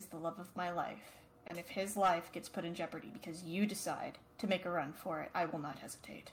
[0.00, 1.12] is the love of my life.
[1.48, 4.92] And if his life gets put in jeopardy because you decide to make a run
[4.92, 6.30] for it, I will not hesitate.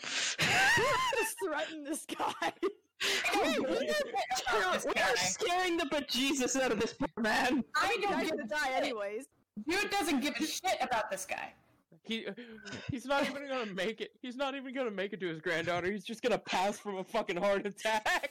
[0.02, 2.52] just threaten this guy.
[3.32, 3.74] Hey, we are,
[4.86, 7.64] we are scaring the bejesus out of this poor man.
[7.74, 9.26] I The don't guy's give gonna die anyways.
[9.68, 11.52] Jude doesn't give a shit about this guy.
[12.04, 12.26] He
[12.90, 14.10] he's not even gonna make it.
[14.20, 15.90] He's not even gonna make it to his granddaughter.
[15.90, 18.30] He's just gonna pass from a fucking heart attack.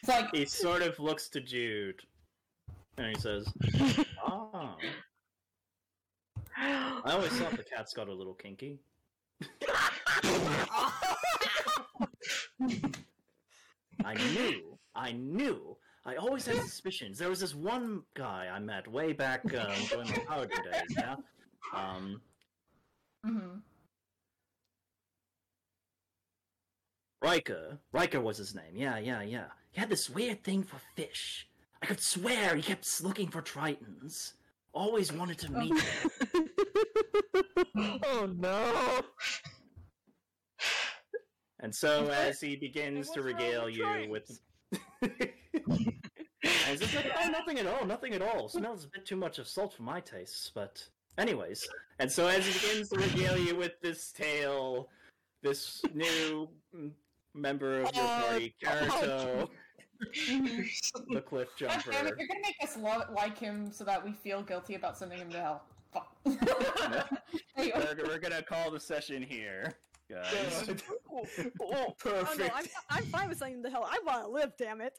[0.00, 2.00] It's like, He sort of looks to Jude.
[2.96, 3.46] And he says,
[4.22, 4.76] "Ah."
[6.58, 8.78] I always thought the cats got a little kinky.
[14.04, 15.76] I knew, I knew.
[16.06, 17.18] I always had suspicions.
[17.18, 20.96] There was this one guy I met way back um, during my Paladin days.
[20.96, 21.16] Yeah,
[21.74, 22.20] um,
[23.26, 23.58] Mm-hmm.
[27.22, 27.78] Riker.
[27.92, 28.76] Riker was his name.
[28.76, 29.46] Yeah, yeah, yeah.
[29.72, 31.48] He had this weird thing for fish.
[31.82, 34.34] I could swear he kept looking for tritons.
[34.72, 36.10] Always wanted to meet him.
[38.04, 39.02] oh no.
[41.60, 44.38] And so as he begins to regale you with
[44.72, 44.80] And
[46.42, 48.48] it's like, oh, nothing at all, nothing at all.
[48.48, 50.86] Smells a bit too much of salt for my tastes, but
[51.18, 51.66] anyways.
[51.98, 54.88] And so as he begins to regale you with this tale,
[55.42, 56.48] this new
[57.34, 59.48] member of your Uh, party, Karato,
[61.10, 62.16] the cliff God damn it, jumper.
[62.18, 65.30] you're gonna make us lo- like him so that we feel guilty about sending him
[65.30, 65.62] to hell.
[65.92, 66.16] Fuck.
[67.58, 67.86] Anyway.
[67.98, 69.72] We're, we're gonna call the session here,
[70.10, 70.70] guys.
[71.10, 71.24] Oh,
[71.62, 72.38] Oh, perfect.
[72.38, 73.88] no, I'm, I'm fine with saying the hell.
[73.90, 74.92] I want to live, damn it.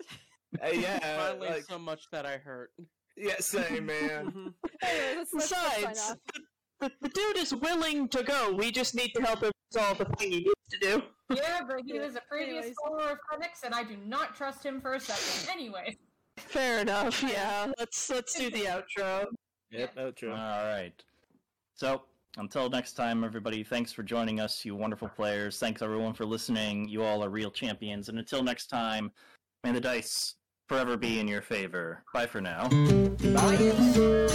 [0.64, 2.72] Uh, yeah, Finally, like, so much that I hurt.
[3.16, 4.54] yeah, same man.
[4.82, 6.16] Anyway, let's, let's, let's Besides,
[6.80, 8.52] the, the dude is willing to go.
[8.54, 11.04] We just need to help him solve the thing he needs to do.
[11.36, 12.76] Yeah, but he was a previous Anyways.
[12.84, 15.52] follower of Fenix, and I do not trust him for a second.
[15.52, 15.98] Anyway.
[16.38, 17.22] Fair enough.
[17.24, 17.72] Yeah.
[17.78, 19.26] Let's let's do the outro.
[19.72, 20.32] Yep, that's true.
[20.32, 20.94] All right.
[21.76, 22.04] So
[22.38, 25.60] until next time, everybody, thanks for joining us, you wonderful players.
[25.60, 26.88] Thanks everyone for listening.
[26.88, 28.10] You all are real champions.
[28.10, 29.12] And until next time,
[29.64, 30.36] may the dice
[30.70, 32.04] forever be in your favor.
[32.14, 32.68] Bye for now.
[32.70, 34.28] There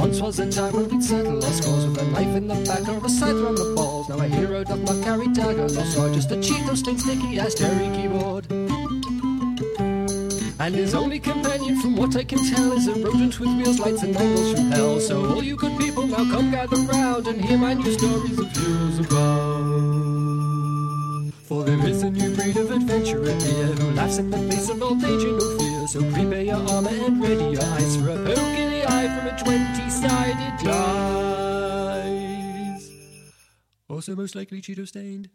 [0.00, 2.88] once was a time when we'd settle our scores with a knife in the back
[2.88, 4.08] or a scythe around the balls.
[4.08, 7.54] Now a hero doth not carry dagger nor sword, just a Cheeto stain sticky as
[7.54, 8.46] Terry keyboard.
[10.58, 14.02] And his only companion, from what I can tell, is a rodent with wheels, lights,
[14.02, 15.00] and angles from hell.
[15.00, 18.50] So all you good people now come gather round and hear my new stories of
[18.56, 19.70] heroes above.
[21.44, 24.82] For there is a new breed of adventurer here who laughs in the face of
[24.82, 25.69] old age and no fear.
[25.86, 29.26] So prepare your armor and ready your eyes for a poke in the eye from
[29.26, 31.10] a twenty-sided die.
[33.88, 35.30] Also most likely Cheeto stained.